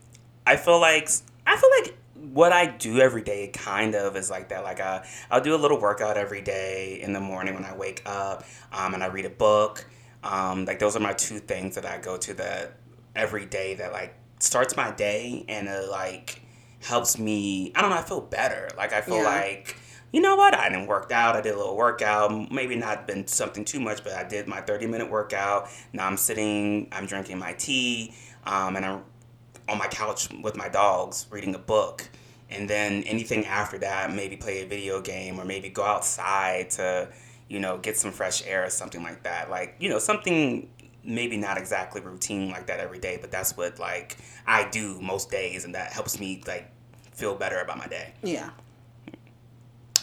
I 0.46 0.56
feel 0.56 0.78
like 0.80 1.08
I 1.46 1.56
feel 1.56 1.70
like 1.80 1.96
what 2.32 2.52
I 2.52 2.66
do 2.66 3.00
every 3.00 3.22
day 3.22 3.48
kind 3.48 3.94
of 3.94 4.16
is 4.16 4.30
like 4.30 4.50
that. 4.50 4.64
Like 4.64 4.80
I, 4.80 5.06
I'll 5.30 5.40
do 5.40 5.54
a 5.54 5.60
little 5.64 5.80
workout 5.80 6.16
every 6.18 6.42
day 6.42 7.00
in 7.00 7.14
the 7.14 7.20
morning 7.20 7.54
when 7.54 7.64
I 7.64 7.74
wake 7.74 8.02
up, 8.04 8.44
um, 8.70 8.92
and 8.94 9.02
I 9.02 9.06
read 9.06 9.24
a 9.24 9.30
book. 9.30 9.86
Um, 10.22 10.66
like 10.66 10.78
those 10.78 10.94
are 10.94 11.00
my 11.00 11.14
two 11.14 11.38
things 11.38 11.74
that 11.76 11.86
I 11.86 11.96
go 11.98 12.18
to 12.18 12.34
that 12.34 12.74
every 13.16 13.46
day 13.46 13.74
that 13.76 13.92
like 13.92 14.14
starts 14.38 14.76
my 14.76 14.90
day 14.90 15.44
and 15.48 15.68
it 15.68 15.88
like 15.90 16.42
helps 16.82 17.18
me. 17.18 17.72
I 17.74 17.80
don't 17.80 17.90
know. 17.90 17.96
I 17.96 18.02
feel 18.02 18.20
better. 18.20 18.68
Like 18.76 18.92
I 18.92 19.00
feel 19.00 19.16
Yeah. 19.16 19.24
like 19.24 19.76
you 20.12 20.20
know 20.20 20.36
what? 20.36 20.54
I 20.54 20.68
didn't 20.68 20.86
work 20.86 21.10
out. 21.10 21.36
I 21.36 21.40
did 21.40 21.54
a 21.54 21.56
little 21.56 21.76
workout. 21.76 22.52
Maybe 22.52 22.76
not 22.76 23.06
been 23.06 23.26
something 23.26 23.64
too 23.64 23.80
much, 23.80 24.04
but 24.04 24.12
I 24.12 24.24
did 24.24 24.46
my 24.46 24.60
30 24.60 24.86
minute 24.86 25.10
workout. 25.10 25.68
Now 25.92 26.06
I'm 26.06 26.18
sitting, 26.18 26.88
I'm 26.92 27.06
drinking 27.06 27.38
my 27.38 27.54
tea, 27.54 28.14
um, 28.44 28.76
and 28.76 28.84
I'm 28.84 29.02
on 29.68 29.78
my 29.78 29.86
couch 29.86 30.28
with 30.42 30.56
my 30.56 30.68
dogs 30.68 31.26
reading 31.30 31.54
a 31.54 31.58
book. 31.58 32.08
And 32.50 32.68
then 32.68 33.02
anything 33.04 33.46
after 33.46 33.78
that, 33.78 34.12
maybe 34.12 34.36
play 34.36 34.62
a 34.62 34.66
video 34.66 35.00
game 35.00 35.40
or 35.40 35.44
maybe 35.46 35.70
go 35.70 35.84
outside 35.84 36.68
to, 36.72 37.08
you 37.48 37.58
know, 37.58 37.78
get 37.78 37.96
some 37.96 38.12
fresh 38.12 38.46
air 38.46 38.66
or 38.66 38.70
something 38.70 39.02
like 39.02 39.22
that. 39.22 39.48
Like, 39.48 39.76
you 39.78 39.88
know, 39.88 39.98
something 39.98 40.68
maybe 41.02 41.38
not 41.38 41.56
exactly 41.56 42.02
routine 42.02 42.50
like 42.50 42.66
that 42.66 42.80
every 42.80 42.98
day, 42.98 43.16
but 43.18 43.30
that's 43.30 43.56
what 43.56 43.78
like 43.78 44.18
I 44.46 44.68
do 44.68 45.00
most 45.00 45.30
days 45.30 45.64
and 45.64 45.74
that 45.74 45.92
helps 45.92 46.20
me 46.20 46.42
like 46.46 46.70
feel 47.12 47.34
better 47.34 47.60
about 47.60 47.78
my 47.78 47.86
day. 47.86 48.12
yeah 48.22 48.50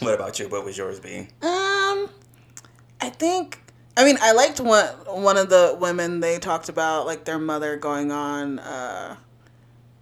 What 0.04 0.14
about 0.14 0.38
you? 0.38 0.48
What 0.48 0.64
was 0.64 0.76
yours 0.78 0.98
be? 1.00 1.28
Um, 1.42 2.08
I 3.00 3.10
think. 3.10 3.60
I 3.96 4.04
mean, 4.04 4.16
I 4.22 4.32
liked 4.32 4.60
one 4.60 4.86
one 5.06 5.36
of 5.36 5.50
the 5.50 5.76
women 5.78 6.20
they 6.20 6.38
talked 6.38 6.68
about 6.68 7.06
like 7.06 7.24
their 7.24 7.38
mother 7.38 7.76
going 7.76 8.10
on 8.12 8.58
uh, 8.60 9.16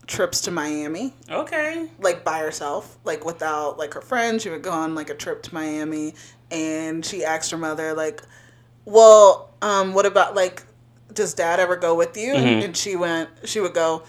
trips 0.07 0.43
to 0.43 0.51
Miami, 0.51 1.15
Okay. 1.29 1.89
like 1.99 2.23
by 2.25 2.39
herself, 2.39 2.97
like 3.05 3.25
without 3.25 3.79
like 3.79 3.95
her 3.95 4.01
friends. 4.01 4.43
She 4.43 4.51
would 4.51 4.63
go 4.63 4.71
on 4.71 4.95
like 4.95 5.11
a 5.11 5.15
trip 5.15 5.43
to 5.45 5.55
Miami, 5.55 6.15
and 6.51 7.05
she 7.05 7.25
asked 7.25 7.51
her 7.51 7.59
mother 7.59 7.93
like, 7.95 8.23
"Well, 8.85 9.51
um, 9.63 9.95
what 9.95 10.07
about 10.07 10.37
like, 10.37 10.63
does 11.13 11.35
Dad 11.35 11.59
ever 11.59 11.75
go 11.77 11.95
with 11.97 12.17
you?" 12.17 12.35
And, 12.35 12.63
and 12.63 12.77
she 12.77 12.95
went. 12.95 13.31
She 13.45 13.59
would 13.61 13.75
go. 13.75 14.05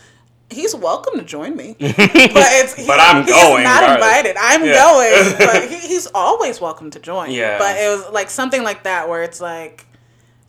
He's 0.52 0.74
welcome 0.76 1.20
to 1.20 1.26
join 1.26 1.56
me, 1.56 1.76
but 1.80 1.94
it's 1.98 2.74
he- 2.74 2.88
But 2.88 3.00
I'm 3.00 3.24
he's 3.24 3.34
going, 3.34 3.64
not 3.64 3.84
invited. 3.96 4.36
I'm 4.40 4.66
Yeah. 4.66 4.74
going, 4.74 5.38
but 5.38 5.70
he, 5.70 5.78
he's 5.88 6.08
always 6.14 6.60
welcome 6.60 6.90
to 6.92 7.00
join. 7.00 7.32
Yeah. 7.32 7.58
but 7.60 7.78
it 7.78 7.88
was 7.90 8.12
like 8.12 8.30
something 8.30 8.64
like 8.64 8.84
that 8.84 9.08
where 9.10 9.22
it's 9.24 9.40
like, 9.40 9.86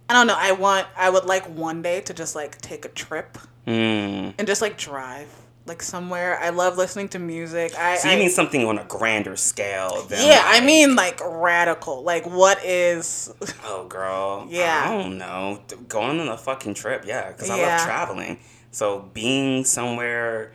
I 0.08 0.14
don't 0.14 0.26
know. 0.26 0.36
I 0.36 0.52
want. 0.52 0.86
I 0.96 1.10
would 1.10 1.24
like 1.26 1.44
one 1.48 1.82
day 1.82 2.00
to 2.02 2.14
just 2.14 2.34
like 2.34 2.60
take 2.60 2.84
a 2.84 2.88
trip 2.88 3.38
Mm. 3.66 4.34
and 4.38 4.46
just 4.48 4.62
like 4.62 4.78
drive 4.78 5.28
like 5.66 5.82
somewhere. 5.82 6.38
I 6.40 6.48
love 6.48 6.78
listening 6.78 7.08
to 7.10 7.18
music. 7.18 7.78
I, 7.78 7.96
So 7.98 8.08
you 8.08 8.14
I- 8.16 8.18
mean 8.18 8.30
something 8.30 8.64
on 8.64 8.78
a 8.78 8.84
grander 8.84 9.36
scale 9.36 10.02
than 10.08 10.26
yeah, 10.26 10.42
I 10.44 10.60
mean 10.62 10.96
like 10.96 11.20
radical. 11.24 12.02
Like 12.02 12.24
what 12.26 12.64
is 12.64 13.32
Oh, 13.64 13.84
girl. 13.86 14.46
Yeah. 14.50 14.82
I 14.86 14.96
don't 15.02 15.18
know. 15.18 15.60
Going 15.88 16.18
on 16.20 16.28
a 16.28 16.38
fucking 16.38 16.72
trip, 16.74 17.04
yeah, 17.06 17.28
because 17.30 17.50
I 17.50 17.58
Yeah. 17.58 17.76
love 17.76 17.82
traveling. 17.84 18.38
So 18.70 19.00
being 19.12 19.64
somewhere 19.64 20.52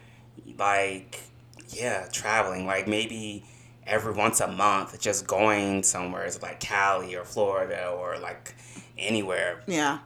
like, 0.58 1.22
yeah, 1.70 2.08
traveling, 2.12 2.66
like 2.66 2.88
maybe 2.88 3.44
every 3.86 4.14
once 4.14 4.40
a 4.42 4.48
month, 4.48 5.00
just 5.00 5.28
going 5.28 5.84
somewhere, 5.84 6.24
it's 6.26 6.42
like 6.42 6.60
Cali 6.60 7.16
or 7.16 7.24
Florida 7.26 7.90
or 7.90 8.18
like 8.20 8.56
anywhere. 8.98 9.62
yeah. 9.68 10.00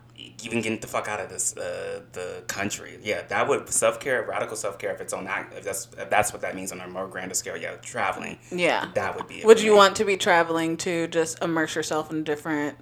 Even 0.43 0.61
getting 0.61 0.79
the 0.79 0.87
fuck 0.87 1.07
out 1.07 1.21
of 1.21 1.29
this 1.29 1.55
uh, 1.55 2.01
the 2.11 2.43
country, 2.47 2.99
yeah, 3.01 3.21
that 3.29 3.47
would 3.47 3.69
self 3.69 4.01
care, 4.01 4.21
radical 4.23 4.57
self 4.57 4.77
care. 4.77 4.91
If 4.93 4.99
it's 4.99 5.13
on 5.13 5.23
that, 5.25 5.49
if 5.55 5.63
that's 5.63 5.87
if 5.97 6.09
that's 6.09 6.33
what 6.33 6.41
that 6.41 6.55
means 6.55 6.73
on 6.73 6.81
a 6.81 6.87
more 6.89 7.07
grander 7.07 7.33
scale, 7.35 7.55
yeah, 7.55 7.75
traveling, 7.81 8.37
Yeah. 8.51 8.89
that 8.95 9.15
would 9.15 9.27
be. 9.29 9.41
Would 9.45 9.61
you 9.61 9.75
want 9.77 9.95
to 9.97 10.03
be 10.05 10.17
traveling 10.17 10.75
to 10.77 11.07
just 11.07 11.41
immerse 11.41 11.73
yourself 11.73 12.11
in 12.11 12.17
a 12.17 12.21
different 12.21 12.77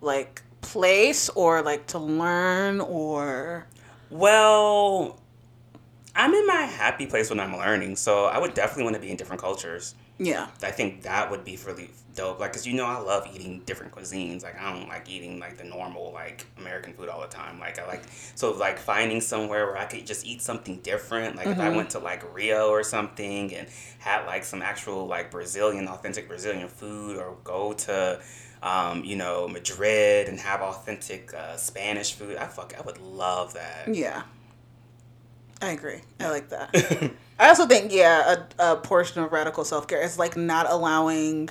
like 0.00 0.40
place 0.62 1.28
or 1.30 1.60
like 1.60 1.86
to 1.88 1.98
learn 1.98 2.80
or 2.80 3.66
Well, 4.10 5.18
I'm 6.14 6.34
in 6.34 6.46
my 6.46 6.62
happy 6.62 7.06
place 7.06 7.30
when 7.30 7.40
I'm 7.40 7.56
learning, 7.56 7.96
so 7.96 8.24
I 8.26 8.38
would 8.38 8.54
definitely 8.54 8.84
want 8.84 8.96
to 8.96 9.00
be 9.00 9.10
in 9.10 9.16
different 9.16 9.40
cultures. 9.40 9.94
yeah. 10.18 10.48
I 10.62 10.70
think 10.70 11.02
that 11.02 11.30
would 11.30 11.44
be 11.44 11.58
really 11.64 11.90
dope. 12.14 12.40
Like, 12.40 12.52
cause 12.52 12.66
you 12.66 12.74
know 12.74 12.84
I 12.84 12.98
love 12.98 13.26
eating 13.32 13.62
different 13.64 13.92
cuisines. 13.92 14.42
Like, 14.42 14.60
I 14.60 14.72
don't 14.72 14.88
like 14.88 15.08
eating 15.08 15.38
like 15.38 15.56
the 15.56 15.64
normal 15.64 16.12
like 16.12 16.44
American 16.58 16.92
food 16.92 17.08
all 17.08 17.20
the 17.20 17.28
time. 17.28 17.58
Like, 17.58 17.78
I 17.78 17.86
like 17.86 18.02
so 18.34 18.52
like 18.52 18.78
finding 18.78 19.20
somewhere 19.20 19.66
where 19.66 19.78
I 19.78 19.86
could 19.86 20.06
just 20.06 20.26
eat 20.26 20.42
something 20.42 20.80
different. 20.80 21.36
Like, 21.36 21.46
if 21.46 21.58
I 21.58 21.68
mm-hmm. 21.68 21.76
went 21.76 21.90
to 21.90 22.00
like 22.00 22.34
Rio 22.34 22.68
or 22.68 22.82
something 22.82 23.54
and 23.54 23.68
had 23.98 24.26
like 24.26 24.44
some 24.44 24.60
actual 24.62 25.06
like 25.06 25.30
Brazilian 25.30 25.88
authentic 25.88 26.28
Brazilian 26.28 26.68
food, 26.68 27.16
or 27.16 27.36
go 27.44 27.72
to 27.72 28.20
um, 28.62 29.04
you 29.04 29.16
know 29.16 29.48
Madrid 29.48 30.28
and 30.28 30.38
have 30.38 30.60
authentic 30.60 31.32
uh, 31.34 31.56
Spanish 31.56 32.12
food. 32.14 32.36
I 32.36 32.46
fuck, 32.46 32.74
I 32.78 32.82
would 32.82 32.98
love 32.98 33.54
that. 33.54 33.94
Yeah. 33.94 34.22
I 35.62 35.72
agree. 35.72 36.00
I 36.18 36.30
like 36.30 36.48
that. 36.48 36.74
I 37.38 37.48
also 37.48 37.66
think, 37.66 37.92
yeah, 37.92 38.44
a, 38.58 38.72
a 38.72 38.76
portion 38.76 39.22
of 39.22 39.30
radical 39.30 39.62
self 39.64 39.86
care 39.86 40.02
is 40.02 40.18
like 40.18 40.36
not 40.36 40.66
allowing 40.70 41.50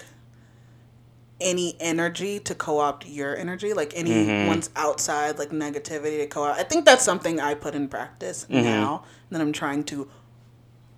any 1.42 1.76
energy 1.80 2.38
to 2.40 2.54
co-opt 2.54 3.08
your 3.08 3.34
energy 3.38 3.72
like 3.74 3.94
anyone's 3.96 4.70
outside 4.76 5.40
like 5.40 5.52
negativity 5.52 6.18
to 6.18 6.28
co-opt 6.28 6.60
i 6.60 6.64
think 6.64 6.84
that's 6.84 7.02
something 7.02 7.40
i 7.40 7.54
put 7.54 7.74
in 7.74 7.88
practice 7.88 8.46
now 8.50 9.04
that 9.30 9.40
i'm 9.40 9.54
trying 9.54 9.82
to 9.82 10.10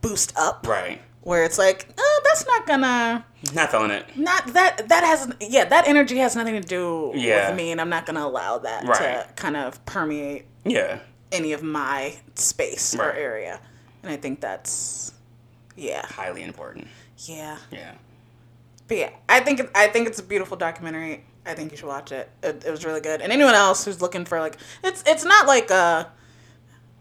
boost 0.01 0.36
up 0.36 0.66
Right. 0.68 0.99
Where 1.22 1.43
it's 1.43 1.57
like 1.57 1.88
oh, 1.97 2.22
that's 2.26 2.45
not 2.47 2.65
gonna 2.67 3.26
Not 3.53 3.72
feeling 3.72 3.91
it. 3.91 4.05
not 4.17 4.47
that 4.53 4.89
that 4.89 5.03
has 5.03 5.32
yeah 5.39 5.65
that 5.65 5.88
energy 5.88 6.17
has 6.17 6.36
nothing 6.36 6.53
to 6.61 6.67
do 6.67 7.11
Yeah. 7.15 7.49
with 7.49 7.57
me 7.57 7.72
and 7.72 7.80
i'm 7.82 7.89
not 7.89 8.05
gonna 8.05 8.26
allow 8.26 8.57
that 8.59 8.82
to 8.86 9.28
kind 9.36 9.55
of 9.55 9.84
permeate 9.86 10.45
Yeah. 10.65 10.99
any 11.32 11.53
of 11.53 11.61
my 11.63 12.15
space 12.36 12.95
or 12.95 13.11
area 13.13 13.59
and 14.03 14.11
i 14.11 14.17
think 14.17 14.41
that's 14.41 15.13
yeah 15.76 16.05
Highly 16.05 16.43
important. 16.43 16.88
yeah 17.17 17.57
Yeah. 17.72 17.93
but 18.88 18.97
yeah 18.97 19.09
i 19.30 19.39
think 19.39 19.61
i 19.76 19.88
think 19.88 20.07
it's 20.07 20.19
a 20.19 20.24
beautiful 20.24 20.57
documentary 20.57 21.24
i 21.45 21.53
think 21.53 21.72
you 21.72 21.78
should 21.78 21.88
watch 21.88 22.11
it 22.11 22.30
it, 22.43 22.63
it 22.65 22.72
was 22.72 22.84
really 22.86 23.01
good 23.01 23.22
and 23.22 23.32
anyone 23.32 23.53
else 23.53 23.86
who's 23.86 24.01
looking 24.01 24.26
for 24.26 24.39
like 24.39 24.57
it's 24.84 25.03
it's 25.05 25.24
not 25.24 25.45
like 25.47 25.69
uh 25.72 26.05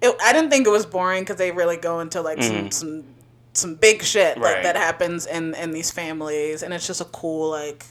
it, 0.02 0.14
i 0.22 0.32
didn't 0.32 0.50
think 0.50 0.66
it 0.66 0.70
was 0.70 0.84
boring 0.86 1.22
because 1.22 1.36
they 1.36 1.50
really 1.52 1.76
go 1.76 2.00
into 2.00 2.20
like 2.20 2.42
some 2.42 2.70
some 2.70 3.04
some 3.52 3.74
big 3.74 4.02
shit 4.02 4.36
like. 4.38 4.54
Right. 4.54 4.62
that 4.62 4.76
happens 4.76 5.26
in 5.26 5.54
in 5.54 5.72
these 5.72 5.90
families 5.90 6.62
and 6.62 6.72
it's 6.74 6.86
just 6.86 7.00
a 7.00 7.04
cool 7.06 7.50
like 7.50 7.84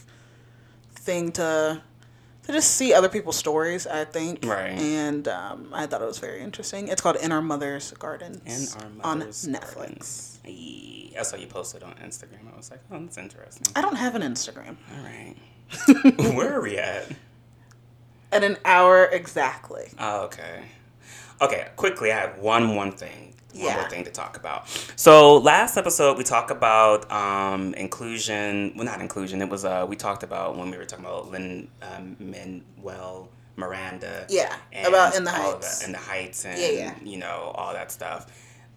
thing 0.94 1.32
to 1.32 1.80
to 2.44 2.52
just 2.52 2.72
see 2.72 2.92
other 2.94 3.08
people's 3.08 3.36
stories 3.36 3.86
i 3.86 4.04
think 4.04 4.44
Right. 4.44 4.70
and 4.72 5.28
um, 5.28 5.68
i 5.72 5.86
thought 5.86 6.02
it 6.02 6.06
was 6.06 6.18
very 6.18 6.40
interesting 6.40 6.88
it's 6.88 7.00
called 7.00 7.16
in 7.16 7.32
our 7.32 7.42
mother's 7.42 7.92
gardens 7.92 8.74
In 8.76 8.82
our 9.04 9.12
on 9.12 9.20
netflix 9.22 9.74
gardens. 9.76 10.26
I 11.18 11.22
saw 11.22 11.36
you 11.36 11.46
posted 11.48 11.82
on 11.82 11.92
Instagram. 11.96 12.50
I 12.52 12.56
was 12.56 12.70
like, 12.70 12.80
oh, 12.90 12.98
that's 13.00 13.18
interesting. 13.18 13.66
i 13.76 13.80
don't 13.82 13.96
have 13.96 14.14
an 14.14 14.22
instagram 14.22 14.76
All 14.94 15.02
right. 15.04 15.34
Where 16.36 16.54
are 16.56 16.62
we 16.62 16.78
at? 16.78 17.06
at 18.32 18.42
an 18.44 18.56
hour 18.64 19.04
exactly 19.06 19.88
Oh, 19.98 20.22
okay. 20.24 20.62
Okay, 21.42 21.68
quickly, 21.76 22.12
I 22.12 22.20
have 22.20 22.38
one 22.38 22.74
one 22.76 22.92
thing. 22.92 23.29
One 23.54 23.74
more 23.74 23.88
thing 23.88 24.04
to 24.04 24.10
talk 24.10 24.36
about. 24.36 24.68
So 24.96 25.36
last 25.38 25.76
episode 25.76 26.18
we 26.18 26.24
talked 26.24 26.50
about 26.50 27.10
um, 27.10 27.74
inclusion. 27.74 28.72
Well, 28.76 28.84
not 28.84 29.00
inclusion. 29.00 29.40
It 29.42 29.48
was 29.48 29.64
uh, 29.64 29.86
we 29.88 29.96
talked 29.96 30.22
about 30.22 30.56
when 30.56 30.70
we 30.70 30.76
were 30.76 30.84
talking 30.84 31.04
about 31.04 31.30
Lin 31.30 31.68
um, 31.82 32.16
Manuel 32.18 33.28
Miranda. 33.56 34.26
Yeah, 34.28 34.54
and 34.72 34.86
about 34.86 35.16
In 35.16 35.24
the 35.24 35.30
Heights. 35.30 35.84
In 35.84 35.92
the 35.92 35.98
Heights, 35.98 36.44
and 36.44 36.58
Yeah, 36.58 36.68
yeah. 36.70 36.94
you 37.02 37.18
know 37.18 37.52
all 37.54 37.72
that 37.72 37.90
stuff. 37.92 38.26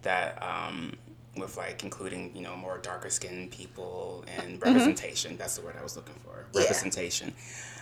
That 0.02 0.42
um, 0.42 0.96
with 1.36 1.56
like 1.56 1.82
including 1.82 2.34
you 2.34 2.42
know 2.42 2.56
more 2.56 2.78
darker 2.78 3.10
skinned 3.10 3.50
people 3.50 4.24
and 4.38 4.60
representation. 4.62 5.36
That's 5.36 5.56
the 5.56 5.62
word 5.64 5.76
I 5.78 5.82
was 5.82 5.96
looking 5.96 6.14
for. 6.16 6.30
Mm-hmm. 6.30 6.58
Yeah. 6.58 6.60
Representation. 6.62 7.32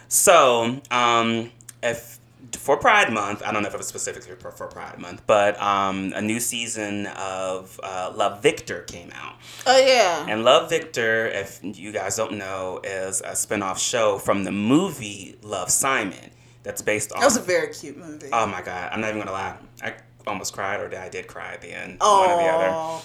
So, 0.09 0.81
um, 0.91 1.51
if 1.83 2.19
for 2.57 2.77
Pride 2.77 3.13
Month, 3.13 3.43
I 3.45 3.53
don't 3.53 3.63
know 3.63 3.69
if 3.69 3.75
it 3.75 3.79
was 3.79 3.87
specifically 3.87 4.35
for, 4.37 4.51
for 4.51 4.67
Pride 4.67 4.99
Month, 4.99 5.23
but 5.27 5.61
um, 5.61 6.13
a 6.15 6.21
new 6.23 6.41
season 6.41 7.07
of 7.09 7.79
uh, 7.83 8.13
Love 8.15 8.43
Victor 8.43 8.83
came 8.83 9.11
out. 9.15 9.37
oh 9.67 9.79
yeah 9.79 10.27
And 10.29 10.45
Love 10.45 10.69
Victor, 10.71 11.27
if 11.29 11.61
you 11.63 11.93
guys 11.93 12.17
don't 12.17 12.33
know, 12.39 12.81
is 12.85 13.21
a 13.25 13.35
spin-off 13.37 13.79
show 13.81 14.19
from 14.19 14.45
the 14.45 14.53
movie 14.53 15.37
Love 15.43 15.71
Simon 15.71 16.31
that's 16.63 16.83
based 16.83 17.13
on 17.13 17.21
that 17.21 17.27
was 17.27 17.37
a 17.37 17.41
very 17.41 17.73
cute 17.73 17.97
movie 17.97 18.29
Oh 18.33 18.47
my 18.47 18.63
god, 18.63 18.91
I'm 18.93 19.01
not 19.01 19.09
even 19.11 19.21
gonna 19.21 19.33
lie. 19.33 19.57
I 19.83 19.95
almost 20.27 20.53
cried 20.53 20.81
or 20.81 20.97
I 20.97 21.09
did 21.09 21.27
cry 21.27 21.53
at 21.55 21.61
the 21.61 21.73
end. 21.73 21.99
One 22.01 22.31
or 22.31 22.37
the 22.37 22.49
other. 22.49 22.69
oh 22.71 23.03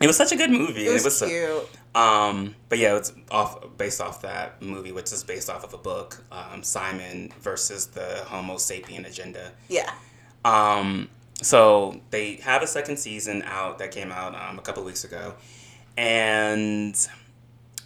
It 0.00 0.06
was 0.06 0.16
such 0.16 0.32
a 0.32 0.36
good 0.36 0.50
movie. 0.50 0.86
it 0.86 0.92
was, 1.04 1.22
a- 1.22 1.26
cute 1.28 1.68
um, 1.94 2.54
but 2.68 2.78
yeah, 2.78 2.96
it's 2.96 3.12
off 3.30 3.58
based 3.76 4.00
off 4.00 4.22
that 4.22 4.60
movie, 4.62 4.92
which 4.92 5.12
is 5.12 5.24
based 5.24 5.50
off 5.50 5.64
of 5.64 5.74
a 5.74 5.78
book, 5.78 6.24
um, 6.30 6.62
Simon 6.62 7.32
versus 7.40 7.86
the 7.86 8.24
Homo 8.26 8.54
sapien 8.54 9.06
agenda. 9.06 9.52
yeah. 9.68 9.90
Um, 10.44 11.08
so 11.40 12.00
they 12.10 12.36
have 12.36 12.62
a 12.62 12.66
second 12.66 12.96
season 12.98 13.42
out 13.44 13.78
that 13.78 13.90
came 13.90 14.10
out 14.10 14.34
um, 14.34 14.58
a 14.58 14.62
couple 14.62 14.82
weeks 14.84 15.04
ago, 15.04 15.34
and 15.96 17.08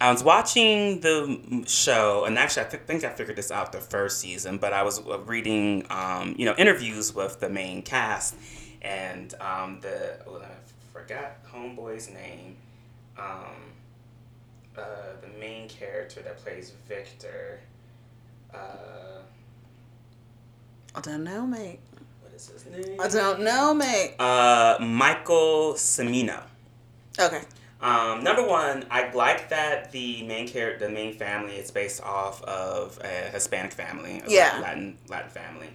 I 0.01 0.11
was 0.11 0.23
watching 0.23 1.01
the 1.01 1.63
show, 1.67 2.25
and 2.25 2.37
actually 2.37 2.65
I 2.65 2.69
th- 2.69 2.83
think 2.83 3.03
I 3.03 3.09
figured 3.09 3.37
this 3.37 3.51
out 3.51 3.71
the 3.71 3.79
first 3.79 4.19
season, 4.19 4.57
but 4.57 4.73
I 4.73 4.83
was 4.83 4.99
uh, 4.99 5.19
reading, 5.19 5.85
um, 5.89 6.35
you 6.37 6.45
know, 6.45 6.55
interviews 6.57 7.13
with 7.15 7.39
the 7.39 7.49
main 7.49 7.83
cast, 7.83 8.35
and 8.81 9.33
um, 9.39 9.79
the 9.81 10.17
well, 10.27 10.41
I 10.41 10.49
forgot 10.91 11.37
homeboy's 11.51 12.09
name, 12.09 12.57
um, 13.17 13.72
uh, 14.77 14.81
the 15.21 15.27
main 15.39 15.67
character 15.69 16.21
that 16.21 16.37
plays 16.37 16.71
Victor. 16.87 17.59
Uh, 18.53 19.19
i 20.95 21.01
don't 21.01 21.23
know 21.23 21.45
mate 21.47 21.79
what 22.21 22.31
is 22.33 22.49
his 22.49 22.65
name? 22.67 22.99
i 23.01 23.07
don't 23.07 23.41
know 23.41 23.73
mate 23.73 24.13
Uh, 24.19 24.77
Michael 24.79 25.73
Cimino. 25.73 26.43
okay 27.19 27.41
Um, 27.81 28.23
number 28.23 28.45
one, 28.47 28.85
I 28.89 29.11
like 29.11 29.49
that 29.49 29.91
the 29.91 30.23
main 30.23 30.47
character, 30.47 30.87
the 30.87 30.93
main 30.93 31.13
family, 31.17 31.55
is 31.57 31.69
based 31.69 32.01
off 32.01 32.41
of 32.43 32.97
a 33.03 33.29
Hispanic 33.31 33.73
family, 33.73 34.21
a 34.25 34.29
Yeah. 34.29 34.59
Latin 34.61 34.97
Latin 35.09 35.29
family, 35.31 35.69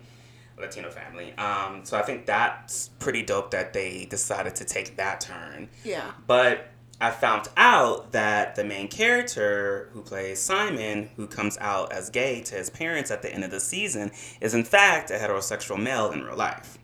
Latino 0.57 0.88
family. 0.90 1.36
Um, 1.36 1.84
so 1.84 1.99
I 1.99 2.03
think 2.03 2.24
that's 2.24 2.88
pretty 2.99 3.22
dope 3.22 3.51
that 3.51 3.74
they 3.74 4.07
decided 4.07 4.55
to 4.57 4.64
take 4.64 4.96
that 4.96 5.20
turn. 5.20 5.68
yeah 5.84 6.12
But 6.26 6.68
I 7.01 7.11
found 7.12 7.49
out 7.57 8.11
that 8.12 8.57
the 8.57 8.64
main 8.64 8.88
character 8.88 9.88
who 9.92 10.03
plays 10.03 10.40
Simon, 10.40 11.11
who 11.16 11.28
comes 11.28 11.57
out 11.61 11.92
as 11.92 12.11
gay 12.11 12.40
to 12.42 12.55
his 12.57 12.70
parents 12.70 13.11
at 13.11 13.22
the 13.22 13.32
end 13.32 13.44
of 13.44 13.51
the 13.53 13.61
season, 13.61 14.11
is 14.40 14.53
in 14.53 14.64
fact 14.64 15.11
a 15.11 15.14
heterosexual 15.14 15.80
male 15.80 16.11
in 16.11 16.24
real 16.24 16.36
life, 16.36 16.76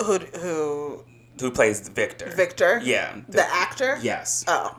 who 0.00 0.18
who 0.18 1.04
who 1.40 1.50
plays 1.50 1.88
Victor. 1.88 2.30
victor 2.30 2.80
Yeah. 2.82 3.16
the 3.28 3.42
actor 3.52 3.98
Yes. 4.02 4.44
oh 4.46 4.76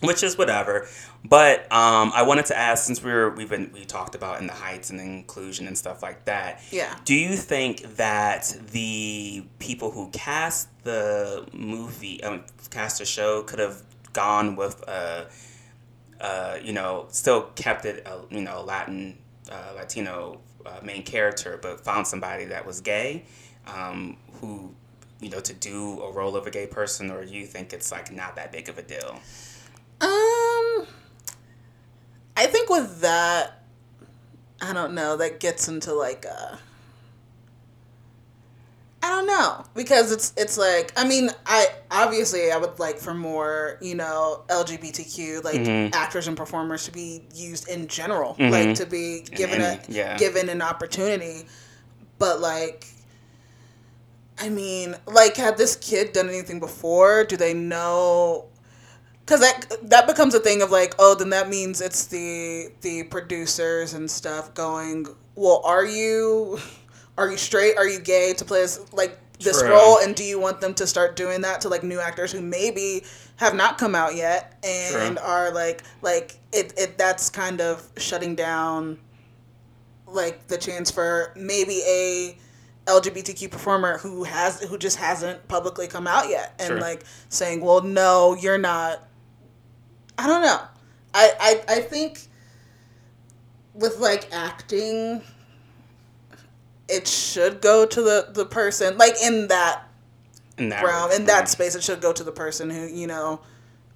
which 0.00 0.24
is 0.24 0.36
whatever. 0.36 0.88
But 1.24 1.60
um, 1.72 2.10
I 2.14 2.22
wanted 2.22 2.46
to 2.46 2.58
ask, 2.58 2.84
since 2.84 3.02
we 3.02 3.12
were 3.12 3.30
we've 3.30 3.48
been 3.48 3.70
we 3.72 3.84
talked 3.84 4.14
about 4.14 4.40
in 4.40 4.46
the 4.48 4.52
heights 4.52 4.90
and 4.90 5.00
inclusion 5.00 5.66
and 5.68 5.78
stuff 5.78 6.02
like 6.02 6.24
that. 6.24 6.60
Yeah. 6.70 6.96
Do 7.04 7.14
you 7.14 7.36
think 7.36 7.96
that 7.96 8.56
the 8.72 9.44
people 9.60 9.92
who 9.92 10.10
cast 10.10 10.68
the 10.82 11.46
movie, 11.52 12.22
um, 12.24 12.44
cast 12.70 12.98
the 12.98 13.04
show, 13.04 13.42
could 13.44 13.60
have 13.60 13.82
gone 14.12 14.56
with 14.56 14.82
uh, 14.88 15.26
uh, 16.22 16.56
you 16.62 16.72
know, 16.72 17.06
still 17.08 17.42
kept 17.56 17.84
it, 17.84 18.06
uh, 18.06 18.18
you 18.30 18.40
know, 18.40 18.62
Latin, 18.62 19.18
uh, 19.50 19.72
Latino 19.74 20.40
uh, 20.64 20.78
main 20.82 21.02
character, 21.02 21.58
but 21.60 21.80
found 21.80 22.06
somebody 22.06 22.44
that 22.44 22.64
was 22.64 22.80
gay, 22.80 23.24
um, 23.66 24.16
who, 24.34 24.72
you 25.20 25.28
know, 25.28 25.40
to 25.40 25.52
do 25.52 26.00
a 26.00 26.12
role 26.12 26.36
of 26.36 26.46
a 26.46 26.50
gay 26.50 26.66
person, 26.66 27.10
or 27.10 27.24
do 27.24 27.32
you 27.32 27.44
think 27.44 27.72
it's 27.72 27.90
like 27.90 28.12
not 28.12 28.36
that 28.36 28.52
big 28.52 28.68
of 28.68 28.78
a 28.78 28.82
deal? 28.82 29.20
Um, 30.00 30.31
I 32.42 32.46
think 32.46 32.68
with 32.68 33.00
that, 33.02 33.62
I 34.60 34.72
don't 34.72 34.94
know. 34.94 35.16
That 35.16 35.38
gets 35.38 35.68
into 35.68 35.92
like 35.94 36.26
uh 36.26 36.56
I 39.04 39.08
don't 39.08 39.26
know 39.26 39.64
because 39.74 40.12
it's 40.12 40.32
it's 40.36 40.56
like 40.58 40.92
I 40.96 41.06
mean 41.06 41.30
I 41.46 41.66
obviously 41.90 42.50
I 42.52 42.56
would 42.56 42.78
like 42.78 42.98
for 42.98 43.14
more 43.14 43.78
you 43.80 43.94
know 43.94 44.42
LGBTQ 44.48 45.42
like 45.44 45.60
Mhm. 45.60 45.94
actors 45.94 46.28
and 46.28 46.36
performers 46.36 46.84
to 46.84 46.92
be 46.92 47.22
used 47.34 47.68
in 47.68 47.86
general 47.88 48.34
Mhm. 48.38 48.50
like 48.50 48.74
to 48.76 48.86
be 48.86 49.20
given 49.22 49.60
a 49.60 49.80
yeah. 49.88 50.16
given 50.18 50.48
an 50.48 50.62
opportunity, 50.62 51.46
but 52.18 52.40
like. 52.40 52.86
I 54.38 54.48
mean, 54.48 54.96
like, 55.06 55.36
had 55.36 55.56
this 55.56 55.76
kid 55.76 56.14
done 56.14 56.28
anything 56.28 56.58
before? 56.58 57.22
Do 57.22 57.36
they 57.36 57.54
know 57.54 58.46
because 59.24 59.40
that 59.40 59.66
that 59.82 60.06
becomes 60.06 60.34
a 60.34 60.40
thing 60.40 60.62
of 60.62 60.70
like 60.70 60.94
oh 60.98 61.14
then 61.14 61.30
that 61.30 61.48
means 61.48 61.80
it's 61.80 62.06
the 62.06 62.70
the 62.82 63.04
producers 63.04 63.94
and 63.94 64.10
stuff 64.10 64.52
going 64.54 65.06
well 65.36 65.60
are 65.64 65.84
you 65.86 66.58
are 67.18 67.30
you 67.30 67.36
straight 67.36 67.76
are 67.76 67.86
you 67.88 68.00
gay 68.00 68.32
to 68.34 68.44
play 68.44 68.60
this 68.60 68.80
like 68.92 69.18
this 69.38 69.60
True. 69.60 69.70
role 69.70 69.98
and 69.98 70.14
do 70.14 70.22
you 70.24 70.38
want 70.40 70.60
them 70.60 70.74
to 70.74 70.86
start 70.86 71.16
doing 71.16 71.40
that 71.42 71.60
to 71.62 71.68
like 71.68 71.82
new 71.82 72.00
actors 72.00 72.30
who 72.32 72.40
maybe 72.40 73.02
have 73.36 73.54
not 73.54 73.78
come 73.78 73.94
out 73.94 74.14
yet 74.14 74.58
and 74.64 75.16
True. 75.16 75.26
are 75.26 75.52
like 75.52 75.82
like 76.00 76.36
it, 76.52 76.72
it 76.76 76.98
that's 76.98 77.28
kind 77.30 77.60
of 77.60 77.88
shutting 77.96 78.34
down 78.34 78.98
like 80.06 80.46
the 80.48 80.58
chance 80.58 80.90
for 80.90 81.32
maybe 81.36 81.80
a 81.86 82.38
LGBTQ 82.86 83.50
performer 83.50 83.98
who 83.98 84.24
has 84.24 84.60
who 84.62 84.76
just 84.76 84.96
hasn't 84.98 85.46
publicly 85.48 85.86
come 85.86 86.06
out 86.06 86.28
yet 86.28 86.54
and 86.58 86.68
Sure. 86.68 86.80
like 86.80 87.04
saying, 87.28 87.60
"Well, 87.60 87.80
no, 87.82 88.34
you're 88.34 88.58
not." 88.58 89.08
I 90.18 90.26
don't 90.26 90.42
know. 90.42 90.60
I 91.14 91.30
I 91.40 91.76
I 91.76 91.80
think 91.80 92.20
with 93.74 93.98
like 93.98 94.28
acting, 94.32 95.22
it 96.88 97.06
should 97.08 97.60
go 97.60 97.86
to 97.86 98.02
the 98.02 98.28
the 98.32 98.44
person 98.44 98.96
like 98.98 99.14
in 99.22 99.48
that 99.48 99.88
In 100.58 100.68
that 100.70 100.84
realm 100.84 101.10
in 101.12 101.24
that 101.26 101.48
space. 101.48 101.74
It 101.74 101.82
should 101.82 102.00
go 102.00 102.12
to 102.12 102.22
the 102.24 102.32
person 102.32 102.70
who 102.70 102.86
you 102.86 103.06
know 103.06 103.40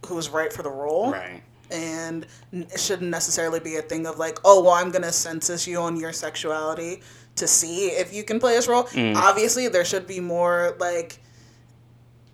who's 0.07 0.29
right 0.31 0.53
for 0.53 0.63
the 0.63 0.71
role. 0.71 1.13
Right. 1.13 1.43
and 1.71 2.27
it 2.53 2.79
shouldn't 2.79 3.11
necessarily 3.11 3.59
be 3.59 3.75
a 3.77 3.83
thing 3.83 4.07
of 4.07 4.19
like, 4.19 4.39
oh, 4.45 4.63
well, 4.63 4.75
I'm 4.75 4.91
gonna 4.93 5.11
census 5.13 5.67
you 5.67 5.79
on 5.81 5.97
your 5.97 6.13
sexuality 6.13 7.03
to 7.35 7.47
see 7.49 7.89
if 7.89 8.15
you 8.15 8.23
can 8.23 8.39
play 8.39 8.55
this 8.55 8.69
role. 8.69 8.85
Mm. 8.85 9.17
Obviously, 9.17 9.67
there 9.69 9.85
should 9.85 10.07
be 10.07 10.21
more 10.21 10.77
like 10.79 11.19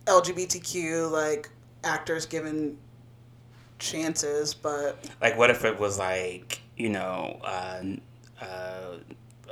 LGBTQ 0.07 1.11
like 1.11 1.49
actors 1.85 2.27
given 2.27 2.77
chances, 3.83 4.55
but 4.55 4.97
Like, 5.21 5.37
what 5.37 5.51
if 5.51 5.65
it 5.65 5.79
was 5.79 5.99
like, 5.99 6.61
you 6.77 6.89
know, 6.89 7.39
uh, 7.45 7.83
uh, 8.41 8.95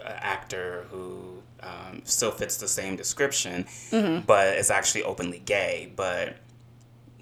an 0.05 0.17
actor 0.21 0.87
who 0.91 1.43
um, 1.63 2.01
still 2.05 2.31
fits 2.31 2.57
the 2.57 2.69
same 2.69 2.97
description, 2.97 3.65
Mm-hmm. 3.91 4.25
but 4.27 4.57
is 4.57 4.71
actually 4.71 5.03
openly 5.05 5.41
gay, 5.45 5.93
but 5.97 6.37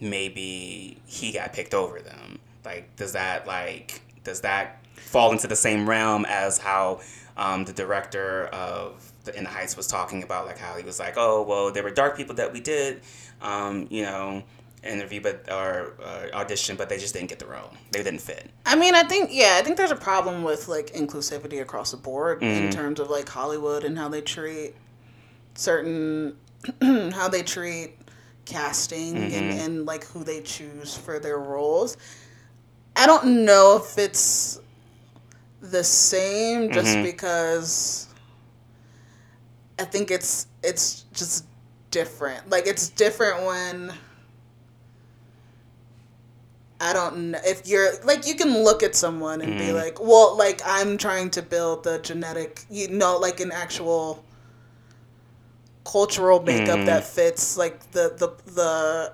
maybe 0.01 0.99
he 1.07 1.33
got 1.33 1.53
picked 1.53 1.75
over 1.75 2.01
them. 2.01 2.39
Like, 2.65 2.95
does 2.97 3.13
that 3.13 3.47
like 3.47 4.03
does 4.25 4.43
that 4.43 4.85
fall 4.97 5.33
into 5.33 5.47
the 5.47 5.57
same 5.57 5.89
realm 5.89 6.25
as 6.29 6.59
how 6.59 7.01
um, 7.37 7.65
the 7.65 7.73
director 7.73 8.47
of 8.49 9.13
the 9.25 9.37
In 9.37 9.45
the 9.45 9.51
Heights 9.51 9.77
was 9.77 9.87
talking 9.87 10.23
about, 10.23 10.47
like 10.47 10.59
how 10.59 10.77
he 10.77 10.85
was 10.85 10.99
like, 10.99 11.15
oh 11.17 11.43
well, 11.43 11.73
there 11.73 11.83
were 11.83 11.91
dark 11.91 12.17
people 12.17 12.35
that 12.37 12.53
we 12.53 12.61
did, 12.61 13.01
um, 13.43 13.87
you 13.91 14.03
know. 14.03 14.43
Interview, 14.85 15.21
but 15.21 15.51
or 15.51 15.95
uh, 16.03 16.27
audition, 16.35 16.77
but 16.77 16.89
they 16.89 16.99
just 16.99 17.13
didn't 17.15 17.29
get 17.29 17.39
the 17.41 17.47
role. 17.47 17.71
They 17.91 18.03
didn't 18.03 18.21
fit. 18.21 18.49
I 18.65 18.77
mean, 18.77 18.95
I 18.95 19.03
think 19.03 19.31
yeah, 19.33 19.57
I 19.59 19.63
think 19.63 19.77
there's 19.77 19.91
a 19.91 19.97
problem 19.97 20.45
with 20.45 20.69
like 20.69 20.93
inclusivity 20.95 21.61
across 21.61 21.91
the 21.91 21.97
board 21.97 22.41
Mm-hmm. 22.41 22.67
in 22.67 22.71
terms 22.71 23.01
of 23.01 23.11
like 23.11 23.29
Hollywood 23.29 23.83
and 23.85 23.99
how 23.99 24.09
they 24.09 24.21
treat 24.21 24.75
certain 25.55 26.37
how 27.13 27.29
they 27.29 27.43
treat 27.43 27.95
casting 28.45 29.17
and, 29.17 29.33
Mm-hmm. 29.33 29.59
and 29.61 29.87
like 29.87 30.05
who 30.07 30.23
they 30.25 30.43
choose 30.43 30.97
for 30.97 31.19
their 31.19 31.39
roles. 31.39 31.97
I 32.95 33.07
don't 33.07 33.45
know 33.45 33.77
if 33.83 33.99
it's 33.99 34.61
the 35.61 35.83
same 35.83 36.71
just 36.71 36.89
Mm-hmm. 36.95 37.03
because 37.03 38.07
I 39.79 39.85
think 39.85 40.11
it's 40.11 40.47
it's 40.63 41.03
just 41.13 41.47
different. 41.91 42.49
Like 42.49 42.67
it's 42.67 42.89
different 42.91 43.45
when 43.45 43.93
I 46.81 46.93
don't 46.93 47.33
know 47.33 47.41
if 47.45 47.67
you're 47.67 47.91
like 48.05 48.27
you 48.27 48.35
can 48.37 48.63
look 48.63 48.83
at 48.83 48.95
someone 48.95 49.41
and 49.41 49.59
be 49.59 49.67
mm. 49.67 49.75
like, 49.75 50.01
well, 50.01 50.37
like 50.37 50.61
I'm 50.65 50.97
trying 50.97 51.31
to 51.31 51.43
build 51.43 51.85
the 51.85 51.99
genetic, 51.99 52.65
you 52.71 52.89
know, 52.89 53.19
like 53.19 53.41
an 53.41 53.51
actual 53.51 54.25
cultural 55.85 56.43
makeup 56.43 56.85
that 56.87 57.03
mm. 57.03 57.07
fits 57.07 57.57
like 57.57 57.91
the 57.91 58.15
the 58.17 58.53
the 58.53 59.13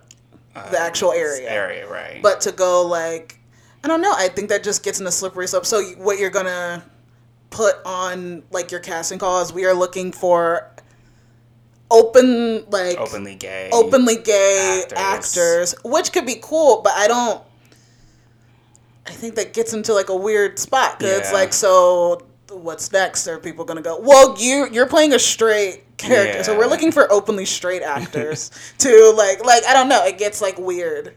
uh, 0.54 0.70
the 0.70 0.78
actual 0.78 1.12
area. 1.12 1.50
Area, 1.50 1.88
right? 1.88 2.22
But 2.22 2.42
to 2.42 2.52
go 2.52 2.86
like, 2.86 3.38
I 3.82 3.88
don't 3.88 4.00
know. 4.00 4.12
I 4.14 4.28
think 4.28 4.50
that 4.50 4.62
just 4.62 4.82
gets 4.82 5.00
in 5.00 5.06
a 5.06 5.12
slippery 5.12 5.48
slope. 5.48 5.66
So 5.66 5.82
what 5.96 6.18
you're 6.18 6.30
gonna 6.30 6.84
put 7.50 7.76
on 7.86 8.42
like 8.50 8.70
your 8.70 8.80
casting 8.80 9.18
call 9.18 9.40
is 9.40 9.52
we 9.52 9.64
are 9.64 9.74
looking 9.74 10.12
for 10.12 10.70
open 11.90 12.64
like 12.70 12.98
openly 12.98 13.36
gay. 13.36 13.70
openly 13.72 14.16
gay 14.16 14.82
Actors. 14.96 14.98
actors. 14.98 15.74
which 15.84 16.12
could 16.12 16.26
be 16.26 16.38
cool, 16.42 16.82
but 16.82 16.92
I 16.94 17.08
don't. 17.08 17.42
I 19.06 19.12
think 19.12 19.34
that 19.34 19.52
gets 19.52 19.72
into 19.74 19.92
like 19.92 20.08
a 20.08 20.16
weird 20.16 20.58
spot 20.58 20.98
because 20.98 21.18
it's 21.18 21.32
like, 21.32 21.52
so 21.52 22.22
what's 22.50 22.92
next? 22.92 23.26
Are 23.26 23.38
people 23.38 23.64
gonna 23.64 23.82
go? 23.82 23.98
Well, 24.00 24.36
you 24.38 24.68
you're 24.70 24.86
playing 24.86 25.12
a 25.12 25.18
straight 25.18 25.96
character, 25.96 26.42
so 26.44 26.56
we're 26.58 26.66
looking 26.66 26.92
for 26.92 27.10
openly 27.12 27.44
straight 27.44 27.82
actors 27.96 28.50
to 28.78 29.12
like 29.16 29.44
like 29.44 29.64
I 29.66 29.72
don't 29.72 29.88
know. 29.88 30.04
It 30.04 30.18
gets 30.18 30.40
like 30.40 30.58
weird. 30.58 31.14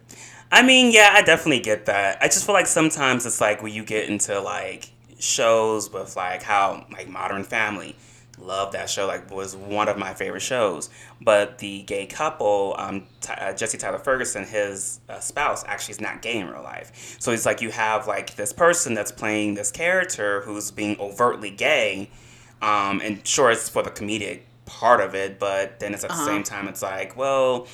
I 0.51 0.63
mean, 0.63 0.91
yeah, 0.91 1.09
I 1.13 1.21
definitely 1.21 1.59
get 1.59 1.85
that. 1.87 2.19
I 2.21 2.27
just 2.27 2.45
feel 2.45 2.53
like 2.53 2.67
sometimes 2.67 3.25
it's 3.25 3.41
like 3.41 3.61
when 3.61 3.73
you 3.73 3.83
get 3.83 4.09
into 4.09 4.39
like 4.39 4.91
shows 5.19 5.91
with 5.91 6.15
like 6.15 6.43
how 6.43 6.85
like 6.91 7.07
Modern 7.09 7.43
Family, 7.43 7.95
love 8.37 8.71
that 8.73 8.89
show. 8.89 9.07
Like 9.07 9.31
was 9.31 9.55
one 9.55 9.87
of 9.87 9.97
my 9.97 10.13
favorite 10.13 10.41
shows. 10.41 10.89
But 11.21 11.57
the 11.59 11.83
gay 11.83 12.05
couple, 12.05 12.75
um, 12.77 13.07
Ty- 13.21 13.33
uh, 13.35 13.53
Jesse 13.53 13.77
Tyler 13.77 13.99
Ferguson, 13.99 14.45
his 14.45 14.99
uh, 15.09 15.19
spouse 15.19 15.63
actually 15.67 15.93
is 15.93 16.01
not 16.01 16.21
gay 16.21 16.39
in 16.39 16.47
real 16.47 16.63
life. 16.63 17.17
So 17.19 17.31
it's 17.31 17.45
like 17.45 17.61
you 17.61 17.71
have 17.71 18.07
like 18.07 18.35
this 18.35 18.53
person 18.53 18.93
that's 18.93 19.11
playing 19.11 19.55
this 19.55 19.71
character 19.71 20.41
who's 20.41 20.71
being 20.71 20.97
overtly 20.99 21.51
gay, 21.51 22.09
um, 22.61 23.01
and 23.03 23.25
sure 23.25 23.51
it's 23.51 23.69
for 23.69 23.83
the 23.83 23.91
comedic 23.91 24.41
part 24.65 24.99
of 24.99 25.15
it, 25.15 25.39
but 25.39 25.79
then 25.79 25.93
it's 25.93 26.03
at 26.03 26.09
the 26.09 26.25
same 26.25 26.43
time 26.43 26.67
it's 26.67 26.81
like, 26.81 27.15
well, 27.15 27.67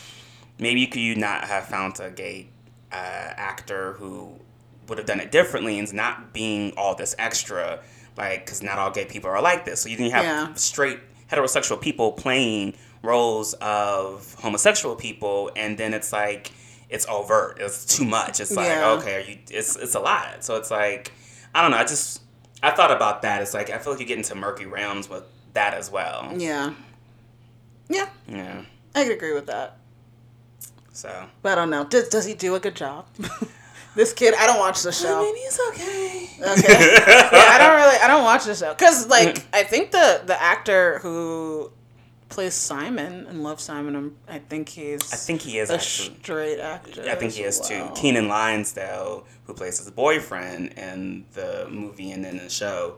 maybe 0.59 0.79
you 0.79 0.87
could 0.87 1.01
you 1.01 1.15
not 1.15 1.45
have 1.45 1.65
found 1.65 1.99
a 1.99 2.11
gay 2.11 2.47
uh, 2.91 2.95
actor 2.95 3.93
who 3.93 4.39
would 4.87 4.97
have 4.97 5.07
done 5.07 5.19
it 5.19 5.31
differently 5.31 5.79
and 5.79 5.91
not 5.93 6.33
being 6.33 6.71
all 6.77 6.93
this 6.93 7.15
extra 7.17 7.81
like 8.17 8.45
because 8.45 8.61
not 8.63 8.77
all 8.77 8.91
gay 8.91 9.05
people 9.05 9.29
are 9.29 9.41
like 9.41 9.65
this. 9.65 9.81
So 9.81 9.89
you 9.89 9.97
can 9.97 10.09
have 10.11 10.23
Yeah. 10.23 10.53
straight 10.55 10.99
heterosexual 11.31 11.79
people 11.81 12.11
playing 12.11 12.75
roles 13.01 13.53
of 13.55 14.35
homosexual 14.39 14.95
people 14.95 15.51
and 15.55 15.77
then 15.77 15.93
it's 15.93 16.13
like 16.13 16.51
it's 16.89 17.07
overt. 17.09 17.57
It's 17.59 17.85
too 17.85 18.05
much. 18.05 18.39
It's 18.39 18.55
like 18.55 18.67
Yeah. 18.67 18.91
okay 18.91 19.15
are 19.15 19.19
you 19.29 19.37
it's 19.49 19.75
it's 19.75 19.95
a 19.95 19.99
lot. 19.99 20.43
So 20.43 20.55
it's 20.57 20.71
like 20.71 21.11
i 21.55 21.61
don't 21.61 21.71
know. 21.71 21.77
I 21.77 21.83
just 21.85 22.21
i 22.61 22.71
thought 22.71 22.91
about 22.91 23.21
that. 23.23 23.41
It's 23.41 23.53
like 23.53 23.69
i 23.69 23.77
feel 23.77 23.93
like 23.93 23.99
you 23.99 24.05
get 24.05 24.17
into 24.17 24.35
murky 24.35 24.65
realms 24.65 25.09
with 25.09 25.23
that 25.53 25.73
as 25.73 25.91
well. 25.91 26.31
Yeah, 26.35 26.73
yeah, 27.89 28.09
yeah. 28.27 28.61
I 28.95 29.03
could 29.03 29.13
agree 29.13 29.33
with 29.33 29.47
that. 29.47 29.77
so. 30.91 31.25
But 31.41 31.53
I 31.53 31.55
don't 31.55 31.69
know. 31.69 31.83
Does 31.85 32.09
does 32.09 32.25
he 32.25 32.33
do 32.33 32.55
a 32.55 32.59
good 32.59 32.75
job? 32.75 33.05
this 33.95 34.13
kid, 34.13 34.33
I 34.37 34.47
don't 34.47 34.59
watch 34.59 34.81
the 34.83 34.91
show. 34.91 35.19
I 35.19 35.23
mean, 35.23 35.35
he's 35.35 35.59
okay 35.69 36.23
Okay. 36.43 36.61
yeah, 36.67 37.29
I 37.31 37.57
don't 37.59 37.75
really. 37.75 37.97
I 37.97 38.07
don't 38.07 38.23
watch 38.23 38.45
the 38.45 38.55
show 38.55 38.73
because, 38.73 39.07
like, 39.07 39.35
mm. 39.35 39.45
I 39.53 39.63
think 39.63 39.91
the 39.91 40.21
the 40.25 40.41
actor 40.41 40.99
who 40.99 41.71
plays 42.29 42.53
Simon 42.53 43.27
and 43.27 43.43
Love 43.43 43.61
Simon, 43.61 43.95
I'm, 43.95 44.17
I 44.27 44.39
think 44.39 44.69
he's. 44.69 45.13
I 45.13 45.15
think 45.15 45.41
he 45.41 45.57
is 45.57 45.69
a 45.69 45.75
actually. 45.75 46.17
straight 46.17 46.59
actor. 46.59 47.03
I 47.07 47.15
think 47.15 47.33
he 47.33 47.43
is 47.43 47.59
as 47.59 47.69
too. 47.69 47.79
well. 47.79 47.95
Keiynan 47.95 48.27
Lonsdale, 48.27 49.25
who 49.45 49.53
plays 49.53 49.77
his 49.79 49.89
boyfriend 49.91 50.73
in 50.73 51.25
the 51.33 51.67
movie 51.69 52.11
and 52.11 52.25
in 52.25 52.37
the 52.37 52.49
show, 52.49 52.97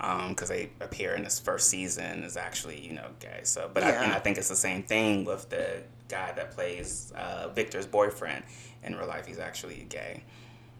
um, 0.00 0.30
because 0.30 0.48
they 0.48 0.70
appear 0.80 1.14
in 1.14 1.22
this 1.22 1.38
first 1.38 1.68
season, 1.68 2.24
is 2.24 2.36
actually 2.36 2.80
you 2.80 2.94
know 2.94 3.08
gay. 3.20 3.40
So, 3.44 3.70
but 3.72 3.84
I, 3.84 3.90
and 3.90 4.12
I 4.12 4.18
think 4.18 4.38
it's 4.38 4.48
the 4.48 4.56
same 4.56 4.82
thing 4.82 5.24
with 5.24 5.48
the 5.48 5.82
guy 6.08 6.32
that 6.32 6.50
plays 6.50 7.12
uh, 7.16 7.48
Victor's 7.54 7.86
boyfriend. 7.86 8.42
In 8.82 8.96
real 8.96 9.06
life, 9.06 9.26
he's 9.26 9.38
actually 9.38 9.86
gay. 9.88 10.22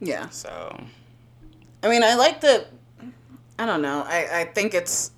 Yeah, 0.01 0.28
So, 0.30 0.82
I 1.82 1.88
mean, 1.88 2.03
I 2.03 2.14
like 2.14 2.40
the. 2.40 2.66
I 3.59 3.66
don't 3.66 3.82
know. 3.82 4.03
I 4.07 4.40
I 4.40 4.44
think 4.44 4.72
it's. 4.74 5.11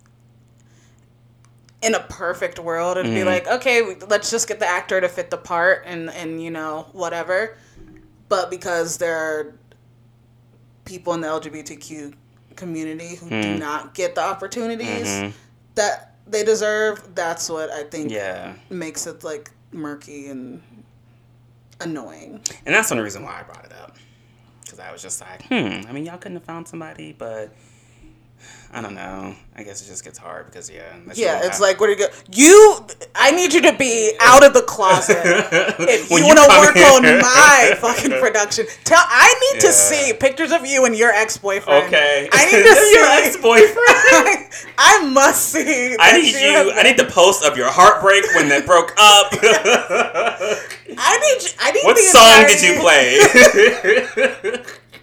In 1.83 1.95
a 1.97 2.01
perfect 2.01 2.61
world, 2.61 2.97
it'd 2.97 3.07
Mm-hmm. 3.11 3.21
be 3.21 3.25
like, 3.25 3.47
okay, 3.49 3.97
let's 4.09 4.31
just 4.31 4.47
get 4.47 4.61
the 4.61 4.67
actor 4.69 5.01
to 5.01 5.09
fit 5.09 5.31
the 5.31 5.37
part, 5.37 5.83
and 5.87 6.11
and 6.11 6.41
you 6.43 6.51
know 6.51 6.87
whatever. 6.93 7.57
But 8.29 8.51
because 8.51 8.99
there 8.99 9.17
are 9.17 9.55
people 10.85 11.13
in 11.15 11.21
the 11.21 11.27
LGBTQ 11.29 12.15
community 12.57 13.17
who 13.17 13.27
Mm. 13.27 13.43
do 13.43 13.59
not 13.59 13.95
get 13.95 14.15
the 14.15 14.21
opportunities 14.23 15.07
mhm. 15.09 15.33
that 15.75 16.15
they 16.27 16.45
deserve, 16.45 17.15
that's 17.17 17.49
what 17.51 17.71
I 17.71 17.83
think 17.85 18.11
yeah, 18.13 18.55
makes 18.71 19.07
it 19.09 19.25
like 19.25 19.51
murky 19.73 20.29
and 20.29 20.63
annoying. 21.85 22.41
and 22.67 22.75
that's 22.75 22.91
one 22.91 23.01
reason 23.01 23.23
why 23.23 23.41
I 23.41 23.43
brought 23.43 23.65
it 23.65 23.73
up, 23.73 23.97
because 24.65 24.79
I 24.79 24.93
was 24.93 25.03
just 25.03 25.21
like, 25.21 25.43
hmm. 25.47 25.89
I 25.89 25.93
mean, 25.93 26.05
y'all 26.07 26.19
couldn't 26.19 26.37
have 26.37 26.45
found 26.45 26.69
somebody, 26.69 27.13
but. 27.13 27.55
I 28.75 28.81
don't 28.81 28.95
know. 28.95 29.35
I 29.55 29.65
guess 29.65 29.83
it 29.83 29.87
just 29.91 30.03
gets 30.03 30.17
hard 30.17 30.47
because 30.47 30.71
yeah. 30.71 30.97
Yeah, 31.15 31.41
it's 31.45 31.61
like, 31.61 31.79
what 31.79 31.91
are 31.91 31.93
you 31.93 31.99
go? 31.99 32.07
You, 32.33 32.87
I 33.15 33.31
need 33.33 33.53
you 33.53 33.61
to 33.61 33.75
be 33.77 34.13
out 34.21 34.43
of 34.47 34.55
the 34.55 34.63
closet 34.63 35.19
if 35.25 36.11
you 36.11 36.17
you 36.17 36.25
want 36.25 36.39
to 36.39 36.49
work 36.59 36.77
in. 36.77 36.83
on 36.83 37.21
my 37.21 37.75
fucking 37.81 38.13
production. 38.21 38.65
Tell, 38.85 38.99
I 39.07 39.53
need 39.53 39.61
to 39.61 39.73
see 39.73 40.15
pictures 40.15 40.53
of 40.53 40.65
you 40.65 40.87
and 40.87 40.97
your 40.97 41.11
ex 41.11 41.37
boyfriend. 41.37 41.85
Okay. 41.87 42.31
I 42.33 42.45
need 42.47 42.63
to 42.63 42.75
see 42.75 42.93
Your 42.95 43.05
ex-boyfriend. 43.27 44.73
I 44.79 45.07
must 45.13 45.51
see. 45.51 45.95
I 46.01 46.17
need 46.19 46.33
you. 46.35 46.73
I 46.75 46.83
need 46.83 46.97
the 46.99 47.05
post 47.13 47.45
of 47.45 47.59
your 47.59 47.69
heartbreak 47.71 48.25
when 48.37 48.49
that 48.49 48.65
broke 48.65 48.93
up. 48.97 49.33
I 50.97 51.19
need. 51.19 51.43
you- 51.43 51.51
I 51.61 51.73
need. 51.73 51.85
what 51.85 51.97
the 51.97 52.03
song 52.03 52.47
did 52.49 52.63
you 52.63 52.81
play? 52.81 54.63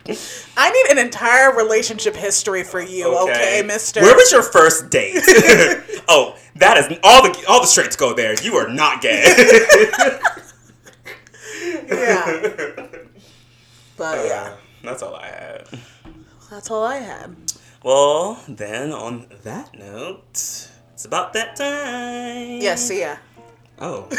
I 0.58 0.72
need 0.72 0.92
an 0.92 0.98
entire 0.98 1.56
relationship 1.56 2.16
history 2.16 2.64
for 2.64 2.82
you, 2.82 3.18
okay, 3.30 3.62
Mister. 3.66 4.02
Where 4.02 4.16
was 4.16 4.32
your 4.32 4.44
first 4.44 4.90
date? 4.90 5.16
oh, 6.08 6.36
that 6.56 6.78
is 6.78 6.98
all 7.04 7.24
the 7.24 7.46
all 7.48 7.62
the 7.62 7.68
straights 7.68 7.96
go 7.96 8.14
there. 8.14 8.36
You 8.42 8.56
are 8.56 8.68
not 8.68 9.02
gay. 9.02 9.24
yeah. 11.88 12.88
But 13.98 14.26
yeah, 14.26 14.54
uh, 14.54 14.58
That's 14.84 15.04
all 15.04 15.16
I 15.16 15.28
had. 15.28 15.68
that's 16.50 16.72
all 16.72 16.84
I 16.86 16.98
had. 16.98 17.36
Well, 17.84 18.42
then 18.48 18.92
on 18.92 19.28
that 19.44 19.78
note, 19.78 20.34
it's 20.94 21.06
about 21.06 21.34
that 21.34 21.56
time. 21.56 22.62
Yes, 22.62 22.64
Yeah. 22.64 22.76
See 22.76 23.02
ya. 23.02 23.16
Oh, 23.82 24.10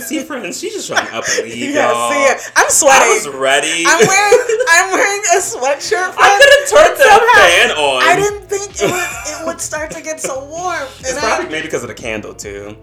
see, 0.00 0.22
friends, 0.22 0.58
she's 0.58 0.72
just 0.72 0.88
trying 0.88 1.06
to 1.06 1.14
up 1.16 1.24
and 1.28 1.44
leave, 1.48 1.70
Yeah, 1.74 1.90
y'all. 1.92 2.10
see 2.10 2.24
it. 2.24 2.52
I'm 2.56 2.70
sweating. 2.70 3.02
I 3.02 3.14
was 3.14 3.28
ready. 3.28 3.84
I'm 3.86 4.06
wearing 4.06 4.58
I'm 4.70 4.90
wearing 4.92 5.20
a 5.34 5.38
sweatshirt. 5.40 6.08
I 6.08 6.12
friend, 6.12 6.40
could 6.40 6.54
have 6.56 6.68
turned 6.88 7.00
that 7.00 7.32
fan 7.36 7.70
on. 7.76 8.02
I 8.02 8.16
didn't 8.16 8.48
think 8.48 8.70
it 8.80 8.90
would, 8.90 9.42
it 9.42 9.46
would 9.46 9.60
start 9.60 9.90
to 9.90 10.00
get 10.02 10.20
so 10.20 10.42
warm. 10.46 10.82
It's 11.00 11.10
And 11.10 11.18
I- 11.18 11.36
probably 11.36 11.50
maybe 11.50 11.66
because 11.66 11.82
of 11.82 11.88
the 11.88 11.94
candle 11.94 12.32
too. 12.34 12.76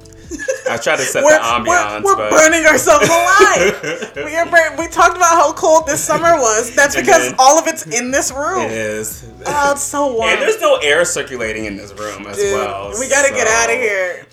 I 0.69 0.77
tried 0.77 0.97
to 0.97 1.03
set 1.03 1.23
we're, 1.23 1.31
the 1.37 1.43
ambiance, 1.43 2.03
we're, 2.03 2.15
we're 2.15 2.29
but 2.29 2.31
burning 2.31 2.65
ourselves 2.65 3.07
alive. 3.07 4.11
we 4.17 4.35
are 4.35 4.45
burn- 4.49 4.77
we 4.77 4.87
talked 4.87 5.15
about 5.15 5.31
how 5.35 5.53
cold 5.53 5.87
this 5.87 6.03
summer 6.03 6.35
was. 6.37 6.75
That's 6.75 6.95
because 6.95 7.29
then- 7.29 7.35
all 7.39 7.57
of 7.57 7.67
it's 7.67 7.85
in 7.87 8.11
this 8.11 8.31
room. 8.31 8.65
it 8.65 8.71
is. 8.71 9.25
Oh, 9.45 9.71
it's 9.71 9.81
so 9.81 10.13
warm. 10.13 10.29
and 10.33 10.41
there's 10.41 10.59
no 10.59 10.75
air 10.77 11.05
circulating 11.05 11.65
in 11.65 11.77
this 11.77 11.93
room 11.93 12.25
as 12.27 12.37
Dude, 12.37 12.53
well. 12.53 12.91
we 12.99 13.07
gotta 13.09 13.33
get 13.33 13.47
out 13.47 13.69
of 13.69 13.77
here. 13.77 14.25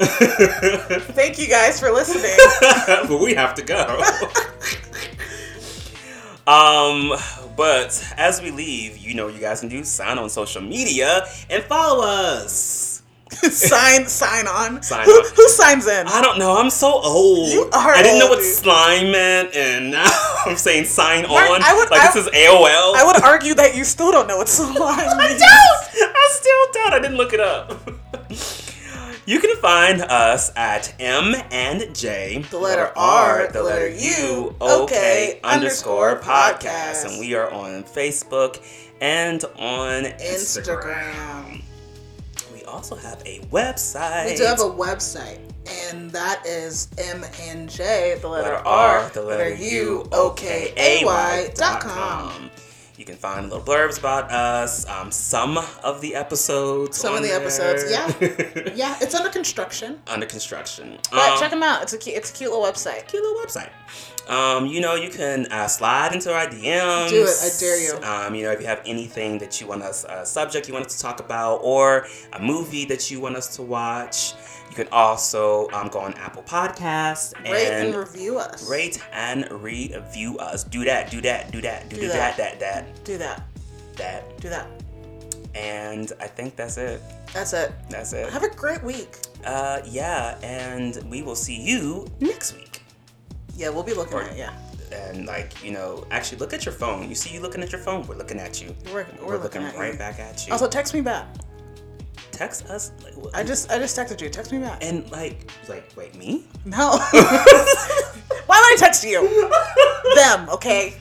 Thank 1.12 1.38
you 1.38 1.46
guys 1.46 1.78
for 1.78 1.90
listening. 1.90 2.36
but 3.08 3.20
we 3.20 3.34
have 3.34 3.54
to 3.54 3.62
go. 3.62 4.02
um, 6.46 7.12
but 7.56 8.12
as 8.16 8.42
we 8.42 8.50
leave, 8.50 8.98
you 8.98 9.14
know 9.14 9.28
you 9.28 9.38
guys 9.38 9.60
can 9.60 9.68
do 9.68 9.84
sign 9.84 10.18
on 10.18 10.28
social 10.28 10.62
media 10.62 11.26
and 11.48 11.62
follow 11.64 12.04
us. 12.04 12.93
sign 13.50 14.06
sign 14.06 14.46
on. 14.46 14.82
Sign 14.82 15.04
who, 15.04 15.12
on. 15.12 15.34
who 15.34 15.48
signs 15.48 15.86
in? 15.86 16.06
I 16.06 16.20
don't 16.20 16.38
know. 16.38 16.56
I'm 16.56 16.70
so 16.70 16.92
old. 17.02 17.48
You 17.50 17.62
are 17.72 17.94
I 17.94 18.02
didn't 18.02 18.18
know 18.18 18.28
what 18.28 18.38
dude. 18.40 18.54
slime 18.54 19.10
meant, 19.12 19.54
and 19.54 19.90
now 19.92 20.06
I'm 20.46 20.56
saying 20.56 20.84
sign 20.86 21.22
Mark, 21.28 21.50
on. 21.50 21.62
I 21.62 21.74
would- 21.74 21.90
like 21.90 22.00
I- 22.00 22.12
this 22.12 22.26
is 22.26 22.32
AOL. 22.32 22.94
I 22.96 23.02
would 23.04 23.22
argue 23.22 23.54
that 23.54 23.76
you 23.76 23.84
still 23.84 24.10
don't 24.12 24.26
know 24.26 24.36
what 24.38 24.48
slime 24.60 24.76
I 24.80 25.28
means. 25.28 25.40
don't. 25.40 26.14
I 26.16 26.28
still 26.32 26.72
don't. 26.82 26.94
I 26.94 26.98
didn't 27.00 27.16
look 27.16 27.32
it 27.32 27.40
up. 27.40 27.90
You 29.26 29.40
can 29.40 29.56
find 29.56 30.02
us 30.02 30.52
at 30.54 30.94
M 31.00 31.34
and 31.50 31.94
J, 31.94 32.44
The 32.50 32.58
letter 32.58 32.92
R, 32.94 33.48
the 33.50 33.62
letter 33.62 33.88
U, 33.88 34.54
okay, 34.60 35.40
underscore 35.42 36.18
podcast. 36.20 37.06
and 37.06 37.18
we 37.20 37.34
are 37.34 37.50
on 37.50 37.84
Facebook 37.84 38.62
and 39.00 39.42
on 39.58 40.04
Instagram. 40.04 41.14
Instagram. 41.14 41.62
We 42.74 42.78
also 42.78 42.96
have 42.96 43.22
a 43.24 43.38
website. 43.52 44.32
We 44.32 44.36
do 44.36 44.42
have 44.42 44.58
a 44.58 44.64
website, 44.64 45.38
and 45.92 46.10
that 46.10 46.44
is 46.44 46.88
MNJ, 46.96 48.20
the 48.20 48.26
letter 48.26 48.54
letter 48.54 48.66
R, 48.66 48.98
R, 48.98 49.10
the 49.10 49.22
letter 49.22 49.54
U, 49.54 50.00
OK, 50.10 50.72
OK, 50.72 50.74
A 50.76 51.04
Y 51.04 51.52
dot 51.54 51.80
com. 51.80 52.50
You 53.04 53.08
can 53.12 53.18
find 53.18 53.50
little 53.50 53.62
blurbs 53.62 53.98
about 53.98 54.30
us, 54.32 54.88
um, 54.88 55.12
some 55.12 55.58
of 55.82 56.00
the 56.00 56.14
episodes. 56.14 56.96
Some 56.96 57.14
of 57.14 57.20
the 57.20 57.28
there. 57.28 57.38
episodes, 57.38 57.84
yeah. 57.90 58.72
Yeah, 58.74 58.96
it's 59.02 59.14
under 59.14 59.28
construction. 59.28 60.00
Under 60.06 60.24
construction. 60.24 60.96
But 61.10 61.32
Um, 61.32 61.38
check 61.38 61.50
them 61.50 61.62
out. 61.62 61.82
It's 61.82 61.92
a 61.92 61.98
cute, 61.98 62.16
it's 62.16 62.30
a 62.30 62.32
cute 62.32 62.50
little 62.50 62.64
website. 62.64 63.06
cute 63.06 63.22
little 63.22 63.38
website. 63.44 63.68
Um, 64.26 64.64
you 64.64 64.80
know, 64.80 64.94
you 64.94 65.10
can 65.10 65.44
uh, 65.52 65.68
slide 65.68 66.14
into 66.14 66.32
our 66.32 66.46
DMs. 66.46 67.10
Do 67.10 67.24
it, 67.24 67.36
I 67.42 67.50
dare 67.60 67.78
you. 67.78 68.02
Um, 68.02 68.34
you 68.34 68.44
know, 68.44 68.52
if 68.52 68.60
you 68.62 68.66
have 68.68 68.80
anything 68.86 69.36
that 69.40 69.60
you 69.60 69.66
want 69.66 69.82
us, 69.82 70.06
a 70.08 70.24
subject 70.24 70.66
you 70.66 70.72
want 70.72 70.86
us 70.86 70.96
to 70.96 71.02
talk 71.02 71.20
about, 71.20 71.56
or 71.56 72.06
a 72.32 72.40
movie 72.40 72.86
that 72.86 73.10
you 73.10 73.20
want 73.20 73.36
us 73.36 73.54
to 73.56 73.62
watch, 73.62 74.32
you 74.76 74.84
can 74.84 74.92
also 74.92 75.68
um, 75.70 75.88
go 75.88 76.00
on 76.00 76.14
Apple 76.14 76.42
Podcasts 76.42 77.32
Rate 77.44 77.68
and 77.68 77.88
and 77.88 77.96
review 77.96 78.38
us. 78.38 78.68
rate 78.68 79.00
and 79.12 79.48
review 79.52 80.36
us. 80.38 80.64
Do 80.64 80.84
that, 80.84 81.10
do 81.12 81.20
that, 81.20 81.52
do 81.52 81.60
that, 81.60 81.88
do, 81.88 81.96
Do 82.00 82.08
that, 82.08 82.36
that. 82.36 82.58
that, 82.58 82.84
that, 82.84 83.04
Do 83.04 83.18
that. 83.18 83.42
that. 83.96 84.40
Do 84.40 84.48
that. 84.48 84.66
And 85.54 86.12
I 86.20 86.26
think 86.26 86.56
that's 86.56 86.76
it. 86.76 87.00
That's 87.32 87.52
it. 87.52 87.72
That's 87.88 88.12
it. 88.12 88.28
Have 88.30 88.42
a 88.42 88.48
great 88.48 88.82
week. 88.82 89.16
Uh, 89.44 89.80
yeah, 89.84 90.36
and 90.42 90.98
we 91.08 91.22
will 91.22 91.36
see 91.36 91.60
you 91.60 92.08
next 92.18 92.56
week. 92.56 92.82
Yeah, 93.56 93.68
we'll 93.68 93.84
be 93.84 93.94
looking 93.94 94.14
Or- 94.14 94.22
at 94.22 94.32
it. 94.32 94.38
Yeah. 94.38 94.54
and 94.92 95.26
like 95.26 95.62
you 95.64 95.72
know 95.72 96.04
actually 96.10 96.38
look 96.38 96.52
at 96.52 96.64
your 96.64 96.74
phone 96.74 97.08
you 97.08 97.14
see 97.16 97.32
you 97.34 97.40
looking 97.40 97.62
at 97.62 97.72
your 97.72 97.80
phone 97.80 98.06
we're 98.06 98.14
looking 98.14 98.38
at 98.38 98.62
you 98.62 98.72
We're, 98.92 99.06
we're, 99.20 99.38
looking, 99.38 99.62
at 99.62 99.74
right 99.76 99.92
you. 99.94 99.98
back 99.98 100.20
at 100.20 100.46
you 100.46 100.52
Also, 100.52 100.68
text 100.68 100.94
me 100.94 101.00
back. 101.00 101.26
Text 102.34 102.66
us 102.66 102.92
like, 103.02 103.16
what- 103.16 103.34
I 103.34 103.42
just 103.44 103.70
I 103.70 103.78
just 103.78 103.96
texted 103.96 104.20
you. 104.20 104.28
Text 104.28 104.52
me 104.52 104.58
back. 104.58 104.82
and 104.84 105.10
like 105.10 105.50
like 105.68 105.90
wait 105.96 106.14
me 106.16 106.44
No. 106.64 106.98
Why 108.46 108.58
would 108.60 108.72
I 108.72 108.76
text 108.78 109.04
you? 109.04 109.20
Them, 110.14 110.48
okay? 110.50 110.94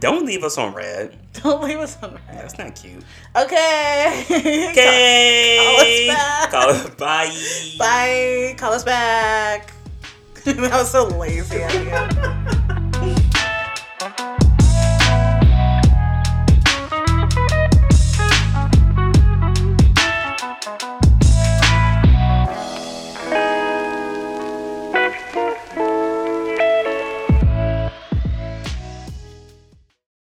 don't 0.00 0.26
leave 0.26 0.44
us 0.44 0.58
on 0.58 0.74
red 0.74 1.16
Don't 1.34 1.62
leave 1.64 1.78
us 1.78 1.96
on 2.02 2.12
red. 2.12 2.22
that's 2.42 2.58
not 2.58 2.74
cute 2.74 3.02
Okay. 3.36 4.24
okay 4.70 6.46
Call 6.50 6.70
us 6.70 6.86
back. 6.88 6.88
Call 6.90 6.96
bye 6.98 7.30
Bye. 7.78 8.54
Call 8.58 8.72
us 8.74 8.84
back. 8.84 9.72
that 10.44 10.58
was 10.58 10.90
so 10.90 11.06
lazy. 11.06 11.64